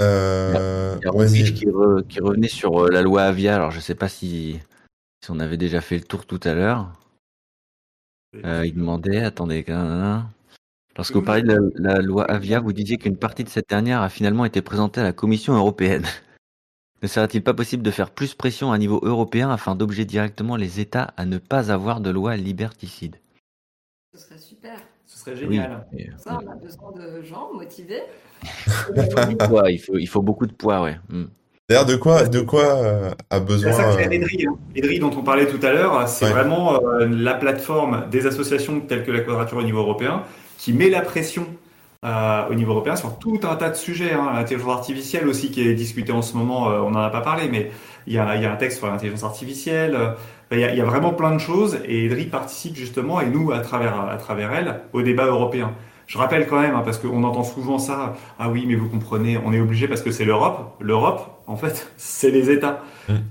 Euh, 0.00 0.96
il 1.00 1.04
y 1.04 1.08
a 1.08 1.10
Robiche 1.10 1.54
qui, 1.54 1.66
re, 1.70 2.02
qui, 2.08 2.20
revenait 2.20 2.48
sur 2.48 2.88
la 2.88 3.02
loi 3.02 3.22
Avia. 3.22 3.54
Alors, 3.54 3.70
je 3.70 3.78
sais 3.78 3.94
pas 3.94 4.08
si, 4.08 4.58
si 5.22 5.30
on 5.30 5.38
avait 5.38 5.56
déjà 5.56 5.80
fait 5.80 5.96
le 5.96 6.04
tour 6.04 6.26
tout 6.26 6.40
à 6.42 6.54
l'heure. 6.54 6.92
Euh, 8.44 8.66
il 8.66 8.74
demandait, 8.74 9.22
attendez, 9.22 9.62
Lorsque 10.98 11.14
vous 11.14 11.22
parlez 11.22 11.42
de 11.42 11.72
la, 11.76 11.94
la 11.94 12.02
loi 12.02 12.24
Avia, 12.24 12.58
vous 12.58 12.72
disiez 12.72 12.98
qu'une 12.98 13.16
partie 13.16 13.44
de 13.44 13.48
cette 13.48 13.68
dernière 13.68 14.02
a 14.02 14.08
finalement 14.08 14.44
été 14.44 14.62
présentée 14.62 15.00
à 15.00 15.04
la 15.04 15.12
Commission 15.12 15.54
européenne. 15.54 16.04
Ne 17.00 17.06
serait-il 17.06 17.44
pas 17.44 17.54
possible 17.54 17.84
de 17.84 17.92
faire 17.92 18.10
plus 18.10 18.34
pression 18.34 18.72
à 18.72 18.76
niveau 18.78 18.98
européen 19.04 19.50
afin 19.52 19.76
d'obliger 19.76 20.04
directement 20.04 20.56
les 20.56 20.80
États 20.80 21.14
à 21.16 21.26
ne 21.26 21.38
pas 21.38 21.70
avoir 21.70 22.00
de 22.00 22.10
loi 22.10 22.34
liberticide? 22.34 23.14
Ce 24.12 24.18
serait 24.18 24.40
super. 24.40 24.76
Ce 25.06 25.16
serait 25.16 25.36
génial. 25.36 25.86
Oui, 25.92 26.08
Pour 26.10 26.18
ça, 26.18 26.40
on 26.44 26.50
a 26.50 26.56
besoin 26.56 26.90
de 26.90 27.22
gens 27.22 27.52
motivés. 27.54 28.02
Il, 29.68 29.78
faut, 29.78 29.96
il 29.96 30.06
faut 30.08 30.22
beaucoup 30.22 30.48
de 30.48 30.52
poids, 30.52 30.82
ouais. 30.82 30.98
Hmm. 31.08 31.26
D'ailleurs, 31.68 31.86
de 31.86 31.94
quoi, 31.94 32.26
de 32.26 32.40
quoi 32.40 32.64
euh, 32.64 33.10
a 33.30 33.38
C'est 33.38 33.44
besoin 33.44 33.72
ça 33.72 33.84
que 33.84 33.90
fait 33.92 34.18
euh, 34.18 34.50
hein. 34.50 34.98
Dont 35.00 35.12
on 35.16 35.22
parlait 35.22 35.46
tout 35.46 35.64
à 35.64 35.72
l'heure, 35.72 36.08
c'est 36.08 36.24
Ouais. 36.24 36.32
vraiment 36.32 36.82
euh, 36.82 37.06
la 37.06 37.34
plateforme 37.34 38.10
des 38.10 38.26
associations 38.26 38.80
telles 38.80 39.04
que 39.04 39.12
la 39.12 39.20
Quadrature 39.20 39.58
au 39.58 39.62
niveau 39.62 39.78
européen 39.78 40.24
qui 40.58 40.74
met 40.74 40.90
la 40.90 41.00
pression 41.00 41.46
euh, 42.04 42.48
au 42.50 42.54
niveau 42.54 42.72
européen 42.72 42.96
sur 42.96 43.18
tout 43.18 43.40
un 43.44 43.56
tas 43.56 43.70
de 43.70 43.74
sujets. 43.76 44.12
Hein. 44.12 44.30
L'intelligence 44.34 44.70
artificielle 44.70 45.26
aussi 45.28 45.50
qui 45.50 45.66
est 45.66 45.74
discutée 45.74 46.12
en 46.12 46.22
ce 46.22 46.36
moment, 46.36 46.70
euh, 46.70 46.80
on 46.80 46.90
n'en 46.90 47.00
a 47.00 47.10
pas 47.10 47.22
parlé, 47.22 47.48
mais 47.50 47.70
il 48.06 48.12
y 48.12 48.18
a, 48.18 48.36
il 48.36 48.42
y 48.42 48.46
a 48.46 48.52
un 48.52 48.56
texte 48.56 48.78
sur 48.78 48.86
l'intelligence 48.88 49.24
artificielle. 49.24 49.94
euh, 49.96 50.10
il 50.50 50.60
y, 50.60 50.64
a, 50.64 50.72
il 50.72 50.78
y 50.78 50.80
a 50.80 50.84
vraiment 50.84 51.12
plein 51.12 51.32
de 51.32 51.38
choses 51.38 51.78
et 51.86 52.06
Edri 52.06 52.24
participe 52.26 52.74
justement, 52.76 53.20
et 53.20 53.26
nous, 53.26 53.52
à 53.52 53.60
travers, 53.60 54.00
à 54.00 54.16
travers 54.16 54.52
elle, 54.52 54.80
au 54.92 55.02
débat 55.02 55.26
européen. 55.26 55.72
Je 56.06 56.16
rappelle 56.16 56.46
quand 56.46 56.60
même, 56.60 56.74
hein, 56.74 56.82
parce 56.84 56.98
qu'on 56.98 57.22
entend 57.22 57.44
souvent 57.44 57.78
ça, 57.78 58.14
ah 58.38 58.48
oui, 58.48 58.64
mais 58.66 58.74
vous 58.76 58.88
comprenez, 58.88 59.38
on 59.44 59.52
est 59.52 59.60
obligé 59.60 59.88
parce 59.88 60.00
que 60.00 60.10
c'est 60.10 60.24
l'Europe. 60.24 60.74
L'Europe, 60.80 61.42
en 61.46 61.56
fait, 61.56 61.92
c'est 61.98 62.30
les 62.30 62.50
États. 62.50 62.82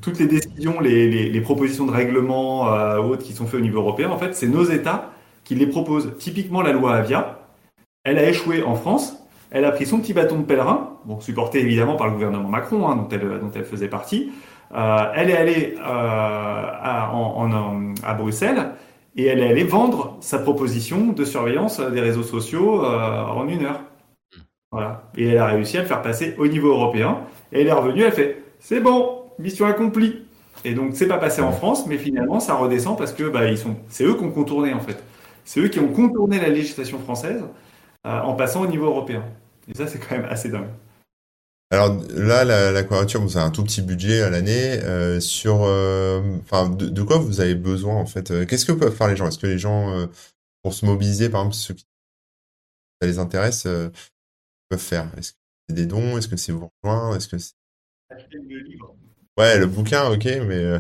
Toutes 0.01 0.19
les 0.19 0.27
décisions, 0.27 0.79
les, 0.79 1.09
les, 1.09 1.29
les 1.29 1.41
propositions 1.41 1.85
de 1.85 1.91
règlement 1.91 2.71
euh, 2.73 2.97
autres 2.99 3.23
qui 3.23 3.33
sont 3.33 3.47
faites 3.47 3.59
au 3.59 3.63
niveau 3.63 3.79
européen, 3.79 4.09
en 4.11 4.17
fait, 4.17 4.35
c'est 4.35 4.47
nos 4.47 4.63
États 4.63 5.11
qui 5.47 5.55
les 5.55 5.67
proposent. 5.67 6.11
Typiquement, 6.19 6.61
la 6.61 6.73
loi 6.73 6.93
Avia, 6.93 7.39
elle 8.03 8.19
a 8.19 8.27
échoué 8.27 8.63
en 8.63 8.75
France. 8.75 9.17
Elle 9.49 9.63
a 9.63 9.71
pris 9.71 9.85
son 9.85 9.99
petit 9.99 10.13
bâton 10.13 10.39
de 10.39 10.43
pèlerin, 10.43 10.97
bon, 11.05 11.21
supporté 11.21 11.61
évidemment 11.61 11.95
par 11.95 12.07
le 12.07 12.13
gouvernement 12.13 12.49
Macron, 12.49 12.89
hein, 12.89 12.97
dont, 12.97 13.51
elle, 13.55 13.63
faisait 13.63 13.87
partie. 13.87 14.29
Euh, 14.75 15.05
elle 15.15 15.29
est 15.29 15.37
allée 15.37 15.75
euh, 15.79 15.83
à 16.83 18.13
Bruxelles 18.17 18.71
et 19.15 19.27
elle 19.27 19.39
est 19.39 19.47
allée 19.47 19.63
vendre 19.63 20.17
sa 20.19 20.39
proposition 20.39 21.13
de 21.13 21.23
surveillance 21.23 21.79
des 21.79 22.01
réseaux 22.01 22.23
sociaux 22.23 22.83
euh, 22.83 23.25
en 23.25 23.47
une 23.47 23.63
heure. 23.63 23.79
Voilà. 24.73 25.03
Et 25.15 25.29
elle 25.29 25.37
a 25.37 25.45
réussi 25.45 25.77
à 25.77 25.81
le 25.81 25.87
faire 25.87 26.01
passer 26.01 26.35
au 26.37 26.47
niveau 26.47 26.71
européen. 26.71 27.19
Et 27.53 27.61
elle 27.61 27.67
est 27.67 27.71
revenue, 27.71 28.01
elle 28.01 28.11
fait 28.11 28.43
c'est 28.59 28.81
bon, 28.81 29.21
mission 29.39 29.65
accomplie. 29.65 30.25
Et 30.65 30.73
donc 30.73 30.91
c'est 30.95 31.07
pas 31.07 31.19
passé 31.19 31.41
en 31.41 31.53
France, 31.53 31.87
mais 31.87 31.97
finalement 31.97 32.41
ça 32.41 32.55
redescend 32.55 32.97
parce 32.97 33.13
que 33.13 33.23
bah, 33.23 33.45
ils 33.45 33.57
sont, 33.57 33.77
c'est 33.87 34.03
eux 34.03 34.15
qui 34.15 34.25
ont 34.25 34.31
contourné 34.31 34.73
en 34.73 34.81
fait. 34.81 35.01
C'est 35.47 35.61
eux 35.61 35.69
qui 35.69 35.79
ont 35.79 35.93
contourné 35.93 36.39
la 36.41 36.49
législation 36.49 36.99
française 36.99 37.41
euh, 38.05 38.19
en 38.19 38.35
passant 38.35 38.61
au 38.61 38.67
niveau 38.67 38.87
européen. 38.87 39.23
Et 39.69 39.73
ça 39.73 39.87
c'est 39.87 39.97
quand 39.97 40.17
même 40.17 40.25
assez 40.25 40.49
dingue. 40.49 40.67
Alors 41.71 42.01
là, 42.09 42.43
la, 42.43 42.71
la 42.71 42.83
bon, 42.83 43.27
c'est 43.27 43.39
un 43.39 43.49
tout 43.49 43.63
petit 43.63 43.81
budget 43.81 44.21
à 44.21 44.29
l'année. 44.29 44.81
euh, 44.83 45.19
sur, 45.21 45.63
euh, 45.63 46.21
enfin, 46.41 46.69
de, 46.69 46.87
de 46.87 47.01
quoi 47.01 47.17
vous 47.17 47.39
avez 47.39 47.55
besoin 47.55 47.95
en 47.95 48.05
fait 48.05 48.45
Qu'est-ce 48.45 48.65
que 48.65 48.73
peuvent 48.73 48.95
faire 48.95 49.07
les 49.07 49.15
gens? 49.15 49.27
Est-ce 49.27 49.39
que 49.39 49.47
les 49.47 49.57
gens, 49.57 49.93
euh, 49.93 50.07
pour 50.63 50.73
se 50.73 50.85
mobiliser, 50.85 51.29
par 51.29 51.41
exemple, 51.41 51.55
ceux 51.55 51.73
qui 51.73 51.85
ça 53.01 53.07
les 53.07 53.19
intéresse, 53.19 53.65
euh, 53.67 53.89
peuvent 54.69 54.79
faire? 54.79 55.11
Est-ce 55.17 55.31
que 55.31 55.37
c'est 55.69 55.75
des 55.75 55.85
dons? 55.85 56.17
Est-ce 56.17 56.27
que 56.27 56.37
c'est 56.37 56.51
vous 56.51 56.69
rejoindre? 56.83 57.15
Est-ce 57.15 57.27
que 57.29 57.37
c'est... 57.37 57.53
Ouais, 59.37 59.57
le 59.59 59.65
bouquin, 59.65 60.09
ok, 60.09 60.25
mais 60.25 60.55
euh, 60.55 60.79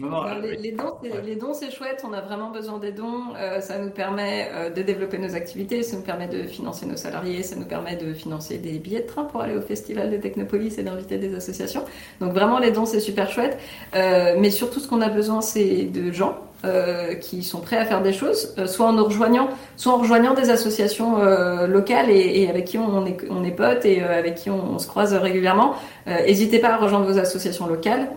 Non, 0.00 0.10
non, 0.10 0.40
les, 0.60 0.70
dons, 0.70 0.94
c'est- 1.02 1.22
les 1.22 1.34
dons, 1.34 1.54
c'est 1.54 1.72
chouette. 1.72 2.04
On 2.08 2.12
a 2.12 2.20
vraiment 2.20 2.50
besoin 2.50 2.78
des 2.78 2.92
dons. 2.92 3.34
Euh, 3.36 3.60
ça 3.60 3.78
nous 3.80 3.90
permet 3.90 4.48
euh, 4.54 4.70
de 4.70 4.80
développer 4.82 5.18
nos 5.18 5.34
activités, 5.34 5.82
ça 5.82 5.96
nous 5.96 6.04
permet 6.04 6.28
de 6.28 6.44
financer 6.44 6.86
nos 6.86 6.94
salariés, 6.96 7.42
ça 7.42 7.56
nous 7.56 7.64
permet 7.64 7.96
de 7.96 8.12
financer 8.14 8.58
des 8.58 8.78
billets 8.78 9.00
de 9.02 9.08
train 9.08 9.24
pour 9.24 9.40
aller 9.40 9.56
au 9.56 9.60
festival 9.60 10.08
de 10.12 10.16
Technopolis 10.16 10.78
et 10.78 10.84
d'inviter 10.84 11.18
des 11.18 11.34
associations. 11.34 11.84
Donc 12.20 12.32
vraiment, 12.32 12.60
les 12.60 12.70
dons, 12.70 12.86
c'est 12.86 13.00
super 13.00 13.28
chouette. 13.28 13.58
Euh, 13.96 14.36
mais 14.38 14.52
surtout, 14.52 14.78
ce 14.78 14.86
qu'on 14.86 15.00
a 15.00 15.08
besoin, 15.08 15.40
c'est 15.40 15.86
de 15.86 16.12
gens. 16.12 16.38
Euh, 16.64 17.14
qui 17.14 17.44
sont 17.44 17.60
prêts 17.60 17.76
à 17.76 17.84
faire 17.84 18.02
des 18.02 18.12
choses, 18.12 18.52
euh, 18.58 18.66
soit 18.66 18.86
en 18.86 18.92
nous 18.92 19.04
rejoignant, 19.04 19.48
soit 19.76 19.92
en 19.92 19.98
rejoignant 19.98 20.34
des 20.34 20.50
associations 20.50 21.20
euh, 21.20 21.68
locales 21.68 22.10
et, 22.10 22.48
avec 22.50 22.64
qui 22.64 22.78
on 22.78 23.06
est, 23.06 23.16
on 23.30 23.48
potes 23.50 23.84
et 23.84 24.02
avec 24.02 24.34
qui 24.34 24.50
on, 24.50 24.76
se 24.80 24.88
croise 24.88 25.14
régulièrement. 25.14 25.76
N'hésitez 26.06 26.58
pas 26.58 26.70
à 26.70 26.76
rejoindre 26.76 27.06
vos 27.06 27.16
associations 27.16 27.68
locales. 27.68 28.08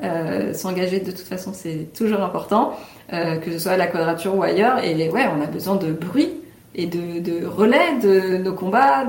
S'engager 0.53 0.99
de 1.01 1.11
toute 1.11 1.19
façon, 1.19 1.51
c'est 1.53 1.93
toujours 1.93 2.21
important, 2.21 2.75
que 3.11 3.51
ce 3.51 3.59
soit 3.59 3.73
à 3.73 3.77
la 3.77 3.85
quadrature 3.85 4.35
ou 4.35 4.41
ailleurs. 4.41 4.83
Et 4.83 5.09
ouais, 5.09 5.25
on 5.37 5.41
a 5.43 5.45
besoin 5.45 5.75
de 5.75 5.91
bruit 5.91 6.31
et 6.73 6.87
de, 6.87 7.45
relais 7.45 7.99
de 8.01 8.37
nos 8.37 8.53
combats. 8.53 9.07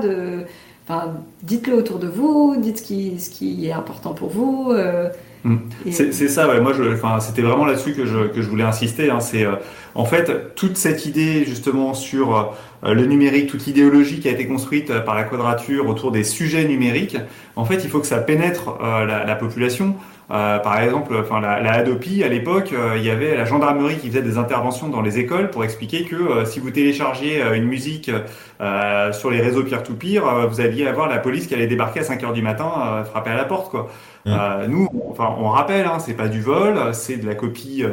Enfin, 0.87 1.13
dites-le 1.41 1.73
autour 1.73 1.97
de 1.97 2.07
vous, 2.07 2.55
dites 2.57 2.77
ce 2.77 3.29
qui 3.29 3.67
est 3.67 3.73
important 3.73 4.13
pour 4.13 4.29
vous. 4.29 4.73
Mm. 5.43 5.57
C'est 5.91 6.27
ça, 6.29 6.47
ouais. 6.47 6.61
Moi, 6.61 6.71
c'était 7.19 7.41
vraiment 7.41 7.65
là-dessus 7.65 7.93
que 7.93 8.05
je, 8.05 8.27
que 8.27 8.41
je 8.41 8.49
voulais 8.49 8.63
insister. 8.63 9.09
Hein. 9.09 9.19
C'est 9.19 9.45
euh, 9.45 9.55
en 9.95 10.05
fait 10.05 10.55
toute 10.55 10.77
cette 10.77 11.05
idée 11.05 11.43
justement 11.45 11.93
sur 11.93 12.55
euh, 12.83 12.93
le 12.93 13.05
numérique, 13.05 13.47
toute 13.49 13.65
l'idéologie 13.65 14.19
qui 14.19 14.27
a 14.29 14.31
été 14.31 14.47
construite 14.47 14.89
euh, 14.89 15.01
par 15.01 15.15
la 15.15 15.23
Quadrature 15.23 15.87
autour 15.87 16.11
des 16.11 16.23
sujets 16.23 16.65
numériques. 16.65 17.17
En 17.55 17.65
fait, 17.65 17.81
il 17.83 17.89
faut 17.89 17.99
que 17.99 18.07
ça 18.07 18.19
pénètre 18.19 18.69
euh, 18.81 19.05
la, 19.05 19.25
la 19.25 19.35
population. 19.35 19.95
Euh, 20.31 20.57
par 20.59 20.79
exemple, 20.79 21.13
enfin, 21.19 21.41
la, 21.41 21.59
la 21.59 21.73
Hadopi, 21.73 22.23
à 22.23 22.29
l'époque, 22.29 22.73
il 22.95 23.03
y 23.03 23.09
avait 23.09 23.35
la 23.35 23.43
gendarmerie 23.43 23.97
qui 23.97 24.07
faisait 24.07 24.21
des 24.21 24.37
interventions 24.37 24.87
dans 24.87 25.01
les 25.01 25.19
écoles 25.19 25.49
pour 25.51 25.65
expliquer 25.65 26.05
que 26.05 26.15
euh, 26.15 26.45
si 26.45 26.61
vous 26.61 26.71
téléchargiez 26.71 27.43
une 27.53 27.65
musique 27.65 28.09
euh, 28.63 29.11
sur 29.11 29.29
les 29.29 29.41
réseaux 29.41 29.63
peer-to-peer, 29.63 30.25
euh, 30.25 30.45
vous 30.47 30.61
alliez 30.61 30.87
avoir 30.87 31.09
la 31.09 31.17
police 31.17 31.47
qui 31.47 31.53
allait 31.53 31.67
débarquer 31.67 31.99
à 31.99 32.03
5 32.03 32.23
heures 32.23 32.33
du 32.33 32.41
matin, 32.41 32.71
euh, 32.77 33.03
frapper 33.03 33.31
à 33.31 33.35
la 33.35 33.43
porte, 33.43 33.69
quoi. 33.69 33.89
Euh, 34.25 34.67
nous, 34.67 34.87
on- 34.93 35.11
enfin, 35.11 35.35
on 35.37 35.49
rappelle, 35.49 35.85
hein, 35.85 35.99
c'est 35.99 36.13
pas 36.13 36.27
du 36.29 36.41
vol, 36.41 36.93
c'est 36.93 37.17
de 37.17 37.25
la 37.25 37.35
copie, 37.35 37.83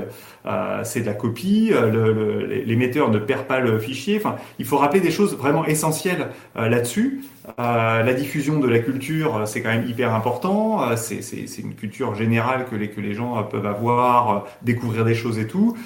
euh, 0.47 0.81
c'est 0.85 1.01
de 1.01 1.07
la 1.07 1.15
copie. 1.15 1.71
euh, 1.73 2.63
L'émetteur 2.65 3.11
ne 3.11 3.19
perd 3.19 3.45
pas 3.45 3.61
le 3.61 3.79
fichier. 3.79 4.21
Il 4.59 4.65
faut 4.65 4.79
rappeler 4.79 5.01
des 5.01 5.11
choses 5.11 5.37
vraiment 5.37 5.65
essentielles 5.67 6.29
euh, 6.57 6.69
là-dessus. 6.69 7.23
La 7.59 8.15
diffusion 8.15 8.61
de 8.61 8.69
la 8.69 8.79
culture, 8.79 9.43
c'est 9.47 9.61
quand 9.61 9.71
même 9.71 9.89
hyper 9.89 10.15
important. 10.15 10.95
C'est 10.97 11.59
une 11.59 11.75
culture 11.75 12.15
générale 12.15 12.67
que 12.71 12.77
les 12.77 12.91
que 12.91 13.01
les 13.01 13.13
gens 13.13 13.43
peuvent 13.43 13.67
avoir, 13.67 14.47
découvrir 14.63 15.05
des 15.05 15.15
choses 15.15 15.37
et 15.39 15.49
tout. 15.49 15.77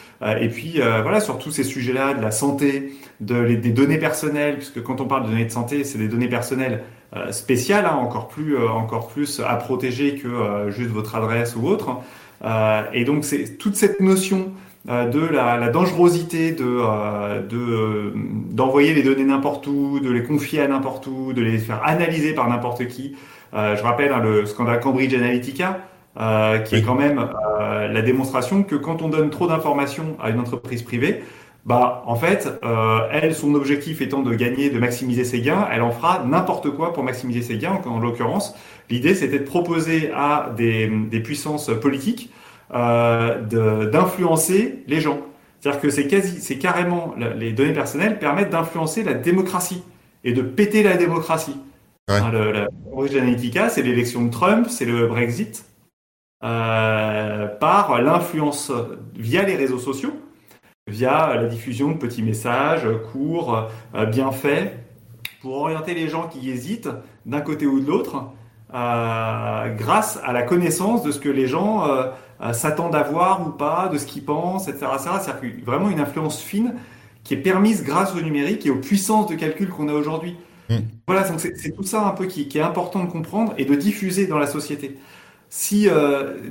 Et 0.40 0.48
puis 0.48 0.80
voilà, 1.02 1.20
sur 1.20 1.38
tous 1.38 1.52
ces 1.52 1.64
sujets-là, 1.64 2.12
de 2.14 2.20
la 2.20 2.32
santé, 2.32 2.92
des 3.20 3.56
données 3.70 3.98
personnelles, 3.98 4.56
puisque 4.56 4.82
quand 4.82 5.00
on 5.00 5.06
parle 5.06 5.24
de 5.24 5.30
données 5.30 5.46
de 5.46 5.50
santé, 5.50 5.84
c'est 5.84 5.96
des 5.96 6.08
données 6.08 6.28
personnelles 6.28 6.82
spéciales, 7.30 7.86
hein, 7.86 7.96
encore 7.96 8.28
plus 8.28 8.58
encore 8.58 9.08
plus 9.08 9.40
à 9.40 9.54
protéger 9.56 10.16
que 10.16 10.68
juste 10.68 10.90
votre 10.90 11.14
adresse 11.14 11.56
ou 11.56 11.66
autre. 11.66 11.96
Euh, 12.44 12.82
et 12.92 13.04
donc 13.04 13.24
c'est 13.24 13.56
toute 13.58 13.74
cette 13.76 14.00
notion 14.00 14.52
euh, 14.88 15.08
de 15.08 15.20
la, 15.20 15.56
la 15.56 15.68
dangerosité 15.70 16.52
de 16.52 16.64
euh, 16.64 17.40
de 17.42 18.12
d'envoyer 18.50 18.92
les 18.94 19.02
données 19.02 19.24
n'importe 19.24 19.66
où, 19.66 19.98
de 20.00 20.10
les 20.10 20.22
confier 20.22 20.60
à 20.60 20.68
n'importe 20.68 21.06
où, 21.06 21.32
de 21.32 21.40
les 21.42 21.58
faire 21.58 21.80
analyser 21.84 22.34
par 22.34 22.48
n'importe 22.48 22.86
qui. 22.88 23.16
Je 23.52 23.82
rappelle 23.82 24.12
hein, 24.12 24.20
le 24.20 24.46
scandale 24.46 24.80
Cambridge 24.80 25.14
Analytica, 25.14 25.78
euh, 26.20 26.58
qui 26.58 26.74
Oui. 26.74 26.80
est 26.80 26.84
quand 26.84 26.94
même 26.96 27.18
euh, 27.60 27.88
la 27.88 28.02
démonstration 28.02 28.62
que 28.62 28.74
quand 28.76 29.02
on 29.02 29.08
donne 29.08 29.30
trop 29.30 29.46
d'informations 29.46 30.16
à 30.22 30.30
une 30.30 30.40
entreprise 30.40 30.82
privée, 30.82 31.22
bah 31.66 32.02
en 32.06 32.16
fait, 32.16 32.48
euh, 32.62 33.08
elle, 33.10 33.34
son 33.34 33.54
objectif 33.54 34.02
étant 34.02 34.22
de 34.22 34.34
gagner, 34.34 34.68
de 34.70 34.78
maximiser 34.78 35.24
ses 35.24 35.40
gains, 35.40 35.66
elle 35.72 35.82
en 35.82 35.90
fera 35.90 36.22
n'importe 36.24 36.70
quoi 36.70 36.92
pour 36.92 37.04
maximiser 37.04 37.42
ses 37.42 37.56
gains. 37.58 37.80
En, 37.86 37.90
en 37.90 38.00
l'occurrence, 38.00 38.54
l'idée 38.90 39.14
c'était 39.14 39.38
de 39.38 39.44
proposer 39.44 40.10
à 40.14 40.52
des, 40.56 40.88
des 40.88 41.20
puissances 41.20 41.70
politiques 41.80 42.30
euh, 42.74 43.40
d'influencer 43.90 44.84
les 44.86 45.00
gens. 45.00 45.20
C'est-à-dire 45.60 45.80
que 45.80 45.88
c'est 45.88 46.06
quasi, 46.06 46.40
c'est 46.42 46.58
carrément 46.58 47.14
les 47.16 47.52
données 47.52 47.72
personnelles 47.72 48.18
permettent 48.18 48.50
d'influencer 48.50 49.02
la 49.02 49.14
démocratie 49.14 49.82
et 50.22 50.34
de 50.34 50.42
péter 50.42 50.82
la 50.82 50.98
démocratie. 50.98 51.56
Ouais. 52.10 52.16
Hein, 52.16 52.30
le, 52.30 52.52
la 52.52 52.68
Analytica, 53.22 53.70
c'est 53.70 53.80
l'élection 53.80 54.22
de 54.26 54.30
Trump, 54.30 54.66
c'est 54.68 54.84
le 54.84 55.06
Brexit, 55.06 55.64
euh, 56.44 57.46
par 57.46 58.02
l'influence 58.02 58.70
via 59.16 59.42
les 59.42 59.56
réseaux 59.56 59.78
sociaux, 59.78 60.12
via 60.86 61.34
la 61.34 61.46
diffusion 61.46 61.92
de 61.92 61.96
petits 61.96 62.22
messages 62.22 62.86
courts, 63.12 63.70
euh, 63.94 64.06
bien 64.06 64.32
faits, 64.32 64.78
pour 65.40 65.54
orienter 65.54 65.94
les 65.94 66.08
gens 66.08 66.28
qui 66.28 66.50
hésitent 66.50 66.90
d'un 67.26 67.40
côté 67.40 67.66
ou 67.66 67.80
de 67.80 67.86
l'autre, 67.86 68.24
euh, 68.74 69.74
grâce 69.74 70.18
à 70.24 70.32
la 70.32 70.42
connaissance 70.42 71.02
de 71.02 71.12
ce 71.12 71.18
que 71.18 71.28
les 71.28 71.46
gens 71.46 71.88
euh, 71.88 72.52
s'attendent 72.52 72.94
à 72.94 73.02
voir 73.02 73.46
ou 73.46 73.50
pas, 73.50 73.88
de 73.88 73.98
ce 73.98 74.06
qu'ils 74.06 74.24
pensent, 74.24 74.68
etc. 74.68 74.86
que 75.40 75.64
vraiment 75.64 75.88
une 75.88 76.00
influence 76.00 76.42
fine 76.42 76.74
qui 77.22 77.34
est 77.34 77.38
permise 77.38 77.82
grâce 77.82 78.14
au 78.14 78.20
numérique 78.20 78.66
et 78.66 78.70
aux 78.70 78.80
puissances 78.80 79.30
de 79.30 79.34
calcul 79.34 79.70
qu'on 79.70 79.88
a 79.88 79.92
aujourd'hui. 79.94 80.36
Mm. 80.68 80.76
Voilà, 81.06 81.26
donc 81.26 81.40
c'est 81.40 81.56
c'est 81.56 81.70
tout 81.70 81.84
ça 81.84 82.06
un 82.06 82.10
peu 82.10 82.26
qui, 82.26 82.48
qui 82.48 82.58
est 82.58 82.62
important 82.62 83.04
de 83.04 83.10
comprendre 83.10 83.54
et 83.56 83.64
de 83.64 83.74
diffuser 83.74 84.26
dans 84.26 84.38
la 84.38 84.46
société. 84.46 84.98
Si 85.48 85.88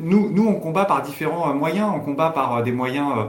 nous, 0.02 0.30
nous, 0.32 0.48
on 0.48 0.56
combat 0.56 0.86
par 0.86 1.02
différents 1.02 1.54
moyens, 1.54 1.92
on 1.94 2.00
combat 2.00 2.30
par 2.30 2.64
des 2.64 2.72
moyens 2.72 3.28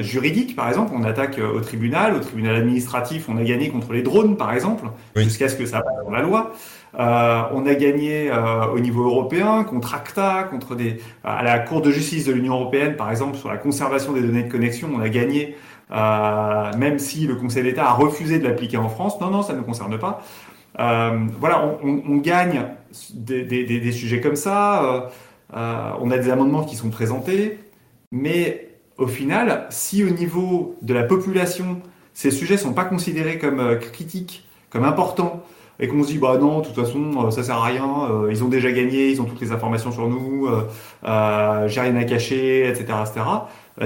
juridiques, 0.00 0.54
par 0.54 0.68
exemple, 0.68 0.92
on 0.94 1.02
attaque 1.04 1.38
au 1.38 1.60
tribunal, 1.60 2.14
au 2.14 2.20
tribunal 2.20 2.56
administratif, 2.56 3.28
on 3.28 3.38
a 3.38 3.42
gagné 3.42 3.70
contre 3.70 3.92
les 3.92 4.02
drones, 4.02 4.36
par 4.36 4.52
exemple, 4.52 4.84
jusqu'à 5.16 5.48
ce 5.48 5.56
que 5.56 5.64
ça 5.64 5.80
passe 5.80 6.04
dans 6.04 6.10
la 6.10 6.22
loi. 6.22 6.52
Euh, 6.98 7.42
on 7.52 7.66
a 7.66 7.74
gagné 7.74 8.30
euh, 8.30 8.66
au 8.66 8.80
niveau 8.80 9.04
européen 9.04 9.62
contre 9.64 9.94
ACTA, 9.94 10.44
contre 10.50 10.74
des 10.74 11.00
à 11.22 11.42
la 11.42 11.60
Cour 11.60 11.82
de 11.82 11.90
justice 11.90 12.26
de 12.26 12.32
l'Union 12.32 12.54
européenne, 12.54 12.96
par 12.96 13.10
exemple, 13.10 13.36
sur 13.36 13.48
la 13.48 13.56
conservation 13.56 14.12
des 14.12 14.22
données 14.22 14.42
de 14.42 14.50
connexion, 14.50 14.88
on 14.92 15.00
a 15.00 15.08
gagné, 15.08 15.56
euh, 15.92 16.72
même 16.76 16.98
si 16.98 17.26
le 17.26 17.36
Conseil 17.36 17.62
d'État 17.62 17.86
a 17.86 17.92
refusé 17.92 18.38
de 18.38 18.44
l'appliquer 18.44 18.76
en 18.76 18.88
France. 18.88 19.20
Non, 19.20 19.30
non, 19.30 19.42
ça 19.42 19.52
ne 19.52 19.58
nous 19.58 19.64
concerne 19.64 19.98
pas. 19.98 20.20
Voilà, 20.76 21.78
on, 21.82 22.16
gagne 22.16 22.66
des, 23.12 23.92
sujets 23.92 24.20
comme 24.20 24.36
ça. 24.36 25.10
on 25.52 26.10
a 26.10 26.18
des 26.18 26.30
amendements 26.30 26.64
qui 26.64 26.76
sont 26.76 26.90
présentés, 26.90 27.58
mais 28.12 28.68
au 28.98 29.06
final, 29.06 29.66
si 29.70 30.04
au 30.04 30.10
niveau 30.10 30.76
de 30.82 30.94
la 30.94 31.02
population, 31.02 31.80
ces 32.14 32.30
sujets 32.30 32.56
sont 32.56 32.72
pas 32.72 32.84
considérés 32.84 33.38
comme 33.38 33.78
critiques, 33.78 34.46
comme 34.70 34.84
importants, 34.84 35.42
et 35.80 35.88
qu'on 35.88 36.02
se 36.02 36.08
dit 36.08 36.18
bah 36.18 36.36
non, 36.38 36.60
de 36.60 36.66
toute 36.66 36.74
façon, 36.74 37.26
euh, 37.26 37.30
ça 37.30 37.42
sert 37.42 37.56
à 37.56 37.64
rien, 37.64 37.88
euh, 38.10 38.28
ils 38.30 38.44
ont 38.44 38.48
déjà 38.48 38.70
gagné, 38.70 39.08
ils 39.10 39.20
ont 39.20 39.24
toutes 39.24 39.40
les 39.40 39.50
informations 39.50 39.90
sur 39.90 40.08
nous, 40.08 40.46
euh, 41.04 41.68
j'ai 41.68 41.80
rien 41.80 41.96
à 41.96 42.04
cacher, 42.04 42.68
etc., 42.68 42.84
etc. 43.00 43.26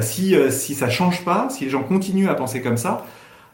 si 0.01 0.35
si 0.51 0.75
ça 0.75 0.91
change 0.91 1.25
pas, 1.25 1.49
si 1.51 1.65
les 1.65 1.71
gens 1.71 1.83
continuent 1.85 2.29
à 2.29 2.35
penser 2.35 2.61
comme 2.61 2.77
ça, 2.77 3.07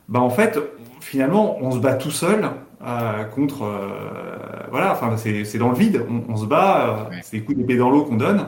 bah 0.09 0.20
en 0.20 0.31
fait, 0.31 0.59
finalement, 1.01 1.59
on 1.61 1.70
se 1.70 1.78
bat 1.78 1.95
tout 1.95 2.11
seul 2.11 2.51
contre, 3.35 3.70
voilà, 4.70 4.93
enfin 4.93 5.16
c'est 5.16 5.59
dans 5.59 5.70
le 5.70 5.76
vide, 5.76 6.05
on, 6.28 6.37
se 6.37 6.47
bat, 6.47 7.11
c'est 7.22 7.39
des 7.39 7.43
coups 7.43 7.59
d'épée 7.59 7.76
dans 7.76 7.91
l'eau 7.91 8.05
qu'on 8.05 8.16
donne, 8.16 8.47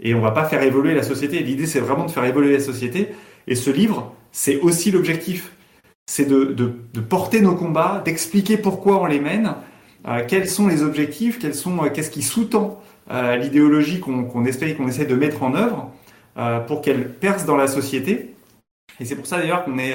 et 0.00 0.14
on 0.14 0.20
va 0.20 0.30
pas 0.30 0.44
faire 0.44 0.62
évoluer 0.62 0.94
la 0.94 1.02
société. 1.02 1.40
L'idée 1.40 1.66
c'est 1.66 1.80
vraiment 1.80 2.04
de 2.04 2.10
faire 2.10 2.24
évoluer 2.24 2.52
la 2.52 2.60
société, 2.60 3.08
et 3.46 3.54
ce 3.54 3.70
livre, 3.70 4.14
c'est 4.30 4.60
aussi 4.60 4.90
l'objectif 4.90 5.54
c'est 6.06 6.26
de, 6.26 7.00
porter 7.08 7.40
nos 7.40 7.54
combats, 7.54 8.02
d'expliquer 8.04 8.56
pourquoi 8.56 9.00
on 9.02 9.06
les 9.06 9.20
mène, 9.20 9.54
euh, 10.06 10.22
quels 10.26 10.48
sont 10.48 10.68
les 10.68 10.82
objectifs, 10.82 11.38
quels 11.38 11.54
sont, 11.54 11.82
euh, 11.84 11.88
qu'est-ce 11.88 12.10
qui 12.10 12.22
sous-tend 12.22 12.80
euh, 13.10 13.36
l'idéologie 13.36 14.00
qu'on 14.00 14.24
qu'on 14.24 14.44
essaie, 14.44 14.74
qu'on 14.74 14.88
essaie 14.88 15.06
de 15.06 15.14
mettre 15.14 15.42
en 15.42 15.54
œuvre 15.54 15.90
pour 16.66 16.82
qu'elle 16.82 17.08
perce 17.10 17.46
dans 17.46 17.56
la 17.56 17.68
société. 17.68 18.34
Et 18.98 19.04
c'est 19.04 19.14
pour 19.14 19.26
ça 19.26 19.38
d'ailleurs 19.38 19.64
qu'on 19.64 19.78
est, 19.78 19.94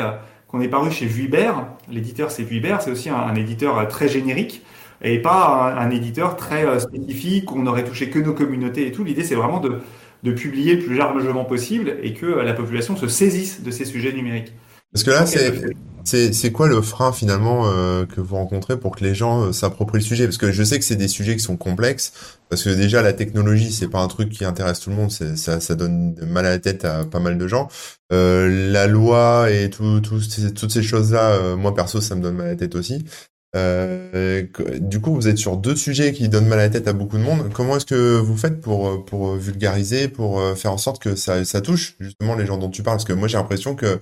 qu'on 0.50 0.62
est 0.62 0.68
paru 0.68 0.92
chez 0.92 1.06
Vuibert. 1.06 1.68
L'éditeur 1.90 2.32
c'est 2.32 2.44
Vuibert, 2.44 2.82
c'est 2.82 2.92
aussi 2.92 3.10
un, 3.10 3.34
éditeur 3.36 3.88
très 3.88 4.10
générique 4.10 4.64
et 5.02 5.20
pas 5.20 5.74
un, 5.78 5.90
éditeur 5.92 6.36
très 6.36 6.80
spécifique 6.80 7.52
où 7.52 7.60
on 7.60 7.68
aurait 7.68 7.86
touché 7.86 8.10
que 8.10 8.20
nos 8.20 8.34
communautés 8.34 8.88
et 8.88 8.92
tout. 8.92 9.04
L'idée 9.04 9.24
c'est 9.24 9.36
vraiment 9.36 9.60
de, 9.60 9.80
de 10.24 10.32
publier 10.32 10.76
le 10.76 10.84
plus 10.84 10.96
largement 10.96 11.46
possible 11.46 11.98
et 12.04 12.14
que 12.14 12.26
la 12.26 12.54
population 12.54 12.98
se 12.98 13.08
saisisse 13.08 13.62
de 13.62 13.72
ces 13.72 13.86
sujets 13.86 14.12
numériques. 14.12 14.54
Parce 14.94 15.04
que 15.04 15.12
là, 15.12 15.26
c'est 15.26 16.34
c'est 16.34 16.52
quoi 16.52 16.68
le 16.68 16.82
frein 16.82 17.12
finalement 17.12 17.68
euh, 17.68 18.06
que 18.06 18.20
vous 18.22 18.36
rencontrez 18.36 18.80
pour 18.80 18.96
que 18.96 19.04
les 19.04 19.14
gens 19.14 19.44
euh, 19.44 19.52
s'approprient 19.52 20.00
le 20.00 20.04
sujet? 20.04 20.26
Parce 20.26 20.38
que 20.38 20.52
je 20.52 20.64
sais 20.64 20.80
que 20.80 20.86
c'est 20.86 20.96
des 20.96 21.08
sujets 21.08 21.36
qui 21.36 21.44
sont 21.44 21.58
complexes, 21.58 22.14
parce 22.50 22.64
que 22.64 22.70
déjà 22.70 23.02
la 23.04 23.14
technologie 23.14 23.72
c'est 23.72 23.90
pas 23.90 24.00
un 24.02 24.08
truc 24.08 24.30
qui 24.30 24.46
intéresse 24.46 24.80
tout 24.80 24.90
le 24.90 24.96
monde, 24.96 25.12
ça, 25.12 25.60
ça 25.60 25.76
donne 25.76 26.16
mal 26.26 26.46
à 26.46 26.50
la 26.50 26.60
tête 26.60 26.86
à 26.86 27.06
pas 27.06 27.20
mal 27.20 27.38
de 27.38 27.48
gens. 27.48 27.68
Euh, 28.12 28.72
la 28.72 28.88
loi 28.88 29.52
et 29.52 29.70
tout, 29.70 30.00
tout 30.02 30.20
toutes 30.56 30.72
ces 30.72 30.84
choses-là, 30.84 31.56
moi 31.56 31.76
perso 31.76 32.02
ça 32.02 32.16
me 32.16 32.22
donne 32.22 32.36
mal 32.36 32.48
à 32.48 32.50
la 32.52 32.56
tête 32.56 32.74
aussi. 32.76 33.06
du 33.54 35.02
coup, 35.02 35.14
vous 35.14 35.28
êtes 35.28 35.38
sur 35.38 35.58
deux 35.58 35.76
sujets 35.76 36.14
qui 36.14 36.30
donnent 36.30 36.48
mal 36.48 36.60
à 36.60 36.64
la 36.64 36.70
tête 36.70 36.88
à 36.88 36.94
beaucoup 36.94 37.18
de 37.18 37.24
monde. 37.24 37.52
Comment 37.54 37.78
est-ce 37.78 37.86
que 37.86 38.18
vous 38.18 38.38
faites 38.38 38.62
pour 38.62 39.06
pour 39.06 39.36
vulgariser, 39.36 40.08
pour 40.08 40.42
faire 40.58 40.72
en 40.74 40.78
sorte 40.80 41.00
que 41.02 41.16
ça 41.16 41.46
ça 41.46 41.62
touche 41.62 41.96
justement 42.00 42.36
les 42.36 42.48
gens 42.48 42.58
dont 42.58 42.70
tu 42.70 42.82
parles? 42.82 42.98
Parce 42.98 43.06
que 43.06 43.14
moi 43.14 43.28
j'ai 43.28 43.38
l'impression 43.38 43.76
que 43.76 44.00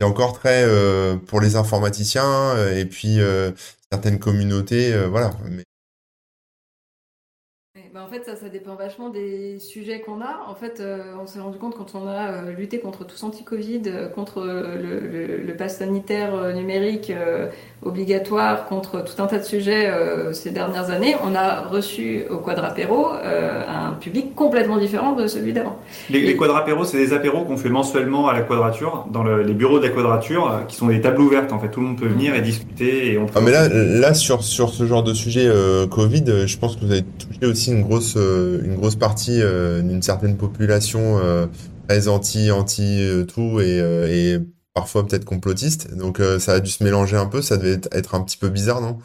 c'est 0.00 0.06
encore 0.06 0.34
très 0.34 0.64
euh, 0.64 1.16
pour 1.16 1.40
les 1.40 1.56
informaticiens 1.56 2.54
euh, 2.56 2.76
et 2.76 2.84
puis 2.84 3.20
euh, 3.20 3.52
certaines 3.90 4.18
communautés, 4.18 4.94
voilà. 5.08 5.30
Bah, 7.94 8.04
en 8.04 8.08
fait, 8.08 8.24
ça, 8.24 8.36
ça 8.36 8.50
dépend 8.50 8.74
vachement 8.74 9.08
des 9.08 9.58
sujets 9.58 10.00
qu'on 10.00 10.20
a. 10.20 10.44
En 10.48 10.54
fait, 10.54 10.82
on 11.18 11.26
s'est 11.26 11.40
rendu 11.40 11.56
compte 11.56 11.76
quand 11.76 11.94
on 11.94 12.06
a 12.06 12.50
lutté 12.50 12.78
contre 12.78 13.06
tous 13.06 13.22
anti-Covid, 13.22 14.10
contre 14.14 14.44
le, 14.44 15.38
le, 15.38 15.56
pass 15.56 15.78
sanitaire 15.78 16.54
numérique 16.54 17.10
obligatoire, 17.82 18.66
contre 18.66 19.04
tout 19.04 19.22
un 19.22 19.26
tas 19.26 19.38
de 19.38 19.44
sujets 19.44 19.90
ces 20.32 20.50
dernières 20.50 20.90
années, 20.90 21.14
on 21.24 21.34
a 21.34 21.62
reçu 21.62 22.24
au 22.30 22.38
Quadrapéro 22.38 23.08
un 23.08 23.92
public 23.92 24.34
complètement 24.34 24.78
différent 24.78 25.12
de 25.12 25.26
celui 25.26 25.52
d'avant. 25.52 25.78
Les, 26.10 26.20
les 26.20 26.36
Quadrapéros, 26.36 26.84
c'est 26.84 26.96
des 26.96 27.12
apéros 27.12 27.44
qu'on 27.44 27.56
fait 27.56 27.68
mensuellement 27.68 28.28
à 28.28 28.32
la 28.32 28.40
Quadrature, 28.40 29.06
dans 29.12 29.22
le, 29.22 29.42
les 29.42 29.54
bureaux 29.54 29.78
de 29.78 29.84
la 29.84 29.90
Quadrature, 29.90 30.64
qui 30.66 30.76
sont 30.76 30.88
des 30.88 31.00
tables 31.00 31.20
ouvertes. 31.20 31.52
En 31.52 31.60
fait, 31.60 31.68
tout 31.68 31.80
le 31.80 31.86
monde 31.86 31.98
peut 31.98 32.08
venir 32.08 32.34
et 32.34 32.40
discuter. 32.40 33.12
Et 33.12 33.18
on 33.18 33.26
ah, 33.34 33.40
mais 33.40 33.52
là, 33.52 33.68
là 33.68 34.14
sur, 34.14 34.42
sur 34.42 34.70
ce 34.70 34.84
genre 34.86 35.04
de 35.04 35.14
sujet 35.14 35.48
Covid, 35.90 36.46
je 36.46 36.56
pense 36.58 36.76
que 36.76 36.84
vous 36.84 36.92
avez 36.92 37.02
touché 37.02 37.46
aussi 37.46 37.72
une 37.72 37.82
grosse, 37.82 38.14
euh, 38.16 38.62
une 38.64 38.76
grosse 38.76 38.96
partie 38.96 39.40
euh, 39.40 39.82
d'une 39.82 40.02
certaine 40.02 40.36
population 40.36 41.18
euh, 41.22 41.46
très 41.88 42.08
anti, 42.08 42.50
anti 42.50 43.00
tout 43.32 43.60
et, 43.60 43.78
et 43.78 44.38
parfois 44.76 45.06
peut-être 45.06 45.24
complotiste. 45.24 45.96
Donc 45.96 46.20
ça 46.38 46.52
a 46.52 46.60
dû 46.60 46.70
se 46.70 46.84
mélanger 46.84 47.16
un 47.16 47.26
peu, 47.26 47.40
ça 47.40 47.56
devait 47.56 47.80
être 47.92 48.14
un 48.14 48.22
petit 48.22 48.36
peu 48.36 48.48
bizarre, 48.48 48.82
non? 48.82 48.98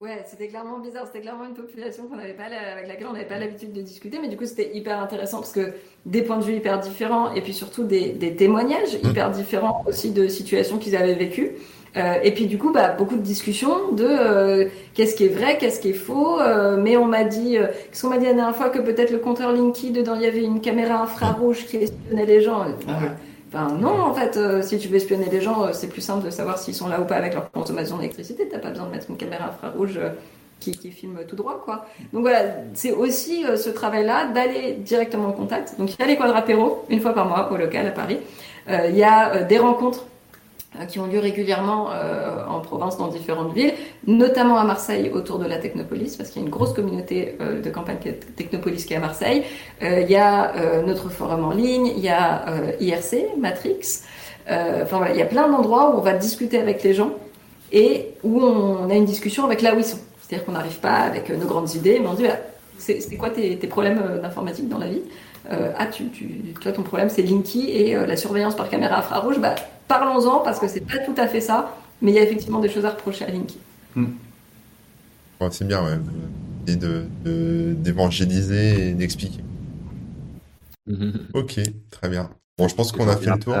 Ouais, 0.00 0.22
c'était 0.30 0.48
clairement 0.48 0.80
bizarre. 0.80 1.06
C'était 1.06 1.22
clairement 1.22 1.46
une 1.46 1.54
population 1.54 2.06
qu'on 2.08 2.18
avait 2.18 2.34
pas, 2.34 2.44
avec 2.44 2.88
laquelle 2.88 3.06
on 3.06 3.14
n'avait 3.14 3.24
pas 3.24 3.38
l'habitude 3.38 3.72
de 3.72 3.80
discuter, 3.80 4.18
mais 4.20 4.28
du 4.28 4.36
coup 4.36 4.44
c'était 4.44 4.76
hyper 4.76 5.00
intéressant 5.00 5.38
parce 5.38 5.52
que 5.52 5.72
des 6.04 6.20
points 6.20 6.36
de 6.36 6.44
vue 6.44 6.56
hyper 6.56 6.78
différents 6.78 7.32
et 7.32 7.40
puis 7.40 7.54
surtout 7.54 7.84
des, 7.84 8.10
des 8.10 8.36
témoignages 8.36 8.94
mmh. 9.02 9.08
hyper 9.08 9.30
différents 9.30 9.82
aussi 9.86 10.10
de 10.10 10.28
situations 10.28 10.78
qu'ils 10.78 10.94
avaient 10.94 11.14
vécues. 11.14 11.52
Euh, 11.96 12.18
et 12.22 12.34
puis 12.34 12.46
du 12.46 12.58
coup, 12.58 12.70
bah, 12.70 12.88
beaucoup 12.90 13.16
de 13.16 13.22
discussions 13.22 13.92
de 13.92 14.04
euh, 14.04 14.68
qu'est-ce 14.94 15.14
qui 15.14 15.24
est 15.24 15.28
vrai, 15.28 15.56
qu'est-ce 15.58 15.80
qui 15.80 15.90
est 15.90 15.92
faux. 15.94 16.38
Euh, 16.40 16.76
mais 16.76 16.98
on 16.98 17.06
m'a 17.06 17.24
dit, 17.24 17.56
qu'est-ce 17.90 18.02
qu'on 18.02 18.10
m'a 18.10 18.18
dit 18.18 18.26
la 18.26 18.34
dernière 18.34 18.56
fois 18.56 18.68
que 18.68 18.80
peut-être 18.80 19.10
le 19.10 19.18
compteur 19.18 19.52
Linky 19.52 19.90
dedans 19.90 20.16
il 20.16 20.22
y 20.22 20.26
avait 20.26 20.44
une 20.44 20.60
caméra 20.60 21.02
infrarouge 21.02 21.64
qui 21.66 21.78
espionnait 21.78 22.26
les 22.26 22.42
gens. 22.42 22.66
Ah 22.88 22.98
Enfin 23.54 23.74
non, 23.74 24.00
en 24.00 24.14
fait, 24.14 24.38
si 24.62 24.78
tu 24.78 24.88
veux 24.88 24.96
espionner 24.96 25.28
les 25.30 25.40
gens, 25.40 25.72
c'est 25.72 25.88
plus 25.88 26.00
simple 26.00 26.24
de 26.24 26.30
savoir 26.30 26.58
s'ils 26.58 26.74
sont 26.74 26.88
là 26.88 27.00
ou 27.00 27.04
pas 27.04 27.16
avec 27.16 27.34
leur 27.34 27.50
consommation 27.52 27.98
d'électricité. 27.98 28.48
T'as 28.50 28.58
pas 28.58 28.70
besoin 28.70 28.86
de 28.86 28.90
mettre 28.90 29.08
une 29.08 29.16
caméra 29.16 29.48
infrarouge. 29.48 30.00
Qui, 30.60 30.72
qui, 30.72 30.92
filme 30.92 31.18
tout 31.28 31.36
droit, 31.36 31.60
quoi. 31.62 31.84
Donc 32.14 32.22
voilà, 32.22 32.54
c'est 32.72 32.92
aussi 32.92 33.44
ce 33.56 33.68
travail-là 33.68 34.28
d'aller 34.28 34.74
directement 34.78 35.28
en 35.28 35.32
contact. 35.32 35.78
Donc 35.78 35.92
il 35.92 36.00
y 36.00 36.02
a 36.02 36.06
les 36.06 36.16
quadrapéros, 36.16 36.86
une 36.88 37.00
fois 37.00 37.12
par 37.12 37.26
mois, 37.26 37.52
au 37.52 37.56
local 37.58 37.86
à 37.86 37.90
Paris. 37.90 38.18
il 38.68 38.96
y 38.96 39.04
a 39.04 39.42
des 39.42 39.58
rencontres 39.58 40.04
euh, 40.04 40.13
qui 40.88 40.98
ont 40.98 41.06
lieu 41.06 41.18
régulièrement 41.18 41.88
euh, 41.92 42.44
en 42.48 42.60
province 42.60 42.98
dans 42.98 43.08
différentes 43.08 43.52
villes, 43.54 43.74
notamment 44.06 44.58
à 44.58 44.64
Marseille 44.64 45.10
autour 45.12 45.38
de 45.38 45.46
la 45.46 45.58
Technopolis, 45.58 46.16
parce 46.16 46.30
qu'il 46.30 46.42
y 46.42 46.44
a 46.44 46.46
une 46.46 46.52
grosse 46.52 46.72
communauté 46.72 47.36
euh, 47.40 47.60
de 47.60 47.70
campagne 47.70 47.98
Technopolis 48.36 48.84
qui 48.84 48.92
est 48.92 48.96
à 48.96 49.00
Marseille. 49.00 49.44
il 49.80 50.10
y 50.10 50.16
a 50.16 50.52
notre 50.86 51.08
forum 51.08 51.44
en 51.44 51.52
ligne, 51.52 51.86
il 51.86 52.02
y 52.02 52.08
a 52.08 52.44
IRC, 52.80 53.38
Matrix. 53.38 54.02
enfin 54.48 55.06
il 55.10 55.16
y 55.16 55.22
a 55.22 55.26
plein 55.26 55.48
d'endroits 55.48 55.94
où 55.94 55.98
on 55.98 56.02
va 56.02 56.12
discuter 56.14 56.58
avec 56.58 56.82
les 56.82 56.94
gens 56.94 57.12
et 57.72 58.14
où 58.22 58.40
on 58.40 58.90
a 58.90 58.94
une 58.94 59.04
discussion 59.04 59.44
avec 59.44 59.62
là 59.62 59.74
où 59.74 59.78
ils 59.78 59.84
sont. 59.84 59.98
C'est-à-dire 60.20 60.46
qu'on 60.46 60.52
n'arrive 60.52 60.80
pas 60.80 60.96
avec 60.96 61.28
nos 61.30 61.46
grandes 61.46 61.74
idées, 61.74 61.98
mais 62.00 62.08
on 62.08 62.14
dit 62.14 62.24
c'est 62.78 63.16
quoi 63.16 63.30
tes 63.30 63.56
problèmes 63.68 64.20
d'informatique 64.22 64.68
dans 64.68 64.78
la 64.78 64.88
vie? 64.88 65.02
Ah, 65.50 65.86
tu, 65.86 66.08
tu, 66.08 66.54
toi 66.60 66.72
ton 66.72 66.82
problème 66.82 67.10
c'est 67.10 67.22
Linky 67.22 67.70
et 67.70 67.94
la 67.94 68.16
surveillance 68.16 68.56
par 68.56 68.70
caméra 68.70 68.98
infrarouge. 68.98 69.38
Bah, 69.38 69.54
parlons-en 69.88 70.40
parce 70.40 70.58
que 70.58 70.68
c'est 70.68 70.80
pas 70.80 70.98
tout 70.98 71.14
à 71.16 71.26
fait 71.26 71.40
ça, 71.40 71.76
mais 72.00 72.12
il 72.12 72.14
y 72.14 72.18
a 72.18 72.22
effectivement 72.22 72.60
des 72.60 72.68
choses 72.68 72.84
à 72.84 72.90
reprocher 72.90 73.24
à 73.24 73.30
Linky. 73.30 73.58
Hmm. 73.94 74.06
c'est 75.50 75.66
bien, 75.66 75.84
ouais. 75.84 75.98
Et 76.66 76.76
d'évangéliser 76.76 78.88
et 78.88 78.94
d'expliquer. 78.94 79.40
ok, 81.34 81.60
très 81.90 82.08
bien. 82.08 82.30
Bon, 82.58 82.68
je 82.68 82.74
pense 82.74 82.92
qu'on 82.92 83.08
a 83.08 83.16
fait 83.16 83.30
le 83.30 83.38
tour. 83.38 83.56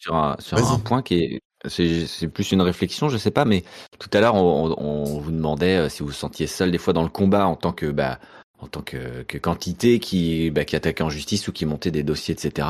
sur 0.00 0.14
un, 0.14 0.36
sur 0.38 0.72
un 0.72 0.78
point 0.78 1.02
qui 1.02 1.14
est 1.14 1.40
c'est 1.66 2.28
plus 2.28 2.52
une 2.52 2.60
réflexion, 2.60 3.08
je 3.08 3.16
sais 3.16 3.30
pas, 3.30 3.46
mais 3.46 3.64
tout 3.98 4.10
à 4.12 4.20
l'heure 4.20 4.34
on, 4.34 4.74
on, 4.76 5.18
vous 5.18 5.30
demandait 5.30 5.78
euh, 5.78 5.88
si 5.88 6.02
vous 6.02 6.08
vous 6.08 6.12
sentiez 6.12 6.46
seul 6.46 6.70
des 6.70 6.76
fois 6.76 6.92
dans 6.92 7.02
le 7.02 7.08
combat 7.08 7.46
en 7.46 7.56
tant 7.56 7.72
que 7.72 7.86
bah, 7.86 8.18
en 8.64 8.68
tant 8.68 8.82
que, 8.82 9.22
que 9.24 9.38
quantité 9.38 9.98
qui, 10.00 10.50
bah, 10.50 10.64
qui 10.64 10.74
attaquait 10.76 11.04
en 11.04 11.10
justice 11.10 11.46
ou 11.48 11.52
qui 11.52 11.66
montait 11.66 11.90
des 11.90 12.02
dossiers, 12.02 12.34
etc. 12.34 12.68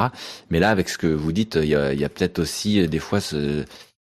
Mais 0.51 0.59
là, 0.59 0.71
avec 0.71 0.89
ce 0.89 0.99
que 0.99 1.07
vous 1.07 1.33
dites, 1.33 1.57
il 1.57 1.69
y 1.69 1.75
a, 1.75 1.95
y 1.95 2.05
a 2.05 2.09
peut-être 2.09 2.41
aussi 2.41 2.81
euh, 2.81 2.89
des 2.89 2.99
fois 2.99 3.21
ce, 3.21 3.65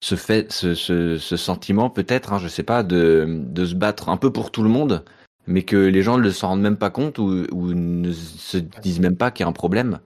ce 0.01 0.15
fait, 0.15 0.51
ce, 0.51 0.73
ce, 0.73 1.17
ce 1.17 1.38
sentiment, 1.38 1.89
peut-être, 1.89 2.34
hein, 2.34 2.39
je 2.39 2.47
sais 2.47 2.63
pas, 2.63 2.84
de, 2.84 3.26
de 3.28 3.65
se 3.65 3.76
battre 3.76 4.09
un 4.09 4.17
peu 4.17 4.32
pour 4.32 4.51
tout 4.51 4.63
le 4.63 4.69
monde, 4.69 5.03
mais 5.47 5.63
que 5.63 5.76
les 5.76 6.01
gens 6.01 6.17
ne 6.17 6.30
s'en 6.30 6.49
rendent 6.49 6.61
même 6.61 6.78
pas 6.78 6.89
compte 6.89 7.19
ou, 7.19 7.45
ou 7.51 7.73
ne 7.73 8.11
se 8.13 8.57
disent 8.57 8.99
même 9.01 9.17
pas 9.17 9.32
qu'il 9.32 9.43
y 9.43 9.45
a 9.45 9.49
un 9.49 9.53
problème. 9.53 9.99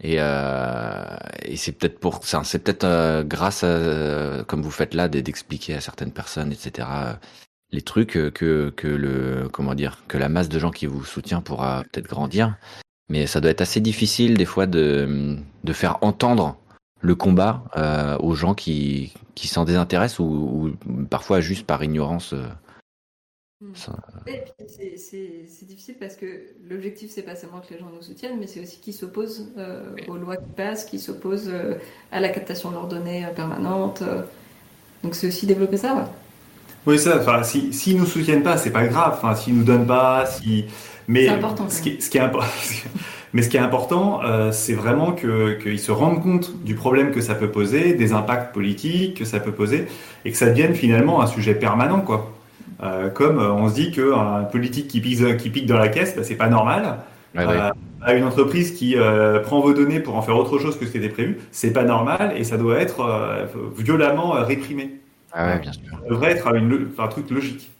Et, 0.00 0.16
euh, 0.18 1.16
et 1.42 1.56
c'est 1.56 1.72
peut-être 1.72 1.98
pour 2.00 2.24
ça, 2.24 2.42
c'est 2.44 2.58
peut-être 2.58 2.84
euh, 2.84 3.24
grâce 3.24 3.64
à, 3.64 4.44
comme 4.44 4.62
vous 4.62 4.70
faites 4.70 4.92
là, 4.94 5.08
d'expliquer 5.08 5.74
à 5.74 5.80
certaines 5.80 6.12
personnes, 6.12 6.52
etc 6.52 6.86
les 7.72 7.82
trucs 7.82 8.12
que, 8.32 8.70
que 8.70 8.86
le 8.86 9.48
comment 9.48 9.74
dire 9.74 10.04
que 10.08 10.18
la 10.18 10.28
masse 10.28 10.48
de 10.48 10.58
gens 10.58 10.70
qui 10.70 10.86
vous 10.86 11.04
soutient 11.04 11.40
pourra 11.40 11.84
peut-être 11.84 12.08
grandir. 12.08 12.56
Mais 13.08 13.26
ça 13.26 13.40
doit 13.40 13.50
être 13.50 13.60
assez 13.60 13.80
difficile 13.80 14.36
des 14.36 14.44
fois 14.44 14.66
de, 14.66 15.36
de 15.62 15.72
faire 15.72 15.98
entendre 16.02 16.58
le 17.00 17.14
combat 17.14 17.64
euh, 17.76 18.16
aux 18.18 18.34
gens 18.34 18.54
qui, 18.54 19.12
qui 19.34 19.48
s'en 19.48 19.64
désintéressent 19.64 20.20
ou, 20.20 20.72
parfois 21.08 21.40
juste 21.40 21.66
par 21.66 21.84
ignorance. 21.84 22.32
Euh, 22.32 22.46
hmm. 23.60 23.72
c'est 24.66 25.66
difficile 25.66 25.96
parce 26.00 26.16
que 26.16 26.26
l'objectif, 26.64 27.10
c'est 27.10 27.22
pas 27.22 27.36
seulement 27.36 27.60
que 27.60 27.72
les 27.72 27.78
gens 27.78 27.90
nous 27.94 28.02
soutiennent, 28.02 28.38
mais 28.38 28.46
c'est 28.46 28.60
aussi 28.60 28.80
qu'ils 28.80 28.94
s'opposent 28.94 29.52
euh, 29.56 29.94
aux 30.08 30.16
lois 30.16 30.36
qui 30.36 30.50
passent, 30.56 30.84
qu'ils 30.84 31.00
s'opposent 31.00 31.52
à 32.10 32.20
la 32.20 32.28
captation 32.28 32.70
de 32.70 32.74
leurs 32.74 32.88
données 32.88 33.26
permanente. 33.36 34.02
donc 35.04 35.14
c'est 35.14 35.28
aussi 35.28 35.46
développer 35.46 35.76
ça. 35.76 35.94
Ouais. 35.94 36.04
Oui, 36.86 36.98
ça. 36.98 37.18
Enfin, 37.18 37.42
si 37.42 37.72
s'ils 37.72 37.96
nous 37.96 38.06
soutiennent 38.06 38.42
pas, 38.42 38.56
c'est 38.56 38.70
pas 38.70 38.86
grave. 38.86 39.14
Enfin, 39.16 39.34
s'ils 39.34 39.56
nous 39.56 39.64
donnent 39.64 39.86
pas, 39.86 40.24
si. 40.26 40.64
Mais 41.08 41.28
important, 41.28 41.68
ce, 41.68 41.82
qui, 41.82 42.00
ce 42.00 42.10
qui 42.10 42.18
est 42.18 42.22
important. 42.22 42.46
Mais 43.32 43.42
ce 43.42 43.48
qui 43.50 43.56
est 43.58 43.60
important, 43.60 44.20
euh, 44.24 44.50
c'est 44.50 44.72
vraiment 44.72 45.12
qu'ils 45.12 45.78
se 45.78 45.92
rendent 45.92 46.22
compte 46.22 46.64
du 46.64 46.74
problème 46.74 47.10
que 47.10 47.20
ça 47.20 47.34
peut 47.34 47.50
poser, 47.50 47.92
des 47.92 48.12
impacts 48.14 48.54
politiques 48.54 49.18
que 49.18 49.24
ça 49.26 49.40
peut 49.40 49.52
poser, 49.52 49.86
et 50.24 50.30
que 50.30 50.36
ça 50.38 50.46
devienne 50.46 50.74
finalement 50.74 51.20
un 51.20 51.26
sujet 51.26 51.54
permanent, 51.54 52.00
quoi. 52.00 52.32
Euh, 52.82 53.08
comme 53.10 53.38
euh, 53.38 53.52
on 53.52 53.68
se 53.68 53.74
dit 53.74 53.90
qu'un 53.90 54.44
politique 54.44 54.88
qui 54.88 55.00
pique, 55.00 55.36
qui 55.36 55.50
pique 55.50 55.66
dans 55.66 55.78
la 55.78 55.88
caisse, 55.88 56.14
bah, 56.16 56.22
c'est 56.24 56.36
pas 56.36 56.48
normal. 56.48 56.98
À 57.36 58.14
une 58.14 58.24
entreprise 58.24 58.72
qui 58.72 58.96
prend 59.42 59.60
vos 59.60 59.74
données 59.74 60.00
pour 60.00 60.16
en 60.16 60.22
faire 60.22 60.38
autre 60.38 60.58
chose 60.58 60.78
que 60.78 60.86
ce 60.86 60.92
qui 60.92 60.98
était 60.98 61.08
prévu, 61.08 61.38
c'est 61.50 61.72
pas 61.72 61.82
normal 61.82 62.32
et 62.36 62.44
ça 62.44 62.56
doit 62.56 62.78
être 62.78 63.04
violemment 63.76 64.30
réprimé. 64.30 65.00
Ah 65.32 65.46
ouais, 65.46 65.60
bien 65.60 65.72
sûr. 65.72 65.82
Ça 65.90 66.08
devrait 66.08 66.32
être 66.32 66.48
un 66.48 67.08
truc 67.08 67.30
logique. 67.30 67.70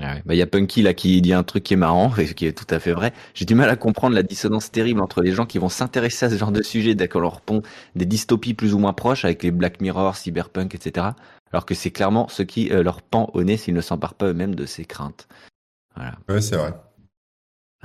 Ah 0.00 0.16
il 0.26 0.34
y 0.34 0.42
a 0.42 0.46
Punky 0.46 0.82
là 0.82 0.92
qui 0.92 1.20
dit 1.22 1.32
un 1.32 1.42
truc 1.42 1.64
qui 1.64 1.72
est 1.72 1.78
marrant 1.78 2.14
et 2.16 2.26
qui 2.34 2.46
est 2.46 2.52
tout 2.52 2.72
à 2.74 2.78
fait 2.78 2.92
vrai. 2.92 3.12
J'ai 3.32 3.46
du 3.46 3.54
mal 3.54 3.70
à 3.70 3.76
comprendre 3.76 4.14
la 4.14 4.22
dissonance 4.22 4.70
terrible 4.70 5.00
entre 5.00 5.22
les 5.22 5.32
gens 5.32 5.46
qui 5.46 5.58
vont 5.58 5.70
s'intéresser 5.70 6.26
à 6.26 6.30
ce 6.30 6.36
genre 6.36 6.52
de 6.52 6.62
sujet 6.62 6.94
dès 6.94 7.08
qu'on 7.08 7.20
leur 7.20 7.40
pond 7.40 7.62
des 7.94 8.04
dystopies 8.04 8.52
plus 8.52 8.74
ou 8.74 8.78
moins 8.78 8.92
proches 8.92 9.24
avec 9.24 9.42
les 9.42 9.50
Black 9.50 9.80
Mirror, 9.80 10.14
Cyberpunk, 10.14 10.74
etc. 10.74 11.08
Alors 11.52 11.64
que 11.64 11.74
c'est 11.74 11.90
clairement 11.90 12.28
ce 12.28 12.42
qui 12.42 12.70
euh, 12.70 12.82
leur 12.82 13.00
pend 13.00 13.30
au 13.32 13.42
nez 13.42 13.56
s'ils 13.56 13.74
ne 13.74 13.80
s'emparent 13.80 14.14
pas 14.14 14.26
eux-mêmes 14.26 14.54
de 14.54 14.66
ces 14.66 14.84
craintes. 14.84 15.26
Voilà. 15.96 16.16
Oui, 16.28 16.42
c'est 16.42 16.56
vrai. 16.56 16.74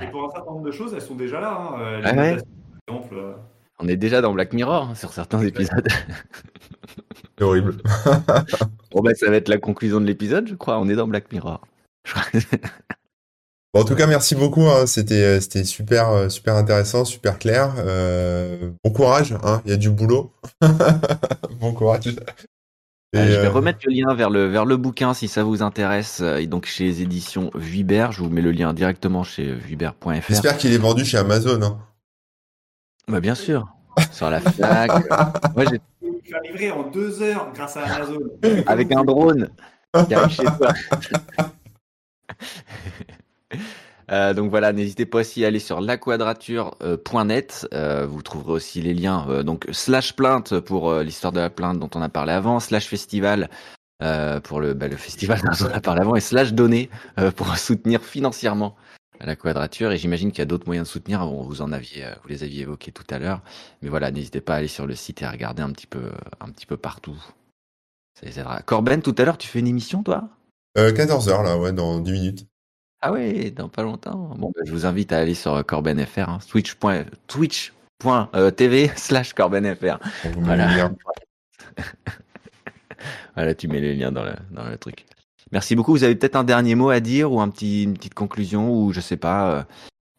Et 0.01 0.07
pour 0.07 0.25
un 0.25 0.29
certain 0.29 0.51
nombre 0.51 0.65
de 0.65 0.71
choses, 0.71 0.93
elles 0.93 1.01
sont 1.01 1.15
déjà 1.15 1.39
là. 1.39 1.57
Hein. 1.57 1.79
Euh, 1.79 2.01
ah 2.03 3.13
euh. 3.13 3.33
On 3.79 3.87
est 3.87 3.95
déjà 3.95 4.21
dans 4.21 4.33
Black 4.33 4.51
Mirror 4.51 4.89
hein, 4.89 4.95
sur 4.95 5.13
certains 5.13 5.41
épisodes. 5.41 5.87
C'est 7.37 7.43
horrible. 7.43 7.77
bon, 8.91 9.01
ben, 9.01 9.15
ça 9.15 9.29
va 9.29 9.37
être 9.37 9.49
la 9.49 9.57
conclusion 9.57 9.99
de 9.99 10.05
l'épisode, 10.05 10.47
je 10.47 10.55
crois. 10.55 10.79
On 10.79 10.87
est 10.87 10.95
dans 10.95 11.07
Black 11.07 11.31
Mirror. 11.31 11.61
en 13.73 13.83
tout 13.83 13.95
cas, 13.95 14.07
merci 14.07 14.35
beaucoup. 14.35 14.67
Hein. 14.67 14.85
C'était, 14.85 15.23
euh, 15.23 15.39
c'était 15.39 15.63
super, 15.63 16.09
euh, 16.09 16.29
super 16.29 16.55
intéressant, 16.55 17.05
super 17.05 17.39
clair. 17.39 17.73
Euh, 17.77 18.71
bon 18.83 18.91
courage. 18.91 19.35
Hein. 19.43 19.61
Il 19.65 19.71
y 19.71 19.73
a 19.73 19.77
du 19.77 19.89
boulot. 19.89 20.31
bon 21.59 21.73
courage. 21.73 22.15
je 23.13 23.19
vais 23.19 23.47
remettre 23.47 23.79
le 23.85 23.93
lien 23.93 24.13
vers 24.13 24.29
le, 24.29 24.45
vers 24.45 24.65
le 24.65 24.77
bouquin 24.77 25.15
si 25.15 25.27
ça 25.27 25.43
vous 25.43 25.63
intéresse. 25.63 26.21
donc 26.21 26.67
chez 26.67 26.83
les 26.83 27.01
éditions 27.01 27.49
Vuibert, 27.55 28.11
je 28.11 28.21
vous 28.21 28.29
mets 28.29 28.41
le 28.41 28.51
lien 28.51 28.73
directement 28.73 29.23
chez 29.23 29.51
vuibert.fr. 29.53 30.27
J'espère 30.27 30.57
qu'il 30.57 30.71
est 30.73 30.77
vendu 30.77 31.03
chez 31.03 31.17
Amazon. 31.17 31.61
Hein. 31.63 31.79
Bah, 33.07 33.19
bien 33.19 33.35
sûr. 33.35 33.67
Sur 34.11 34.29
la 34.29 34.39
FNAC. 34.39 34.91
Moi, 35.55 35.65
j'ai 35.69 35.79
faire 36.25 36.41
livrer 36.41 36.71
en 36.71 36.83
deux 36.89 37.21
heures 37.21 37.51
grâce 37.53 37.77
à 37.77 37.83
Amazon. 37.83 38.19
Avec 38.67 38.91
un 38.91 39.03
drone 39.03 39.49
qui 40.07 40.13
arrive 40.13 40.35
chez 40.35 40.43
toi. 40.43 40.73
Euh, 44.11 44.33
donc 44.33 44.49
voilà, 44.49 44.73
n'hésitez 44.73 45.05
pas 45.05 45.19
aussi 45.19 45.45
à 45.45 45.47
aller 45.47 45.59
sur 45.59 45.79
laquadrature.net. 45.79 47.67
Euh, 47.73 48.05
vous 48.05 48.21
trouverez 48.21 48.51
aussi 48.51 48.81
les 48.81 48.93
liens. 48.93 49.25
Euh, 49.29 49.43
donc 49.43 49.65
slash 49.71 50.13
plainte 50.13 50.59
pour 50.59 50.93
l'histoire 50.95 51.31
de 51.31 51.39
la 51.39 51.49
plainte 51.49 51.79
dont 51.79 51.89
on 51.95 52.01
a 52.01 52.09
parlé 52.09 52.33
avant, 52.33 52.59
slash 52.59 52.87
festival 52.87 53.49
pour 54.43 54.59
le, 54.59 54.73
bah, 54.73 54.89
le 54.89 54.97
festival 54.97 55.39
dont 55.45 55.65
on 55.65 55.73
a 55.73 55.79
parlé 55.79 56.01
avant, 56.01 56.15
et 56.15 56.19
slash 56.19 56.51
donner 56.53 56.89
pour 57.37 57.57
soutenir 57.57 58.01
financièrement 58.01 58.75
la 59.25 59.35
quadrature. 59.35 59.91
Et 59.91 59.97
j'imagine 59.97 60.31
qu'il 60.31 60.39
y 60.39 60.41
a 60.41 60.45
d'autres 60.45 60.65
moyens 60.65 60.87
de 60.87 60.91
soutenir. 60.91 61.25
Vous 61.27 61.61
en 61.61 61.71
aviez, 61.71 62.05
vous 62.21 62.29
les 62.29 62.43
aviez 62.43 62.61
évoqués 62.61 62.91
tout 62.91 63.05
à 63.09 63.19
l'heure. 63.19 63.41
Mais 63.81 63.89
voilà, 63.89 64.11
n'hésitez 64.11 64.41
pas 64.41 64.55
à 64.55 64.57
aller 64.57 64.67
sur 64.67 64.87
le 64.87 64.95
site 64.95 65.21
et 65.21 65.25
à 65.25 65.31
regarder 65.31 65.61
un 65.61 65.71
petit 65.71 65.87
peu, 65.87 66.11
un 66.39 66.49
petit 66.49 66.65
peu 66.65 66.77
partout. 66.77 67.21
Ça 68.19 68.25
les 68.25 68.39
aidera. 68.39 68.61
Corben, 68.61 69.01
tout 69.01 69.15
à 69.17 69.25
l'heure, 69.25 69.37
tu 69.37 69.47
fais 69.47 69.59
une 69.59 69.67
émission, 69.67 70.03
toi? 70.03 70.29
14h 70.75 71.43
là, 71.43 71.57
ouais, 71.57 71.71
dans 71.71 71.99
10 71.99 72.11
minutes. 72.11 72.47
Ah 73.01 73.11
ouais, 73.11 73.51
dans 73.51 73.69
pas 73.69 73.83
longtemps. 73.83 74.33
Bon, 74.37 74.51
bah, 74.55 74.61
je 74.65 74.71
vous 74.71 74.85
invite 74.85 75.11
à 75.11 75.19
aller 75.19 75.35
sur 75.35 75.65
CorbenFR, 75.65 76.29
hein, 76.29 76.39
twitch.tv 76.47 77.05
twitch 77.27 77.73
euh, 78.05 78.51
slash 78.95 79.33
CorbenFR. 79.33 79.99
Voilà. 80.37 80.89
voilà, 83.35 83.55
tu 83.55 83.67
mets 83.67 83.81
les 83.81 83.95
liens 83.95 84.11
dans 84.11 84.23
le, 84.23 84.33
dans 84.51 84.63
le 84.67 84.77
truc. 84.77 85.05
Merci 85.53 85.75
beaucoup. 85.75 85.91
Vous 85.91 86.03
avez 86.03 86.15
peut-être 86.15 86.35
un 86.35 86.43
dernier 86.43 86.73
mot 86.73 86.89
à 86.89 86.99
dire 86.99 87.31
ou 87.31 87.39
un 87.39 87.47
petit, 87.47 87.83
une 87.83 87.93
petite 87.93 88.15
conclusion 88.15 88.73
ou 88.73 88.91
je 88.91 88.99
sais 88.99 89.17
pas. 89.17 89.51
Euh, 89.51 89.63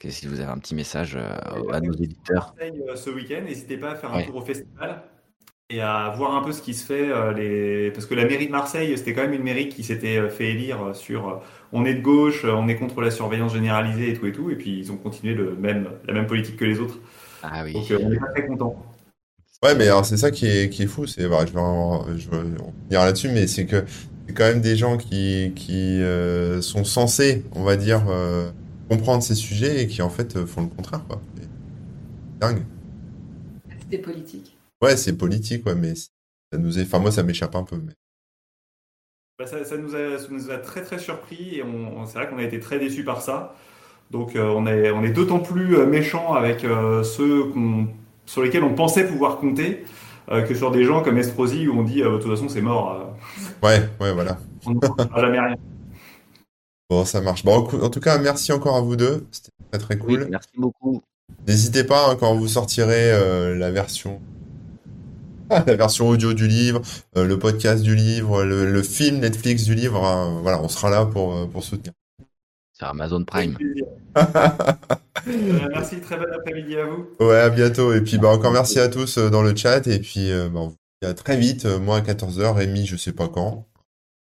si 0.08 0.26
vous 0.26 0.40
avez 0.40 0.50
un 0.50 0.58
petit 0.58 0.74
message 0.74 1.16
euh, 1.16 1.72
à 1.72 1.80
nos 1.80 1.94
éditeurs. 1.94 2.54
Ce 2.94 3.10
week-end, 3.10 3.40
n'hésitez 3.44 3.78
pas 3.78 3.92
à 3.92 3.94
faire 3.94 4.12
un 4.12 4.22
tour 4.22 4.36
au 4.36 4.42
festival 4.42 5.02
et 5.70 5.80
à 5.80 6.12
voir 6.16 6.36
un 6.36 6.42
peu 6.42 6.52
ce 6.52 6.62
qui 6.62 6.74
se 6.74 6.84
fait. 6.84 7.10
Euh, 7.10 7.32
les... 7.32 7.90
Parce 7.90 8.06
que 8.06 8.14
la 8.14 8.26
mairie 8.26 8.46
de 8.46 8.52
Marseille, 8.52 8.96
c'était 8.96 9.14
quand 9.14 9.22
même 9.22 9.32
une 9.32 9.42
mairie 9.42 9.68
qui 9.68 9.82
s'était 9.82 10.18
euh, 10.18 10.28
fait 10.28 10.50
élire 10.50 10.94
sur 10.94 11.28
euh, 11.28 11.32
on 11.72 11.84
est 11.84 11.94
de 11.94 12.02
gauche, 12.02 12.44
on 12.44 12.68
est 12.68 12.76
contre 12.76 13.00
la 13.00 13.10
surveillance 13.10 13.54
généralisée 13.54 14.10
et 14.10 14.14
tout 14.14 14.26
et 14.26 14.32
tout. 14.32 14.50
Et 14.50 14.56
puis 14.56 14.78
ils 14.78 14.92
ont 14.92 14.96
continué 14.96 15.34
le 15.34 15.56
même, 15.56 15.88
la 16.06 16.12
même 16.12 16.26
politique 16.26 16.56
que 16.56 16.64
les 16.66 16.78
autres. 16.78 16.98
Ah 17.42 17.62
oui. 17.64 17.72
Donc 17.72 17.84
on 17.90 18.12
est 18.12 18.18
pas 18.18 18.30
très 18.30 18.46
content. 18.46 18.76
Ouais, 19.62 19.74
mais 19.74 19.86
alors 19.86 20.04
c'est 20.04 20.18
ça 20.18 20.30
qui 20.30 20.46
est, 20.46 20.68
qui 20.68 20.82
est 20.82 20.86
fou. 20.86 21.06
C'est, 21.06 21.22
je 21.22 21.28
vais, 21.28 22.18
je 22.18 22.30
vais 22.30 22.42
dire 22.90 23.00
là-dessus, 23.00 23.30
mais 23.30 23.46
c'est 23.46 23.64
que 23.64 23.84
c'est 24.26 24.34
quand 24.34 24.44
même 24.44 24.60
des 24.60 24.76
gens 24.76 24.96
qui, 24.96 25.52
qui 25.54 26.00
sont 26.60 26.84
censés, 26.84 27.44
on 27.52 27.62
va 27.62 27.76
dire, 27.76 28.04
comprendre 28.88 29.22
ces 29.22 29.34
sujets 29.34 29.82
et 29.82 29.86
qui 29.86 30.02
en 30.02 30.10
fait 30.10 30.44
font 30.46 30.62
le 30.62 30.68
contraire. 30.68 31.04
Quoi. 31.06 31.20
dingue. 32.40 32.62
C'est 33.90 33.98
politique. 33.98 34.56
Ouais, 34.82 34.96
c'est 34.96 35.16
politique, 35.16 35.66
ouais, 35.66 35.74
mais 35.74 35.94
ça 35.94 36.58
nous 36.58 36.78
est... 36.78 36.82
enfin, 36.82 36.98
moi, 36.98 37.10
ça 37.10 37.22
m'échappe 37.22 37.54
un 37.54 37.64
peu. 37.64 37.76
Mais... 37.76 37.92
Bah, 39.38 39.46
ça, 39.46 39.58
nous 39.76 39.96
a, 39.96 40.18
ça, 40.18 40.26
nous 40.30 40.50
a, 40.50 40.58
très 40.58 40.82
très 40.82 40.98
surpris 40.98 41.56
et 41.56 41.62
on, 41.62 42.06
c'est 42.06 42.18
vrai 42.18 42.28
qu'on 42.28 42.38
a 42.38 42.44
été 42.44 42.60
très 42.60 42.78
déçus 42.78 43.02
par 43.02 43.20
ça. 43.20 43.56
Donc 44.10 44.36
euh, 44.36 44.46
on 44.46 44.66
est, 44.66 44.90
on 44.92 45.02
est 45.02 45.10
d'autant 45.10 45.40
plus 45.40 45.76
euh, 45.76 45.86
méchant 45.86 46.34
avec 46.34 46.64
euh, 46.64 47.02
ceux 47.02 47.52
sur 48.26 48.42
lesquels 48.42 48.62
on 48.62 48.74
pensait 48.74 49.06
pouvoir 49.06 49.38
compter 49.38 49.84
que 50.28 50.54
sur 50.54 50.70
des 50.70 50.84
gens 50.84 51.02
comme 51.02 51.18
Estrosi 51.18 51.68
où 51.68 51.78
on 51.78 51.82
dit 51.82 52.02
de 52.02 52.18
toute 52.18 52.30
façon 52.30 52.48
c'est 52.48 52.62
mort. 52.62 53.14
ouais, 53.62 53.88
ouais, 54.00 54.12
voilà. 54.12 54.38
On 54.66 54.72
ne 54.72 54.80
jamais 55.20 55.40
rien. 55.40 55.56
Bon, 56.90 57.04
ça 57.04 57.20
marche. 57.20 57.44
Bon, 57.44 57.66
en 57.82 57.90
tout 57.90 58.00
cas, 58.00 58.18
merci 58.18 58.52
encore 58.52 58.76
à 58.76 58.80
vous 58.80 58.96
deux. 58.96 59.26
C'était 59.30 59.50
très 59.70 59.78
très 59.78 59.98
cool. 59.98 60.28
merci 60.30 60.50
beaucoup. 60.56 61.02
N'hésitez 61.46 61.84
pas 61.84 62.10
hein, 62.10 62.16
quand 62.18 62.34
vous 62.34 62.48
sortirez 62.48 63.10
la 63.56 63.70
version 63.70 64.20
la 65.50 65.76
version 65.76 66.08
audio 66.08 66.32
du 66.32 66.46
livre, 66.46 66.80
euh, 67.16 67.24
le 67.24 67.38
podcast 67.38 67.82
du 67.82 67.94
livre, 67.94 68.44
le, 68.44 68.82
film 68.82 69.18
Netflix 69.18 69.64
du 69.64 69.74
livre. 69.74 70.04
Hein, 70.04 70.40
voilà, 70.42 70.60
on 70.62 70.68
sera 70.68 70.90
là 70.90 71.06
pour, 71.06 71.34
euh, 71.34 71.46
pour 71.46 71.62
soutenir. 71.64 71.92
C'est 72.74 72.84
Amazon 72.84 73.24
Prime. 73.24 73.56
Euh, 75.26 75.68
merci, 75.70 76.00
très 76.00 76.18
bon 76.18 76.26
après-midi 76.34 76.76
à 76.76 76.84
vous. 76.84 77.08
Ouais, 77.18 77.38
à 77.38 77.48
bientôt. 77.48 77.94
Et 77.94 78.02
puis 78.02 78.18
bah, 78.18 78.28
encore 78.28 78.52
merci 78.52 78.78
à 78.78 78.88
tous 78.88 79.16
dans 79.16 79.42
le 79.42 79.56
chat. 79.56 79.86
Et 79.86 79.98
puis 79.98 80.28
bah, 80.30 80.60
on 80.60 80.68
vous 80.68 80.76
dit 81.00 81.08
à 81.08 81.14
très 81.14 81.38
vite. 81.38 81.64
Moi 81.64 81.96
à 81.96 82.00
14h, 82.02 82.52
Rémi, 82.52 82.84
je 82.84 82.96
sais 82.96 83.12
pas 83.12 83.28
quand. 83.28 83.66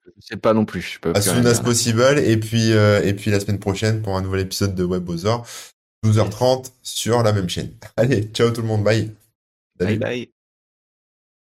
Je 0.06 0.12
sais 0.20 0.38
pas 0.38 0.54
non 0.56 0.66
plus. 0.66 0.82
Je 0.82 1.00
peux 1.00 1.12
as 1.14 1.22
soon 1.22 1.46
as 1.46 1.60
possible. 1.60 2.18
Et 2.18 2.38
puis, 2.38 2.72
et 2.72 3.14
puis 3.14 3.30
la 3.30 3.40
semaine 3.40 3.60
prochaine 3.60 4.02
pour 4.02 4.18
un 4.18 4.24
nouvel 4.24 4.40
épisode 4.42 4.74
de 4.74 4.84
WebBozer, 4.84 5.44
12h30 6.04 6.72
sur 6.82 7.22
la 7.22 7.34
même 7.34 7.50
chaîne. 7.50 7.74
Allez, 7.98 8.24
ciao 8.34 8.50
tout 8.50 8.62
le 8.62 8.68
monde. 8.68 8.84
Bye. 8.84 9.12
Bye 9.80 10.00
bye. 10.00 10.37